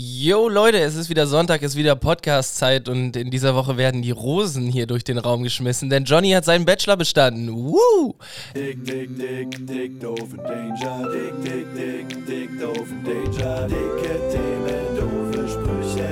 Yo 0.00 0.48
Leute, 0.48 0.78
es 0.78 0.94
ist 0.94 1.10
wieder 1.10 1.26
Sonntag, 1.26 1.60
es 1.60 1.72
ist 1.72 1.76
wieder 1.76 1.96
Podcast-Zeit 1.96 2.88
und 2.88 3.16
in 3.16 3.32
dieser 3.32 3.56
Woche 3.56 3.76
werden 3.76 4.00
die 4.00 4.12
Rosen 4.12 4.68
hier 4.68 4.86
durch 4.86 5.02
den 5.02 5.18
Raum 5.18 5.42
geschmissen, 5.42 5.90
denn 5.90 6.04
Johnny 6.04 6.30
hat 6.30 6.44
seinen 6.44 6.64
Bachelor 6.64 6.96
bestanden. 6.96 7.52
Woo! 7.52 8.14
Dick, 8.54 8.84
dick, 8.84 9.18
dick, 9.18 9.66
dick, 9.66 10.00
doof 10.00 10.28
Danger. 10.36 11.10
Dick, 11.12 11.32
dick, 11.42 11.66
dick, 11.74 12.26
dick, 12.28 12.60
doof 12.60 12.86
Danger. 13.04 13.66
Dicke 13.66 14.20
Themen, 14.30 14.94
doofe 14.94 15.48
Sprüche. 15.48 16.06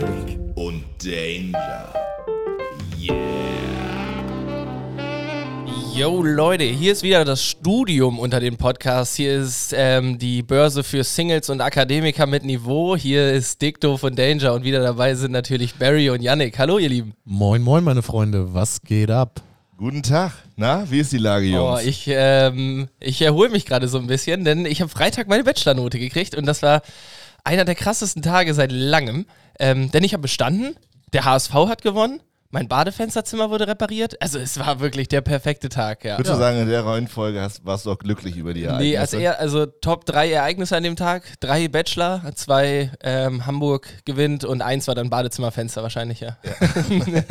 Dick 0.00 0.38
und 0.54 0.82
Danger. 1.04 1.73
Yo 5.94 6.24
Leute, 6.24 6.64
hier 6.64 6.90
ist 6.90 7.04
wieder 7.04 7.24
das 7.24 7.44
Studium 7.44 8.18
unter 8.18 8.40
den 8.40 8.56
Podcasts. 8.56 9.14
Hier 9.14 9.38
ist 9.38 9.72
ähm, 9.76 10.18
die 10.18 10.42
Börse 10.42 10.82
für 10.82 11.04
Singles 11.04 11.50
und 11.50 11.60
Akademiker 11.60 12.26
mit 12.26 12.44
Niveau. 12.44 12.96
Hier 12.96 13.32
ist 13.32 13.62
Dick, 13.62 13.80
Doof 13.80 14.02
und 14.02 14.18
Danger 14.18 14.54
und 14.54 14.64
wieder 14.64 14.82
dabei 14.82 15.14
sind 15.14 15.30
natürlich 15.30 15.76
Barry 15.76 16.10
und 16.10 16.20
Yannick. 16.20 16.58
Hallo 16.58 16.78
ihr 16.78 16.88
Lieben. 16.88 17.14
Moin, 17.24 17.62
moin 17.62 17.84
meine 17.84 18.02
Freunde, 18.02 18.52
was 18.52 18.82
geht 18.82 19.12
ab? 19.12 19.40
Guten 19.76 20.02
Tag. 20.02 20.32
Na, 20.56 20.90
wie 20.90 20.98
ist 20.98 21.12
die 21.12 21.18
Lage, 21.18 21.46
Jungs? 21.46 21.80
Oh, 21.80 21.88
ich, 21.88 22.06
ähm, 22.08 22.88
ich 22.98 23.22
erhole 23.22 23.50
mich 23.50 23.64
gerade 23.64 23.86
so 23.86 23.98
ein 23.98 24.08
bisschen, 24.08 24.44
denn 24.44 24.66
ich 24.66 24.80
habe 24.80 24.90
Freitag 24.90 25.28
meine 25.28 25.44
Bachelornote 25.44 26.00
gekriegt 26.00 26.34
und 26.34 26.44
das 26.44 26.60
war 26.62 26.82
einer 27.44 27.64
der 27.64 27.76
krassesten 27.76 28.20
Tage 28.20 28.52
seit 28.52 28.72
langem. 28.72 29.26
Ähm, 29.60 29.92
denn 29.92 30.02
ich 30.02 30.12
habe 30.12 30.22
bestanden, 30.22 30.74
der 31.12 31.24
HSV 31.24 31.54
hat 31.54 31.82
gewonnen 31.82 32.20
mein 32.54 32.68
Badefensterzimmer 32.68 33.50
wurde 33.50 33.66
repariert. 33.66 34.22
Also 34.22 34.38
es 34.38 34.60
war 34.60 34.78
wirklich 34.78 35.08
der 35.08 35.22
perfekte 35.22 35.68
Tag, 35.68 36.04
ja. 36.04 36.18
Würdest 36.18 36.36
du 36.36 36.38
sagen, 36.38 36.60
in 36.60 36.68
der 36.68 36.86
Reihenfolge 36.86 37.40
hast, 37.40 37.64
warst 37.64 37.84
du 37.84 37.90
auch 37.90 37.98
glücklich 37.98 38.36
über 38.36 38.54
die 38.54 38.62
Ereignisse? 38.62 38.90
Nee, 38.90 38.96
also 38.96 39.16
eher, 39.16 39.40
also 39.40 39.66
Top 39.66 40.04
drei 40.04 40.30
Ereignisse 40.30 40.76
an 40.76 40.84
dem 40.84 40.94
Tag. 40.94 41.24
Drei 41.40 41.66
Bachelor, 41.66 42.22
zwei 42.36 42.92
ähm, 43.02 43.44
Hamburg 43.44 43.88
gewinnt 44.04 44.44
und 44.44 44.62
eins 44.62 44.86
war 44.86 44.94
dann 44.94 45.10
Badezimmerfenster 45.10 45.82
wahrscheinlich, 45.82 46.20
ja. 46.20 46.36
ja. 46.44 47.22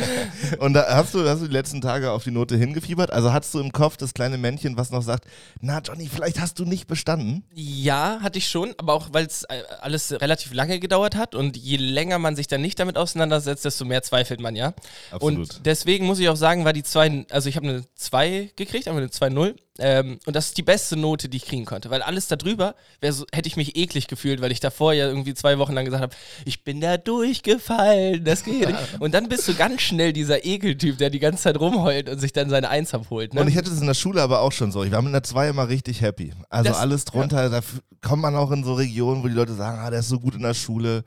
und 0.59 0.73
da 0.73 0.93
hast 0.93 1.13
du, 1.13 1.25
hast 1.25 1.41
du 1.41 1.47
die 1.47 1.53
letzten 1.53 1.79
Tage 1.79 2.11
auf 2.11 2.25
die 2.25 2.31
Note 2.31 2.57
hingefiebert? 2.57 3.09
Also 3.09 3.31
hattest 3.31 3.53
du 3.53 3.61
im 3.61 3.71
Kopf 3.71 3.95
das 3.95 4.13
kleine 4.13 4.37
Männchen, 4.37 4.75
was 4.75 4.91
noch 4.91 5.03
sagt, 5.03 5.23
na 5.61 5.79
Johnny, 5.79 6.09
vielleicht 6.13 6.41
hast 6.41 6.59
du 6.59 6.65
nicht 6.65 6.87
bestanden? 6.87 7.45
Ja, 7.53 8.19
hatte 8.21 8.39
ich 8.39 8.49
schon, 8.49 8.73
aber 8.77 8.91
auch 8.91 9.07
weil 9.13 9.25
es 9.25 9.43
äh, 9.43 9.63
alles 9.79 10.11
relativ 10.19 10.53
lange 10.53 10.81
gedauert 10.81 11.15
hat 11.15 11.33
und 11.33 11.55
je 11.55 11.77
länger 11.77 12.19
man 12.19 12.35
sich 12.35 12.47
dann 12.47 12.59
nicht 12.59 12.77
damit 12.77 12.97
auseinandersetzt, 12.97 13.63
desto 13.63 13.85
mehr 13.85 14.03
zweifelt 14.03 14.41
man, 14.41 14.57
ja. 14.57 14.73
Absolut. 15.13 15.57
Und 15.57 15.65
deswegen 15.65 16.07
muss 16.07 16.19
ich 16.19 16.27
auch 16.29 16.35
sagen, 16.35 16.65
war 16.65 16.73
die 16.73 16.83
2, 16.83 17.27
also 17.29 17.47
ich 17.47 17.55
habe 17.55 17.67
eine 17.67 17.83
2 17.95 18.51
gekriegt, 18.55 18.87
aber 18.87 18.97
eine 18.97 19.07
2-0. 19.07 19.55
Ähm, 19.79 20.19
und 20.25 20.35
das 20.35 20.47
ist 20.47 20.57
die 20.57 20.63
beste 20.63 20.95
Note, 20.95 21.29
die 21.29 21.37
ich 21.37 21.45
kriegen 21.45 21.65
konnte. 21.65 21.89
Weil 21.89 22.01
alles 22.01 22.27
darüber 22.27 22.75
so, 23.07 23.25
hätte 23.31 23.47
ich 23.47 23.55
mich 23.55 23.75
eklig 23.75 24.07
gefühlt, 24.07 24.41
weil 24.41 24.51
ich 24.51 24.59
davor 24.59 24.93
ja 24.93 25.07
irgendwie 25.07 25.33
zwei 25.33 25.57
Wochen 25.59 25.73
lang 25.73 25.85
gesagt 25.85 26.01
habe, 26.01 26.15
ich 26.45 26.63
bin 26.63 26.81
da 26.81 26.97
durchgefallen, 26.97 28.23
das 28.23 28.43
geht 28.43 28.67
nicht. 28.67 28.79
Und 28.99 29.13
dann 29.13 29.29
bist 29.29 29.47
du 29.47 29.53
ganz 29.53 29.81
schnell 29.81 30.13
dieser 30.13 30.45
Ekeltyp, 30.45 30.97
der 30.97 31.09
die 31.09 31.19
ganze 31.19 31.43
Zeit 31.43 31.59
rumheult 31.59 32.09
und 32.09 32.19
sich 32.19 32.33
dann 32.33 32.49
seine 32.49 32.69
Eins 32.69 32.93
abholt. 32.93 33.33
Ne? 33.33 33.41
Und 33.41 33.47
ich 33.47 33.55
hätte 33.55 33.71
es 33.71 33.79
in 33.79 33.87
der 33.87 33.93
Schule 33.93 34.21
aber 34.21 34.41
auch 34.41 34.51
schon 34.51 34.71
so. 34.71 34.83
Ich 34.83 34.91
war 34.91 35.01
mit 35.01 35.09
einer 35.09 35.23
2 35.23 35.49
immer 35.49 35.69
richtig 35.69 36.01
happy. 36.01 36.33
Also 36.49 36.69
das, 36.69 36.79
alles 36.79 37.05
drunter, 37.05 37.43
ja. 37.43 37.49
da 37.49 37.61
kommt 38.01 38.21
man 38.21 38.35
auch 38.35 38.51
in 38.51 38.63
so 38.63 38.73
Regionen, 38.73 39.23
wo 39.23 39.27
die 39.27 39.33
Leute 39.33 39.53
sagen, 39.53 39.79
ah, 39.79 39.89
der 39.89 39.99
ist 39.99 40.09
so 40.09 40.19
gut 40.19 40.35
in 40.35 40.41
der 40.41 40.53
Schule 40.53 41.03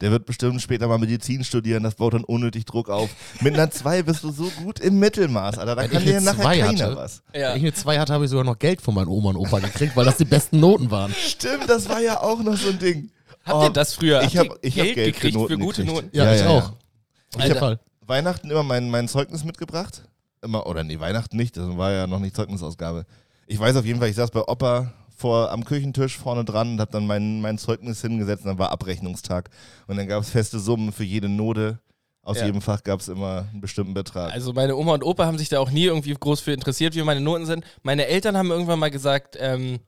der 0.00 0.10
wird 0.10 0.26
bestimmt 0.26 0.60
später 0.60 0.88
mal 0.88 0.98
Medizin 0.98 1.44
studieren, 1.44 1.82
das 1.82 1.94
baut 1.94 2.14
dann 2.14 2.24
unnötig 2.24 2.64
Druck 2.64 2.90
auf. 2.90 3.10
Mit 3.40 3.54
einer 3.54 3.70
2 3.70 4.02
bist 4.02 4.24
du 4.24 4.32
so 4.32 4.50
gut 4.62 4.80
im 4.80 4.98
Mittelmaß, 4.98 5.58
Alter. 5.58 5.76
Da 5.76 5.82
Wenn 5.82 5.90
kann 5.90 6.04
dir 6.04 6.20
nachher 6.20 6.42
keiner 6.42 6.68
hatte, 6.68 6.96
was. 6.96 7.22
Ja. 7.34 7.50
Wenn 7.50 7.56
ich 7.58 7.62
eine 7.62 7.74
2 7.74 7.98
hatte, 7.98 8.12
habe 8.12 8.24
ich 8.24 8.30
sogar 8.30 8.44
noch 8.44 8.58
Geld 8.58 8.80
von 8.80 8.94
meinen 8.94 9.08
Oma 9.08 9.30
und 9.30 9.36
Opa 9.36 9.60
gekriegt, 9.60 9.96
weil 9.96 10.04
das 10.04 10.16
die 10.16 10.24
besten 10.24 10.60
Noten 10.60 10.90
waren. 10.90 11.12
Stimmt, 11.12 11.68
das 11.68 11.88
war 11.88 12.00
ja 12.00 12.20
auch 12.20 12.42
noch 12.42 12.56
so 12.56 12.70
ein 12.70 12.78
Ding. 12.78 13.10
Habt 13.44 13.58
oh, 13.58 13.64
ihr 13.64 13.70
das 13.70 13.94
früher? 13.94 14.22
Ich 14.22 14.36
habe 14.36 14.58
ich 14.62 14.74
Geld, 14.74 14.88
hab 14.88 14.94
Geld 14.94 15.14
gekriegt 15.14 15.36
für, 15.36 15.48
für 15.48 15.58
gute 15.58 15.84
gekriegt. 15.84 16.02
Noten. 16.02 16.16
Ja, 16.16 16.24
ja 16.24 16.34
ich 16.34 16.40
ja, 16.40 16.48
auch. 16.48 16.72
Ich 17.38 17.50
habe 17.50 17.78
Weihnachten 18.06 18.50
immer 18.50 18.62
mein, 18.62 18.90
mein 18.90 19.08
Zeugnis 19.08 19.44
mitgebracht. 19.44 20.02
Immer, 20.42 20.66
oder 20.66 20.84
nee, 20.84 21.00
Weihnachten 21.00 21.36
nicht, 21.36 21.56
das 21.56 21.76
war 21.76 21.92
ja 21.92 22.06
noch 22.06 22.18
nicht 22.18 22.36
Zeugnisausgabe. 22.36 23.06
Ich 23.46 23.58
weiß 23.58 23.76
auf 23.76 23.84
jeden 23.84 23.98
Fall, 23.98 24.08
ich 24.08 24.16
saß 24.16 24.30
bei 24.30 24.40
Opa 24.40 24.92
vor, 25.14 25.50
am 25.50 25.64
Küchentisch 25.64 26.18
vorne 26.18 26.44
dran 26.44 26.72
und 26.72 26.80
habe 26.80 26.90
dann 26.90 27.06
mein, 27.06 27.40
mein 27.40 27.58
Zeugnis 27.58 28.00
hingesetzt 28.00 28.44
und 28.44 28.50
dann 28.50 28.58
war 28.58 28.70
Abrechnungstag. 28.70 29.50
Und 29.86 29.96
dann 29.96 30.08
gab 30.08 30.22
es 30.22 30.30
feste 30.30 30.58
Summen 30.58 30.92
für 30.92 31.04
jede 31.04 31.28
Note. 31.28 31.78
Aus 32.22 32.38
ja. 32.38 32.46
jedem 32.46 32.62
Fach 32.62 32.82
gab 32.82 33.00
es 33.00 33.08
immer 33.08 33.46
einen 33.50 33.60
bestimmten 33.60 33.92
Betrag. 33.92 34.32
Also 34.32 34.54
meine 34.54 34.76
Oma 34.76 34.94
und 34.94 35.04
Opa 35.04 35.26
haben 35.26 35.36
sich 35.36 35.50
da 35.50 35.60
auch 35.60 35.70
nie 35.70 35.84
irgendwie 35.84 36.14
groß 36.14 36.40
für 36.40 36.52
interessiert, 36.52 36.94
wie 36.94 37.02
meine 37.02 37.20
Noten 37.20 37.44
sind. 37.44 37.64
Meine 37.82 38.06
Eltern 38.06 38.36
haben 38.36 38.50
irgendwann 38.50 38.78
mal 38.78 38.90
gesagt, 38.90 39.36
ähm, 39.38 39.80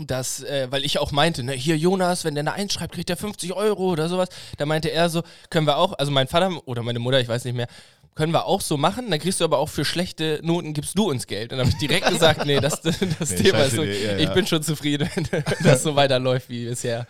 dass, 0.00 0.42
äh, 0.42 0.66
weil 0.70 0.84
ich 0.84 0.98
auch 0.98 1.12
meinte, 1.12 1.42
ne, 1.42 1.52
hier 1.52 1.78
Jonas, 1.78 2.24
wenn 2.24 2.34
der 2.34 2.42
eine 2.42 2.52
Eins 2.52 2.72
schreibt, 2.72 2.94
kriegt 2.94 3.08
er 3.08 3.16
50 3.16 3.52
Euro 3.54 3.92
oder 3.92 4.08
sowas. 4.08 4.28
Da 4.58 4.66
meinte 4.66 4.90
er 4.90 5.08
so, 5.08 5.22
können 5.48 5.66
wir 5.66 5.76
auch, 5.76 5.92
also 5.94 6.10
mein 6.10 6.26
Vater 6.26 6.50
oder 6.66 6.82
meine 6.82 6.98
Mutter, 6.98 7.20
ich 7.20 7.28
weiß 7.28 7.44
nicht 7.44 7.54
mehr, 7.54 7.68
können 8.16 8.32
wir 8.32 8.46
auch 8.46 8.62
so 8.62 8.76
machen, 8.76 9.10
dann 9.10 9.20
kriegst 9.20 9.40
du 9.40 9.44
aber 9.44 9.58
auch 9.58 9.68
für 9.68 9.84
schlechte 9.84 10.40
Noten, 10.42 10.72
gibst 10.72 10.98
du 10.98 11.08
uns 11.10 11.26
Geld. 11.26 11.52
Und 11.52 11.58
dann 11.58 11.66
habe 11.66 11.76
ich 11.78 11.78
direkt 11.78 12.08
gesagt, 12.08 12.46
nee, 12.46 12.58
das, 12.58 12.80
das 12.82 13.00
nee, 13.00 13.36
Thema 13.36 13.64
ist 13.64 13.76
so, 13.76 13.84
ja, 13.84 13.92
ja. 13.92 14.18
ich 14.18 14.30
bin 14.30 14.46
schon 14.46 14.62
zufrieden, 14.62 15.08
wenn 15.14 15.44
das 15.62 15.82
so 15.82 15.94
weiterläuft 15.94 16.48
wie 16.48 16.66
bisher. 16.66 17.06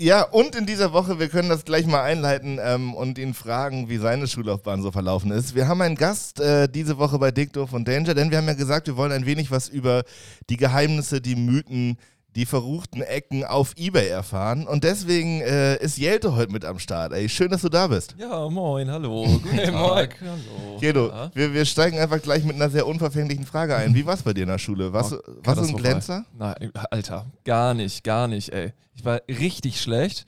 Ja, 0.00 0.22
und 0.22 0.54
in 0.54 0.64
dieser 0.64 0.92
Woche, 0.92 1.18
wir 1.18 1.28
können 1.28 1.48
das 1.48 1.64
gleich 1.64 1.84
mal 1.84 2.02
einleiten 2.02 2.60
ähm, 2.62 2.94
und 2.94 3.18
ihn 3.18 3.34
fragen, 3.34 3.88
wie 3.88 3.98
seine 3.98 4.26
Schullaufbahn 4.26 4.80
so 4.80 4.90
verlaufen 4.90 5.32
ist. 5.32 5.54
Wir 5.54 5.68
haben 5.68 5.82
einen 5.82 5.96
Gast 5.96 6.40
äh, 6.40 6.68
diese 6.68 6.98
Woche 6.98 7.18
bei 7.18 7.30
Dick 7.30 7.52
Doof 7.52 7.72
und 7.72 7.86
Danger, 7.86 8.14
denn 8.14 8.30
wir 8.30 8.38
haben 8.38 8.46
ja 8.46 8.54
gesagt, 8.54 8.86
wir 8.86 8.96
wollen 8.96 9.12
ein 9.12 9.26
wenig 9.26 9.50
was 9.50 9.68
über 9.68 10.04
die 10.48 10.56
Geheimnisse, 10.56 11.20
die 11.20 11.34
Mythen, 11.34 11.98
die 12.36 12.46
verruchten 12.46 13.02
Ecken 13.02 13.44
auf 13.44 13.74
Ebay 13.76 14.08
erfahren. 14.08 14.66
Und 14.66 14.84
deswegen 14.84 15.40
äh, 15.40 15.76
ist 15.82 15.98
Jelte 15.98 16.36
heute 16.36 16.52
mit 16.52 16.64
am 16.64 16.78
Start. 16.78 17.12
Ey, 17.12 17.28
schön, 17.28 17.50
dass 17.50 17.62
du 17.62 17.68
da 17.68 17.86
bist. 17.86 18.14
Ja, 18.18 18.48
moin, 18.48 18.90
hallo. 18.90 19.24
Guten 19.42 19.56
Tag. 19.56 19.72
moin. 19.72 20.08
Hallo. 20.20 20.78
Jedo, 20.80 21.08
ja. 21.08 21.30
wir, 21.34 21.54
wir 21.54 21.64
steigen 21.64 21.98
einfach 21.98 22.20
gleich 22.22 22.44
mit 22.44 22.56
einer 22.56 22.70
sehr 22.70 22.86
unverfänglichen 22.86 23.46
Frage 23.46 23.76
ein. 23.76 23.94
Wie 23.94 24.06
war 24.06 24.14
es 24.14 24.22
bei 24.22 24.32
dir 24.32 24.42
in 24.42 24.48
der 24.48 24.58
Schule? 24.58 24.92
Warst, 24.92 25.14
oh, 25.14 25.18
warst 25.42 25.62
du 25.62 25.66
ein 25.66 25.76
Glänzer? 25.76 26.24
Nein, 26.38 26.70
Alter, 26.90 27.26
gar 27.44 27.74
nicht, 27.74 28.04
gar 28.04 28.28
nicht, 28.28 28.50
ey. 28.50 28.72
Ich 28.94 29.04
war 29.04 29.20
richtig 29.28 29.80
schlecht. 29.80 30.26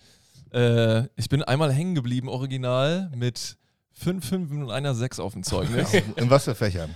Äh, 0.53 1.05
ich 1.17 1.29
bin 1.29 1.43
einmal 1.43 1.73
hängen 1.73 1.95
geblieben, 1.95 2.29
original, 2.29 3.11
mit 3.15 3.57
5 3.93 4.27
5 4.27 4.51
und 4.53 4.71
einer 4.71 4.95
6 4.95 5.21
auf 5.21 5.35
dem 5.35 5.43
Zeugnis. 5.43 5.93
in 6.17 6.31
was 6.31 6.45
für 6.45 6.55
Fächern? 6.55 6.95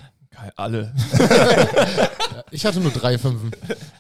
Alle. 0.56 0.94
ich 2.50 2.66
hatte 2.66 2.80
nur 2.80 2.90
drei 2.90 3.18
Fünfen. 3.18 3.50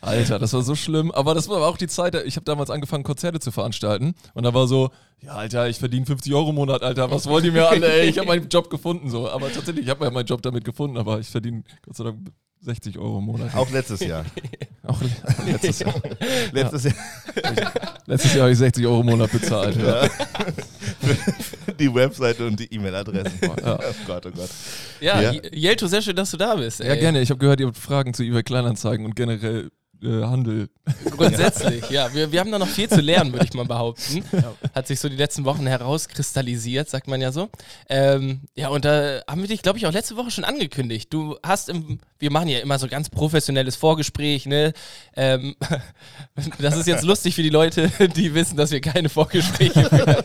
Alter, 0.00 0.38
das 0.38 0.52
war 0.52 0.62
so 0.62 0.74
schlimm. 0.74 1.10
Aber 1.10 1.34
das 1.34 1.48
war 1.48 1.58
auch 1.66 1.76
die 1.76 1.86
Zeit, 1.86 2.14
ich 2.14 2.36
habe 2.36 2.44
damals 2.44 2.70
angefangen, 2.70 3.04
Konzerte 3.04 3.40
zu 3.40 3.50
veranstalten. 3.50 4.14
Und 4.34 4.44
da 4.44 4.54
war 4.54 4.66
so, 4.66 4.90
ja, 5.20 5.32
Alter, 5.32 5.68
ich 5.68 5.78
verdiene 5.78 6.06
50 6.06 6.34
Euro 6.34 6.50
im 6.50 6.56
Monat, 6.56 6.82
Alter. 6.82 7.10
Was 7.10 7.26
wollen 7.26 7.44
die 7.44 7.50
mir 7.50 7.68
alle, 7.68 7.92
ey? 7.92 8.08
Ich 8.08 8.18
habe 8.18 8.28
meinen 8.28 8.48
Job 8.48 8.70
gefunden, 8.70 9.10
so. 9.10 9.28
Aber 9.28 9.52
tatsächlich, 9.52 9.84
ich 9.84 9.90
habe 9.90 10.04
ja 10.04 10.10
meinen 10.10 10.26
Job 10.26 10.42
damit 10.42 10.64
gefunden, 10.64 10.98
aber 10.98 11.20
ich 11.20 11.28
verdiene 11.28 11.64
Gott 11.82 11.96
sei 11.96 12.04
Dank 12.04 12.18
60 12.64 12.98
Euro 12.98 13.18
im 13.18 13.24
Monat. 13.24 13.54
Auch 13.54 13.70
letztes 13.70 14.00
Jahr. 14.00 14.24
auch 14.82 15.00
letztes 15.46 15.78
Jahr. 15.80 15.94
letztes 16.52 16.84
Jahr. 16.84 16.94
letztes 18.06 18.34
Jahr 18.34 18.42
habe 18.42 18.52
ich 18.52 18.58
60 18.58 18.86
Euro 18.86 19.00
im 19.00 19.06
Monat 19.06 19.30
bezahlt. 19.32 19.76
Ja. 19.76 20.08
die 21.78 21.94
Webseite 21.94 22.46
und 22.46 22.58
die 22.58 22.72
E-Mail-Adressen. 22.72 23.38
Ja. 23.42 23.78
Oh 23.78 23.94
Gott, 24.06 24.26
oh 24.26 24.30
Gott. 24.30 24.50
Ja, 25.00 25.20
ja. 25.20 25.40
Jelto, 25.52 25.86
sehr 25.86 26.02
schön, 26.02 26.16
dass 26.16 26.30
du 26.30 26.36
da 26.36 26.54
bist. 26.56 26.80
Ey. 26.80 26.88
Ja, 26.88 26.94
gerne. 26.96 27.20
Ich 27.20 27.30
habe 27.30 27.38
gehört, 27.38 27.60
ihr 27.60 27.66
habt 27.66 27.76
Fragen 27.76 28.14
zu 28.14 28.22
eBay 28.22 28.42
Kleinanzeigen 28.42 29.04
und 29.04 29.14
generell 29.14 29.70
äh, 30.04 30.24
Handel. 30.24 30.68
Grundsätzlich, 31.10 31.88
ja. 31.90 32.12
Wir, 32.12 32.30
wir 32.30 32.40
haben 32.40 32.52
da 32.52 32.58
noch 32.58 32.68
viel 32.68 32.88
zu 32.88 33.00
lernen, 33.00 33.32
würde 33.32 33.46
ich 33.46 33.54
mal 33.54 33.64
behaupten. 33.64 34.24
Hat 34.74 34.86
sich 34.86 35.00
so 35.00 35.08
die 35.08 35.16
letzten 35.16 35.44
Wochen 35.44 35.66
herauskristallisiert, 35.66 36.90
sagt 36.90 37.08
man 37.08 37.20
ja 37.20 37.32
so. 37.32 37.48
Ähm, 37.88 38.42
ja, 38.54 38.68
und 38.68 38.84
da 38.84 39.22
haben 39.28 39.40
wir 39.40 39.48
dich, 39.48 39.62
glaube 39.62 39.78
ich, 39.78 39.86
auch 39.86 39.92
letzte 39.92 40.16
Woche 40.16 40.30
schon 40.30 40.44
angekündigt. 40.44 41.12
Du 41.12 41.36
hast 41.42 41.68
im, 41.68 42.00
wir 42.18 42.30
machen 42.30 42.48
ja 42.48 42.58
immer 42.58 42.78
so 42.78 42.86
ganz 42.86 43.08
professionelles 43.08 43.76
Vorgespräch, 43.76 44.46
ne? 44.46 44.72
Ähm, 45.16 45.56
das 46.58 46.76
ist 46.76 46.86
jetzt 46.86 47.04
lustig 47.04 47.34
für 47.34 47.42
die 47.42 47.50
Leute, 47.50 47.90
die 48.16 48.34
wissen, 48.34 48.56
dass 48.56 48.70
wir 48.70 48.80
keine 48.80 49.08
Vorgespräche 49.08 49.84
führen. 49.88 50.22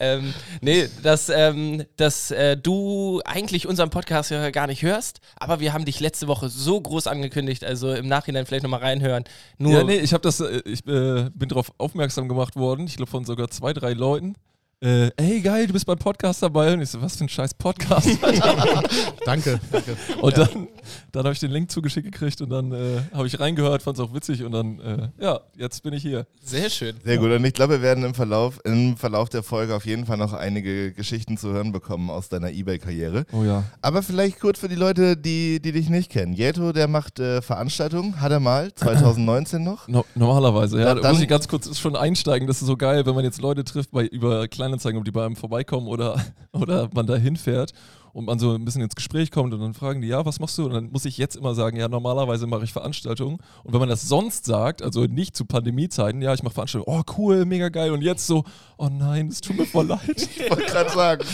ähm, 0.00 0.34
nee, 0.60 0.88
dass, 1.02 1.30
ähm, 1.30 1.84
dass 1.96 2.30
äh, 2.30 2.56
du 2.56 3.22
eigentlich 3.24 3.66
unseren 3.66 3.90
Podcast 3.90 4.30
ja 4.30 4.50
gar 4.50 4.66
nicht 4.66 4.82
hörst, 4.82 5.20
aber 5.36 5.60
wir 5.60 5.72
haben 5.72 5.84
dich 5.84 6.00
letzte 6.00 6.28
Woche 6.28 6.48
so 6.48 6.80
groß 6.80 7.06
angekündigt, 7.06 7.64
also 7.64 7.94
im 7.94 8.06
Nachhinein 8.06 8.44
vielleicht 8.44 8.64
nochmal 8.64 8.80
reinhören 8.80 9.13
hören. 9.14 9.24
Nur 9.58 9.72
ja, 9.72 9.84
nee, 9.84 9.96
ich 9.96 10.12
habe 10.12 10.22
das, 10.22 10.40
äh, 10.40 10.62
ich 10.64 10.86
äh, 10.86 11.30
bin 11.34 11.48
darauf 11.48 11.72
aufmerksam 11.78 12.28
gemacht 12.28 12.56
worden, 12.56 12.86
ich 12.86 12.96
glaube 12.96 13.10
von 13.10 13.24
sogar 13.24 13.48
zwei, 13.48 13.72
drei 13.72 13.92
Leuten. 13.92 14.34
Äh, 14.80 15.10
ey 15.16 15.40
geil, 15.40 15.66
du 15.66 15.72
bist 15.72 15.86
beim 15.86 15.98
Podcast 15.98 16.42
dabei. 16.42 16.72
Und 16.74 16.80
ich 16.82 16.90
so, 16.90 17.00
was 17.00 17.16
für 17.16 17.24
ein 17.24 17.28
scheiß 17.28 17.54
Podcast. 17.54 18.08
Danke, 19.24 19.58
danke. 19.72 19.96
und 20.20 20.36
dann, 20.36 20.68
dann 21.12 21.24
habe 21.24 21.32
ich 21.32 21.40
den 21.40 21.50
Link 21.50 21.70
zugeschickt 21.70 22.10
gekriegt 22.10 22.40
und 22.42 22.50
dann 22.50 22.72
äh, 22.72 23.00
habe 23.14 23.26
ich 23.26 23.38
reingehört, 23.40 23.82
fand 23.82 23.98
es 23.98 24.04
auch 24.04 24.12
witzig 24.14 24.42
und 24.44 24.52
dann, 24.52 24.78
äh, 24.80 25.08
ja, 25.18 25.40
jetzt 25.56 25.82
bin 25.82 25.94
ich 25.94 26.02
hier. 26.02 26.26
Sehr 26.44 26.68
schön. 26.68 26.96
Sehr 27.04 27.16
gut. 27.18 27.30
Und 27.30 27.44
ich 27.44 27.54
glaube, 27.54 27.74
wir 27.74 27.82
werden 27.82 28.04
im 28.04 28.14
Verlauf, 28.14 28.60
im 28.64 28.96
Verlauf 28.96 29.28
der 29.30 29.42
Folge 29.42 29.74
auf 29.74 29.86
jeden 29.86 30.04
Fall 30.06 30.18
noch 30.18 30.32
einige 30.34 30.92
Geschichten 30.92 31.38
zu 31.38 31.52
hören 31.52 31.72
bekommen 31.72 32.10
aus 32.10 32.28
deiner 32.28 32.50
Ebay-Karriere. 32.50 33.24
Oh 33.32 33.44
ja. 33.44 33.64
Aber 33.80 34.02
vielleicht 34.02 34.40
kurz 34.40 34.58
für 34.58 34.68
die 34.68 34.74
Leute, 34.74 35.16
die, 35.16 35.60
die 35.60 35.72
dich 35.72 35.88
nicht 35.88 36.10
kennen. 36.10 36.34
Jeto, 36.34 36.72
der 36.72 36.88
macht 36.88 37.18
äh, 37.18 37.40
Veranstaltungen, 37.40 38.20
hat 38.20 38.32
er 38.32 38.40
mal, 38.40 38.72
2019 38.74 39.62
noch. 39.64 39.88
No 39.88 40.04
normalerweise, 40.14 40.78
ja. 40.78 40.84
Da- 40.86 40.94
Da 40.96 41.00
dann- 41.00 41.12
muss 41.12 41.22
ich 41.22 41.28
ganz 41.28 41.48
kurz 41.48 41.78
schon 41.78 41.96
einsteigen. 41.96 42.46
Das 42.46 42.60
ist 42.60 42.66
so 42.66 42.76
geil, 42.76 43.06
wenn 43.06 43.14
man 43.14 43.24
jetzt 43.24 43.40
Leute 43.40 43.64
trifft 43.64 43.90
bei, 43.90 44.04
über 44.06 44.46
Kleinanzeigen, 44.64 44.98
ob 44.98 45.04
die 45.04 45.10
bei 45.10 45.22
vorbeikommen 45.36 45.88
oder, 45.88 46.24
oder 46.52 46.88
man 46.94 47.06
da 47.06 47.16
hinfährt 47.16 47.72
und 48.14 48.24
man 48.24 48.38
so 48.38 48.54
ein 48.54 48.64
bisschen 48.64 48.80
ins 48.80 48.94
Gespräch 48.94 49.30
kommt 49.30 49.52
und 49.52 49.60
dann 49.60 49.74
fragen 49.74 50.00
die, 50.00 50.08
ja, 50.08 50.24
was 50.24 50.40
machst 50.40 50.56
du? 50.56 50.64
Und 50.64 50.72
dann 50.72 50.90
muss 50.90 51.04
ich 51.04 51.18
jetzt 51.18 51.36
immer 51.36 51.54
sagen, 51.54 51.76
ja, 51.76 51.88
normalerweise 51.88 52.46
mache 52.46 52.64
ich 52.64 52.72
Veranstaltungen. 52.72 53.36
Und 53.64 53.72
wenn 53.74 53.80
man 53.80 53.88
das 53.90 54.08
sonst 54.08 54.46
sagt, 54.46 54.80
also 54.82 55.04
nicht 55.04 55.36
zu 55.36 55.44
Pandemiezeiten, 55.44 56.22
ja, 56.22 56.32
ich 56.32 56.42
mache 56.42 56.54
Veranstaltungen, 56.54 56.96
oh 57.00 57.12
cool, 57.18 57.44
mega 57.44 57.68
geil. 57.68 57.90
Und 57.90 58.00
jetzt 58.02 58.26
so, 58.26 58.44
oh 58.78 58.88
nein, 58.88 59.28
es 59.28 59.40
tut 59.42 59.58
mir 59.58 59.66
voll 59.66 59.86
leid. 59.88 60.00
Ich 60.44 60.50
wollte 60.50 60.64
gerade 60.64 60.90
sagen, 60.90 61.24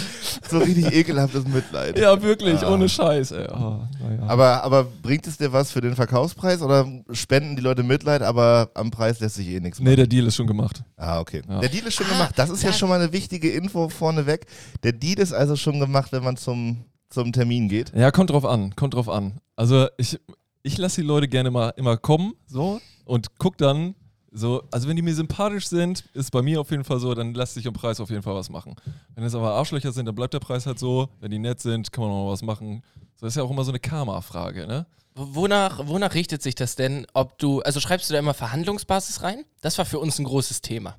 so 0.49 0.59
richtig 0.59 0.93
ekelhaftes 0.93 1.47
Mitleid. 1.47 1.99
ja, 1.99 2.21
wirklich, 2.23 2.61
Ah. 2.62 2.73
ohne 2.73 2.88
Scheiß. 2.88 3.33
Ey. 3.33 3.47
Oh, 3.53 3.81
naja. 4.03 4.23
Aber, 4.26 4.65
aber 4.65 4.85
bringt 5.03 5.26
es 5.26 5.37
dir 5.37 5.53
was 5.53 5.71
für 5.73 5.81
den 5.81 5.94
Verkaufspreis 5.94 6.62
oder 6.62 6.87
spenden 7.12 7.56
die 7.56 7.62
Leute 7.62 7.83
Mitleid, 7.83 8.23
aber 8.23 8.71
am 8.75 8.91
Preis 8.91 9.21
lässt 9.21 9.35
sich 9.37 9.49
eh 9.49 9.61
nichts 9.61 9.79
machen? 9.81 9.88
nee, 9.91 9.97
der 9.97 10.06
Deal 10.06 10.26
ist 10.26 10.37
schon 10.37 10.47
gemacht. 10.47 10.83
Ah, 10.97 11.21
okay. 11.21 11.43
Ja. 11.49 11.61
Der 11.61 11.69
Deal 11.69 11.87
ist 11.87 11.94
schon 11.94 12.09
gemacht. 12.09 12.35
Das 12.37 12.49
ist 12.50 12.62
ja 12.62 12.73
schon 12.73 12.88
mal 12.88 13.00
eine 13.00 13.12
wichtige 13.12 13.50
Info 13.50 13.88
vorneweg. 13.88 14.47
Der 14.83 14.93
Deal 14.93 15.19
ist 15.19 15.33
also 15.33 15.56
schon 15.56 15.79
gemacht, 15.81 16.12
wenn 16.12 16.23
man 16.25 16.37
zum, 16.37 16.69
zum 17.11 17.33
Termin 17.33 17.69
geht. 17.69 17.93
Ja, 17.95 18.11
kommt 18.11 18.31
drauf 18.31 18.45
an, 18.45 18.75
kommt 18.77 18.95
drauf 18.95 19.09
an. 19.09 19.41
Also 19.57 19.89
ich, 19.99 20.19
ich 20.62 20.79
lasse 20.79 21.03
die 21.03 21.07
Leute 21.07 21.29
gerne 21.29 21.51
mal 21.51 21.71
immer 21.77 21.97
kommen, 21.97 22.35
so, 22.47 22.81
und 23.05 23.39
guck 23.39 23.59
dann, 23.59 23.95
so, 24.33 24.62
also 24.71 24.89
wenn 24.89 24.97
die 24.97 25.03
mir 25.03 25.15
sympathisch 25.15 25.67
sind, 25.67 26.05
ist 26.15 26.31
bei 26.31 26.41
mir 26.41 26.61
auf 26.61 26.71
jeden 26.71 26.85
Fall 26.85 27.01
so, 27.01 27.12
dann 27.15 27.35
lässt 27.35 27.55
sich 27.55 27.67
im 27.67 27.73
Preis 27.73 28.01
auf 28.01 28.11
jeden 28.11 28.23
Fall 28.23 28.35
was 28.35 28.49
machen. 28.49 28.77
Wenn 29.15 29.25
es 29.25 29.35
aber 29.35 29.53
Arschlöcher 29.53 29.91
sind, 29.91 30.07
dann 30.07 30.15
bleibt 30.15 30.35
der 30.35 30.39
Preis 30.39 30.67
halt 30.67 30.79
so. 30.79 31.09
Wenn 31.19 31.33
die 31.33 31.41
nett 31.41 31.61
sind, 31.61 31.91
kann 31.91 32.05
man 32.05 32.12
auch 32.12 32.27
mal 32.27 32.33
was 32.33 32.43
machen. 32.43 32.83
So 33.17 33.27
ist 33.27 33.37
ja 33.37 33.43
auch 33.43 33.51
immer 33.51 33.65
so 33.65 33.73
eine 33.73 33.81
Karma-Frage, 33.81 34.69
ne? 34.69 34.87
Wonach, 35.17 35.89
wonach 35.89 36.15
richtet 36.15 36.43
sich 36.43 36.55
das 36.55 36.77
denn, 36.77 37.07
ob 37.12 37.39
du, 37.39 37.61
also 37.62 37.81
schreibst 37.81 38.09
du 38.09 38.12
da 38.12 38.21
immer 38.21 38.33
Verhandlungsbasis 38.33 39.23
rein? 39.23 39.45
Das 39.61 39.77
war 39.79 39.85
für 39.85 39.99
uns 39.99 40.19
ein 40.21 40.25
großes 40.25 40.61
Thema. 40.62 40.97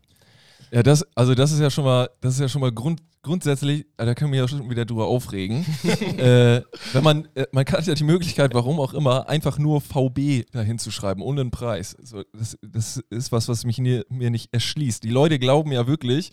Ja, 0.71 0.83
das, 0.83 1.05
also 1.15 1.35
das 1.35 1.51
ist 1.51 1.59
ja 1.59 1.69
schon 1.69 1.83
mal, 1.83 2.09
das 2.21 2.35
ist 2.35 2.39
ja 2.39 2.47
schon 2.47 2.61
mal 2.61 2.71
Grund, 2.71 3.01
grundsätzlich, 3.23 3.85
äh, 3.97 4.05
da 4.05 4.15
können 4.15 4.31
wir 4.31 4.39
ja 4.39 4.47
schon 4.47 4.69
wieder 4.69 4.85
drüber 4.85 5.05
aufregen. 5.05 5.65
äh, 6.17 6.61
wenn 6.93 7.03
man, 7.03 7.27
äh, 7.35 7.45
man 7.51 7.65
hat 7.65 7.85
ja 7.87 7.93
die 7.93 8.05
Möglichkeit, 8.05 8.53
warum 8.53 8.79
auch 8.79 8.93
immer, 8.93 9.27
einfach 9.27 9.59
nur 9.59 9.81
VB 9.81 10.49
dahin 10.51 10.79
zu 10.79 10.89
schreiben, 10.89 11.21
ohne 11.21 11.41
einen 11.41 11.51
Preis. 11.51 11.97
So, 12.01 12.23
das, 12.33 12.57
das 12.61 13.03
ist 13.09 13.33
was, 13.33 13.49
was 13.49 13.65
mich 13.65 13.79
nie, 13.79 14.03
mir 14.09 14.29
nicht 14.29 14.53
erschließt. 14.53 15.03
Die 15.03 15.09
Leute 15.09 15.39
glauben 15.39 15.73
ja 15.73 15.87
wirklich, 15.87 16.31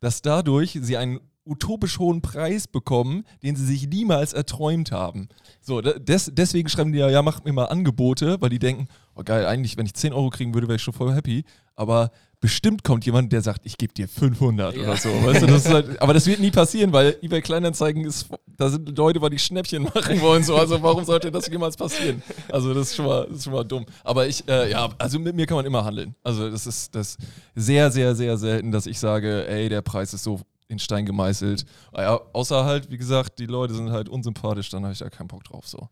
dass 0.00 0.20
dadurch 0.20 0.78
sie 0.82 0.96
einen 0.96 1.20
utopisch 1.46 2.00
hohen 2.00 2.22
Preis 2.22 2.66
bekommen, 2.66 3.24
den 3.44 3.54
sie 3.54 3.64
sich 3.64 3.88
niemals 3.88 4.32
erträumt 4.32 4.90
haben. 4.90 5.28
So, 5.60 5.80
des, 5.80 6.32
deswegen 6.34 6.68
schreiben 6.68 6.92
die 6.92 6.98
ja, 6.98 7.08
ja, 7.08 7.22
macht 7.22 7.44
mir 7.44 7.52
mal 7.52 7.66
Angebote, 7.66 8.40
weil 8.40 8.50
die 8.50 8.58
denken, 8.58 8.88
oh 9.14 9.22
geil, 9.22 9.46
eigentlich, 9.46 9.76
wenn 9.76 9.86
ich 9.86 9.94
10 9.94 10.12
Euro 10.12 10.30
kriegen 10.30 10.54
würde, 10.54 10.66
wäre 10.66 10.76
ich 10.76 10.82
schon 10.82 10.92
voll 10.92 11.14
happy. 11.14 11.44
Aber 11.76 12.10
bestimmt 12.40 12.84
kommt 12.84 13.06
jemand, 13.06 13.32
der 13.32 13.42
sagt, 13.42 13.62
ich 13.64 13.78
gebe 13.78 13.92
dir 13.94 14.08
500 14.08 14.76
oder 14.76 14.96
so. 14.96 15.08
Weißt 15.08 15.42
du, 15.42 15.46
das 15.46 15.66
ist 15.66 15.72
halt, 15.72 16.00
aber 16.00 16.14
das 16.14 16.26
wird 16.26 16.40
nie 16.40 16.50
passieren, 16.50 16.92
weil 16.92 17.16
eBay 17.22 17.40
Kleinanzeigen 17.40 18.04
ist, 18.04 18.28
da 18.56 18.68
sind 18.68 18.96
Leute, 18.96 19.18
die 19.30 19.38
Schnäppchen 19.38 19.84
machen 19.94 20.20
wollen. 20.20 20.42
So. 20.42 20.56
Also 20.56 20.82
warum 20.82 21.04
sollte 21.04 21.30
das 21.30 21.46
jemals 21.48 21.76
passieren? 21.76 22.22
Also 22.50 22.74
das 22.74 22.88
ist 22.88 22.96
schon 22.96 23.06
mal, 23.06 23.24
ist 23.24 23.44
schon 23.44 23.52
mal 23.52 23.64
dumm. 23.64 23.86
Aber 24.04 24.26
ich, 24.26 24.46
äh, 24.48 24.70
ja, 24.70 24.88
also 24.98 25.18
mit 25.18 25.34
mir 25.34 25.46
kann 25.46 25.56
man 25.56 25.66
immer 25.66 25.84
handeln. 25.84 26.14
Also 26.22 26.50
das 26.50 26.66
ist 26.66 26.94
das 26.94 27.16
sehr, 27.54 27.90
sehr, 27.90 28.14
sehr 28.14 28.36
selten, 28.36 28.70
dass 28.70 28.86
ich 28.86 28.98
sage, 28.98 29.46
ey, 29.48 29.68
der 29.68 29.82
Preis 29.82 30.12
ist 30.14 30.24
so 30.24 30.40
in 30.68 30.78
Stein 30.78 31.06
gemeißelt. 31.06 31.64
Ja, 31.96 32.20
außer 32.32 32.64
halt, 32.64 32.90
wie 32.90 32.98
gesagt, 32.98 33.38
die 33.38 33.46
Leute 33.46 33.74
sind 33.74 33.90
halt 33.90 34.08
unsympathisch, 34.08 34.70
dann 34.70 34.82
habe 34.82 34.92
ich 34.92 34.98
da 34.98 35.08
keinen 35.08 35.28
Bock 35.28 35.44
drauf. 35.44 35.66
So. 35.66 35.88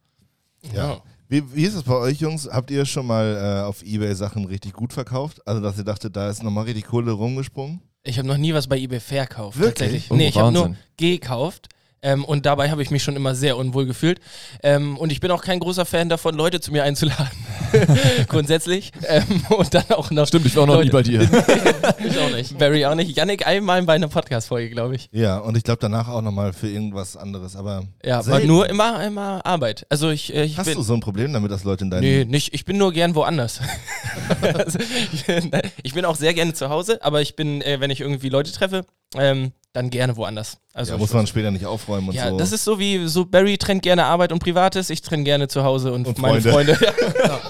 Ja. 0.73 1.01
Wie, 1.29 1.55
wie 1.55 1.65
ist 1.65 1.75
es 1.75 1.83
bei 1.85 1.95
euch, 1.95 2.21
Jungs? 2.21 2.49
Habt 2.51 2.71
ihr 2.71 2.85
schon 2.85 3.07
mal 3.07 3.61
äh, 3.63 3.67
auf 3.67 3.83
Ebay 3.83 4.15
Sachen 4.15 4.45
richtig 4.45 4.75
gut 4.75 4.93
verkauft? 4.93 5.47
Also, 5.47 5.61
dass 5.61 5.79
ihr 5.79 5.85
dachtet, 5.85 6.17
da 6.17 6.29
ist 6.29 6.43
nochmal 6.43 6.65
richtig 6.65 6.85
Kohle 6.87 7.13
rumgesprungen? 7.13 7.81
Ich 8.03 8.19
habe 8.19 8.29
noch 8.29 8.37
nie 8.37 8.53
was 8.53 8.67
bei 8.67 8.79
eBay 8.79 9.01
verkauft. 9.01 9.59
Wirklich? 9.59 9.75
Tatsächlich. 9.75 10.11
Oh, 10.11 10.17
nee, 10.17 10.29
ich 10.29 10.37
habe 10.37 10.53
nur 10.53 10.77
gekauft. 10.99 11.69
Ähm, 12.05 12.25
und 12.25 12.47
dabei 12.47 12.71
habe 12.71 12.83
ich 12.83 12.91
mich 12.91 13.03
schon 13.03 13.17
immer 13.17 13.35
sehr 13.35 13.57
unwohl 13.57 13.87
gefühlt. 13.87 14.21
Ähm, 14.63 14.97
und 14.99 15.11
ich 15.11 15.21
bin 15.21 15.31
auch 15.31 15.43
kein 15.43 15.59
großer 15.59 15.87
Fan 15.87 16.09
davon, 16.09 16.37
Leute 16.37 16.61
zu 16.61 16.71
mir 16.71 16.85
einzuladen. 16.85 17.27
Grundsätzlich. 18.29 18.93
Ähm, 19.09 19.25
und 19.49 19.73
dann 19.75 19.91
auch 19.91 20.11
noch. 20.11 20.27
Stimmt, 20.29 20.47
ich 20.47 20.55
war 20.55 20.65
auch 20.65 20.67
noch 20.67 20.75
Leute- 20.75 20.87
nie 20.87 20.93
bei 20.93 21.03
dir. 21.03 21.23
ich 22.07 22.19
auch 22.19 22.31
nicht. 22.31 22.59
Barry 22.59 22.85
auch 22.85 22.95
nicht. 22.95 23.17
Yannick 23.17 23.47
einmal 23.47 23.83
bei 23.83 23.95
einer 23.95 24.09
Podcast-Folge, 24.09 24.71
glaube 24.71 24.97
ich. 24.97 25.09
Ja, 25.13 25.39
und 25.39 25.57
ich 25.57 25.65
glaube 25.65 25.79
danach 25.81 26.09
auch 26.09 26.23
nochmal 26.23 26.53
für 26.53 26.69
irgendwas 26.69 27.17
anderes. 27.17 27.57
Aber 27.57 27.85
Ja, 28.05 28.19
aber 28.21 28.41
nur 28.41 28.69
immer, 28.69 29.03
immer 29.05 29.45
Arbeit. 29.47 29.87
Also 29.89 30.11
ich, 30.11 30.35
äh, 30.35 30.45
ich 30.45 30.59
Hast 30.59 30.67
bin. 30.67 30.75
du 30.77 30.83
so 30.83 30.95
ein 30.95 31.01
Problem 31.01 31.33
damit, 31.33 31.51
dass 31.51 31.65
Leute 31.65 31.85
in 31.85 31.91
deinen. 31.91 32.03
Nee, 32.03 32.25
nicht. 32.27 32.53
Ich 32.55 32.65
bin 32.65 32.77
nur 32.77 32.93
gern 32.93 33.15
woanders. 33.15 33.61
also, 34.43 34.79
ich, 35.13 35.25
bin, 35.25 35.51
ich 35.83 35.95
bin 35.95 36.05
auch 36.05 36.17
sehr 36.17 36.35
gerne 36.35 36.53
zu 36.53 36.69
Hause, 36.69 37.03
aber 37.03 37.23
ich 37.23 37.35
bin, 37.35 37.63
äh, 37.63 37.81
wenn 37.81 37.91
ich 37.91 38.01
irgendwie 38.01 38.29
Leute 38.29 38.53
treffe, 38.53 38.85
ähm, 39.17 39.53
dann 39.73 39.91
gerne 39.91 40.17
woanders. 40.17 40.59
Also 40.73 40.93
ja, 40.93 40.99
muss 40.99 41.13
man 41.13 41.27
später 41.27 41.51
nicht 41.51 41.67
aufräumen 41.67 42.09
und 42.09 42.15
ja, 42.15 42.31
so. 42.31 42.39
das 42.39 42.53
ist 42.53 42.65
so 42.65 42.79
wie 42.79 43.07
so 43.07 43.25
Barry 43.25 43.59
trennt 43.59 43.83
gerne 43.83 44.05
Arbeit 44.05 44.33
und 44.33 44.39
Privates, 44.39 44.91
ich 44.91 45.03
trenne 45.03 45.25
gerne 45.25 45.49
zu 45.49 45.65
Hause 45.65 45.93
und, 45.93 46.07
Und 46.07 46.19
meine 46.19 46.41
Freunde. 46.41 46.77
Freunde. 46.77 46.95
Ja. 47.25 47.41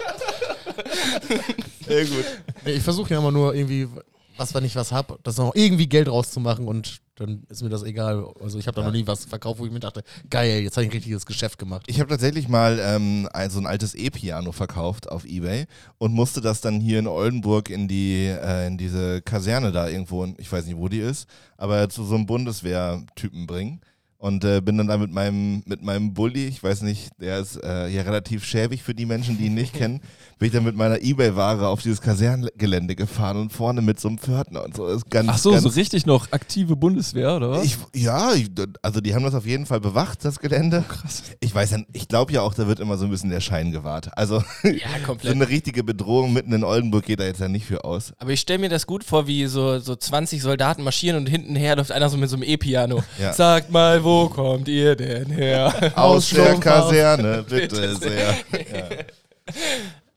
sehr 1.87 2.05
gut. 2.07 2.25
Ich 2.65 2.83
versuche 2.83 3.13
ja 3.13 3.19
immer 3.19 3.31
nur 3.31 3.55
irgendwie, 3.55 3.89
was 4.37 4.55
wenn 4.55 4.65
ich 4.65 4.77
was 4.77 4.93
habe, 4.93 5.19
das 5.23 5.37
noch 5.37 5.55
irgendwie 5.55 5.89
Geld 5.89 6.09
rauszumachen 6.09 6.67
und 6.67 7.01
dann 7.17 7.45
ist 7.49 7.63
mir 7.63 7.69
das 7.69 7.85
egal. 7.85 8.27
Also 8.41 8.59
ich 8.59 8.67
habe 8.67 8.77
da 8.77 8.87
noch 8.87 8.93
nie 8.93 9.07
was 9.07 9.25
verkauft, 9.25 9.61
wo 9.61 9.67
ich 9.67 9.73
mir 9.73 9.81
dachte, 9.81 10.03
geil, 10.31 10.63
jetzt 10.63 10.77
habe 10.77 10.85
ich 10.85 10.91
ein 10.91 10.95
richtiges 10.95 11.27
Geschäft 11.27 11.59
gemacht. 11.59 11.85
Ich 11.87 12.01
habe 12.01 12.11
tatsächlich 12.11 12.49
mal 12.49 12.81
ähm, 12.83 13.29
ein, 13.33 13.51
so 13.51 13.61
ein 13.61 13.67
altes 13.67 13.95
E-Piano 13.95 14.51
verkauft 14.53 15.09
auf 15.09 15.25
Ebay 15.25 15.67
und 15.99 16.13
musste 16.13 16.41
das 16.41 16.61
dann 16.61 16.81
hier 16.81 16.99
in 16.99 17.07
Oldenburg 17.07 17.71
in 17.71 17.87
die 17.87 18.27
äh, 18.27 18.67
in 18.67 18.79
diese 18.79 19.23
Kaserne 19.23 19.71
da 19.71 19.89
irgendwo, 19.89 20.27
ich 20.39 20.51
weiß 20.51 20.67
nicht, 20.67 20.77
wo 20.77 20.89
die 20.89 20.99
ist, 20.99 21.29
aber 21.57 21.89
zu 21.89 22.05
so 22.05 22.17
einem 22.17 22.27
Bundeswehrtypen 22.27 23.47
bringen. 23.47 23.81
Und 24.25 24.43
äh, 24.43 24.63
bin 24.63 24.79
dann 24.79 24.87
da 24.87 24.97
mit 24.97 25.11
meinem, 25.11 25.63
mit 25.67 25.83
meinem 25.83 26.15
Bulli, 26.15 26.47
ich 26.47 26.63
weiß 26.63 26.81
nicht, 26.81 27.11
der 27.21 27.41
ist 27.41 27.63
äh, 27.63 27.89
ja 27.89 28.01
relativ 28.01 28.43
schäbig 28.43 28.83
für 28.83 28.95
die 28.95 29.05
Menschen, 29.05 29.37
die 29.37 29.47
ihn 29.47 29.55
nicht 29.55 29.75
kennen, 29.75 30.01
bin 30.45 30.49
ich 30.51 30.53
dann 30.57 30.65
mit 30.65 30.77
meiner 30.77 31.01
Ebay-Ware 31.01 31.69
auf 31.69 31.81
dieses 31.81 32.03
Kasernengelände 32.03 32.95
gefahren 32.95 33.39
und 33.39 33.51
vorne 33.51 33.81
mit 33.81 33.99
so 33.99 34.09
einem 34.09 34.19
Pförtner 34.19 34.63
und 34.63 34.77
so. 34.77 34.87
Das 34.87 34.97
ist 34.97 35.11
ganz, 35.11 35.31
Ach 35.31 35.39
so, 35.39 35.53
ganz 35.53 35.63
so 35.63 35.71
richtig 35.71 36.05
noch 36.05 36.33
aktive 36.33 36.77
Bundeswehr, 36.77 37.35
oder 37.37 37.53
was? 37.53 37.65
ich, 37.65 37.79
ja, 37.95 38.35
ich, 38.35 38.51
also 38.83 39.01
die 39.01 39.15
haben 39.15 39.25
das 39.25 39.35
auf 39.35 39.47
jeden 39.47 39.65
Fall 39.65 39.81
bewacht, 39.81 40.23
das 40.23 40.41
Gelände. 40.41 40.85
Krass. 40.87 41.23
Ich 41.41 41.55
weiß 41.55 41.71
ja, 41.71 41.79
ich 41.95 42.09
glaube 42.09 42.35
ja 42.35 42.43
auch, 42.43 42.53
da 42.53 42.67
wird 42.67 42.79
immer 42.79 42.99
so 42.99 43.07
ein 43.07 43.11
bisschen 43.11 43.31
der 43.31 43.41
Schein 43.41 43.73
gewahrt. 43.73 44.11
Also 44.19 44.45
ja, 44.65 44.73
so 45.01 45.07
komplett. 45.07 45.33
eine 45.33 45.49
richtige 45.49 45.83
Bedrohung 45.83 46.35
mitten 46.35 46.53
in 46.53 46.63
Oldenburg 46.63 47.07
geht 47.07 47.21
da 47.21 47.25
jetzt 47.25 47.41
ja 47.41 47.49
nicht 47.49 47.65
für 47.65 47.83
aus. 47.83 48.13
Aber 48.19 48.33
ich 48.33 48.41
stelle 48.41 48.59
mir 48.59 48.69
das 48.69 48.87
gut 48.87 49.03
vor, 49.03 49.27
wie 49.27 49.47
so, 49.47 49.79
so 49.79 49.97
20 49.97 50.43
Soldaten 50.43 50.83
marschieren 50.83 51.17
und 51.17 51.27
hintenher 51.27 51.77
läuft 51.77 51.91
einer 51.91 52.11
so 52.11 52.19
mit 52.19 52.29
so 52.29 52.37
einem 52.37 52.43
E-Piano. 52.43 53.03
Ja. 53.19 53.33
Sagt 53.33 53.71
mal, 53.71 54.05
wo 54.05 54.29
kommt 54.29 54.69
ihr 54.69 54.95
denn 54.95 55.31
her? 55.31 55.93
Aus 55.95 56.29
der 56.29 56.43
Sturmfaust. 56.43 56.91
Kaserne, 56.91 57.43
bitte, 57.49 57.69
Bitte 57.69 57.97
sehr. 57.97 58.35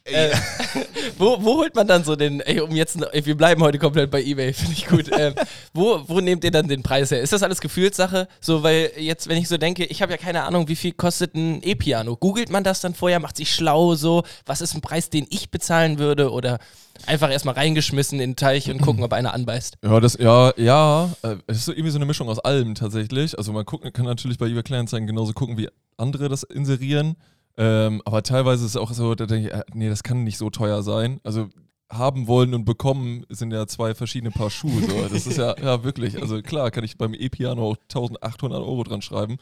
Äh, 0.08 0.32
wo, 1.18 1.38
wo 1.44 1.58
holt 1.58 1.76
man 1.76 1.88
dann 1.88 2.04
so 2.04 2.16
den, 2.16 2.40
ey, 2.42 2.60
um 2.62 2.72
jetzt, 2.76 2.98
ey, 3.12 3.26
wir 3.26 3.36
bleiben 3.36 3.62
heute 3.62 3.80
komplett 3.80 4.12
bei 4.12 4.24
Ebay, 4.24 4.54
finde 4.54 4.74
ich 4.74 4.88
gut. 4.88 5.10
Ähm, 5.18 5.34
wo, 5.74 6.02
wo 6.08 6.20
nehmt 6.20 6.44
ihr 6.44 6.52
dann 6.52 6.68
den 6.68 6.84
Preis 6.84 7.12
her? 7.12 7.22
Ist 7.22 7.34
das 7.34 7.44
alles 7.44 7.62
Gefühlssache? 7.62 8.28
So, 8.40 8.64
weil 8.64 8.92
jetzt, 8.98 9.28
wenn 9.28 9.38
ich 9.38 9.48
so 9.48 9.58
denke, 9.58 9.86
ich 9.86 10.02
habe 10.02 10.12
ja 10.12 10.18
keine 10.18 10.44
Ahnung, 10.44 10.68
wie 10.68 10.76
viel 10.76 10.92
kostet 10.94 11.36
ein 11.36 11.62
E-Piano. 11.64 12.16
Googelt 12.16 12.50
man 12.50 12.64
das 12.64 12.82
dann 12.82 12.94
vorher, 12.94 13.20
macht 13.20 13.38
sich 13.38 13.54
schlau 13.54 13.96
so, 13.96 14.24
was 14.46 14.62
ist 14.62 14.74
ein 14.76 14.82
Preis, 14.82 15.10
den 15.10 15.28
ich 15.30 15.52
bezahlen 15.52 16.00
würde? 16.00 16.32
Oder 16.32 16.60
einfach 17.06 17.32
erstmal 17.32 17.56
reingeschmissen 17.56 18.20
in 18.20 18.32
den 18.32 18.36
Teich 18.36 18.70
und 18.72 18.82
gucken, 18.82 19.04
ob 19.04 19.14
einer 19.14 19.34
anbeißt? 19.34 19.78
Ja, 19.84 20.00
das, 20.00 20.18
ja, 20.18 20.54
ja. 20.58 21.12
äh, 21.22 21.36
Es 21.48 21.58
ist 21.58 21.66
so 21.66 21.72
irgendwie 21.72 21.92
so 21.92 21.98
eine 21.98 22.06
Mischung 22.06 22.30
aus 22.30 22.40
allem 22.40 22.76
tatsächlich. 22.76 23.38
Also 23.38 23.54
man 23.54 23.66
guckt, 23.66 23.94
kann 23.94 24.06
natürlich 24.06 24.38
bei 24.38 24.48
eBay 24.48 24.64
Kleinanzeigen 24.64 25.08
genauso 25.08 25.34
gucken, 25.34 25.58
wie 25.58 25.70
andere 25.98 26.30
das 26.30 26.44
inserieren. 26.44 27.16
Ähm, 27.58 28.02
aber 28.06 28.24
teilweise 28.24 28.66
ist 28.66 28.72
es 28.72 28.78
auch 28.78 28.92
so, 28.94 29.16
da 29.16 29.26
denke 29.26 29.48
ich, 29.48 29.54
äh, 29.54 29.64
nee, 29.74 29.90
das 29.90 30.04
kann 30.04 30.24
nicht 30.24 30.38
so 30.38 30.50
teuer 30.50 30.84
sein. 30.84 31.20
Also 31.24 31.50
haben 31.90 32.28
wollen 32.28 32.54
und 32.54 32.66
bekommen 32.66 33.26
sind 33.30 33.52
ja 33.52 33.66
zwei 33.66 33.96
verschiedene 33.96 34.32
Paar 34.32 34.50
Schuhe. 34.50 34.82
So. 34.82 35.08
Das 35.08 35.26
ist 35.26 35.38
ja, 35.38 35.56
ja 35.62 35.84
wirklich. 35.84 36.22
Also 36.22 36.42
klar, 36.42 36.70
kann 36.72 36.84
ich 36.84 36.98
beim 36.98 37.14
E-Piano 37.14 37.72
auch 37.72 37.78
1800 37.78 38.60
Euro 38.60 38.84
dran 38.84 39.02
schreiben. 39.02 39.38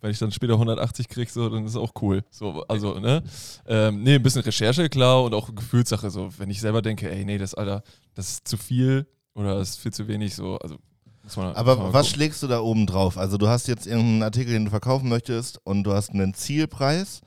Wenn 0.00 0.10
ich 0.10 0.18
dann 0.18 0.32
später 0.32 0.54
180 0.54 1.08
kriege, 1.08 1.30
so, 1.30 1.48
dann 1.48 1.64
ist 1.64 1.72
es 1.72 1.76
auch 1.76 1.92
cool. 2.02 2.22
So, 2.30 2.62
also, 2.68 2.98
ne? 2.98 3.22
Ähm, 3.66 4.02
nee, 4.02 4.16
ein 4.16 4.22
bisschen 4.22 4.42
Recherche, 4.42 4.90
klar, 4.90 5.24
und 5.24 5.32
auch 5.32 5.54
Gefühlssache. 5.54 6.10
So, 6.10 6.28
wenn 6.36 6.50
ich 6.50 6.60
selber 6.60 6.82
denke, 6.82 7.10
ey, 7.10 7.24
nee, 7.24 7.38
das, 7.38 7.54
Alter, 7.54 7.82
das 8.14 8.28
ist 8.28 8.48
zu 8.48 8.58
viel 8.58 9.06
oder 9.34 9.56
das 9.56 9.70
ist 9.70 9.78
viel 9.78 9.92
zu 9.94 10.06
wenig, 10.06 10.34
so, 10.34 10.58
also 10.58 10.76
man, 11.36 11.54
Aber 11.54 11.92
was 11.94 12.10
schlägst 12.10 12.42
du 12.42 12.48
da 12.48 12.60
oben 12.60 12.86
drauf? 12.86 13.16
Also 13.16 13.38
du 13.38 13.48
hast 13.48 13.66
jetzt 13.66 13.86
irgendeinen 13.86 14.24
Artikel, 14.24 14.52
den 14.52 14.66
du 14.66 14.70
verkaufen 14.70 15.08
möchtest 15.08 15.58
und 15.64 15.84
du 15.84 15.94
hast 15.94 16.10
einen 16.10 16.34
Zielpreis. 16.34 17.22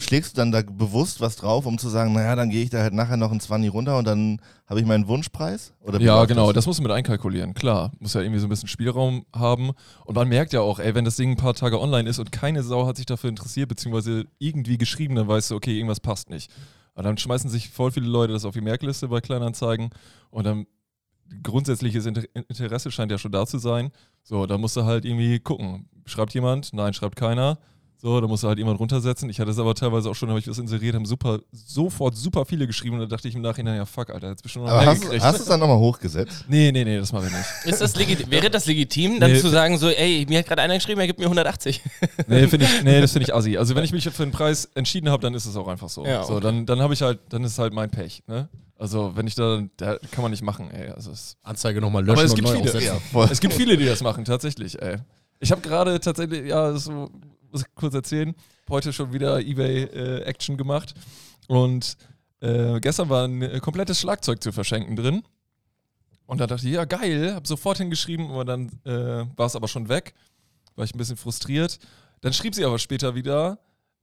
Schlägst 0.00 0.32
du 0.32 0.36
dann 0.40 0.50
da 0.50 0.62
bewusst 0.62 1.20
was 1.20 1.36
drauf, 1.36 1.66
um 1.66 1.76
zu 1.76 1.88
sagen, 1.88 2.12
naja, 2.12 2.34
dann 2.34 2.48
gehe 2.48 2.62
ich 2.62 2.70
da 2.70 2.78
halt 2.78 2.94
nachher 2.94 3.16
noch 3.16 3.30
ein 3.30 3.38
20 3.38 3.72
runter 3.72 3.98
und 3.98 4.06
dann 4.06 4.40
habe 4.66 4.80
ich 4.80 4.86
meinen 4.86 5.06
Wunschpreis? 5.08 5.74
Oder 5.80 6.00
Ja, 6.00 6.24
genau, 6.24 6.52
das 6.52 6.66
musst 6.66 6.78
du 6.78 6.82
mit 6.82 6.90
einkalkulieren, 6.90 7.52
klar. 7.52 7.92
Muss 7.98 8.14
ja 8.14 8.22
irgendwie 8.22 8.40
so 8.40 8.46
ein 8.46 8.50
bisschen 8.50 8.68
Spielraum 8.68 9.26
haben. 9.34 9.72
Und 10.06 10.14
man 10.14 10.26
merkt 10.28 10.52
ja 10.52 10.62
auch, 10.62 10.78
ey, 10.78 10.94
wenn 10.94 11.04
das 11.04 11.16
Ding 11.16 11.32
ein 11.32 11.36
paar 11.36 11.54
Tage 11.54 11.78
online 11.78 12.08
ist 12.08 12.18
und 12.18 12.32
keine 12.32 12.62
Sau 12.62 12.86
hat 12.86 12.96
sich 12.96 13.06
dafür 13.06 13.28
interessiert, 13.28 13.68
beziehungsweise 13.68 14.24
irgendwie 14.38 14.78
geschrieben, 14.78 15.16
dann 15.16 15.28
weißt 15.28 15.50
du, 15.50 15.56
okay, 15.56 15.76
irgendwas 15.76 16.00
passt 16.00 16.30
nicht. 16.30 16.50
Und 16.94 17.04
dann 17.04 17.18
schmeißen 17.18 17.50
sich 17.50 17.68
voll 17.68 17.92
viele 17.92 18.08
Leute 18.08 18.32
das 18.32 18.44
auf 18.44 18.54
die 18.54 18.60
Merkliste 18.60 19.08
bei 19.08 19.20
Kleinanzeigen 19.20 19.90
und 20.30 20.44
dann 20.46 20.66
grundsätzliches 21.42 22.06
Inter 22.06 22.22
Interesse 22.34 22.90
scheint 22.90 23.12
ja 23.12 23.18
schon 23.18 23.32
da 23.32 23.46
zu 23.46 23.58
sein. 23.58 23.90
So, 24.22 24.46
da 24.46 24.58
musst 24.58 24.76
du 24.76 24.84
halt 24.84 25.04
irgendwie 25.04 25.38
gucken. 25.38 25.88
Schreibt 26.06 26.34
jemand? 26.34 26.72
Nein, 26.72 26.92
schreibt 26.92 27.16
keiner. 27.16 27.58
So, 28.02 28.18
da 28.18 28.26
musst 28.26 28.42
du 28.42 28.48
halt 28.48 28.58
jemand 28.58 28.80
runtersetzen. 28.80 29.28
Ich 29.28 29.38
hatte 29.40 29.50
es 29.50 29.58
aber 29.58 29.74
teilweise 29.74 30.08
auch 30.08 30.14
schon, 30.14 30.30
habe 30.30 30.38
ich 30.38 30.48
was 30.48 30.56
inseriert, 30.58 30.94
haben 30.94 31.04
super, 31.04 31.40
sofort 31.52 32.16
super 32.16 32.46
viele 32.46 32.66
geschrieben 32.66 32.94
und 32.94 33.00
da 33.02 33.06
dachte 33.06 33.28
ich 33.28 33.34
im 33.34 33.42
Nachhinein, 33.42 33.76
ja 33.76 33.84
fuck, 33.84 34.08
Alter, 34.08 34.30
jetzt 34.30 34.42
bist 34.42 34.54
du 34.56 34.60
noch 34.60 34.68
Aber 34.68 34.86
hast, 34.86 35.02
gekriegt. 35.02 35.22
hast 35.22 35.36
du 35.38 35.42
es 35.42 35.48
dann 35.50 35.60
nochmal 35.60 35.76
hochgesetzt? 35.76 36.46
Nee, 36.48 36.72
nee, 36.72 36.82
nee, 36.82 36.96
das 36.98 37.12
mache 37.12 37.26
ich 37.26 37.32
nicht. 37.32 37.46
Ist 37.74 37.82
das 37.82 37.94
legit 37.96 38.30
wäre 38.30 38.48
das 38.48 38.64
legitim, 38.64 39.20
dann 39.20 39.32
Nee. 39.32 39.38
zu 39.40 39.48
sagen, 39.50 39.76
so, 39.76 39.90
ey, 39.90 40.24
mir 40.28 40.38
hat 40.38 40.46
gerade 40.46 40.62
einer 40.62 40.76
geschrieben, 40.76 40.98
er 41.00 41.08
gibt 41.08 41.18
mir 41.18 41.26
180. 41.26 41.82
Nee, 42.26 42.46
finde 42.48 42.64
ich, 42.64 42.82
nee, 42.84 43.00
das 43.02 43.12
finde 43.12 43.24
ich 43.24 43.34
assi. 43.34 43.58
Also 43.58 43.74
wenn 43.74 43.84
ich 43.84 43.92
mich 43.92 44.04
für 44.08 44.22
den 44.24 44.32
Preis 44.32 44.64
entschieden 44.74 45.10
habe, 45.10 45.22
dann 45.22 45.34
ist 45.34 45.44
es 45.44 45.54
auch 45.56 45.68
einfach 45.68 45.90
so. 45.90 46.06
Ja, 46.06 46.24
so 46.24 46.34
okay. 46.34 46.42
dann, 46.44 46.64
dann 46.64 46.80
habe 46.80 46.94
ich 46.94 47.02
halt, 47.02 47.18
dann 47.28 47.44
ist 47.44 47.52
es 47.52 47.58
halt 47.58 47.74
mein 47.74 47.90
Pech. 47.90 48.22
Ne? 48.26 48.48
Also 48.78 49.12
wenn 49.14 49.26
ich 49.26 49.34
da, 49.34 49.62
da 49.76 49.98
kann 50.10 50.22
man 50.22 50.30
nicht 50.30 50.42
machen. 50.42 50.70
Ey. 50.70 50.88
Also 50.88 51.10
es, 51.10 51.36
Anzeige 51.42 51.82
nochmal 51.82 52.02
löschen 52.02 52.16
aber 52.18 52.24
es 52.24 52.30
und 52.30 52.36
gibt 52.36 52.48
neu 52.48 52.78
viele. 52.80 53.00
voll. 53.12 53.28
Es 53.30 53.40
gibt 53.40 53.52
viele, 53.52 53.76
die 53.76 53.84
das 53.84 54.02
machen, 54.02 54.24
tatsächlich. 54.24 54.80
Ey. 54.80 54.96
Ich 55.38 55.50
habe 55.52 55.60
gerade 55.60 56.00
tatsächlich, 56.00 56.46
ja, 56.48 56.72
so, 56.72 57.10
muss 57.50 57.62
ich 57.62 57.74
kurz 57.74 57.94
erzählen, 57.94 58.34
heute 58.68 58.92
schon 58.92 59.12
wieder 59.12 59.40
eBay 59.40 59.82
äh, 59.84 60.56
gemacht 60.56 60.94
und 61.48 61.96
äh, 62.40 62.80
gestern 62.80 63.08
war 63.08 63.24
ein 63.24 63.42
äh, 63.42 63.60
komplettes 63.60 64.00
Schlagzeug 64.00 64.42
zu 64.42 64.52
verschenken 64.52 64.96
drin. 64.96 65.22
Und 66.26 66.38
da 66.40 66.46
dachte 66.46 66.66
ich, 66.66 66.74
ja 66.74 66.84
geil, 66.84 67.34
habe 67.34 67.46
sofort 67.46 67.78
hingeschrieben, 67.78 68.30
aber 68.30 68.44
dann 68.44 68.70
äh, 68.84 69.26
war 69.36 69.46
es 69.46 69.56
aber 69.56 69.66
schon 69.66 69.88
weg, 69.88 70.14
war 70.76 70.84
ich 70.84 70.94
ein 70.94 70.98
bisschen 70.98 71.16
frustriert. 71.16 71.78
Dann 72.20 72.32
schrieb 72.32 72.54
sie 72.54 72.64
aber 72.64 72.78
später 72.78 73.14
wieder, 73.14 73.58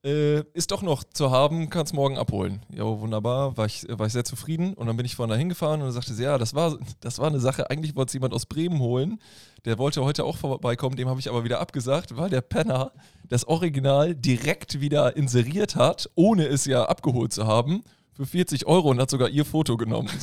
äh, 0.08 0.44
ist 0.54 0.72
doch 0.72 0.82
noch 0.82 1.04
zu 1.04 1.32
haben, 1.32 1.70
kannst 1.70 1.94
morgen 1.94 2.18
abholen. 2.18 2.62
Ja, 2.74 2.86
wunderbar, 2.86 3.58
war 3.58 3.66
ich, 3.66 3.86
war 3.90 4.08
ich 4.08 4.14
sehr 4.14 4.24
zufrieden. 4.24 4.74
Und 4.74 4.88
dann 4.88 4.96
bin 4.96 5.06
ich 5.06 5.16
vorhin 5.16 5.32
da 5.32 5.36
hingefahren 5.36 5.82
und 5.82 5.88
dann 5.88 5.94
sagte 5.94 6.14
sie, 6.14 6.24
ja, 6.24 6.38
das 6.38 6.56
war, 6.56 6.78
das 7.02 7.20
war 7.20 7.28
eine 7.28 7.40
Sache, 7.40 7.70
eigentlich 7.70 7.96
wollte 7.96 8.10
es 8.10 8.14
jemand 8.14 8.34
aus 8.34 8.46
Bremen 8.46 8.80
holen. 8.80 9.20
Der 9.66 9.78
wollte 9.78 10.04
heute 10.04 10.24
auch 10.24 10.38
vorbeikommen, 10.38 10.96
dem 10.96 11.10
habe 11.10 11.20
ich 11.20 11.30
aber 11.30 11.44
wieder 11.44 11.60
abgesagt, 11.60 12.16
weil 12.16 12.30
der 12.30 12.42
Penner 12.42 12.94
das 13.28 13.48
Original 13.48 14.16
direkt 14.16 14.80
wieder 14.80 15.18
inseriert 15.18 15.76
hat, 15.76 16.10
ohne 16.16 16.46
es 16.48 16.66
ja 16.66 16.86
abgeholt 16.86 17.34
zu 17.34 17.46
haben, 17.46 17.84
für 18.14 18.26
40 18.26 18.66
Euro 18.66 18.90
und 18.90 19.02
hat 19.02 19.10
sogar 19.10 19.30
ihr 19.30 19.46
Foto 19.46 19.78
genommen. 19.78 20.10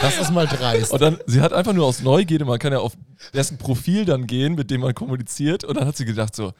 Das 0.00 0.18
ist 0.18 0.32
mal 0.32 0.48
dreist. 0.48 0.92
Und 0.92 1.00
dann, 1.00 1.18
sie 1.26 1.40
hat 1.40 1.52
einfach 1.52 1.72
nur 1.72 1.86
aus 1.86 2.02
Neugierde, 2.02 2.44
man 2.44 2.58
kann 2.58 2.72
ja 2.72 2.80
auf 2.80 2.94
dessen 3.34 3.56
Profil 3.56 4.04
dann 4.04 4.26
gehen, 4.26 4.56
mit 4.56 4.68
dem 4.68 4.80
man 4.80 4.96
kommuniziert. 4.96 5.62
Und 5.62 5.76
dann 5.76 5.86
hat 5.86 5.96
sie 5.96 6.04
gedacht 6.04 6.34
so, 6.34 6.52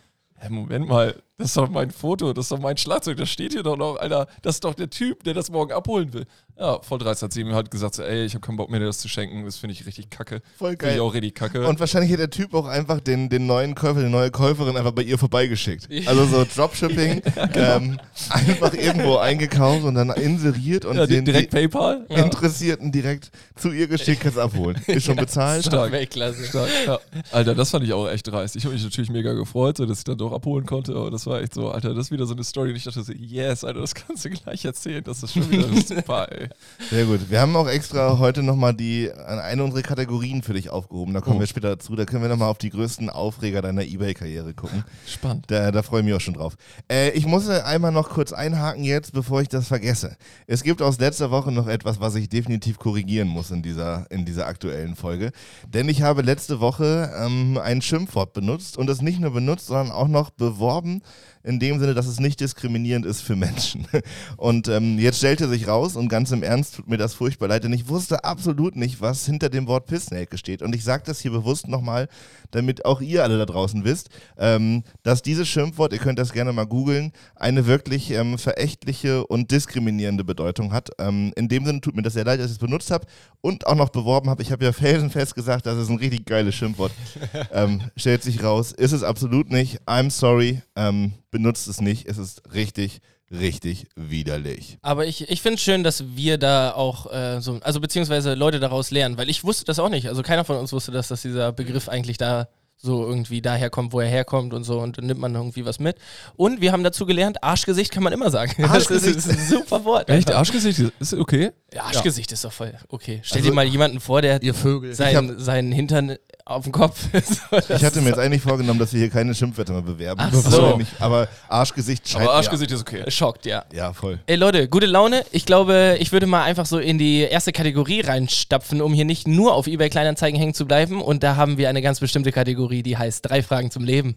Moment 0.48 0.88
mal, 0.88 1.22
das 1.42 1.50
ist 1.50 1.56
doch 1.56 1.68
mein 1.68 1.90
Foto, 1.90 2.32
das 2.32 2.44
ist 2.44 2.52
doch 2.52 2.60
mein 2.60 2.76
Schlagzeug, 2.76 3.16
das 3.16 3.28
steht 3.28 3.52
hier 3.52 3.62
doch 3.64 3.76
noch, 3.76 3.96
Alter, 3.96 4.28
das 4.42 4.56
ist 4.56 4.64
doch 4.64 4.74
der 4.74 4.88
Typ, 4.90 5.24
der 5.24 5.34
das 5.34 5.50
morgen 5.50 5.72
abholen 5.72 6.12
will. 6.12 6.26
Ja, 6.58 6.80
voll 6.82 6.98
dreist 6.98 7.22
hat 7.22 7.32
sie 7.32 7.42
mir 7.42 7.54
halt 7.54 7.70
gesagt 7.70 7.94
so, 7.94 8.02
ey, 8.02 8.24
ich 8.24 8.34
habe 8.34 8.46
keinen 8.46 8.56
Bock 8.56 8.70
mehr, 8.70 8.78
dir 8.78 8.86
das 8.86 8.98
zu 8.98 9.08
schenken, 9.08 9.44
das 9.44 9.56
finde 9.56 9.72
ich 9.72 9.86
richtig 9.86 10.10
kacke. 10.10 10.42
Voll 10.58 10.70
Finde 10.70 10.84
geil. 10.84 10.94
ich 10.94 11.00
auch 11.00 11.14
richtig 11.14 11.34
kacke. 11.34 11.66
Und 11.66 11.80
wahrscheinlich 11.80 12.12
hat 12.12 12.20
der 12.20 12.30
Typ 12.30 12.54
auch 12.54 12.66
einfach 12.66 13.00
den, 13.00 13.28
den 13.30 13.46
neuen 13.46 13.74
Käufer, 13.74 14.00
die 14.00 14.08
neue 14.10 14.30
Käuferin 14.30 14.76
einfach 14.76 14.92
bei 14.92 15.02
ihr 15.02 15.18
vorbeigeschickt. 15.18 15.88
Also 16.06 16.26
so 16.26 16.44
Dropshipping, 16.44 17.22
ähm, 17.54 17.98
einfach 18.28 18.74
irgendwo 18.74 19.16
eingekauft 19.16 19.84
und 19.84 19.94
dann 19.94 20.10
inseriert 20.10 20.84
und 20.84 20.96
ja, 20.96 21.06
den 21.06 21.24
direkt 21.24 21.50
PayPal. 21.50 22.06
die 22.08 22.14
Interessierten 22.14 22.92
direkt 22.92 23.30
zu 23.56 23.72
ihr 23.72 23.88
geschickt, 23.88 24.20
kannst 24.20 24.38
abholen. 24.38 24.80
Ist 24.86 25.06
schon 25.06 25.16
bezahlt. 25.22 25.64
Stark. 25.64 25.90
Weltklasse. 25.90 26.44
Stark, 26.44 26.68
ja. 26.86 26.98
Alter, 27.32 27.54
das 27.54 27.70
fand 27.70 27.84
ich 27.84 27.92
auch 27.92 28.08
echt 28.08 28.28
dreist. 28.28 28.56
Ich 28.56 28.64
habe 28.64 28.74
mich 28.74 28.84
natürlich 28.84 29.10
mega 29.10 29.32
gefreut, 29.32 29.78
so, 29.78 29.86
dass 29.86 29.98
ich 29.98 30.04
dann 30.04 30.18
doch 30.18 30.32
abholen 30.32 30.66
konnte. 30.66 30.94
Aber 30.94 31.10
das 31.10 31.26
war 31.26 31.31
echt 31.40 31.54
so, 31.54 31.70
Alter, 31.70 31.94
das 31.94 32.06
ist 32.06 32.10
wieder 32.12 32.26
so 32.26 32.34
eine 32.34 32.44
Story. 32.44 32.70
Und 32.70 32.76
ich 32.76 32.84
dachte 32.84 33.02
so, 33.02 33.12
yes, 33.12 33.64
Alter, 33.64 33.80
das 33.80 33.94
kannst 33.94 34.24
du 34.24 34.30
gleich 34.30 34.64
erzählen. 34.64 35.02
Das 35.04 35.22
ist 35.22 35.32
schon 35.34 35.50
wieder 35.50 35.68
super, 35.86 36.30
ey. 36.30 36.48
Sehr 36.90 37.04
gut. 37.06 37.30
Wir 37.30 37.40
haben 37.40 37.54
auch 37.56 37.68
extra 37.68 38.18
heute 38.18 38.42
nochmal 38.42 38.74
die, 38.74 39.10
eine 39.12 39.64
unserer 39.64 39.82
Kategorien 39.82 40.42
für 40.42 40.52
dich 40.54 40.70
aufgehoben. 40.70 41.14
Da 41.14 41.20
kommen 41.20 41.36
Oh. 41.36 41.40
wir 41.40 41.46
später 41.46 41.70
dazu. 41.70 41.96
Da 41.96 42.04
können 42.04 42.22
wir 42.22 42.28
nochmal 42.28 42.48
auf 42.50 42.58
die 42.58 42.70
größten 42.70 43.08
Aufreger 43.10 43.62
deiner 43.62 43.82
Ebay-Karriere 43.84 44.54
gucken. 44.54 44.84
Spannend. 45.06 45.46
Da, 45.48 45.70
da 45.72 45.82
freue 45.82 46.00
ich 46.00 46.06
mich 46.06 46.14
auch 46.14 46.20
schon 46.20 46.34
drauf. 46.34 46.54
Äh, 46.90 47.10
ich 47.10 47.26
muss 47.26 47.48
einmal 47.48 47.92
noch 47.92 48.10
kurz 48.10 48.32
einhaken 48.32 48.84
jetzt, 48.84 49.12
bevor 49.12 49.40
ich 49.42 49.48
das 49.48 49.68
vergesse. 49.68 50.16
Es 50.46 50.62
gibt 50.62 50.82
aus 50.82 50.98
letzter 50.98 51.30
Woche 51.30 51.52
noch 51.52 51.68
etwas, 51.68 52.00
was 52.00 52.14
ich 52.14 52.28
definitiv 52.28 52.78
korrigieren 52.78 53.28
muss 53.28 53.50
in 53.50 53.62
dieser, 53.62 54.10
in 54.10 54.24
dieser 54.24 54.46
aktuellen 54.46 54.96
Folge. 54.96 55.32
Denn 55.68 55.88
ich 55.88 56.02
habe 56.02 56.22
letzte 56.22 56.60
Woche 56.60 57.10
ähm, 57.18 57.58
ein 57.62 57.80
Schimpfwort 57.82 58.32
benutzt 58.32 58.76
und 58.76 58.90
es 58.90 59.00
nicht 59.02 59.20
nur 59.20 59.30
benutzt, 59.32 59.66
sondern 59.66 59.90
auch 59.90 60.08
noch 60.08 60.30
beworben, 60.30 61.02
in 61.44 61.58
dem 61.58 61.80
Sinne, 61.80 61.94
dass 61.94 62.06
es 62.06 62.20
nicht 62.20 62.40
diskriminierend 62.40 63.04
ist 63.04 63.20
für 63.22 63.36
Menschen. 63.36 63.86
Und 64.36 64.68
ähm, 64.68 64.98
jetzt 64.98 65.18
stellte 65.18 65.48
sich 65.48 65.66
raus, 65.66 65.96
und 65.96 66.08
ganz 66.08 66.30
im 66.30 66.42
Ernst 66.42 66.76
tut 66.76 66.88
mir 66.88 66.98
das 66.98 67.14
furchtbar 67.14 67.48
leid, 67.48 67.64
denn 67.64 67.72
ich 67.72 67.88
wusste 67.88 68.24
absolut 68.24 68.76
nicht, 68.76 69.00
was 69.00 69.26
hinter 69.26 69.48
dem 69.48 69.66
Wort 69.66 69.86
Pissnelke 69.86 70.38
steht. 70.38 70.62
Und 70.62 70.74
ich 70.74 70.84
sage 70.84 71.02
das 71.06 71.20
hier 71.20 71.30
bewusst 71.30 71.68
nochmal, 71.68 72.08
damit 72.52 72.84
auch 72.84 73.00
ihr 73.00 73.24
alle 73.24 73.38
da 73.38 73.46
draußen 73.46 73.84
wisst, 73.84 74.08
ähm, 74.38 74.84
dass 75.02 75.22
dieses 75.22 75.48
Schimpfwort, 75.48 75.92
ihr 75.92 75.98
könnt 75.98 76.18
das 76.18 76.32
gerne 76.32 76.52
mal 76.52 76.66
googeln, 76.66 77.12
eine 77.34 77.66
wirklich 77.66 78.10
ähm, 78.12 78.38
verächtliche 78.38 79.26
und 79.26 79.50
diskriminierende 79.50 80.24
Bedeutung 80.24 80.72
hat. 80.72 80.90
Ähm, 80.98 81.32
in 81.36 81.48
dem 81.48 81.66
Sinne 81.66 81.80
tut 81.80 81.96
mir 81.96 82.02
das 82.02 82.12
sehr 82.12 82.24
leid, 82.24 82.40
dass 82.40 82.46
ich 82.46 82.52
es 82.52 82.58
benutzt 82.58 82.90
habe 82.90 83.06
und 83.40 83.66
auch 83.66 83.74
noch 83.74 83.88
beworben 83.88 84.30
habe. 84.30 84.42
Ich 84.42 84.52
habe 84.52 84.64
ja 84.64 84.72
felsenfest 84.72 85.34
gesagt, 85.34 85.66
das 85.66 85.78
ist 85.78 85.88
ein 85.88 85.96
richtig 85.96 86.26
geiles 86.26 86.54
Schimpfwort. 86.54 86.92
ähm, 87.52 87.82
stellt 87.96 88.22
sich 88.22 88.42
raus, 88.42 88.72
ist 88.72 88.92
es 88.92 89.02
absolut 89.02 89.50
nicht. 89.50 89.80
I'm 89.86 90.10
sorry, 90.10 90.62
ähm, 90.76 91.12
benutzt 91.30 91.66
es 91.68 91.80
nicht. 91.80 92.06
Es 92.06 92.18
ist 92.18 92.42
richtig, 92.54 93.00
richtig 93.32 93.86
widerlich. 93.96 94.78
Aber 94.82 95.06
ich, 95.06 95.30
ich 95.30 95.42
finde 95.42 95.56
es 95.56 95.62
schön, 95.62 95.82
dass 95.82 96.16
wir 96.16 96.38
da 96.38 96.72
auch 96.72 97.12
äh, 97.12 97.40
so, 97.40 97.58
also 97.62 97.80
beziehungsweise 97.80 98.34
Leute 98.34 98.60
daraus 98.60 98.90
lernen, 98.90 99.16
weil 99.16 99.30
ich 99.30 99.42
wusste 99.44 99.64
das 99.64 99.78
auch 99.78 99.88
nicht. 99.88 100.08
Also 100.08 100.22
keiner 100.22 100.44
von 100.44 100.56
uns 100.56 100.72
wusste, 100.72 100.92
dass, 100.92 101.08
dass 101.08 101.22
dieser 101.22 101.52
Begriff 101.52 101.88
eigentlich 101.88 102.18
da 102.18 102.48
so 102.84 103.06
irgendwie 103.06 103.40
daher 103.40 103.70
kommt, 103.70 103.92
wo 103.92 104.00
er 104.00 104.08
herkommt 104.08 104.52
und 104.52 104.64
so 104.64 104.80
und 104.80 104.98
dann 104.98 105.06
nimmt 105.06 105.20
man 105.20 105.32
irgendwie 105.34 105.64
was 105.64 105.78
mit. 105.78 105.96
Und 106.36 106.60
wir 106.60 106.72
haben 106.72 106.82
dazu 106.82 107.06
gelernt, 107.06 107.42
Arschgesicht 107.42 107.92
kann 107.92 108.02
man 108.02 108.12
immer 108.12 108.28
sagen. 108.30 108.64
Arschgesicht. 108.68 109.16
Das 109.16 109.26
ist, 109.26 109.38
ein 109.38 109.46
super 109.60 109.84
Wort. 109.84 110.10
Echt? 110.10 110.32
Arschgesicht 110.32 110.92
ist 110.98 111.14
okay? 111.14 111.52
Ja, 111.72 111.84
Arschgesicht 111.84 112.32
ist 112.32 112.44
doch 112.44 112.52
voll 112.52 112.74
okay. 112.88 113.20
Stell 113.22 113.38
Also- 113.38 113.50
dir 113.50 113.54
mal 113.54 113.64
jemanden 113.64 114.00
vor, 114.00 114.20
der 114.20 114.42
Ihr 114.42 114.52
Vögel. 114.52 114.94
sein, 114.94 115.38
seinen 115.38 115.70
Hintern 115.70 116.16
auf 116.44 116.64
dem 116.64 116.72
Kopf. 116.72 117.06
so, 117.12 117.56
Ich 117.74 117.84
hatte 117.84 118.00
mir 118.00 118.08
jetzt 118.08 118.18
eigentlich 118.18 118.42
vorgenommen, 118.42 118.80
dass 118.80 118.92
wir 118.92 118.98
hier 118.98 119.10
keine 119.10 119.32
Schimpfwörter 119.32 119.74
mehr 119.74 119.82
bewerben. 119.82 120.20
Ach 120.20 120.32
so. 120.32 120.80
aber 120.98 121.28
Arschgesicht 121.48 122.08
scheint 122.08 122.24
Aber 122.24 122.34
Arschgesicht 122.34 122.72
ist 122.72 122.80
okay. 122.80 123.08
schockt, 123.08 123.46
ja. 123.46 123.64
Ja, 123.72 123.76
ja, 123.78 123.92
voll. 123.92 124.18
Ey 124.26 124.34
Leute, 124.34 124.68
gute 124.68 124.86
Laune. 124.86 125.24
Ich 125.30 125.46
glaube, 125.46 125.96
ich 126.00 126.10
würde 126.10 126.26
mal 126.26 126.42
einfach 126.42 126.66
so 126.66 126.78
in 126.80 126.98
die 126.98 127.20
erste 127.20 127.52
Kategorie 127.52 128.00
reinstapfen, 128.00 128.82
um 128.82 128.92
hier 128.92 129.04
nicht 129.04 129.28
nur 129.28 129.54
auf 129.54 129.68
eBay 129.68 129.88
Kleinanzeigen 129.88 130.38
hängen 130.38 130.54
zu 130.54 130.66
bleiben. 130.66 131.00
Und 131.00 131.22
da 131.22 131.36
haben 131.36 131.58
wir 131.58 131.68
eine 131.68 131.80
ganz 131.80 132.00
bestimmte 132.00 132.32
Kategorie, 132.32 132.71
die 132.80 132.96
heißt 132.96 133.28
drei 133.28 133.42
Fragen 133.42 133.70
zum 133.70 133.84
Leben. 133.84 134.16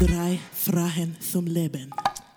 Drei 0.00 0.38
Fragen 0.54 1.16
zum 1.18 1.46
Leben. 1.46 1.90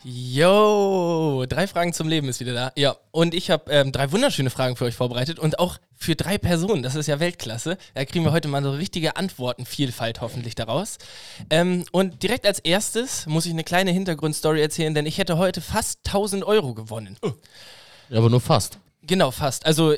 Yo, 0.03 1.46
drei 1.48 1.67
Fragen 1.67 1.93
zum 1.93 2.08
Leben 2.08 2.27
ist 2.27 2.39
wieder 2.39 2.53
da. 2.53 2.72
Ja, 2.75 2.96
und 3.12 3.36
ich 3.36 3.51
habe 3.51 3.72
ähm, 3.72 3.91
drei 3.91 4.12
wunderschöne 4.12 4.50
Fragen 4.50 4.75
für 4.75 4.86
euch 4.86 4.96
vorbereitet 4.96 5.38
und 5.38 5.60
auch 5.60 5.77
für 5.96 6.15
drei 6.15 6.39
Personen. 6.39 6.81
Das 6.81 6.96
ist 6.96 7.05
ja 7.05 7.20
Weltklasse. 7.20 7.77
Da 7.93 8.03
kriegen 8.05 8.25
wir 8.25 8.31
heute 8.31 8.48
mal 8.48 8.63
so 8.63 8.72
richtige 8.72 9.15
Antwortenvielfalt 9.15 10.22
hoffentlich 10.22 10.55
daraus. 10.55 10.98
Ähm, 11.51 11.86
und 11.91 12.24
direkt 12.24 12.48
als 12.48 12.58
erstes 12.58 13.27
muss 13.27 13.46
ich 13.46 13.51
eine 13.51 13.63
kleine 13.63 13.91
Hintergrundstory 13.91 14.60
erzählen, 14.60 14.96
denn 14.96 15.05
ich 15.05 15.20
hätte 15.20 15.38
heute 15.38 15.62
fast 15.62 16.00
1000 16.08 16.43
Euro 16.46 16.74
gewonnen. 16.74 17.17
Ja, 18.10 18.17
aber 18.17 18.29
nur 18.29 18.41
fast. 18.41 18.79
Genau, 19.03 19.29
fast. 19.29 19.65
Also 19.65 19.93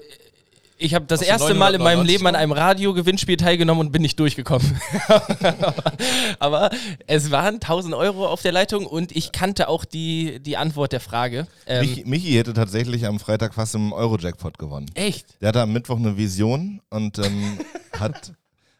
Ich 0.83 0.93
habe 0.93 1.05
das 1.05 1.21
Hast 1.21 1.27
erste 1.27 1.53
Mal 1.53 1.75
in 1.75 1.79
900 1.79 1.81
meinem 1.81 2.05
Leben 2.05 2.27
an 2.27 2.35
einem 2.35 2.51
Radio-Gewinnspiel 2.51 3.37
teilgenommen 3.37 3.87
und 3.87 3.93
bin 3.93 4.01
nicht 4.01 4.19
durchgekommen. 4.19 4.77
Aber 6.39 6.71
es 7.07 7.31
waren 7.31 7.55
1000 7.55 7.95
Euro 7.95 8.27
auf 8.27 8.41
der 8.41 8.51
Leitung 8.51 8.85
und 8.85 9.15
ich 9.15 9.31
kannte 9.31 9.69
auch 9.69 9.85
die, 9.85 10.41
die 10.41 10.57
Antwort 10.57 10.91
der 10.91 10.99
Frage. 10.99 11.47
Ähm, 11.67 11.87
Michi, 11.87 12.03
Michi 12.05 12.33
hätte 12.33 12.51
tatsächlich 12.51 13.05
am 13.05 13.21
Freitag 13.21 13.53
fast 13.53 13.75
im 13.75 13.93
Euro-Jackpot 13.93 14.57
gewonnen. 14.57 14.87
echt? 14.95 15.39
Der 15.39 15.49
hatte 15.49 15.61
am 15.61 15.71
Mittwoch 15.71 15.95
eine 15.95 16.17
Vision 16.17 16.81
und 16.89 17.17
ähm, 17.17 17.59
hat, 17.97 18.33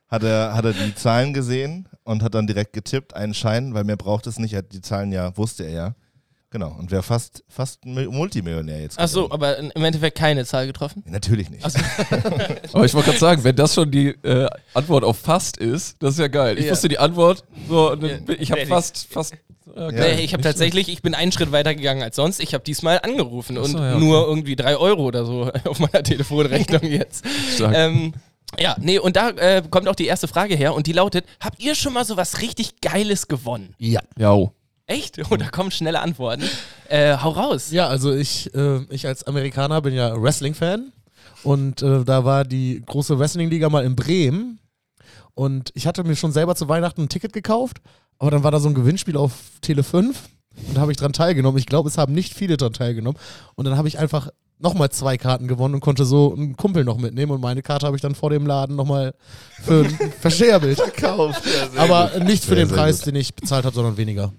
hat, 0.10 0.24
er, 0.24 0.56
hat 0.56 0.66
er 0.66 0.74
die 0.74 0.96
Zahlen 0.96 1.34
gesehen 1.34 1.88
und 2.04 2.22
hat 2.22 2.36
dann 2.36 2.48
direkt 2.48 2.74
getippt, 2.74 3.16
einen 3.16 3.34
Schein, 3.34 3.74
weil 3.74 3.86
mehr 3.86 3.96
braucht 3.96 4.28
es 4.28 4.40
nicht. 4.40 4.52
Er 4.52 4.58
hat 4.58 4.74
die 4.74 4.82
Zahlen 4.82 5.14
ja, 5.14 5.38
wusste 5.38 5.64
er 5.64 5.72
ja. 5.72 5.96
Genau, 6.54 6.76
und 6.78 6.92
wäre 6.92 7.02
fast, 7.02 7.44
fast 7.50 7.84
Mil- 7.84 8.10
Multimillionär 8.10 8.80
jetzt. 8.82 9.00
Ach 9.00 9.08
so, 9.08 9.32
aber 9.32 9.58
im 9.58 9.72
Endeffekt 9.84 10.16
keine 10.20 10.46
Zahl 10.46 10.68
getroffen? 10.68 11.02
Natürlich 11.08 11.50
nicht. 11.50 11.66
Aber 12.74 12.86
ich 12.86 12.94
wollte 12.94 13.08
gerade 13.08 13.18
sagen, 13.20 13.44
wenn 13.44 13.56
das 13.56 13.74
schon 13.74 13.90
die 13.90 14.10
äh, 14.10 14.48
Antwort 14.76 15.04
auf 15.04 15.18
fast 15.18 15.58
ist, 15.58 15.96
das 16.00 16.14
ist 16.14 16.20
ja 16.20 16.28
geil. 16.28 16.60
Ich 16.60 16.66
Ja. 16.66 16.72
wusste 16.72 16.90
die 16.90 17.00
Antwort, 17.00 17.44
so, 17.68 17.96
Ja, 17.96 18.20
ich 18.38 18.52
habe 18.52 18.68
fast, 18.68 19.08
fast. 19.10 19.34
Ja, 19.76 19.90
Ja, 19.90 20.16
nee, 20.16 20.22
ich 20.22 20.34
habe 20.34 20.44
tatsächlich, 20.44 20.90
ich 20.90 21.02
bin 21.02 21.16
einen 21.16 21.32
Schritt 21.32 21.52
weiter 21.52 21.74
gegangen 21.74 22.04
als 22.04 22.18
sonst. 22.18 22.40
Ich 22.40 22.54
habe 22.54 22.64
diesmal 22.64 23.00
angerufen 23.02 23.56
so, 23.56 23.64
und 23.64 23.74
ja, 23.74 23.96
okay. 23.96 24.00
nur 24.06 24.28
irgendwie 24.28 24.56
drei 24.56 24.78
Euro 24.78 25.06
oder 25.06 25.26
so 25.26 25.52
auf 25.66 25.80
meiner 25.80 26.04
Telefonrechnung 26.04 26.84
jetzt. 26.92 27.26
Ähm, 27.60 28.14
ja, 28.60 28.76
nee, 28.80 29.00
und 29.00 29.16
da 29.16 29.30
äh, 29.30 29.64
kommt 29.68 29.88
auch 29.88 29.96
die 29.96 30.06
erste 30.06 30.28
Frage 30.28 30.56
her 30.56 30.76
und 30.76 30.86
die 30.86 30.94
lautet: 30.94 31.26
Habt 31.40 31.60
ihr 31.64 31.74
schon 31.74 31.94
mal 31.94 32.06
so 32.06 32.16
was 32.16 32.42
richtig 32.42 32.80
Geiles 32.82 33.28
gewonnen? 33.28 33.74
Ja. 33.80 34.02
Ja, 34.20 34.34
oh. 34.34 34.52
Echt? 34.86 35.20
Oh, 35.32 35.38
da 35.38 35.48
kommen 35.50 35.72
schnelle 35.72 36.02
Antworten. 36.02 36.44
Äh, 36.90 37.18
hau 37.18 37.30
raus. 37.30 37.72
Ja, 37.72 37.88
also 37.88 38.14
ich, 38.14 38.54
äh, 38.54 38.82
ich 38.90 39.08
als 39.08 39.24
Amerikaner 39.26 39.82
bin 39.82 39.94
ja 39.94 40.22
Wrestling-Fan 40.22 40.92
und 41.44 41.82
äh, 41.82 42.04
da 42.04 42.26
war 42.26 42.44
die 42.44 42.82
große 42.86 43.18
Wrestling-Liga 43.18 43.70
mal 43.70 43.86
in 43.86 43.96
Bremen 43.96 44.60
und 45.36 45.72
ich 45.74 45.88
hatte 45.88 46.04
mir 46.04 46.16
schon 46.16 46.32
selber 46.34 46.56
zu 46.56 46.68
Weihnachten 46.68 47.04
ein 47.04 47.10
Ticket 47.10 47.32
gekauft, 47.34 47.78
aber 48.20 48.32
dann 48.32 48.44
war 48.44 48.52
da 48.52 48.60
so 48.60 48.68
ein 48.70 48.76
Gewinnspiel 48.76 49.16
auf 49.18 49.32
Tele 49.62 49.84
5 49.84 50.18
und 50.68 50.76
da 50.78 50.82
habe 50.82 50.92
ich 50.92 50.98
dran 50.98 51.14
teilgenommen. 51.14 51.58
Ich 51.58 51.66
glaube, 51.66 51.88
es 51.90 51.98
haben 51.98 52.14
nicht 52.14 52.34
viele 52.34 52.58
dran 52.58 52.74
teilgenommen 52.74 53.18
und 53.56 53.66
dann 53.66 53.78
habe 53.78 53.88
ich 53.88 53.98
einfach 54.00 54.30
nochmal 54.60 54.90
zwei 54.92 55.18
Karten 55.18 55.48
gewonnen 55.48 55.76
und 55.76 55.80
konnte 55.82 56.06
so 56.06 56.34
einen 56.36 56.56
Kumpel 56.58 56.84
noch 56.84 56.98
mitnehmen 56.98 57.32
und 57.32 57.42
meine 57.42 57.62
Karte 57.62 57.86
habe 57.86 57.96
ich 57.96 58.02
dann 58.02 58.16
vor 58.16 58.30
dem 58.30 58.46
Laden 58.46 58.76
nochmal 58.76 59.14
für 59.64 59.86
verscherbelt. 60.20 60.78
Verkauft. 60.78 61.42
Ja, 61.46 61.70
sehr 61.70 61.82
aber 61.82 62.12
gut. 62.14 62.24
nicht 62.28 62.44
für 62.44 62.50
Sehr, 62.56 62.66
den 62.66 62.68
sehr 62.68 62.78
Preis, 62.78 62.98
gut. 63.00 63.08
den 63.08 63.16
ich 63.16 63.34
bezahlt 63.34 63.66
habe, 63.66 63.74
sondern 63.76 63.96
weniger. 63.98 64.32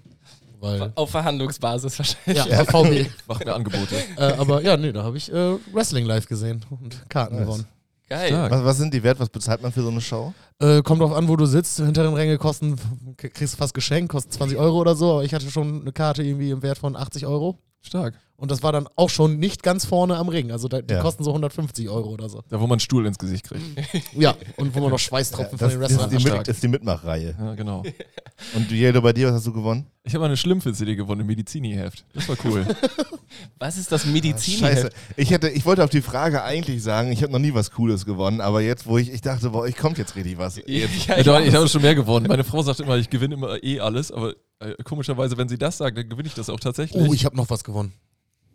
Weil, 0.59 0.91
Auf 0.95 1.11
Verhandlungsbasis 1.11 1.97
wahrscheinlich. 1.99 2.45
ja, 2.45 2.63
VW. 2.65 3.05
Macht 3.27 3.45
mir 3.45 3.53
Angebote. 3.53 3.95
Äh, 4.17 4.33
aber 4.33 4.61
ja, 4.61 4.77
nee, 4.77 4.91
da 4.91 5.03
habe 5.03 5.17
ich 5.17 5.31
äh, 5.31 5.57
Wrestling 5.73 6.05
live 6.05 6.27
gesehen 6.27 6.63
und 6.69 7.07
Karten 7.09 7.35
Nice. 7.35 7.45
gewonnen. 7.45 7.65
Geil. 8.07 8.47
Was, 8.51 8.63
was 8.63 8.77
sind 8.77 8.93
die 8.93 9.01
wert? 9.01 9.19
Was 9.19 9.29
bezahlt 9.29 9.63
man 9.63 9.71
für 9.71 9.81
so 9.81 9.89
eine 9.89 9.99
Show? 9.99 10.33
Äh, 10.59 10.83
kommt 10.83 11.01
drauf 11.01 11.11
an, 11.13 11.27
wo 11.27 11.35
du 11.35 11.47
sitzt. 11.47 11.77
Hinteren 11.77 12.13
Ränge 12.13 12.37
kosten, 12.37 12.75
kriegst 13.17 13.55
du 13.55 13.57
fast 13.57 13.73
geschenkt, 13.73 14.11
kosten 14.11 14.31
20 14.31 14.57
Euro 14.59 14.79
oder 14.79 14.93
so. 14.95 15.13
Aber 15.13 15.23
ich 15.23 15.33
hatte 15.33 15.49
schon 15.49 15.81
eine 15.81 15.91
Karte 15.91 16.21
irgendwie 16.21 16.51
im 16.51 16.61
Wert 16.61 16.77
von 16.77 16.95
80 16.95 17.25
Euro. 17.25 17.57
Stark. 17.81 18.13
Und 18.37 18.51
das 18.51 18.61
war 18.63 18.73
dann 18.73 18.87
auch 18.97 19.09
schon 19.09 19.37
nicht 19.37 19.63
ganz 19.63 19.85
vorne 19.85 20.17
am 20.17 20.27
Ring. 20.27 20.51
Also 20.51 20.67
da, 20.67 20.81
die 20.81 20.93
Ja. 20.93 21.01
kosten 21.01 21.23
so 21.23 21.31
150 21.31 21.89
Euro 21.89 22.09
oder 22.09 22.27
so. 22.27 22.41
Da, 22.49 22.57
wo 22.59 22.63
man 22.63 22.73
einen 22.73 22.79
Stuhl 22.81 23.05
ins 23.05 23.17
Gesicht 23.17 23.47
kriegt. 23.47 23.61
Ja, 24.13 24.35
und 24.57 24.75
wo 24.75 24.81
man 24.81 24.89
noch 24.91 24.99
Schweißtropfen 24.99 25.57
von 25.57 25.67
Das, 25.69 25.73
den 25.73 25.81
das 25.81 25.91
ist, 25.91 25.97
Wrestlern 26.01 26.19
die 26.21 26.29
hat. 26.31 26.37
Mit, 26.39 26.47
ist 26.49 26.63
die 26.63 26.67
Mitmachreihe. 26.67 27.35
Ja, 27.39 27.55
genau. 27.55 27.83
Und 28.53 28.69
Yellow, 28.69 28.99
bei 29.01 29.13
dir, 29.13 29.27
was 29.27 29.35
hast 29.35 29.47
du 29.47 29.53
gewonnen? 29.53 29.85
Ich 30.03 30.13
habe 30.13 30.25
eine 30.25 30.35
Schlümpfe-CD 30.35 30.97
gewonnen, 30.97 31.21
ein 31.21 31.27
Medizini-Heft. 31.27 32.03
Das 32.13 32.27
war 32.27 32.35
cool. 32.43 32.65
Was 33.59 33.77
ist 33.77 33.89
das 33.91 34.05
Medizin? 34.05 34.59
Scheiße. 34.59 34.89
Ich, 35.15 35.31
hätte, 35.31 35.49
ich 35.49 35.65
wollte 35.65 35.83
auf 35.83 35.89
die 35.89 36.01
Frage 36.01 36.43
eigentlich 36.43 36.83
sagen, 36.83 37.11
ich 37.13 37.23
habe 37.23 37.31
noch 37.31 37.39
nie 37.39 37.53
was 37.53 37.71
Cooles 37.71 38.05
gewonnen, 38.05 38.41
aber 38.41 38.59
jetzt, 38.61 38.85
wo 38.87 38.97
ich, 38.97 39.11
ich 39.11 39.21
dachte, 39.21 39.49
boah, 39.51 39.65
ich 39.67 39.77
kommt 39.77 39.97
jetzt 39.97 40.15
richtig 40.17 40.37
was. 40.37 40.57
Jetzt. 40.57 41.07
Ja, 41.07 41.17
Ja, 41.17 41.39
ja, 41.39 41.47
ich 41.47 41.53
habe 41.55 41.67
schon 41.69 41.81
mehr 41.81 41.95
gewonnen. 41.95 42.27
Meine 42.27 42.43
Frau 42.43 42.61
sagt 42.61 42.81
immer, 42.81 42.97
ich 42.97 43.09
gewinne 43.09 43.35
immer 43.35 43.63
eh 43.63 43.79
alles, 43.79 44.11
aber 44.11 44.33
äh, 44.59 44.75
komischerweise, 44.83 45.37
wenn 45.37 45.47
sie 45.49 45.57
das 45.57 45.77
sagt, 45.77 45.97
dann 45.97 46.07
gewinne 46.09 46.27
ich 46.27 46.33
das 46.35 46.49
auch 46.49 46.59
tatsächlich. 46.59 47.01
Oh, 47.09 47.13
ich 47.13 47.23
habe 47.25 47.35
noch 47.37 47.49
was 47.49 47.63
gewonnen. 47.63 47.93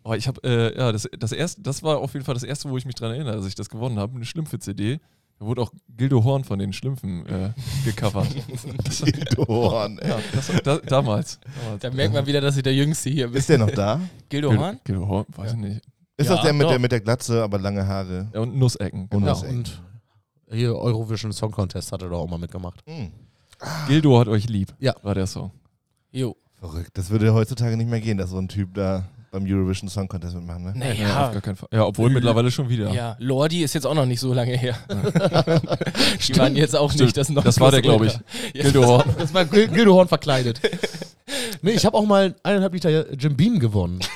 Oh, 0.03 0.13
ich 0.13 0.27
habe, 0.27 0.41
äh, 0.43 0.77
ja, 0.77 0.91
das, 0.91 1.07
das 1.19 1.31
erste, 1.31 1.61
das 1.61 1.83
war 1.83 1.99
auf 1.99 2.13
jeden 2.13 2.25
Fall 2.25 2.33
das 2.33 2.43
erste, 2.43 2.69
wo 2.69 2.77
ich 2.77 2.85
mich 2.85 2.95
dran 2.95 3.11
erinnere, 3.11 3.35
dass 3.35 3.45
ich 3.45 3.55
das 3.55 3.69
gewonnen 3.69 3.99
habe. 3.99 4.15
Eine 4.15 4.25
Schlümpfe-CD. 4.25 4.99
Da 5.39 5.45
wurde 5.45 5.61
auch 5.61 5.71
Gildo 5.97 6.23
Horn 6.23 6.43
von 6.43 6.59
den 6.59 6.71
Schlümpfen 6.73 7.25
äh, 7.27 7.51
gecovert. 7.85 8.27
Dorn, 9.35 9.97
ey. 9.99 10.09
ja, 10.09 10.19
das, 10.33 10.47
da, 10.63 10.77
damals. 10.77 11.39
damals. 11.39 11.39
Da 11.79 11.89
merkt 11.91 12.13
man 12.13 12.25
wieder, 12.25 12.41
dass 12.41 12.57
ich 12.57 12.63
der 12.63 12.73
Jüngste 12.75 13.09
hier 13.09 13.27
bin. 13.27 13.37
Ist 13.37 13.49
der 13.49 13.57
noch 13.57 13.71
da? 13.71 13.99
Gildo 14.29 14.49
Gildo, 14.49 14.63
Horn? 14.63 14.79
Gildo 14.83 15.07
Horn, 15.07 15.25
weiß 15.35 15.51
ich 15.53 15.57
nicht. 15.57 15.81
Ist 16.17 16.29
Ja, 16.29 16.35
das 16.35 16.43
der 16.43 16.53
mit, 16.53 16.63
doch. 16.63 16.69
der 16.69 16.79
mit 16.79 16.91
der 16.91 16.99
Glatze, 17.01 17.43
aber 17.43 17.59
lange 17.59 17.85
Haare? 17.87 18.29
Ja, 18.33 18.41
und 18.41 18.55
Nussecken. 18.57 19.01
Und 19.03 19.09
Genau. 19.09 19.25
Ja, 19.27 19.33
Nussecken. 19.33 19.57
und 19.57 19.81
hier 20.51 20.75
Eurovision 20.75 21.31
Song 21.31 21.51
Contest 21.51 21.91
hat 21.91 22.01
er 22.01 22.09
doch 22.09 22.19
auch 22.19 22.29
mal 22.29 22.37
mitgemacht. 22.37 22.81
Hm. 22.85 23.11
Gildo 23.87 24.19
hat 24.19 24.27
euch 24.27 24.47
lieb, 24.49 24.73
Ja. 24.79 24.95
war 25.01 25.15
der 25.15 25.27
Song. 25.27 25.51
Jo. 26.11 26.35
Verrückt. 26.55 26.91
Das 26.95 27.09
würde 27.09 27.33
heutzutage 27.33 27.77
nicht 27.77 27.89
mehr 27.89 28.01
gehen, 28.01 28.17
dass 28.17 28.29
so 28.31 28.37
ein 28.37 28.47
Typ 28.47 28.73
da 28.75 29.07
beim 29.31 29.45
Eurovision 29.45 29.89
Song 29.89 30.07
Contest 30.09 30.35
mitmachen, 30.35 30.63
ne? 30.63 30.73
Ja, 30.75 30.93
Naja. 30.93 31.27
auf 31.27 31.31
gar 31.33 31.41
keinen 31.41 31.55
Fall. 31.55 31.69
Ja, 31.71 31.85
obwohl 31.85 32.09
mittlerweile 32.09 32.51
schon 32.51 32.67
wieder. 32.69 32.91
Ja, 32.91 33.15
Lordi 33.19 33.63
ist 33.63 33.73
jetzt 33.73 33.87
auch 33.87 33.93
noch 33.93 34.05
nicht 34.05 34.19
so 34.19 34.33
lange 34.33 34.57
her. 34.57 34.75
Die 36.27 36.37
waren 36.37 36.55
jetzt 36.57 36.75
auch 36.75 36.91
Stimmt. 36.91 37.05
nicht 37.05 37.17
das 37.17 37.29
noch. 37.29 37.43
Das 37.43 37.59
war 37.59 37.71
der, 37.71 37.81
glaube 37.81 38.07
ich. 38.07 38.13
Ja. 38.53 38.63
Gildo 38.63 38.85
Horn. 38.85 39.05
Das 39.17 39.33
war 39.33 39.45
Gil- 39.45 39.69
Gildo 39.69 39.93
Horn 39.95 40.09
verkleidet. 40.09 40.59
nee, 41.61 41.71
ich 41.71 41.85
habe 41.85 41.97
auch 41.97 42.05
mal 42.05 42.35
eineinhalb 42.43 42.73
Liter 42.73 43.11
Jim 43.13 43.35
Beam 43.37 43.59
gewonnen. 43.59 43.99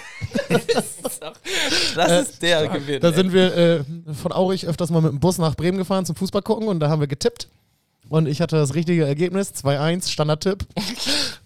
Das 1.95 2.29
ist 2.29 2.41
der 2.41 2.67
Gewinn. 2.67 2.99
Da 3.01 3.09
ey. 3.09 3.13
sind 3.15 3.33
wir 3.33 3.55
äh, 3.55 3.83
von 4.13 4.31
Aurich 4.31 4.67
öfters 4.67 4.89
mal 4.91 5.01
mit 5.01 5.11
dem 5.11 5.19
Bus 5.19 5.37
nach 5.37 5.55
Bremen 5.55 5.77
gefahren 5.77 6.05
zum 6.05 6.15
Fußball 6.15 6.41
gucken 6.41 6.67
und 6.67 6.79
da 6.79 6.89
haben 6.89 6.99
wir 6.99 7.07
getippt. 7.07 7.47
Und 8.09 8.27
ich 8.27 8.41
hatte 8.41 8.55
das 8.55 8.75
richtige 8.75 9.05
Ergebnis, 9.05 9.51
2-1, 9.53 10.09
Standardtipp. 10.09 10.65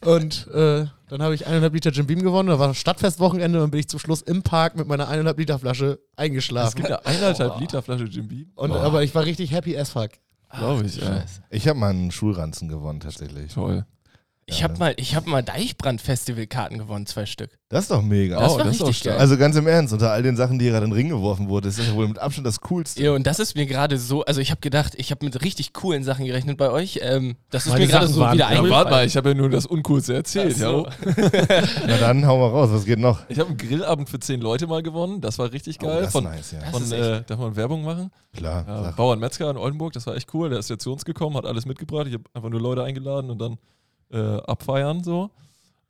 und 0.05 0.47
äh, 0.53 0.85
dann 1.09 1.21
habe 1.23 1.33
ich 1.33 1.47
eineinhalb 1.47 1.73
Liter 1.73 1.91
Jim 1.91 2.05
Beam 2.05 2.21
gewonnen. 2.21 2.49
Da 2.49 2.59
war 2.59 2.73
Stadtfestwochenende 2.73 3.57
und 3.59 3.63
dann 3.65 3.71
bin 3.71 3.79
ich 3.79 3.87
zum 3.87 3.99
Schluss 3.99 4.21
im 4.21 4.43
Park 4.43 4.75
mit 4.75 4.87
meiner 4.87 5.07
eineinhalb 5.07 5.39
Liter 5.39 5.57
Flasche 5.57 5.99
Es 6.13 6.17
eingeschlafen. 6.17 6.75
gibt 6.75 6.87
eine 6.91 7.05
eineinhalb 7.05 7.59
Liter 7.59 7.81
Flasche 7.81 8.03
Jim 8.05 8.27
Beam. 8.27 8.51
Und, 8.55 8.71
aber 8.71 9.03
ich 9.03 9.15
war 9.15 9.25
richtig 9.25 9.51
happy 9.51 9.77
as 9.77 9.89
fuck. 9.89 10.11
Glaube 10.57 10.85
ich, 10.85 10.97
ja. 10.97 11.23
Ich 11.49 11.67
habe 11.67 11.77
mal 11.79 11.89
einen 11.91 12.11
Schulranzen 12.11 12.67
gewonnen, 12.67 12.99
tatsächlich. 12.99 13.53
Toll. 13.53 13.85
Ich 14.49 14.63
habe 14.63 14.77
mal, 14.77 14.93
ich 14.97 15.15
hab 15.15 15.25
mal 15.27 15.41
Deichbrand-Festival-Karten 15.43 16.77
gewonnen, 16.79 17.05
zwei 17.05 17.25
Stück. 17.25 17.51
Das 17.69 17.81
ist 17.83 17.91
doch 17.91 18.01
mega. 18.01 18.39
Das 18.39 18.53
Oh, 18.53 18.57
war 18.57 18.63
das 18.65 18.75
ist 18.75 18.81
auch 18.81 18.87
richtig 18.87 19.01
stark. 19.01 19.15
geil. 19.17 19.21
Also 19.21 19.37
ganz 19.37 19.55
im 19.55 19.67
Ernst, 19.67 19.93
unter 19.93 20.11
all 20.11 20.23
den 20.23 20.35
Sachen, 20.35 20.57
die 20.57 20.65
gerade 20.65 20.85
in 20.85 20.91
den 20.91 20.97
Ring 20.97 21.09
geworfen 21.09 21.49
wurde, 21.49 21.69
ist 21.69 21.77
das 21.77 21.87
ja 21.87 21.93
wohl 21.93 22.07
mit 22.07 22.17
Abstand 22.17 22.47
das 22.47 22.59
Coolste. 22.61 23.03
Ja, 23.03 23.11
und 23.11 23.27
das 23.27 23.39
ist 23.39 23.55
mir 23.55 23.67
gerade 23.67 23.97
so, 23.99 24.25
also 24.25 24.41
ich 24.41 24.49
habe 24.49 24.59
gedacht, 24.61 24.93
ich 24.97 25.11
habe 25.11 25.23
mit 25.23 25.43
richtig 25.43 25.73
coolen 25.73 26.03
Sachen 26.03 26.25
gerechnet 26.25 26.57
bei 26.57 26.71
euch. 26.71 26.99
Ähm, 27.03 27.35
das 27.51 27.65
ist 27.67 27.73
Meine 27.73 27.85
mir 27.85 27.91
gerade 27.91 28.07
so 28.07 28.19
waren- 28.21 28.33
wieder 28.33 28.45
Ja, 28.45 28.51
Ja, 28.53 28.57
eingefallen. 28.59 28.85
warte 28.85 28.91
mal, 28.91 29.05
ich 29.05 29.15
habe 29.17 29.29
ja 29.29 29.35
nur 29.35 29.49
das 29.51 29.65
Uncoolste 29.67 30.15
erzählt. 30.15 30.57
So. 30.57 30.87
Ja. 30.87 30.91
Na 31.87 31.97
dann, 31.97 32.25
hau 32.25 32.39
mal 32.39 32.47
raus, 32.49 32.69
was 32.71 32.85
geht 32.85 32.99
noch? 32.99 33.19
Ich 33.29 33.37
habe 33.39 33.49
einen 33.49 33.57
Grillabend 33.57 34.09
für 34.09 34.19
zehn 34.19 34.41
Leute 34.41 34.65
mal 34.65 34.81
gewonnen. 34.81 35.21
Das 35.21 35.37
war 35.37 35.51
richtig 35.51 35.77
Oh, 35.81 35.85
geil. 35.85 35.97
das 35.97 36.05
ist 36.07 36.11
von, 36.13 36.23
nice, 36.23 36.51
ja. 36.51 36.59
Das 36.61 36.69
von 36.71 36.81
ist 36.83 36.91
äh, 36.91 37.21
darf 37.27 37.39
man 37.39 37.55
Werbung 37.55 37.83
machen? 37.83 38.09
Klar. 38.35 38.65
Ja, 38.67 38.83
sag. 38.83 38.95
Bauern 38.95 39.19
Metzger 39.19 39.49
in 39.51 39.57
Oldenburg, 39.57 39.93
das 39.93 40.07
war 40.07 40.15
echt 40.15 40.33
cool. 40.33 40.49
Der 40.49 40.57
ist 40.59 40.69
jetzt 40.71 40.83
zu 40.83 40.91
uns 40.91 41.05
gekommen, 41.05 41.35
hat 41.37 41.45
alles 41.45 41.65
mitgebracht. 41.67 42.07
Ich 42.07 42.13
habe 42.13 42.23
einfach 42.33 42.49
nur 42.49 42.61
Leute 42.61 42.83
eingeladen 42.83 43.29
und 43.29 43.39
dann 43.39 43.57
äh, 44.11 44.17
abfeiern 44.37 45.03
so. 45.03 45.31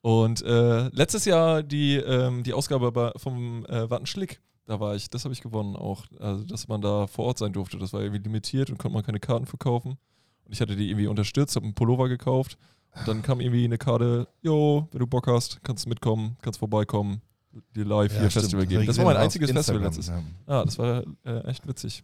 Und 0.01 0.41
äh, 0.43 0.87
letztes 0.89 1.25
Jahr 1.25 1.61
die, 1.61 1.95
ähm, 1.95 2.43
die 2.43 2.53
Ausgabe 2.53 3.13
vom 3.17 3.65
äh, 3.65 3.89
Wattenschlick, 3.89 4.39
da 4.65 4.79
war 4.79 4.95
ich, 4.95 5.09
das 5.09 5.25
habe 5.25 5.33
ich 5.33 5.41
gewonnen 5.41 5.75
auch. 5.75 6.05
Also, 6.19 6.43
dass 6.45 6.67
man 6.67 6.81
da 6.81 7.07
vor 7.07 7.25
Ort 7.25 7.37
sein 7.39 7.51
durfte. 7.51 7.77
Das 7.77 7.91
war 7.91 8.01
irgendwie 8.01 8.21
limitiert 8.21 8.69
und 8.69 8.77
konnte 8.77 8.93
man 8.93 9.03
keine 9.03 9.19
Karten 9.19 9.45
verkaufen. 9.45 9.97
Und 10.45 10.53
ich 10.53 10.61
hatte 10.61 10.75
die 10.75 10.89
irgendwie 10.89 11.07
unterstützt, 11.07 11.55
habe 11.55 11.65
einen 11.65 11.73
Pullover 11.75 12.07
gekauft. 12.07 12.57
Und 12.95 13.07
dann 13.07 13.21
kam 13.21 13.39
irgendwie 13.39 13.65
eine 13.65 13.77
Karte, 13.77 14.27
jo, 14.41 14.87
wenn 14.91 14.99
du 14.99 15.07
Bock 15.07 15.27
hast, 15.27 15.63
kannst 15.63 15.85
du 15.85 15.89
mitkommen, 15.89 16.37
kannst 16.41 16.59
vorbeikommen, 16.59 17.21
dir 17.75 17.85
live 17.85 18.13
Ja, 18.13 18.21
hier 18.21 18.29
stimmt. 18.29 18.43
Festival 18.43 18.65
geben. 18.67 18.85
Das 18.85 18.97
war 18.97 19.05
mein 19.05 19.17
einziges 19.17 19.51
Festival 19.51 19.81
Instagram, 19.81 19.83
letztes. 19.83 20.07
ja. 20.07 20.21
Ah, 20.47 20.65
das 20.65 20.77
war 20.79 21.03
äh, 21.25 21.47
echt 21.49 21.67
witzig. 21.67 22.03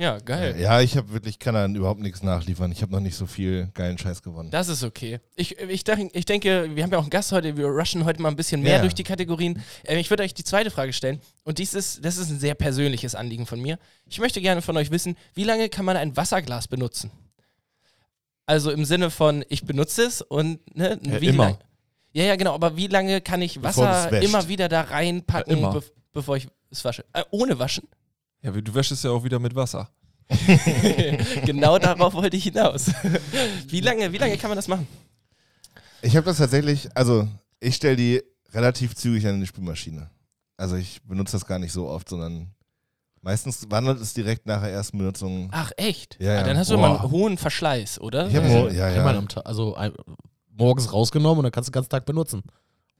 Ja, 0.00 0.18
geil. 0.20 0.54
Ja, 0.60 0.80
ich 0.80 0.96
habe 0.96 1.12
wirklich, 1.12 1.40
kann 1.40 1.54
da 1.54 1.66
überhaupt 1.66 2.00
nichts 2.00 2.22
nachliefern. 2.22 2.70
Ich 2.70 2.82
habe 2.82 2.92
noch 2.92 3.00
nicht 3.00 3.16
so 3.16 3.26
viel 3.26 3.68
geilen 3.74 3.98
Scheiß 3.98 4.22
gewonnen. 4.22 4.48
Das 4.52 4.68
ist 4.68 4.84
okay. 4.84 5.18
Ich, 5.34 5.58
ich, 5.58 5.82
ich 5.88 6.24
denke, 6.24 6.70
wir 6.76 6.82
haben 6.84 6.92
ja 6.92 6.98
auch 6.98 7.02
einen 7.02 7.10
Gast 7.10 7.32
heute, 7.32 7.56
wir 7.56 7.66
rushen 7.66 8.04
heute 8.04 8.22
mal 8.22 8.28
ein 8.28 8.36
bisschen 8.36 8.62
mehr 8.62 8.76
Ja. 8.76 8.80
durch 8.82 8.94
die 8.94 9.02
Kategorien. 9.02 9.60
Ähm, 9.84 9.98
ich 9.98 10.08
würde 10.08 10.22
euch 10.22 10.34
die 10.34 10.44
zweite 10.44 10.70
Frage 10.70 10.92
stellen. 10.92 11.20
Und 11.42 11.58
dies 11.58 11.74
ist, 11.74 12.04
das 12.04 12.16
ist 12.16 12.30
ein 12.30 12.38
sehr 12.38 12.54
persönliches 12.54 13.16
Anliegen 13.16 13.44
von 13.44 13.60
mir. 13.60 13.76
Ich 14.06 14.20
möchte 14.20 14.40
gerne 14.40 14.62
von 14.62 14.76
euch 14.76 14.92
wissen, 14.92 15.16
wie 15.34 15.42
lange 15.42 15.68
kann 15.68 15.84
man 15.84 15.96
ein 15.96 16.16
Wasserglas 16.16 16.68
benutzen? 16.68 17.10
Also 18.46 18.70
im 18.70 18.84
Sinne 18.84 19.10
von, 19.10 19.44
ich 19.48 19.64
benutze 19.64 20.04
es 20.04 20.22
und 20.22 20.60
ne, 20.76 20.98
Ja, 21.04 21.20
wie 21.20 21.26
immer. 21.26 21.44
lang- 21.46 21.58
Ja, 22.12 22.22
ja, 22.24 22.36
genau. 22.36 22.54
Aber 22.54 22.76
wie 22.76 22.86
lange 22.86 23.20
kann 23.20 23.42
ich 23.42 23.62
Wasser 23.64 24.12
immer 24.22 24.46
wieder 24.46 24.68
da 24.68 24.82
reinpacken, 24.82 25.58
Ja, 25.58 25.70
bev- 25.72 25.90
bevor 26.12 26.36
ich 26.36 26.46
es 26.70 26.84
wasche? 26.84 27.04
Äh, 27.12 27.24
ohne 27.30 27.58
waschen? 27.58 27.88
Ja, 28.42 28.50
du 28.52 28.74
wäschst 28.74 28.92
es 28.92 29.02
ja 29.02 29.10
auch 29.10 29.24
wieder 29.24 29.38
mit 29.38 29.54
Wasser. 29.54 29.88
genau 31.46 31.78
darauf 31.78 32.12
wollte 32.14 32.36
ich 32.36 32.44
hinaus. 32.44 32.90
wie, 33.68 33.80
lange, 33.80 34.12
wie 34.12 34.18
lange 34.18 34.36
kann 34.36 34.50
man 34.50 34.56
das 34.56 34.68
machen? 34.68 34.86
Ich 36.02 36.16
habe 36.16 36.26
das 36.26 36.38
tatsächlich, 36.38 36.88
also 36.94 37.26
ich 37.60 37.74
stelle 37.74 37.96
die 37.96 38.22
relativ 38.52 38.94
zügig 38.94 39.26
an 39.26 39.40
die 39.40 39.46
Spülmaschine. 39.46 40.10
Also 40.56 40.76
ich 40.76 41.02
benutze 41.02 41.32
das 41.32 41.46
gar 41.46 41.58
nicht 41.58 41.72
so 41.72 41.88
oft, 41.88 42.08
sondern 42.08 42.52
Meistens 43.22 43.66
wandert 43.70 44.00
es 44.00 44.14
direkt 44.14 44.46
nach 44.46 44.60
der 44.62 44.70
ersten 44.70 44.98
Benutzung. 44.98 45.48
Ach, 45.52 45.72
echt? 45.76 46.16
Ja, 46.20 46.34
ja. 46.34 46.40
Ah, 46.40 46.44
dann 46.44 46.56
hast 46.56 46.70
du 46.70 46.76
Boah. 46.76 46.86
immer 46.86 47.00
einen 47.00 47.10
hohen 47.10 47.38
Verschleiß, 47.38 48.00
oder? 48.00 48.28
Ich 48.28 48.36
hab 48.36 48.44
Also- 48.44 48.68
so- 48.70 48.74
ja, 48.74 48.88
ja. 48.90 49.04
am 49.06 49.28
Tag, 49.28 49.44
also 49.46 49.74
ein, 49.74 49.92
morgens 50.50 50.92
rausgenommen 50.92 51.38
und 51.38 51.42
dann 51.44 51.52
kannst 51.52 51.68
du 51.68 51.70
den 51.72 51.74
ganzen 51.74 51.90
Tag 51.90 52.06
benutzen. 52.06 52.42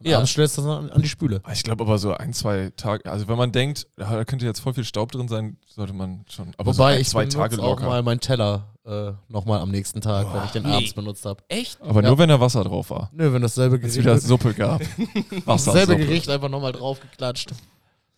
Und 0.00 0.06
Ja. 0.06 0.18
abends 0.18 0.30
stellst 0.30 0.56
du 0.58 0.62
das 0.62 0.70
an, 0.70 0.90
an 0.90 1.02
die 1.02 1.08
Spüle. 1.08 1.42
Ich 1.52 1.62
glaube 1.64 1.82
aber 1.84 1.98
so 1.98 2.12
ein, 2.14 2.32
zwei 2.32 2.70
Tage, 2.76 3.10
also 3.10 3.26
wenn 3.28 3.36
man 3.36 3.50
denkt, 3.52 3.86
da 3.96 4.24
könnte 4.24 4.46
jetzt 4.46 4.60
voll 4.60 4.72
viel 4.74 4.84
Staub 4.84 5.10
drin 5.10 5.26
sein, 5.28 5.56
sollte 5.66 5.92
man 5.92 6.24
schon, 6.30 6.52
aber 6.56 6.72
so 6.72 6.78
Wobei 6.78 6.94
ein, 6.94 7.00
ich 7.00 7.08
zwei 7.08 7.26
Tage 7.26 7.58
auch 7.60 7.70
locker. 7.70 7.86
mal 7.86 8.02
meinen 8.02 8.20
Teller 8.20 8.74
äh, 8.86 9.12
nochmal 9.28 9.60
am 9.60 9.70
nächsten 9.70 10.00
Tag, 10.00 10.32
wenn 10.32 10.44
ich 10.44 10.50
den 10.52 10.62
nee. 10.62 10.72
abends 10.72 10.92
benutzt 10.94 11.24
habe. 11.26 11.42
Echt? 11.48 11.80
aber 11.82 12.00
Ja. 12.02 12.08
nur 12.08 12.18
wenn 12.18 12.28
da 12.28 12.38
Wasser 12.40 12.62
drauf 12.64 12.90
war. 12.90 13.10
Nö, 13.12 13.32
wenn 13.32 13.42
dasselbe 13.42 13.76
Wenn 13.80 13.88
es 13.88 13.94
Gericht, 13.96 14.06
wieder 14.06 14.18
Suppe 14.18 14.54
gab. 14.54 14.80
Wasser, 15.46 15.72
dasselbe 15.72 15.92
Suppe. 15.94 16.06
Gericht 16.06 16.28
einfach 16.30 16.48
nochmal 16.48 16.72
draufgeklatscht. 16.72 17.50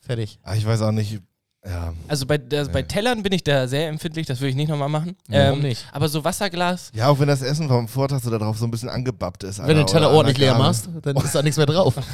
Fertig. 0.00 0.38
Ah, 0.42 0.54
ich 0.54 0.66
weiß 0.66 0.82
auch 0.82 0.92
nicht. 0.92 1.20
Ja. 1.64 1.92
Also 2.08 2.24
bei, 2.26 2.38
der, 2.38 2.66
bei 2.68 2.80
Tellern 2.82 3.22
bin 3.22 3.32
ich 3.32 3.44
da 3.44 3.68
sehr 3.68 3.88
empfindlich, 3.88 4.26
das 4.26 4.40
würde 4.40 4.48
ich 4.48 4.56
nicht 4.56 4.68
nochmal 4.68 4.88
machen. 4.88 5.14
Warum 5.28 5.58
Ähm, 5.58 5.62
nicht? 5.62 5.84
Aber 5.92 6.08
so 6.08 6.24
Wasserglas, 6.24 6.90
ja, 6.94 7.08
auch 7.08 7.18
wenn 7.18 7.28
das 7.28 7.42
Essen 7.42 7.68
vom 7.68 7.86
Vortag 7.86 8.20
so 8.20 8.30
da 8.30 8.38
drauf 8.38 8.56
so 8.56 8.64
ein 8.64 8.70
bisschen 8.70 8.88
angebappt 8.88 9.44
ist. 9.44 9.58
Wenn 9.58 9.68
du 9.68 9.74
den 9.74 9.86
Teller 9.86 10.10
ordentlich 10.10 10.38
leer 10.38 10.56
machst, 10.56 10.88
dann 11.02 11.16
ist 11.16 11.34
da 11.34 11.42
nichts 11.42 11.56
mehr 11.56 11.66
drauf. 11.66 11.94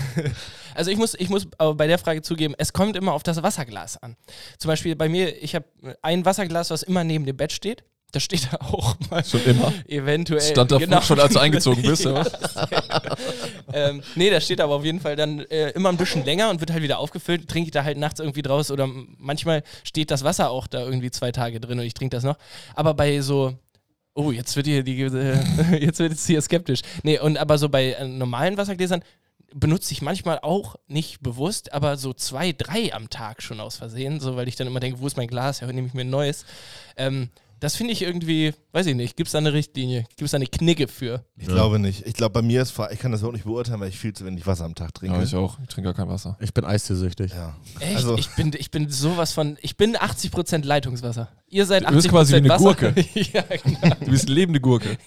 Also 0.75 0.91
ich 0.91 0.99
muss, 0.99 1.15
ich 1.15 1.31
muss 1.31 1.47
aber 1.57 1.75
bei 1.75 1.87
der 1.87 1.97
Frage 1.97 2.21
zugeben, 2.21 2.55
es 2.59 2.75
kommt 2.75 2.97
immer 2.97 3.15
auf 3.15 3.23
das 3.23 3.43
Wasserglas 3.43 3.97
an. 4.03 4.15
Zum 4.59 4.69
Beispiel 4.69 4.95
bei 4.95 5.09
mir, 5.09 5.43
ich 5.43 5.55
habe 5.55 5.65
ein 6.03 6.27
Wasserglas, 6.27 6.69
was 6.69 6.83
immer 6.83 7.03
neben 7.03 7.25
dem 7.25 7.35
Bett 7.35 7.53
steht. 7.53 7.83
Das 8.13 8.23
steht 8.23 8.49
da 8.51 8.57
auch 8.61 8.97
mal 9.11 9.25
Schon 9.25 9.45
immer. 9.45 9.73
eventuell. 9.89 10.41
Stand 10.41 10.73
da 10.73 10.79
genau. 10.79 11.01
schon, 11.03 11.21
als 11.21 11.35
du 11.35 11.39
eingezogen 11.41 11.83
bist, 11.83 12.05
ja. 12.05 12.13
oder? 12.13 13.17
ähm, 13.73 14.03
nee, 14.15 14.31
das 14.31 14.45
steht 14.45 14.61
aber 14.61 14.77
auf 14.77 14.85
jeden 14.85 15.01
Fall 15.01 15.17
dann 15.17 15.41
äh, 15.41 15.71
immer 15.71 15.89
ein 15.91 15.97
bisschen 15.97 16.25
länger 16.25 16.51
und 16.51 16.61
wird 16.61 16.73
halt 16.73 16.83
wieder 16.83 16.99
aufgefüllt. 16.99 17.49
Trinke 17.49 17.69
ich 17.69 17.73
da 17.73 17.85
halt 17.85 17.99
nachts 17.99 18.21
irgendwie 18.21 18.43
draus 18.43 18.71
oder 18.71 18.89
manchmal 19.19 19.63
steht 19.85 20.11
das 20.11 20.25
Wasser 20.25 20.51
auch 20.51 20.67
da 20.67 20.81
irgendwie 20.81 21.11
zwei 21.11 21.33
Tage 21.33 21.61
drin 21.61 21.79
und 21.79 21.85
ich 21.85 21.95
trinke 21.95 22.17
das 22.17 22.25
noch. 22.25 22.39
Aber 22.75 22.95
bei 22.95 23.21
so 23.21 23.55
Oh, 24.19 24.31
jetzt 24.31 24.57
wird 24.57 24.67
hier 24.67 24.83
die, 24.83 24.99
äh, 25.03 25.79
jetzt 25.85 25.99
wird 25.99 26.13
es 26.13 26.27
hier 26.27 26.41
skeptisch. 26.41 26.81
Nee, 27.03 27.19
und 27.19 27.37
aber 27.37 27.59
so 27.59 27.69
bei 27.69 27.93
äh, 27.93 28.09
normalen 28.09 28.57
Wassergläsern 28.57 29.03
benutze 29.55 29.93
ich 29.93 30.01
manchmal 30.01 30.39
auch 30.41 30.77
nicht 30.89 31.21
bewusst, 31.21 31.73
aber 31.73 31.99
so 31.99 32.15
zwei, 32.15 32.53
drei 32.53 32.95
am 32.95 33.11
Tag 33.11 33.43
schon 33.43 33.61
aus 33.61 33.77
Versehen, 33.77 34.19
so 34.19 34.37
weil 34.37 34.49
ich 34.49 34.57
dann 34.57 34.67
immer 34.67 34.81
denke, 34.81 35.01
wo 35.01 35.07
ist 35.07 35.19
mein 35.19 35.29
Glas? 35.29 35.61
Ja, 35.61 35.67
nehme 35.67 35.87
ich 35.87 35.95
mir 35.95 36.01
ein 36.01 36.11
neues. 36.11 36.47
Ähm, 36.97 37.29
das 37.61 37.75
finde 37.77 37.93
ich 37.93 38.03
irgendwie, 38.03 38.53
weiß 38.73 38.87
ich 38.87 38.95
nicht, 38.95 39.17
gibt 39.17 39.29
es 39.29 39.33
da 39.33 39.39
eine 39.39 39.53
Richtlinie? 39.53 40.03
Gibt 40.11 40.23
es 40.23 40.31
da 40.33 40.37
eine 40.37 40.47
Knigge 40.47 40.89
für? 40.89 41.25
Ich 41.37 41.47
glaube 41.49 41.79
nicht. 41.79 42.07
Ich 42.07 42.15
glaube, 42.15 42.33
bei 42.35 42.43
mir 42.43 42.63
ist, 42.63 42.71
vor- 42.71 42.91
ich 42.93 42.99
kann 42.99 43.13
das 43.13 43.21
überhaupt 43.21 43.37
nicht 43.37 43.45
beurteilen, 43.47 43.81
weil 43.81 43.89
ich 43.89 43.99
viel 43.99 44.13
zu 44.13 44.25
wenig 44.27 44.47
Wasser 44.47 44.65
am 44.65 44.75
Tag 44.75 44.93
trinke. 44.95 45.17
Ja, 45.17 45.23
ich 45.23 45.35
auch. 45.35 45.59
Ich 45.61 45.69
trinke 45.69 45.89
gar 45.89 45.95
kein 45.95 46.09
Wasser. 46.09 46.37
Ich 46.41 46.53
bin 46.53 46.65
eisteesüchtig. 46.65 47.33
Ja. 47.33 47.57
Echt? 47.81 47.97
Also- 47.97 48.17
ich, 48.19 48.29
bin, 48.37 48.53
ich 48.59 48.71
bin 48.71 48.89
sowas 48.91 49.33
von, 49.33 49.57
ich 49.63 49.77
bin 49.77 49.97
80% 49.97 50.65
Leitungswasser. 50.65 51.29
Ihr 51.49 51.65
seid 51.67 51.85
80% 51.85 51.89
Du 51.89 51.95
bist 51.95 52.09
quasi 52.09 52.33
wie 52.33 52.37
eine 52.37 52.49
Wasser. 52.51 52.65
Gurke. 52.65 52.95
ja, 53.15 53.43
genau. 53.43 53.95
Du 54.01 54.11
bist 54.11 54.27
eine 54.27 54.35
lebende 54.35 54.61
Gurke. 54.61 54.99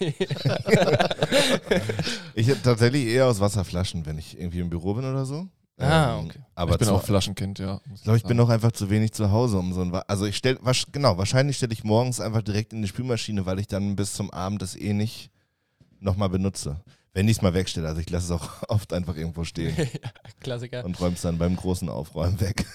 Ich 2.34 2.46
hätte 2.48 2.62
tatsächlich 2.62 3.06
eher 3.06 3.26
aus 3.26 3.40
Wasserflaschen, 3.40 4.06
wenn 4.06 4.18
ich 4.18 4.38
irgendwie 4.38 4.60
im 4.60 4.70
Büro 4.70 4.94
bin 4.94 5.04
oder 5.04 5.24
so. 5.24 5.48
Ah, 5.80 6.18
Ähm, 6.18 6.26
okay. 6.26 6.38
Aber 6.54 6.72
ich 6.72 6.78
bin 6.78 6.88
auch 6.88 7.02
Flaschenkind, 7.02 7.58
ja. 7.58 7.80
Ich 7.94 8.02
glaube, 8.02 8.18
ich 8.18 8.24
bin 8.24 8.36
noch 8.36 8.48
einfach 8.50 8.72
zu 8.72 8.90
wenig 8.90 9.12
zu 9.12 9.30
Hause, 9.30 9.58
um 9.58 9.72
so 9.72 9.80
ein. 9.80 9.92
Wa 9.92 10.04
also 10.08 10.26
ich 10.26 10.36
stelle, 10.36 10.58
genau, 10.92 11.16
wahrscheinlich 11.18 11.56
stelle 11.56 11.72
ich 11.72 11.84
morgens 11.84 12.20
einfach 12.20 12.42
direkt 12.42 12.72
in 12.72 12.82
die 12.82 12.88
Spülmaschine, 12.88 13.46
weil 13.46 13.58
ich 13.58 13.66
dann 13.66 13.96
bis 13.96 14.12
zum 14.12 14.30
Abend 14.30 14.60
das 14.62 14.76
eh 14.76 14.92
nicht 14.92 15.30
nochmal 16.00 16.28
benutze. 16.28 16.80
Wenn 17.12 17.26
ich 17.28 17.38
es 17.38 17.42
mal 17.42 17.54
wegstelle. 17.54 17.88
Also 17.88 18.00
ich 18.00 18.08
lasse 18.10 18.26
es 18.26 18.40
auch 18.40 18.48
oft 18.68 18.92
einfach 18.92 19.16
irgendwo 19.16 19.44
stehen 19.44 19.74
Klassiker. 20.40 20.84
und 20.84 20.98
räume 21.00 21.14
es 21.14 21.22
dann 21.22 21.38
beim 21.38 21.56
großen 21.56 21.88
Aufräumen 21.88 22.40
weg. 22.40 22.66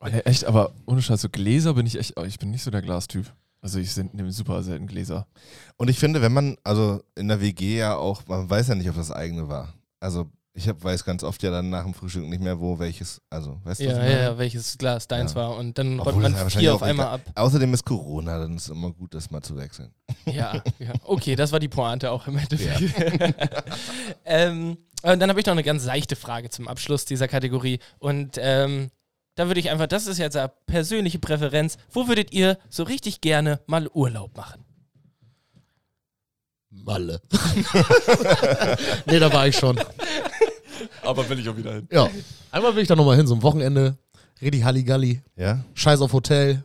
Oh, 0.00 0.06
ja, 0.06 0.18
echt, 0.20 0.44
aber 0.44 0.72
ohne 0.86 1.02
Scheiß, 1.02 1.20
so 1.20 1.28
Gläser 1.28 1.74
bin 1.74 1.86
ich 1.86 1.98
echt, 1.98 2.18
oh, 2.18 2.24
ich 2.24 2.38
bin 2.38 2.50
nicht 2.50 2.62
so 2.62 2.70
der 2.70 2.82
Glastyp. 2.82 3.32
Also 3.62 3.78
ich 3.78 3.92
sind- 3.92 4.14
nehme 4.14 4.32
super 4.32 4.62
selten 4.62 4.86
Gläser. 4.86 5.26
Und 5.76 5.88
ich 5.90 5.98
finde, 5.98 6.22
wenn 6.22 6.32
man, 6.32 6.56
also 6.64 7.02
in 7.16 7.28
der 7.28 7.42
WG 7.42 7.76
ja 7.76 7.96
auch, 7.96 8.26
man 8.26 8.48
weiß 8.48 8.68
ja 8.68 8.74
nicht, 8.74 8.88
ob 8.88 8.96
das 8.96 9.10
eigene 9.12 9.48
war. 9.48 9.74
Also 10.00 10.30
ich 10.52 10.68
hab, 10.68 10.82
weiß 10.82 11.04
ganz 11.04 11.22
oft 11.22 11.42
ja 11.42 11.50
dann 11.50 11.70
nach 11.70 11.84
dem 11.84 11.94
Frühstück 11.94 12.24
nicht 12.28 12.42
mehr, 12.42 12.58
wo 12.60 12.78
welches, 12.78 13.20
also 13.30 13.58
weißt 13.64 13.80
du, 13.80 13.86
was 13.86 13.92
Ja, 13.92 13.92
ich 13.92 13.96
ja, 13.96 13.98
meine? 13.98 14.22
ja, 14.22 14.38
welches 14.38 14.78
Glas 14.78 15.06
deins 15.06 15.32
Ja. 15.32 15.36
war. 15.36 15.56
Und 15.56 15.78
dann 15.78 16.00
räumt 16.00 16.20
man 16.22 16.32
ja 16.34 16.48
vier 16.48 16.74
auf 16.74 16.82
einmal 16.82 17.06
ab. 17.06 17.20
Außerdem 17.36 17.72
ist 17.72 17.84
Corona, 17.84 18.38
dann 18.38 18.56
ist 18.56 18.64
es 18.64 18.68
immer 18.70 18.90
gut, 18.92 19.14
das 19.14 19.30
mal 19.30 19.42
zu 19.42 19.56
wechseln. 19.56 19.92
Ja, 20.26 20.62
ja. 20.78 20.92
Okay, 21.04 21.34
das 21.36 21.50
war 21.52 21.60
die 21.60 21.68
Pointe 21.68 22.10
auch 22.10 22.26
im 22.26 22.36
Endeffekt. 22.36 22.94
ähm, 24.24 24.76
und 25.02 25.18
dann 25.20 25.30
habe 25.30 25.40
ich 25.40 25.46
noch 25.46 25.52
eine 25.52 25.62
ganz 25.62 25.82
seichte 25.82 26.14
Frage 26.16 26.50
zum 26.50 26.68
Abschluss 26.68 27.04
dieser 27.04 27.26
Kategorie. 27.26 27.78
Und 27.98 28.36
ähm, 28.38 28.90
da 29.36 29.46
würde 29.46 29.60
ich 29.60 29.70
einfach, 29.70 29.86
das 29.86 30.06
ist 30.06 30.18
jetzt 30.18 30.36
eine 30.36 30.52
persönliche 30.66 31.18
Präferenz. 31.18 31.78
Wo 31.90 32.06
würdet 32.08 32.32
ihr 32.32 32.58
so 32.68 32.82
richtig 32.82 33.20
gerne 33.22 33.60
mal 33.66 33.88
Urlaub 33.88 34.36
machen? 34.36 34.64
Malle. 36.70 37.20
nee, 39.06 39.18
da 39.18 39.32
war 39.32 39.48
ich 39.48 39.56
schon. 39.56 39.78
Aber 41.02 41.28
will 41.28 41.38
ich 41.40 41.48
auch 41.48 41.56
wieder 41.56 41.74
hin. 41.74 41.88
Ja. 41.90 42.08
Einmal 42.50 42.74
will 42.74 42.82
ich 42.82 42.88
da 42.88 42.96
nochmal 42.96 43.16
hin, 43.16 43.26
so 43.26 43.34
ein 43.34 43.42
Wochenende. 43.42 43.96
Richtig 44.40 44.64
Halligalli. 44.64 45.20
Ja? 45.36 45.64
Scheiß 45.74 46.00
auf 46.00 46.12
Hotel. 46.12 46.62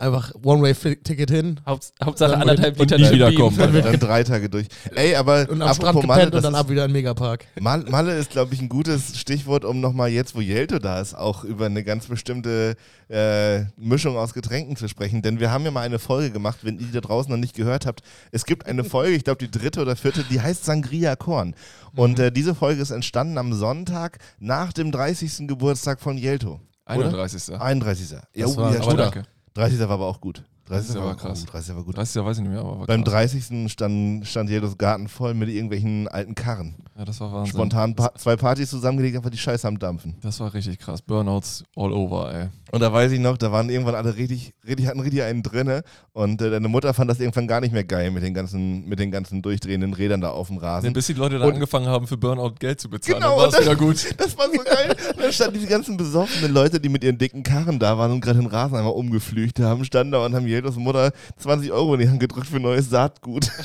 Einfach 0.00 0.32
One-Way-Ticket 0.42 1.30
hin. 1.30 1.60
Haupt, 1.66 1.92
Hauptsache 2.02 2.30
Dann 2.30 2.40
anderthalb 2.40 2.80
und 2.80 2.90
Liter 2.90 2.96
nie 2.96 3.04
Jim 3.04 3.12
wiederkommen. 3.14 3.56
Beam. 3.56 3.82
Dann 3.82 4.00
drei 4.00 4.22
Tage 4.24 4.48
durch. 4.48 4.66
Ey, 4.94 5.14
aber 5.14 5.46
Und 5.50 5.60
am 5.60 5.74
Strand 5.74 6.06
Malle, 6.06 6.30
und 6.30 6.42
dann 6.42 6.54
ab 6.54 6.70
wieder 6.70 6.86
in 6.86 6.92
Megapark. 6.92 7.44
Mal- 7.60 7.84
Malle 7.88 8.16
ist, 8.16 8.30
glaube 8.30 8.54
ich, 8.54 8.62
ein 8.62 8.70
gutes 8.70 9.18
Stichwort, 9.18 9.66
um 9.66 9.80
nochmal 9.80 10.08
jetzt, 10.08 10.34
wo 10.34 10.40
Jelto 10.40 10.78
da 10.78 11.00
ist, 11.00 11.12
auch 11.14 11.44
über 11.44 11.66
eine 11.66 11.84
ganz 11.84 12.06
bestimmte 12.06 12.76
äh, 13.10 13.64
Mischung 13.76 14.16
aus 14.16 14.32
Getränken 14.32 14.74
zu 14.76 14.88
sprechen. 14.88 15.20
Denn 15.20 15.38
wir 15.38 15.50
haben 15.50 15.64
ja 15.66 15.70
mal 15.70 15.82
eine 15.82 15.98
Folge 15.98 16.30
gemacht, 16.30 16.60
wenn 16.62 16.78
ihr 16.78 16.86
die 16.86 16.92
da 16.92 17.00
draußen 17.02 17.30
noch 17.30 17.38
nicht 17.38 17.54
gehört 17.54 17.84
habt. 17.84 18.00
Es 18.32 18.46
gibt 18.46 18.64
eine 18.66 18.84
Folge, 18.84 19.14
ich 19.16 19.24
glaube 19.24 19.46
die 19.46 19.50
dritte 19.50 19.82
oder 19.82 19.96
vierte, 19.96 20.24
die 20.30 20.40
heißt 20.40 20.64
Sangria 20.64 21.14
Korn. 21.16 21.54
Und 21.94 22.16
Mhm. 22.18 22.24
äh, 22.24 22.30
diese 22.30 22.54
Folge 22.54 22.80
ist 22.80 22.90
entstanden 22.90 23.36
am 23.36 23.52
Sonntag 23.52 24.16
nach 24.38 24.72
dem 24.72 24.92
30. 24.92 25.46
Geburtstag 25.46 26.00
von 26.00 26.16
Jelto. 26.16 26.58
31. 26.86 27.54
31. 27.60 28.10
Ja, 28.12 28.20
Das 28.46 28.56
oh, 28.56 28.60
war- 28.62 28.70
ja, 28.72 28.76
Aber 28.80 28.84
stimmt. 28.84 29.00
danke. 29.00 29.22
30. 29.54 29.78
war 29.80 29.90
aber 29.90 30.06
auch 30.06 30.20
gut. 30.20 30.44
30. 30.70 30.94
30. 30.94 31.02
war 31.02 31.16
krass. 31.16 31.40
gut. 31.40 31.52
30. 31.52 31.76
war 31.76 31.84
gut. 31.84 31.96
30. 31.96 32.24
weiß 32.24 32.36
ich 32.38 32.42
nicht 32.42 32.52
mehr, 32.52 32.60
aber 32.60 32.86
Beim 32.86 33.04
krass. 33.04 33.12
30. 33.32 33.70
stand, 33.70 34.26
stand 34.26 34.50
Jeltos 34.50 34.78
Garten 34.78 35.08
voll 35.08 35.34
mit 35.34 35.48
irgendwelchen 35.48 36.08
alten 36.08 36.34
Karren. 36.34 36.74
Ja, 36.96 37.04
das 37.04 37.20
war 37.20 37.32
Wahnsinn. 37.32 37.52
Spontan 37.54 37.94
pa 37.96 38.12
zwei 38.16 38.36
Partys 38.36 38.70
zusammengelegt, 38.70 39.16
einfach 39.16 39.30
die 39.30 39.38
Scheiße 39.38 39.66
am 39.66 39.78
Dampfen. 39.78 40.14
Das 40.22 40.38
war 40.40 40.52
richtig 40.54 40.78
krass. 40.78 41.02
Burnouts 41.02 41.64
all 41.76 41.92
over, 41.92 42.32
ey. 42.32 42.48
Und 42.72 42.80
da 42.80 42.92
weiß 42.92 43.10
ich 43.12 43.18
noch, 43.20 43.36
da 43.36 43.50
waren 43.50 43.68
irgendwann 43.68 43.94
alle 43.96 44.16
richtig, 44.16 44.52
richtig 44.66 44.86
hatten 44.86 45.00
richtig 45.00 45.22
einen 45.22 45.42
drinne 45.42 45.82
und 46.12 46.40
äh, 46.42 46.50
deine 46.50 46.68
Mutter 46.68 46.94
fand 46.94 47.10
das 47.10 47.18
irgendwann 47.18 47.48
gar 47.48 47.60
nicht 47.60 47.72
mehr 47.72 47.82
geil 47.84 48.10
mit 48.10 48.22
den 48.22 48.32
ganzen, 48.34 48.86
mit 48.86 48.98
den 49.00 49.10
ganzen 49.10 49.42
durchdrehenden 49.42 49.92
Rädern 49.94 50.20
da 50.20 50.30
auf 50.30 50.48
dem 50.48 50.58
Rasen. 50.58 50.92
Bis 50.92 51.06
die 51.06 51.14
Leute 51.14 51.38
dann 51.38 51.48
Und- 51.48 51.54
angefangen 51.54 51.86
haben, 51.86 52.06
für 52.06 52.16
Burnout 52.16 52.54
Geld 52.60 52.80
zu 52.80 52.88
bezahlen, 52.90 53.18
Genau, 53.20 53.36
war 53.38 53.48
es 53.48 53.54
und 53.56 53.62
wieder 53.62 53.76
gut. 53.76 54.14
Das 54.18 54.36
war 54.38 54.46
so 54.46 54.62
geil. 54.62 54.94
Dann 55.18 55.32
standen 55.32 55.54
diese 55.54 55.66
ganzen 55.66 55.96
besoffenen 55.96 56.52
Leute, 56.52 56.78
die 56.80 56.88
mit 56.90 57.02
ihren 57.02 57.18
dicken 57.18 57.42
Karren 57.42 57.78
da 57.78 57.96
waren 57.98 58.12
und 58.12 58.20
gerade 58.20 58.38
den 58.38 58.46
Rasen 58.46 58.76
einmal 58.76 58.92
umgepflügt 58.92 59.58
haben, 59.58 59.84
standen 59.84 60.12
da 60.12 60.24
und 60.24 60.34
haben 60.34 60.46
Jeltos 60.60 60.76
Mutter 60.76 61.12
20 61.38 61.72
Euro 61.72 61.94
in 61.94 62.00
die 62.00 62.08
Hand 62.08 62.20
gedrückt 62.20 62.46
für 62.46 62.60
neues 62.60 62.90
Saatgut. 62.90 63.50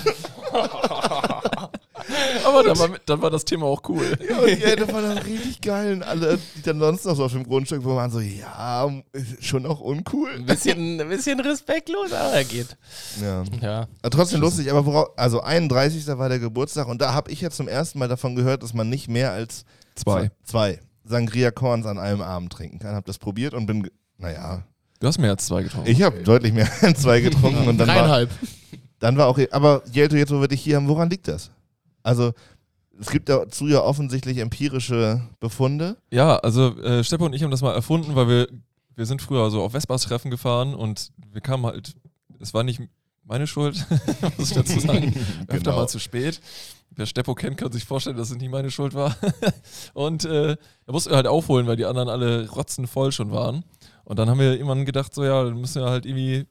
Aber 2.45 2.63
dann 2.63 2.77
war, 2.77 2.89
dann 3.05 3.21
war 3.21 3.29
das 3.31 3.43
Thema 3.45 3.65
auch 3.65 3.81
cool. 3.89 4.17
Und 4.43 4.59
Jelto 4.59 4.85
fand 4.85 5.17
das 5.17 5.25
richtig 5.25 5.59
geil. 5.61 5.93
Und 5.93 6.03
alle, 6.03 6.39
die 6.55 6.61
dann 6.61 6.79
sonst 6.79 7.05
noch 7.05 7.15
so 7.15 7.25
auf 7.25 7.31
dem 7.31 7.43
Grundstück 7.43 7.83
waren, 7.83 8.11
so, 8.11 8.19
ja, 8.19 8.89
schon 9.39 9.65
auch 9.65 9.81
uncool. 9.81 10.29
Ein 10.35 10.45
bisschen, 10.45 11.01
ein 11.01 11.09
bisschen 11.09 11.39
respektlos, 11.39 12.13
aber 12.13 12.33
er 12.33 12.43
geht. 12.43 12.77
Ja. 13.21 13.43
Ja. 13.61 13.87
Aber 14.01 14.09
trotzdem 14.11 14.41
lustig, 14.41 14.71
aber 14.71 14.85
worauf, 14.85 15.17
also 15.17 15.41
31. 15.41 16.07
war 16.07 16.29
der 16.29 16.39
Geburtstag 16.39 16.87
und 16.87 17.01
da 17.01 17.13
habe 17.13 17.31
ich 17.31 17.41
ja 17.41 17.49
zum 17.49 17.67
ersten 17.67 17.99
Mal 17.99 18.07
davon 18.07 18.35
gehört, 18.35 18.63
dass 18.63 18.73
man 18.73 18.87
nicht 18.89 19.09
mehr 19.09 19.31
als 19.31 19.65
Zwei. 19.95 20.29
zwei 20.43 20.79
Sangria 21.03 21.51
Korns 21.51 21.85
an 21.85 21.97
einem 21.97 22.21
Abend 22.21 22.51
trinken 22.51 22.79
kann. 22.79 22.95
Habe 22.95 23.07
das 23.07 23.17
probiert 23.17 23.53
und 23.53 23.65
bin, 23.65 23.89
naja, 24.17 24.63
Du 24.99 25.07
hast 25.07 25.17
mehr 25.17 25.31
als 25.31 25.45
zwei 25.45 25.63
getrunken. 25.63 25.89
ich 25.89 26.01
habe 26.01 26.23
deutlich 26.23 26.53
mehr 26.53 26.69
als 26.81 27.01
zwei 27.01 27.21
getrunken 27.21 27.67
und 27.67 27.77
dann 27.77 27.87
war, 27.87 27.95
Dreieinhalb. 27.95 28.29
dann 28.99 29.17
war 29.17 29.27
auch, 29.27 29.39
aber 29.51 29.83
Jelto, 29.91 30.15
jetzt 30.15 30.31
wo 30.31 30.39
wir 30.41 30.47
dich 30.47 30.61
hier 30.61 30.77
haben, 30.77 30.87
woran 30.87 31.09
liegt 31.09 31.27
das? 31.27 31.51
Also 32.03 32.33
es 32.99 33.09
gibt 33.09 33.27
dazu 33.27 33.67
ja 33.67 33.81
offensichtlich 33.81 34.37
empirische 34.37 35.21
Befunde. 35.39 35.97
Ja, 36.11 36.37
also 36.37 36.77
äh, 36.81 37.03
Steppe 37.03 37.25
und 37.25 37.33
ich 37.33 37.43
haben 37.43 37.51
das 37.51 37.61
mal 37.61 37.73
erfunden, 37.73 38.15
weil 38.15 38.27
wir, 38.29 38.47
wir 38.95 39.05
sind 39.05 39.21
früher 39.21 39.49
so 39.51 39.61
auf 39.63 39.73
Vespas-Treffen 39.73 40.31
gefahren 40.31 40.73
und 40.73 41.11
wir 41.31 41.41
kamen 41.41 41.65
halt, 41.65 41.93
es 42.39 42.53
war 42.53 42.63
nicht 42.63 42.81
meine 43.25 43.47
Schuld, 43.47 43.85
muss 44.37 44.51
ich 44.51 44.55
dazu 44.55 44.79
sagen, 44.79 45.13
öfter 45.47 45.71
Genau. 45.71 45.75
mal 45.75 45.87
zu 45.89 45.99
spät. 45.99 46.39
Wer 46.91 47.05
Steppo 47.07 47.35
kennt, 47.35 47.57
kann 47.57 47.71
sich 47.73 47.83
vorstellen, 47.83 48.15
dass 48.15 48.29
es 48.31 48.37
nicht 48.37 48.49
meine 48.51 48.71
Schuld 48.71 48.93
war. 48.93 49.17
und 49.93 50.23
äh, 50.23 50.55
da 50.85 50.91
mussten 50.93 51.09
wir 51.09 51.17
halt 51.17 51.27
aufholen, 51.27 51.67
weil 51.67 51.75
die 51.75 51.83
anderen 51.85 52.07
alle 52.07 52.47
rotzenvoll 52.49 53.11
schon 53.11 53.31
waren. 53.31 53.65
Und 54.05 54.17
dann 54.19 54.29
haben 54.29 54.39
wir 54.39 54.53
irgendwann 54.53 54.85
gedacht, 54.85 55.13
so 55.13 55.23
ja, 55.23 55.43
dann 55.43 55.59
müssen 55.59 55.81
wir 55.81 55.89
halt 55.89 56.05
irgendwie 56.05 56.45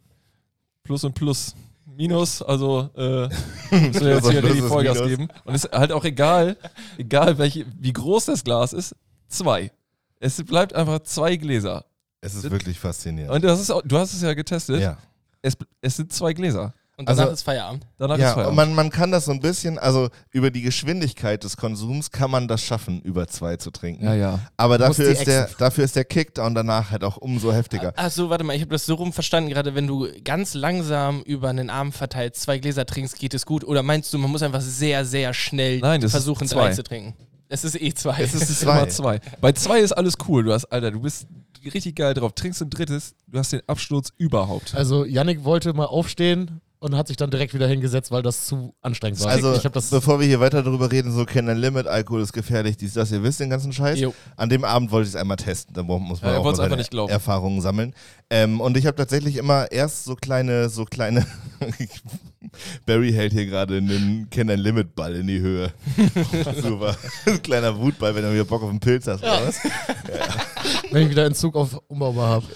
Plus 0.82 1.04
und 1.04 1.14
Plus, 1.14 1.54
Minus, 1.86 2.42
also 2.42 2.90
äh, 2.96 3.28
müssen 3.70 4.00
wir 4.04 4.14
jetzt 4.16 4.30
hier 4.30 4.42
die 4.42 4.60
Vollgas 4.60 4.98
Minus. 4.98 5.08
geben. 5.08 5.28
Und 5.44 5.54
es 5.54 5.64
ist 5.64 5.72
halt 5.72 5.92
auch 5.92 6.04
egal, 6.04 6.56
egal 6.98 7.38
welche, 7.38 7.64
wie 7.78 7.92
groß 7.92 8.26
das 8.26 8.44
Glas 8.44 8.72
ist, 8.72 8.96
zwei. 9.28 9.70
Es 10.18 10.42
bleibt 10.42 10.74
einfach 10.74 11.00
zwei 11.00 11.36
Gläser. 11.36 11.84
Es 12.20 12.34
ist 12.34 12.50
wirklich 12.50 12.78
faszinierend. 12.78 13.32
Und 13.34 13.44
das 13.44 13.60
ist 13.60 13.70
auch, 13.70 13.82
du 13.82 13.98
hast 13.98 14.14
es 14.14 14.22
ja 14.22 14.34
getestet. 14.34 14.80
ja. 14.80 14.98
Es, 15.42 15.56
es 15.82 15.96
sind 15.96 16.10
zwei 16.10 16.32
Gläser. 16.32 16.72
Und 16.96 17.08
danach 17.08 17.22
Also- 17.22 17.32
ist 17.34 17.42
Feierabend. 17.42 17.84
Danach 17.98 18.14
ist 18.16 18.20
Ja, 18.22 18.34
Feierabend. 18.34 18.50
und 18.50 18.56
man, 18.56 18.74
man 18.74 18.90
kann 18.90 19.10
das 19.10 19.24
so 19.24 19.32
ein 19.32 19.40
bisschen, 19.40 19.78
also 19.78 20.10
über 20.30 20.50
die 20.52 20.62
Geschwindigkeit 20.62 21.42
des 21.42 21.56
Konsums 21.56 22.10
kann 22.12 22.30
man 22.30 22.46
das 22.46 22.62
schaffen, 22.62 23.00
über 23.02 23.26
zwei 23.26 23.56
zu 23.56 23.70
trinken. 23.72 24.04
ja, 24.04 24.14
ja. 24.14 24.38
Aber 24.56 24.78
dafür 24.78 25.08
ist, 25.08 25.26
der, 25.26 25.48
dafür 25.58 25.84
ist 25.84 25.96
der 25.96 26.04
Kickdown 26.04 26.54
danach 26.54 26.90
halt 26.92 27.02
auch 27.02 27.16
umso 27.16 27.52
heftiger. 27.52 27.92
Achso, 27.96 28.30
warte 28.30 28.44
mal, 28.44 28.54
ich 28.54 28.60
habe 28.62 28.70
das 28.70 28.86
so 28.86 28.94
rum 28.94 29.12
verstanden, 29.12 29.50
gerade 29.50 29.74
wenn 29.74 29.86
du 29.88 30.06
ganz 30.22 30.54
langsam 30.54 31.22
über 31.22 31.48
einen 31.48 31.68
Arm 31.68 31.90
verteilt 31.92 32.36
zwei 32.36 32.58
Gläser 32.58 32.86
trinkst, 32.86 33.18
geht 33.18 33.34
es 33.34 33.44
gut? 33.44 33.64
Oder 33.64 33.82
meinst 33.82 34.12
du, 34.14 34.18
man 34.18 34.30
muss 34.30 34.42
einfach 34.42 34.60
sehr, 34.60 35.04
sehr 35.04 35.34
schnell 35.34 35.80
Nein, 35.80 36.00
ist 36.00 36.12
versuchen, 36.12 36.46
zwei. 36.46 36.66
drei 36.68 36.72
zu 36.74 36.84
trinken? 36.84 37.14
Es 37.48 37.64
ist 37.64 37.80
eh 37.80 37.92
zwei. 37.92 38.20
Es 38.22 38.34
ist 38.34 38.42
Es 38.42 38.50
ist 38.50 38.60
zwei. 38.60 38.78
immer 38.78 38.88
zwei. 38.88 39.20
Bei 39.40 39.52
zwei 39.52 39.80
ist 39.80 39.92
alles 39.92 40.14
cool. 40.28 40.44
Du 40.44 40.52
hast, 40.52 40.64
Alter, 40.66 40.90
du 40.92 41.00
bist 41.00 41.26
richtig 41.72 41.96
geil 41.96 42.14
drauf. 42.14 42.32
Trinkst 42.34 42.62
ein 42.62 42.70
drittes, 42.70 43.14
du 43.26 43.38
hast 43.38 43.52
den 43.52 43.62
Absturz 43.66 44.10
überhaupt. 44.16 44.74
Also 44.74 45.04
Yannick 45.04 45.44
wollte 45.44 45.72
mal 45.72 45.86
aufstehen 45.86 46.60
und 46.84 46.94
hat 46.96 47.08
sich 47.08 47.16
dann 47.16 47.30
direkt 47.30 47.54
wieder 47.54 47.66
hingesetzt, 47.66 48.10
weil 48.10 48.20
das 48.20 48.44
zu 48.44 48.74
anstrengend 48.82 49.18
war. 49.20 49.30
Also, 49.30 49.54
ich 49.54 49.64
habe 49.64 49.72
das 49.72 49.88
bevor 49.88 50.20
wir 50.20 50.26
hier 50.26 50.38
weiter 50.38 50.62
darüber 50.62 50.92
reden, 50.92 51.12
so 51.12 51.24
kennen 51.24 51.56
Limit, 51.56 51.86
Alkohol 51.86 52.20
ist 52.20 52.34
gefährlich, 52.34 52.76
dies, 52.76 52.92
das, 52.92 53.10
ihr 53.10 53.22
wisst 53.22 53.40
den 53.40 53.48
ganzen 53.48 53.72
Scheiß. 53.72 53.98
Jo. 53.98 54.12
An 54.36 54.50
dem 54.50 54.64
Abend 54.64 54.90
wollte 54.90 55.08
ich 55.08 55.14
es 55.14 55.16
einmal 55.18 55.38
testen, 55.38 55.72
da 55.72 55.82
muss 55.82 56.20
man 56.20 56.32
Ja, 56.34 56.38
auch 56.40 56.56
mal 56.58 56.76
nicht 56.76 56.90
glauben. 56.90 57.10
Erfahrungen 57.10 57.62
sammeln. 57.62 57.94
Ähm, 58.28 58.60
und 58.60 58.76
ich 58.76 58.84
habe 58.84 58.96
tatsächlich 58.96 59.36
immer 59.36 59.72
erst 59.72 60.04
so 60.04 60.14
kleine, 60.14 60.68
so 60.68 60.84
kleine, 60.84 61.26
Barry 62.86 63.12
hält 63.12 63.32
hier 63.32 63.46
gerade 63.46 63.76
einen 63.76 64.28
Kenn 64.30 64.50
ein 64.50 64.58
Limit 64.58 64.94
Ball 64.94 65.14
in 65.14 65.26
die 65.26 65.40
Höhe. 65.40 65.72
Super. 66.62 66.96
Ein 67.26 67.42
kleiner 67.42 67.78
Wutball, 67.78 68.14
wenn 68.14 68.22
du 68.22 68.32
wieder 68.32 68.44
Bock 68.44 68.62
auf 68.62 68.70
einen 68.70 68.80
Pilz 68.80 69.06
hast. 69.06 69.22
Oder 69.22 69.46
was? 69.46 69.58
wenn 70.90 71.02
ich 71.02 71.10
wieder 71.10 71.26
Entzug 71.26 71.56
auf 71.56 71.80
umbaubar 71.88 72.28
habe. 72.28 72.46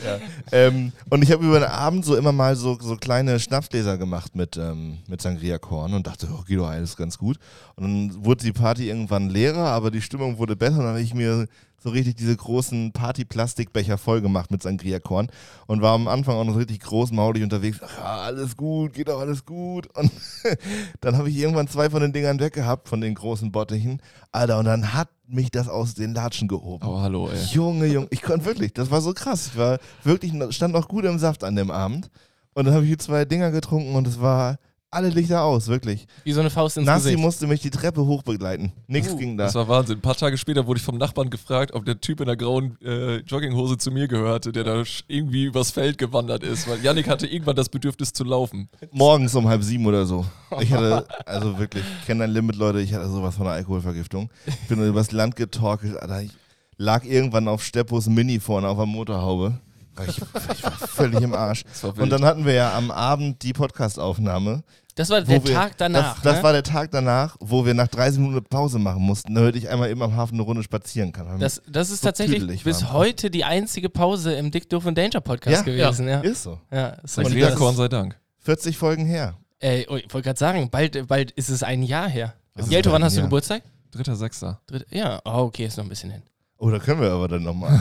Ähm, 0.52 0.92
und 1.10 1.22
ich 1.22 1.32
habe 1.32 1.44
über 1.44 1.60
den 1.60 1.68
Abend 1.68 2.04
so 2.04 2.16
immer 2.16 2.32
mal 2.32 2.56
so, 2.56 2.78
so 2.80 2.96
kleine 2.96 3.38
Schnapsgläser 3.40 3.98
gemacht 3.98 4.34
mit, 4.34 4.56
ähm, 4.56 4.98
mit 5.08 5.20
Sangria-Korn 5.20 5.94
und 5.94 6.06
dachte, 6.06 6.28
oh, 6.32 6.42
geht 6.44 6.58
doch 6.58 6.68
alles 6.68 6.96
ganz 6.96 7.18
gut. 7.18 7.38
Und 7.76 7.84
dann 7.84 8.24
wurde 8.24 8.44
die 8.44 8.52
Party 8.52 8.88
irgendwann 8.88 9.28
leerer, 9.28 9.66
aber 9.66 9.90
die 9.90 10.02
Stimmung 10.02 10.38
wurde 10.38 10.56
besser 10.56 10.78
und 10.78 10.84
dann 10.84 10.94
habe 10.94 11.02
ich 11.02 11.14
mir 11.14 11.46
so 11.80 11.90
richtig 11.90 12.16
diese 12.16 12.36
großen 12.36 12.92
Party-Plastikbecher 12.92 13.98
voll 13.98 14.20
gemacht 14.20 14.50
mit 14.50 14.62
Sangria-Korn 14.62 15.28
und 15.66 15.80
war 15.80 15.94
am 15.94 16.08
Anfang 16.08 16.36
auch 16.36 16.44
noch 16.44 16.54
so 16.54 16.58
richtig 16.58 16.80
großmaulig 16.80 17.42
unterwegs. 17.42 17.78
Ach, 17.82 17.98
ja, 17.98 18.16
alles 18.22 18.56
gut, 18.56 18.94
geht 18.94 19.08
doch 19.08 19.20
alles 19.20 19.44
gut. 19.44 19.88
Und 19.96 20.10
dann 21.00 21.16
habe 21.16 21.30
ich 21.30 21.36
irgendwann 21.36 21.68
zwei 21.68 21.88
von 21.90 22.02
den 22.02 22.12
Dingern 22.12 22.40
weggehabt, 22.40 22.88
von 22.88 23.00
den 23.00 23.14
großen 23.14 23.52
Bottichen. 23.52 24.02
Alter, 24.32 24.58
und 24.58 24.64
dann 24.64 24.92
hat 24.92 25.08
mich 25.28 25.50
das 25.50 25.68
aus 25.68 25.94
den 25.94 26.14
Latschen 26.14 26.48
gehoben. 26.48 26.86
Oh, 26.86 27.00
hallo, 27.00 27.28
ey. 27.28 27.44
Junge, 27.52 27.86
Junge, 27.86 28.08
ich 28.10 28.22
konnte 28.22 28.46
wirklich, 28.46 28.72
das 28.72 28.90
war 28.90 29.00
so 29.00 29.12
krass. 29.12 29.48
Ich 29.48 29.56
war 29.56 29.78
wirklich, 30.02 30.32
stand 30.54 30.74
noch 30.74 30.88
gut 30.88 31.04
im 31.04 31.18
Saft 31.18 31.44
an 31.44 31.54
dem 31.54 31.70
Abend. 31.70 32.10
Und 32.54 32.64
dann 32.64 32.74
habe 32.74 32.84
ich 32.84 32.88
hier 32.88 32.98
zwei 32.98 33.24
Dinger 33.24 33.52
getrunken 33.52 33.94
und 33.94 34.06
es 34.06 34.20
war 34.20 34.58
alle 34.90 35.10
Lichter 35.10 35.42
aus, 35.42 35.68
wirklich. 35.68 36.06
Wie 36.24 36.32
so 36.32 36.40
eine 36.40 36.50
Faust 36.50 36.78
ins 36.78 36.86
Nassi 36.86 37.10
Gesicht. 37.10 37.22
musste 37.22 37.46
mich 37.46 37.60
die 37.60 37.70
Treppe 37.70 38.06
hoch 38.06 38.22
begleiten. 38.22 38.72
Nichts 38.86 39.16
ging 39.16 39.36
da. 39.36 39.44
Das 39.44 39.54
war 39.54 39.68
Wahnsinn. 39.68 39.98
Ein 39.98 40.02
paar 40.02 40.16
Tage 40.16 40.38
später 40.38 40.66
wurde 40.66 40.78
ich 40.78 40.84
vom 40.84 40.96
Nachbarn 40.96 41.28
gefragt, 41.30 41.74
ob 41.74 41.84
der 41.84 42.00
Typ 42.00 42.20
in 42.20 42.26
der 42.26 42.36
grauen 42.36 42.78
äh, 42.82 43.18
Jogginghose 43.18 43.76
zu 43.76 43.90
mir 43.90 44.08
gehörte, 44.08 44.50
der 44.52 44.64
da 44.64 44.82
irgendwie 45.06 45.44
übers 45.44 45.70
Feld 45.70 45.98
gewandert 45.98 46.42
ist, 46.42 46.68
weil 46.68 46.82
Yannick 46.82 47.08
hatte 47.08 47.26
irgendwann 47.26 47.56
das 47.56 47.68
Bedürfnis 47.68 48.12
zu 48.12 48.24
laufen. 48.24 48.68
Morgens 48.90 49.34
um 49.34 49.46
halb 49.46 49.62
sieben 49.62 49.84
oder 49.86 50.06
so. 50.06 50.24
Ich 50.60 50.72
hatte, 50.72 51.06
also 51.26 51.58
wirklich, 51.58 51.84
ich 52.00 52.06
kenne 52.06 52.24
ein 52.24 52.30
Limit, 52.30 52.56
Leute, 52.56 52.80
ich 52.80 52.94
hatte 52.94 53.08
sowas 53.08 53.36
von 53.36 53.46
einer 53.46 53.56
Alkoholvergiftung. 53.56 54.30
Ich 54.46 54.68
bin 54.68 54.82
übers 54.82 55.12
Land 55.12 55.36
getorkelt, 55.36 55.98
Alter. 55.98 56.22
Ich 56.22 56.30
lag 56.78 57.04
irgendwann 57.04 57.48
auf 57.48 57.62
Steppos 57.62 58.06
Mini 58.06 58.40
vorne 58.40 58.68
auf 58.68 58.78
der 58.78 58.86
Motorhaube. 58.86 59.60
Ich, 60.06 60.18
ich 60.18 60.62
war 60.64 60.72
völlig 60.72 61.20
im 61.22 61.34
Arsch. 61.34 61.62
Und 61.96 62.10
dann 62.10 62.24
hatten 62.24 62.44
wir 62.44 62.52
ja 62.52 62.76
am 62.76 62.90
Abend 62.90 63.42
die 63.42 63.52
Podcast-Aufnahme. 63.52 64.62
Das 64.94 65.10
war 65.10 65.20
der 65.20 65.44
wir- 65.44 65.54
Tag 65.54 65.76
danach. 65.78 66.14
Das, 66.14 66.22
das 66.22 66.36
ne? 66.38 66.42
war 66.42 66.52
der 66.52 66.62
Tag 66.64 66.90
danach, 66.90 67.36
wo 67.38 67.64
wir 67.64 67.72
nach 67.74 67.86
30 67.86 68.18
Minuten 68.18 68.44
Pause 68.46 68.80
machen 68.80 69.00
mussten, 69.02 69.32
damit 69.34 69.54
ich 69.54 69.68
einmal 69.68 69.90
eben 69.90 70.02
am 70.02 70.16
Hafen 70.16 70.34
eine 70.34 70.42
Runde 70.42 70.62
spazieren 70.64 71.12
kann. 71.12 71.38
das, 71.38 71.62
das 71.68 71.90
ist 71.90 72.00
so 72.02 72.08
tatsächlich 72.08 72.64
bis 72.64 72.90
heute 72.92 73.30
die 73.30 73.44
einzige 73.44 73.88
Pause 73.90 74.34
im 74.34 74.50
Dick 74.50 74.68
Doof 74.68 74.86
und 74.86 74.98
Danger 74.98 75.20
Podcast 75.20 75.58
Ja, 75.58 75.62
gewesen. 75.62 76.08
Ja, 76.08 76.20
Ist 76.20 76.42
so. 76.42 76.58
ja. 76.72 76.88
ist 76.88 77.14
so 77.14 77.22
Sangria 77.22 77.48
krass. 77.48 77.58
Korn 77.58 77.76
sei 77.76 77.86
Dank. 77.88 78.16
40 78.40 78.76
Folgen 78.76 79.06
her. 79.06 79.36
Ey, 79.60 79.86
oh, 79.88 79.96
ich 79.96 80.12
wollte 80.12 80.26
gerade 80.26 80.38
sagen, 80.38 80.68
bald, 80.70 81.06
bald 81.06 81.30
ist 81.32 81.48
es 81.48 81.62
ein 81.62 81.82
Jahr 81.82 82.08
her. 82.08 82.34
Jelto, 82.68 82.90
wann 82.90 83.04
hast 83.04 83.12
du 83.14 83.18
Jahr. 83.20 83.26
Geburtstag? 83.28 83.62
Dritter, 83.92 84.16
Sechster. 84.16 84.60
Dritt, 84.66 84.86
ja, 84.90 85.20
oh, 85.24 85.42
okay, 85.42 85.66
ist 85.66 85.76
noch 85.76 85.84
ein 85.84 85.88
bisschen 85.88 86.10
hin. 86.10 86.22
Oh, 86.60 86.70
da 86.70 86.80
können 86.80 87.00
wir 87.00 87.12
aber 87.12 87.28
dann 87.28 87.44
nochmal. 87.44 87.70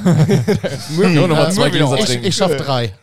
Nur 0.95 1.27
noch 1.27 1.35
mal 1.35 1.51
zwei 1.51 1.71
Gläser 1.71 1.97
Ich, 1.97 2.05
trinken. 2.05 2.25
ich 2.27 2.35
schaff 2.35 2.55
drei. 2.57 2.93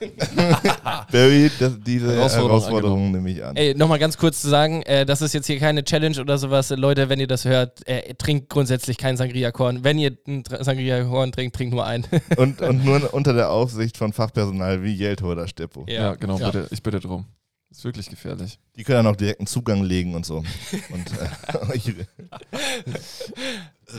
Barry, 1.10 1.50
das, 1.58 1.72
diese 1.84 2.14
Herausforderung 2.14 2.48
Herausforderung, 2.60 3.10
nehme 3.10 3.28
ich 3.30 3.44
an. 3.44 3.56
Ey, 3.56 3.74
nochmal 3.74 3.98
ganz 3.98 4.16
kurz 4.16 4.40
zu 4.40 4.48
sagen, 4.48 4.82
äh, 4.82 5.04
das 5.04 5.20
ist 5.20 5.32
jetzt 5.34 5.48
hier 5.48 5.58
keine 5.58 5.82
Challenge 5.82 6.20
oder 6.20 6.38
sowas. 6.38 6.70
Leute, 6.70 7.08
wenn 7.08 7.18
ihr 7.18 7.26
das 7.26 7.44
hört, 7.44 7.84
äh, 7.88 8.14
trinkt 8.14 8.50
grundsätzlich 8.50 8.98
kein 8.98 9.16
Sangria-Korn. 9.16 9.82
Wenn 9.82 9.98
ihr 9.98 10.16
ein 10.28 10.44
Tr- 10.44 10.62
Sangria-Korn 10.62 11.32
trinkt, 11.32 11.56
trinkt 11.56 11.74
nur 11.74 11.84
einen. 11.84 12.04
Und, 12.36 12.60
und 12.62 12.84
nur 12.84 13.12
unter 13.12 13.32
der 13.32 13.50
Aufsicht 13.50 13.96
von 13.96 14.12
Fachpersonal 14.12 14.82
wie 14.84 14.94
Jelto 14.94 15.30
oder 15.32 15.48
Steppo. 15.48 15.86
Ja, 15.88 16.14
genau, 16.14 16.38
Ja. 16.38 16.50
Bitte, 16.52 16.68
ich 16.70 16.84
bitte 16.84 17.00
drum. 17.00 17.26
Ist 17.70 17.84
wirklich 17.84 18.08
gefährlich. 18.08 18.60
Die 18.76 18.84
können 18.84 19.02
dann 19.02 19.12
auch 19.12 19.16
direkt 19.16 19.40
einen 19.40 19.48
Zugang 19.48 19.82
legen 19.82 20.14
und 20.14 20.24
so. 20.24 20.36
Und 20.36 21.10
äh, 21.18 21.76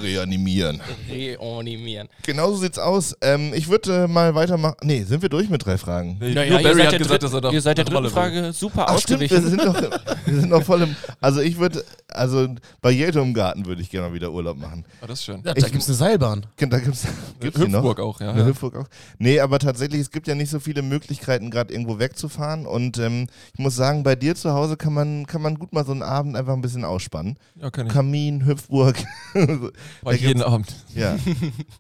reanimieren. 0.01 0.81
Reanimieren. 1.09 2.07
Genauso 2.23 2.57
sieht's 2.57 2.79
aus. 2.79 3.15
Ähm, 3.21 3.53
ich 3.53 3.69
würde 3.69 4.03
äh, 4.03 4.07
mal 4.07 4.35
weitermachen. 4.35 4.75
Nee, 4.83 5.03
sind 5.03 5.21
wir 5.21 5.29
durch 5.29 5.49
mit 5.49 5.65
drei 5.65 5.77
Fragen? 5.77 6.17
Nee, 6.19 6.33
Naja, 6.33 6.57
Barry 6.59 6.75
seid 6.75 6.85
hat 6.85 6.91
der 6.93 6.99
gesagt, 6.99 7.23
dass 7.23 7.33
er 7.33 7.53
Ihr 7.53 7.61
seid 7.61 7.77
der 7.77 7.85
dritten. 7.85 8.09
Frage 8.09 8.53
super 8.53 8.85
Ach 8.89 8.99
stimmt, 8.99 9.21
wir 9.21 9.41
sind 9.41 9.63
noch, 9.63 9.81
wir 10.25 10.39
sind 10.39 10.49
noch 10.49 10.63
voll 10.63 10.81
im. 10.83 10.95
Also 11.21 11.41
ich 11.41 11.57
würde, 11.59 11.83
also 12.09 12.47
bei 12.81 12.91
Jelto 12.91 13.21
im 13.21 13.33
Garten 13.33 13.65
würde 13.65 13.81
ich 13.81 13.89
gerne 13.89 14.09
mal 14.09 14.13
wieder 14.13 14.31
Urlaub 14.31 14.57
machen. 14.57 14.85
Ah, 15.01 15.07
das 15.07 15.19
ist 15.19 15.25
schön. 15.25 15.41
Ja, 15.43 15.53
da 15.53 15.67
gibt's 15.67 15.87
eine 15.87 15.95
Seilbahn. 15.95 16.45
Da 16.57 16.79
gibt's, 16.79 17.05
gibt's? 17.39 17.59
Hüpfburg 17.59 17.99
auch, 17.99 18.19
ja. 18.21 18.35
Ja. 18.35 18.45
Hüpfburg 18.45 18.75
auch. 18.75 18.87
Nee, 19.19 19.39
aber 19.39 19.59
tatsächlich, 19.59 20.01
es 20.01 20.11
gibt 20.11 20.27
ja 20.27 20.35
nicht 20.35 20.49
so 20.49 20.59
viele 20.59 20.81
Möglichkeiten, 20.81 21.51
gerade 21.51 21.73
irgendwo 21.73 21.99
wegzufahren. 21.99 22.65
Und 22.65 22.97
ähm, 22.97 23.27
ich 23.53 23.59
muss 23.59 23.75
sagen, 23.75 24.03
bei 24.03 24.15
dir 24.15 24.35
zu 24.35 24.53
Hause 24.53 24.77
kann 24.77 24.93
man, 24.93 25.25
kann 25.27 25.41
man 25.41 25.55
gut 25.59 25.73
mal 25.73 25.85
so 25.85 25.91
einen 25.91 26.03
Abend 26.03 26.35
einfach 26.35 26.53
ein 26.53 26.61
bisschen 26.61 26.83
ausspannen. 26.85 27.37
Ja, 27.61 27.69
kann 27.69 27.87
ich. 27.87 27.93
Kamin, 27.93 28.45
Hüpfburg. 28.45 28.95
Ich 30.11 30.21
jeden 30.21 30.41
Abend. 30.41 30.73
ja. 30.95 31.17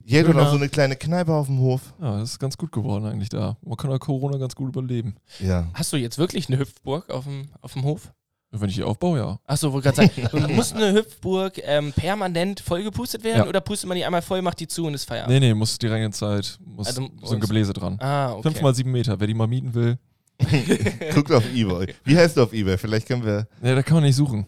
Jeder 0.03 0.29
hat 0.29 0.35
Döner. 0.35 0.47
auch 0.47 0.51
so 0.51 0.57
eine 0.57 0.69
kleine 0.69 0.95
Kneipe 0.95 1.33
auf 1.33 1.47
dem 1.47 1.59
Hof. 1.59 1.93
Ja, 2.01 2.19
das 2.19 2.31
ist 2.31 2.39
ganz 2.39 2.57
gut 2.57 2.71
geworden 2.71 3.05
eigentlich 3.05 3.29
da. 3.29 3.57
Man 3.63 3.77
kann 3.77 3.91
ja 3.91 3.97
Corona 3.97 4.37
ganz 4.37 4.55
gut 4.55 4.69
überleben. 4.69 5.15
Ja. 5.39 5.67
Hast 5.73 5.91
du 5.93 5.97
jetzt 5.97 6.17
wirklich 6.17 6.47
eine 6.49 6.59
Hüpfburg 6.59 7.09
auf 7.09 7.23
dem, 7.25 7.49
auf 7.61 7.73
dem 7.73 7.83
Hof? 7.83 8.11
Wenn 8.57 8.69
ich 8.69 8.75
die 8.75 8.83
aufbaue, 8.83 9.17
ja. 9.19 9.39
Achso, 9.45 9.73
wollte 9.73 9.91
gerade 9.91 10.09
sagen, 10.13 10.53
muss 10.55 10.71
eine 10.71 10.93
Hüpfburg 10.93 11.59
ähm, 11.65 11.91
permanent 11.91 12.61
vollgepustet 12.61 13.23
werden 13.25 13.39
Ja. 13.43 13.47
oder 13.47 13.59
pustet 13.59 13.89
man 13.89 13.97
die 13.97 14.05
einmal 14.05 14.21
voll, 14.21 14.41
macht 14.41 14.61
die 14.61 14.67
zu 14.67 14.85
und 14.85 14.93
ist 14.93 15.03
Feierabend? 15.03 15.33
Nee, 15.33 15.39
nee, 15.47 15.53
muss 15.53 15.77
die 15.77 15.87
reine 15.87 16.09
Zeit, 16.11 16.57
muss 16.63 16.87
Also, 16.87 17.09
so 17.21 17.33
ein 17.33 17.41
Gebläse 17.41 17.73
dran. 17.73 17.97
Ah, 17.99 18.31
okay. 18.31 18.43
Fünf 18.43 18.61
mal 18.61 18.73
sieben 18.73 18.91
Meter, 18.93 19.19
wer 19.19 19.27
die 19.27 19.33
mal 19.33 19.47
mieten 19.47 19.73
will. 19.73 19.97
Guckt 21.13 21.31
auf 21.33 21.43
Ebay. 21.53 21.93
Wie 22.05 22.17
heißt 22.17 22.37
du 22.37 22.43
auf 22.43 22.53
Ebay? 22.53 22.77
Vielleicht 22.77 23.07
können 23.07 23.25
wir. 23.25 23.47
Nee, 23.61 23.75
da 23.75 23.81
kann 23.83 23.95
man 23.95 24.03
nicht 24.03 24.15
suchen. 24.15 24.45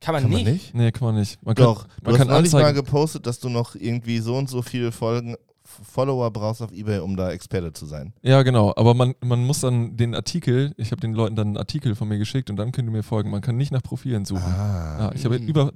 Kann 0.00 0.14
man 0.14 0.22
Kann 0.22 0.30
nicht. 0.30 0.44
man 0.44 0.52
nicht? 0.52 0.74
Nee, 0.74 0.92
kann 0.92 1.06
man 1.08 1.14
nicht. 1.16 1.42
Man 1.42 1.54
kann, 1.54 1.64
Doch. 1.64 1.84
Du 1.84 1.90
man 2.04 2.12
hast 2.12 2.18
kann 2.18 2.28
neulich 2.28 2.52
mal 2.52 2.74
gepostet, 2.74 3.26
dass 3.26 3.40
du 3.40 3.48
noch 3.48 3.74
irgendwie 3.74 4.18
so 4.18 4.36
und 4.36 4.48
so 4.48 4.62
viele 4.62 4.92
Folgen, 4.92 5.36
Follower 5.64 6.30
brauchst 6.30 6.62
auf 6.62 6.72
Ebay, 6.72 7.00
um 7.00 7.16
da 7.16 7.30
Experte 7.30 7.72
zu 7.72 7.86
sein. 7.86 8.12
Ja, 8.22 8.42
genau. 8.42 8.72
Aber 8.76 8.94
man, 8.94 9.14
man 9.20 9.44
muss 9.44 9.60
dann 9.60 9.96
den 9.96 10.14
Artikel, 10.14 10.72
ich 10.76 10.92
habe 10.92 11.00
den 11.00 11.12
Leuten 11.12 11.34
dann 11.36 11.48
einen 11.48 11.56
Artikel 11.56 11.94
von 11.94 12.08
mir 12.08 12.18
geschickt 12.18 12.50
und 12.50 12.56
dann 12.56 12.72
könnt 12.72 12.88
ihr 12.88 12.92
mir 12.92 13.02
folgen. 13.02 13.30
Man 13.30 13.40
kann 13.40 13.56
nicht 13.56 13.72
nach 13.72 13.82
Profilen 13.82 14.24
suchen. 14.24 14.44
Ah. 14.44 14.96
Ja, 15.00 15.12
ich 15.12 15.24
habe 15.24 15.36
über 15.36 15.72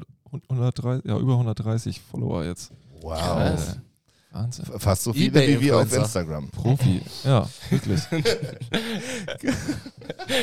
130, 0.49 1.05
ja, 1.05 1.19
über 1.19 1.33
130 1.33 2.01
Follower 2.01 2.45
jetzt. 2.45 2.73
Wow. 3.03 3.19
Krass. 3.19 3.79
Wahnsinn. 4.33 4.65
Fast 4.79 5.03
so 5.03 5.13
viele 5.13 5.47
wie 5.47 5.61
wir 5.61 5.79
auf. 5.79 5.93
Instagram. 5.93 6.51
Profi. 6.51 7.03
Ja, 7.25 7.49
wirklich. 7.69 8.01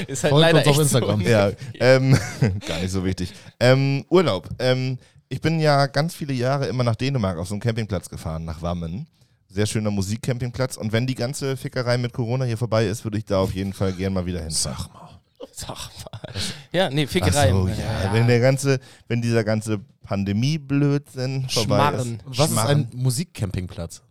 Ist 0.08 0.24
halt 0.24 0.32
Folgt 0.32 0.42
leider 0.42 0.60
uns 0.60 0.68
auf 0.68 0.80
Instagram. 0.80 1.24
So. 1.24 1.30
Ja, 1.30 1.52
ähm, 1.80 2.18
gar 2.68 2.80
nicht 2.80 2.92
so 2.92 3.06
wichtig. 3.06 3.34
Ähm, 3.60 4.04
Urlaub. 4.10 4.50
Ähm, 4.60 4.98
ich 5.30 5.40
bin 5.42 5.60
ja 5.60 5.88
ganz 5.88 6.16
viele 6.16 6.34
Jahre 6.34 6.68
immer 6.68 6.84
nach 6.84 6.96
Dänemark 6.96 7.38
auf 7.38 7.48
so 7.48 7.54
einen 7.54 7.62
Campingplatz 7.62 8.10
gefahren, 8.10 8.44
nach 8.46 8.62
Wammen. 8.62 9.08
Sehr 9.50 9.66
schöner 9.66 9.92
Musikcampingplatz. 9.92 10.76
Und 10.76 10.92
wenn 10.92 11.08
die 11.08 11.16
ganze 11.16 11.56
Fickerei 11.56 11.98
mit 11.98 12.12
Corona 12.12 12.44
hier 12.44 12.58
vorbei 12.58 12.86
ist, 12.88 13.06
würde 13.06 13.18
ich 13.18 13.26
da 13.26 13.40
auf 13.40 13.54
jeden 13.54 13.72
Fall 13.74 13.94
gern 13.94 14.14
mal 14.14 14.26
wieder 14.26 14.42
hinfahren. 14.42 14.78
Sag 14.78 14.94
mal. 14.94 15.07
Sag 15.52 15.90
mal. 16.12 16.34
Ja, 16.72 16.90
nee, 16.90 17.06
Ach 17.08 17.12
Fickerei. 17.12 17.52
so, 17.52 17.68
ja. 17.68 18.14
Wenn 18.14 18.28
der 18.28 18.40
ganze, 18.40 18.80
wenn 19.08 19.22
dieser 19.22 19.44
ganze 19.44 19.80
Pandemie-Blödsinn 20.04 21.48
vorbei 21.50 21.76
Schmarren. 21.76 22.16
ist. 22.16 22.40
Was 22.40 22.50
Schmarren. 22.50 22.82
ist 22.82 22.94
ein 22.94 23.00
Musikcampingplatz? 23.00 24.02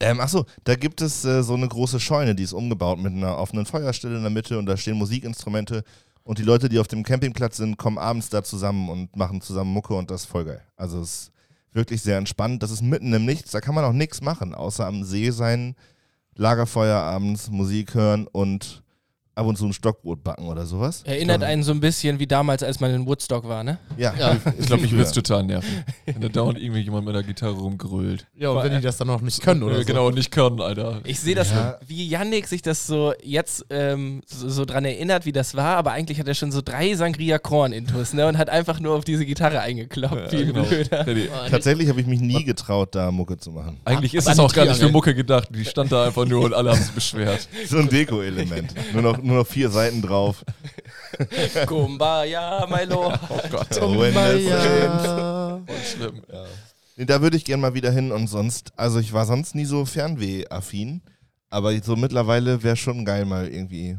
Ähm, 0.00 0.20
achso, 0.20 0.44
da 0.64 0.74
gibt 0.74 1.00
es 1.00 1.24
äh, 1.24 1.42
so 1.42 1.54
eine 1.54 1.68
große 1.68 2.00
Scheune, 2.00 2.34
die 2.34 2.42
ist 2.42 2.52
umgebaut 2.52 2.98
mit 2.98 3.12
einer 3.12 3.38
offenen 3.38 3.64
Feuerstelle 3.64 4.16
in 4.16 4.22
der 4.22 4.30
Mitte 4.30 4.58
und 4.58 4.66
da 4.66 4.76
stehen 4.76 4.96
Musikinstrumente 4.96 5.84
und 6.24 6.38
die 6.38 6.42
Leute, 6.42 6.68
die 6.68 6.78
auf 6.78 6.88
dem 6.88 7.02
Campingplatz 7.04 7.58
sind, 7.58 7.76
kommen 7.76 7.98
abends 7.98 8.28
da 8.28 8.42
zusammen 8.42 8.88
und 8.88 9.14
machen 9.16 9.40
zusammen 9.40 9.72
Mucke 9.72 9.94
und 9.94 10.10
das 10.10 10.22
ist 10.22 10.26
voll 10.26 10.44
geil. 10.46 10.62
Also 10.76 11.00
es 11.00 11.08
ist 11.14 11.32
wirklich 11.72 12.02
sehr 12.02 12.18
entspannt. 12.18 12.62
Das 12.62 12.70
ist 12.70 12.82
mitten 12.82 13.12
im 13.12 13.24
Nichts, 13.24 13.52
da 13.52 13.60
kann 13.60 13.74
man 13.74 13.84
auch 13.84 13.92
nichts 13.92 14.20
machen, 14.20 14.54
außer 14.54 14.86
am 14.86 15.04
See 15.04 15.30
sein, 15.30 15.76
Lagerfeuer 16.36 16.98
abends, 16.98 17.50
Musik 17.50 17.94
hören 17.94 18.26
und 18.26 18.82
ab 19.36 19.46
und 19.46 19.56
zu 19.58 19.66
ein 19.66 19.72
Stockbrot 19.72 20.22
backen 20.22 20.46
oder 20.46 20.64
sowas. 20.66 21.02
Erinnert 21.04 21.42
einen 21.42 21.62
so 21.62 21.72
ein 21.72 21.80
bisschen 21.80 22.18
wie 22.18 22.26
damals, 22.26 22.62
als 22.62 22.80
man 22.80 22.94
in 22.94 23.06
Woodstock 23.06 23.46
war, 23.48 23.64
ne? 23.64 23.78
Ja, 23.96 24.12
Ich 24.58 24.66
glaube, 24.66 24.82
früher. 24.82 24.90
würde 24.92 25.02
es 25.02 25.12
total 25.12 25.42
nerven. 25.44 25.84
Wenn 26.06 26.20
da 26.20 26.28
dauernd 26.28 26.58
irgendwie 26.60 26.80
jemand 26.82 27.04
mit 27.06 27.14
der 27.14 27.22
Gitarre 27.22 27.54
rumgrölt. 27.54 28.26
Ja, 28.36 28.50
und 28.50 28.62
wenn 28.62 28.74
die 28.74 28.80
das 28.80 28.96
dann 28.96 29.08
noch 29.08 29.20
nicht 29.20 29.40
können 29.42 29.62
oder 29.62 29.76
Äh, 29.76 29.80
so. 29.80 29.84
Genau, 29.86 30.10
nicht 30.10 30.30
können, 30.30 30.60
Alter. 30.60 31.00
Ich 31.04 31.18
sehe 31.20 31.34
das, 31.34 31.50
Ja. 31.50 31.78
wie 31.86 32.06
Yannick 32.08 32.46
sich 32.46 32.62
das 32.62 32.86
so 32.86 33.12
jetzt 33.22 33.66
ähm, 33.70 34.22
so, 34.26 34.48
so 34.48 34.64
dran 34.64 34.84
erinnert, 34.84 35.26
wie 35.26 35.32
das 35.32 35.54
war, 35.54 35.76
aber 35.76 35.92
eigentlich 35.92 36.18
hat 36.20 36.28
er 36.28 36.34
schon 36.34 36.52
so 36.52 36.60
drei 36.64 36.94
Sangria 36.94 37.38
Korn 37.38 37.72
intus, 37.72 38.12
ne? 38.12 38.26
Und 38.26 38.38
hat 38.38 38.48
einfach 38.50 38.78
nur 38.80 38.94
auf 38.94 39.04
diese 39.04 39.26
Gitarre 39.26 39.60
eingekloppt, 39.60 40.32
ein 40.32 40.46
genau. 40.46 40.62
Teddy, 40.64 41.28
Tatsächlich 41.50 41.88
habe 41.88 42.00
ich 42.00 42.06
mich 42.06 42.20
nie 42.20 42.44
getraut, 42.44 42.94
da 42.94 43.10
Mucke 43.10 43.36
zu 43.36 43.50
machen. 43.50 43.80
Eigentlich 43.84 44.14
ist 44.14 44.28
es 44.28 44.38
auch 44.38 44.52
gar 44.52 44.64
nicht 44.66 44.76
für. 44.78 44.88
Mucke 44.88 45.14
gedacht. 45.14 45.48
Die 45.52 45.64
stand 45.64 45.90
da 45.90 46.04
einfach 46.06 46.24
nur 46.26 46.44
und 46.44 46.54
alle 46.54 46.70
haben 46.70 46.80
sich 46.80 46.92
beschwert. 46.92 47.48
So 47.66 47.78
ein 47.78 47.88
Deko-Element. 47.88 48.74
nur, 48.92 49.02
noch, 49.02 49.18
nur 49.24 49.38
noch 49.38 49.46
vier 49.46 49.70
Seiten 49.70 50.02
drauf. 50.02 50.44
Kumbaya, 51.66 52.66
my 52.68 52.84
lord. 52.84 53.18
Oh 53.30 53.40
Gott, 53.50 53.80
Oh, 53.80 53.98
when 53.98 54.12
the 54.14 54.48
ja. 54.48 55.60
voll 55.66 55.76
schlimm. 55.84 56.22
Nee, 56.96 57.04
Da 57.06 57.20
würde 57.20 57.36
ich 57.36 57.44
gern 57.44 57.60
mal 57.60 57.74
wieder 57.74 57.90
hin 57.90 58.12
und 58.12 58.26
sonst, 58.28 58.72
also 58.76 58.98
ich 58.98 59.12
war 59.12 59.26
sonst 59.26 59.54
nie 59.54 59.64
so 59.64 59.84
Fernweh-affin, 59.84 61.02
aber 61.50 61.76
so 61.82 61.96
mittlerweile 61.96 62.62
wäre 62.62 62.76
schon 62.76 63.04
geil 63.04 63.24
mal 63.24 63.48
irgendwie, 63.48 63.98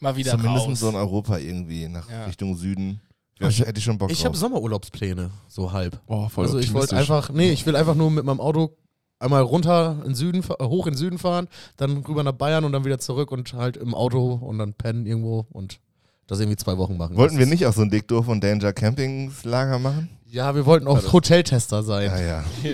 Mal 0.00 0.16
wieder 0.16 0.32
zumindest 0.32 0.66
raus. 0.68 0.80
so 0.80 0.88
in 0.88 0.96
Europa 0.96 1.38
irgendwie, 1.38 1.88
nach 1.88 2.08
Ja. 2.10 2.24
Richtung 2.24 2.56
Süden. 2.56 3.00
Ich- 3.40 3.58
hätte 3.60 3.78
ich 3.78 3.84
schon 3.84 3.98
Bock 3.98 4.10
Ich 4.12 4.24
habe. 4.24 4.36
Sommerurlaubspläne, 4.36 5.30
so 5.48 5.72
halb. 5.72 6.00
Boah, 6.06 6.30
voll 6.30 6.44
also 6.46 6.58
ich 6.58 6.72
wollte 6.72 6.96
einfach, 6.96 7.30
nee, 7.30 7.50
ich 7.50 7.66
will 7.66 7.74
einfach 7.74 7.94
nur 7.96 8.10
mit 8.10 8.24
meinem 8.24 8.40
Auto 8.40 8.76
einmal 9.22 9.42
runter 9.42 10.02
in 10.04 10.14
Süden, 10.14 10.42
äh, 10.42 10.64
hoch 10.64 10.86
in 10.86 10.92
den 10.92 10.98
Süden 10.98 11.18
fahren, 11.18 11.48
dann 11.76 11.98
rüber 11.98 12.22
nach 12.22 12.32
Bayern 12.32 12.64
und 12.64 12.72
dann 12.72 12.84
wieder 12.84 12.98
zurück 12.98 13.30
und 13.32 13.54
halt 13.54 13.76
im 13.76 13.94
Auto 13.94 14.34
und 14.34 14.58
dann 14.58 14.74
pennen 14.74 15.06
irgendwo 15.06 15.46
und 15.50 15.78
das 16.26 16.40
irgendwie 16.40 16.56
zwei 16.56 16.76
Wochen 16.78 16.96
machen. 16.96 17.16
Wollten 17.16 17.38
wir 17.38 17.46
nicht 17.46 17.66
auch 17.66 17.72
so 17.72 17.82
ein 17.82 17.90
Dick 17.90 18.08
Doof 18.08 18.28
und 18.28 18.42
Danger 18.42 18.72
Campingslager 18.72 19.78
machen? 19.78 20.08
Ja, 20.26 20.54
wir 20.54 20.64
wollten 20.64 20.86
auch 20.86 21.12
Hoteltester 21.12 21.82
sein. 21.82 22.06
Ja, 22.06 22.18
ja. 22.18 22.44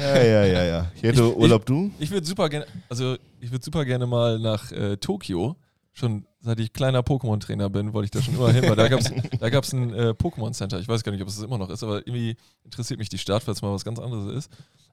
ja, 0.00 0.22
ja, 0.22 0.44
ja, 0.44 0.64
ja. 0.64 0.92
Jeto, 1.02 1.32
Urlaub 1.32 1.66
du? 1.66 1.90
Ich 1.98 2.12
würde 2.12 2.24
super 2.24 2.48
gerne, 2.48 2.66
also 2.88 3.16
ich 3.40 3.50
würde 3.50 3.64
super 3.64 3.84
gerne 3.84 4.06
mal 4.06 4.38
nach 4.38 4.70
äh, 4.70 4.96
Tokio. 4.98 5.56
Schon 5.94 6.24
seit 6.40 6.60
ich 6.60 6.72
kleiner 6.72 7.00
Pokémon-Trainer 7.00 7.68
bin, 7.70 7.92
wollte 7.92 8.04
ich 8.04 8.10
da 8.12 8.22
schon 8.22 8.34
immer 8.34 8.52
hin, 8.52 8.62
weil 8.68 8.76
da 8.76 8.88
gab 8.88 9.00
es 9.00 9.12
da 9.40 9.50
gab's 9.50 9.72
ein 9.72 9.92
äh, 9.92 10.10
Pokémon-Center. 10.10 10.78
Ich 10.78 10.88
weiß 10.88 11.02
gar 11.02 11.10
nicht, 11.10 11.22
ob 11.22 11.28
es 11.28 11.36
das 11.36 11.44
immer 11.44 11.58
noch 11.58 11.70
ist, 11.70 11.82
aber 11.82 12.06
irgendwie 12.06 12.36
interessiert 12.64 13.00
mich 13.00 13.08
die 13.08 13.18
Stadt, 13.18 13.44
weil 13.46 13.54
es 13.54 13.62
mal 13.62 13.72
was 13.72 13.84
ganz 13.84 13.98
anderes 13.98 14.32
ist. 14.32 14.50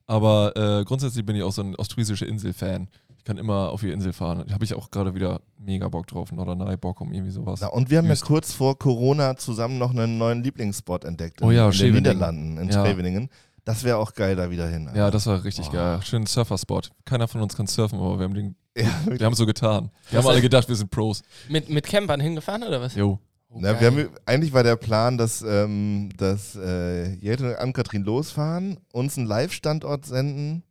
Aber 0.10 0.56
äh, 0.56 0.84
grundsätzlich 0.86 1.24
bin 1.26 1.36
ich 1.36 1.44
auch 1.44 1.52
so 1.52 1.62
ein 1.62 1.76
ostfriesischer 1.76 2.26
Insel-Fan. 2.28 2.88
Ich 3.18 3.24
kann 3.26 3.38
immer 3.38 3.70
auf 3.70 3.82
die 3.82 3.92
Insel 3.92 4.12
fahren. 4.12 4.44
Da 4.48 4.54
habe 4.56 4.66
ich 4.66 4.74
auch 4.74 4.90
gerade 4.90 5.14
wieder 5.14 5.42
mega 5.60 5.88
Bock 5.88 6.08
drauf. 6.08 6.32
Norderney, 6.32 6.78
Bochum, 6.78 7.14
irgendwie 7.14 7.32
sowas. 7.32 7.60
Na, 7.62 7.68
und 7.68 7.92
wir 7.92 8.00
haben 8.00 8.06
ja 8.06 8.14
Wüst. 8.14 8.26
kurz 8.26 8.52
vor 8.54 8.80
Corona 8.80 9.36
zusammen 9.38 9.78
noch 9.78 9.92
einen 9.92 10.18
neuen 10.18 10.42
Lieblingsspot 10.44 11.04
entdeckt. 11.06 11.42
Oh 11.44 11.52
ja, 11.52 11.66
in 11.66 11.72
den 11.72 11.74
Scheveningen. 11.74 11.96
Niederlanden, 12.04 12.58
in 12.58 12.70
Ja. 12.70 12.86
Scheveningen. 12.86 13.30
Das 13.66 13.84
wäre 13.84 13.98
auch 13.98 14.14
geil, 14.16 14.36
da 14.36 14.50
wieder 14.50 14.68
hin. 14.68 14.90
Ja, 14.96 15.12
das 15.12 15.28
war 15.28 15.44
richtig 15.44 15.68
Oh. 15.70 15.74
geil. 15.74 16.00
Schönen 16.02 16.26
Surferspot. 16.26 16.90
Keiner 17.06 17.28
von 17.28 17.42
uns 17.42 17.56
kann 17.56 17.68
surfen, 17.68 18.00
aber 18.00 18.18
wir 18.18 18.24
haben, 18.24 18.34
den, 18.34 18.56
Ja, 18.78 18.88
wir 19.06 19.24
haben 19.26 19.36
so 19.36 19.46
getan. 19.46 19.92
Wir 20.10 20.18
Das 20.18 20.26
haben 20.26 20.32
alle 20.32 20.42
gedacht, 20.42 20.68
wir 20.68 20.76
sind 20.76 20.90
Pros. 20.90 21.22
Mit, 21.50 21.70
mit 21.70 21.86
Campern 21.86 22.20
hingefahren 22.20 22.64
oder 22.64 22.82
was? 22.82 22.96
Jo. 22.96 23.20
Oh, 23.52 23.58
Na, 23.62 23.80
wir 23.80 23.88
haben, 23.88 24.10
eigentlich 24.26 24.54
war 24.54 24.64
der 24.64 24.76
Plan, 24.76 25.18
dass, 25.18 25.42
ähm, 25.42 26.10
dass 26.18 26.56
äh, 26.56 27.14
Jette 27.16 27.50
und 27.50 27.56
Ann-Kathrin 27.56 28.04
losfahren, 28.04 28.78
uns 28.94 29.18
einen 29.18 29.26
Live-Standort 29.26 30.06
senden 30.06 30.64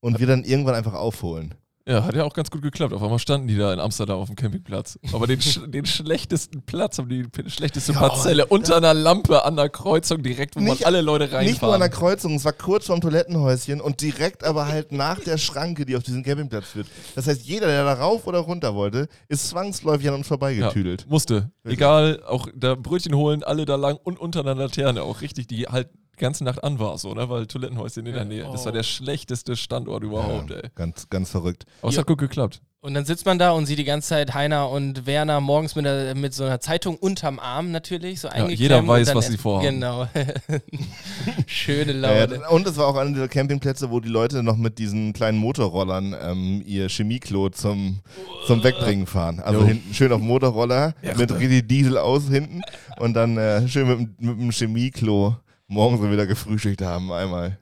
und 0.00 0.20
wir 0.20 0.26
dann 0.26 0.44
irgendwann 0.44 0.74
einfach 0.74 0.92
aufholen. 0.92 1.54
Ja, 1.88 2.04
hat 2.04 2.14
ja 2.14 2.24
auch 2.24 2.34
ganz 2.34 2.50
gut 2.50 2.60
geklappt. 2.60 2.92
Auf 2.92 3.02
einmal 3.02 3.18
standen 3.18 3.48
die 3.48 3.56
da 3.56 3.72
in 3.72 3.80
Amsterdam 3.80 4.18
auf 4.18 4.26
dem 4.28 4.36
Campingplatz. 4.36 4.98
Aber 5.12 5.26
den, 5.26 5.40
sch 5.40 5.60
den 5.66 5.86
schlechtesten 5.86 6.60
Platz, 6.62 6.98
haben 6.98 7.08
die 7.08 7.24
schlechteste 7.46 7.92
Ja, 7.92 8.00
Parzelle 8.00 8.44
unter 8.46 8.76
einer 8.76 8.92
Lampe 8.92 9.44
an 9.44 9.56
der 9.56 9.70
Kreuzung, 9.70 10.22
direkt, 10.22 10.54
wo 10.56 10.60
Nicht- 10.60 10.80
man 10.80 10.86
alle 10.86 11.00
Leute 11.00 11.24
reinfahren. 11.24 11.46
Nicht 11.46 11.62
nur 11.62 11.72
an 11.72 11.80
der 11.80 11.88
Kreuzung, 11.88 12.34
es 12.34 12.44
war 12.44 12.52
kurz 12.52 12.86
vorm 12.86 13.00
Toilettenhäuschen 13.00 13.80
und 13.80 14.02
direkt 14.02 14.44
aber 14.44 14.66
halt 14.66 14.92
nach 14.92 15.18
der 15.20 15.38
Schranke, 15.38 15.86
die 15.86 15.96
auf 15.96 16.02
diesen 16.02 16.22
Campingplatz 16.22 16.66
führt. 16.66 16.88
Das 17.14 17.26
heißt, 17.26 17.42
jeder, 17.46 17.68
der 17.68 17.84
da 17.84 17.94
rauf 17.94 18.26
oder 18.26 18.40
runter 18.40 18.74
wollte, 18.74 19.08
ist 19.28 19.48
zwangsläufig 19.48 20.08
an 20.08 20.14
uns 20.16 20.28
vorbeigetüdelt. 20.28 21.06
Musste. 21.08 21.50
Wirklich. 21.62 21.78
Egal, 21.78 22.22
auch 22.28 22.48
da 22.54 22.74
Brötchen 22.74 23.14
holen, 23.14 23.42
alle 23.42 23.64
da 23.64 23.76
lang 23.76 23.96
und 24.04 24.20
unter 24.20 24.40
einer 24.40 24.54
Laterne 24.54 25.02
auch 25.02 25.22
richtig, 25.22 25.46
die 25.46 25.64
halt 25.66 25.88
die 26.18 26.24
ganze 26.24 26.44
Nacht 26.44 26.62
an 26.64 26.78
war, 26.78 26.98
so, 26.98 27.14
ne? 27.14 27.28
Weil 27.28 27.46
Toilettenhäuschen 27.46 28.04
in 28.06 28.14
der 28.14 28.24
Nähe. 28.24 28.46
Das 28.52 28.64
war 28.64 28.72
der 28.72 28.82
schlechteste 28.82 29.56
Standort 29.56 30.02
überhaupt, 30.04 30.50
Ja, 30.50 30.56
ey. 30.56 30.70
ganz, 30.74 31.08
ganz 31.08 31.30
verrückt. 31.30 31.64
Aber 31.80 31.88
es 31.90 31.94
Ja. 31.96 32.00
hat 32.00 32.06
gut 32.08 32.18
geklappt. 32.18 32.60
Und 32.80 32.94
dann 32.94 33.04
sitzt 33.04 33.26
man 33.26 33.40
da 33.40 33.50
und 33.50 33.66
sieht 33.66 33.78
die 33.80 33.84
ganze 33.84 34.10
Zeit 34.10 34.34
Heiner 34.34 34.70
und 34.70 35.04
Werner 35.04 35.40
morgens 35.40 35.74
mit, 35.74 35.84
der, 35.84 36.14
mit 36.14 36.32
so 36.32 36.44
einer 36.44 36.60
Zeitung 36.60 36.96
unterm 36.96 37.40
Arm 37.40 37.72
natürlich, 37.72 38.20
so 38.20 38.28
eingeklemmt. 38.28 38.60
jeder 38.60 38.86
weiß, 38.86 39.16
was 39.16 39.26
sie 39.26 39.36
vorhaben. 39.36 39.80
Genau. 39.80 40.06
Schöne 41.46 41.92
Ja, 41.92 41.98
Laune. 42.20 42.36
ja, 42.36 42.48
und 42.50 42.66
es 42.66 42.76
war 42.76 42.86
auch 42.86 42.96
einer 42.96 43.10
dieser 43.12 43.28
Campingplätze, 43.28 43.90
wo 43.90 44.00
die 44.00 44.08
Leute 44.08 44.42
noch 44.44 44.56
mit 44.56 44.78
diesen 44.78 45.12
kleinen 45.12 45.38
Motorrollern 45.38 46.14
ähm, 46.22 46.62
ihr 46.64 46.88
Chemieklo 46.88 47.48
zum, 47.50 47.98
zum 48.46 48.62
Wegbringen 48.62 49.06
fahren. 49.06 49.40
Also 49.40 49.60
Jo. 49.60 49.66
hinten 49.66 49.92
schön 49.94 50.12
auf 50.12 50.20
Motorroller 50.20 50.94
mit 51.16 51.32
richtig 51.32 51.66
Diesel 51.68 51.98
aus 51.98 52.28
hinten 52.28 52.62
und 52.98 53.14
dann 53.14 53.36
äh, 53.38 53.66
schön 53.68 53.88
mit, 53.88 54.20
mit 54.20 54.38
dem 54.40 54.50
Chemieklo 54.52 55.36
morgens 55.70 56.00
so 56.00 56.10
wieder 56.10 56.26
gefrühstückt 56.26 56.80
haben, 56.80 57.12
einmal 57.12 57.58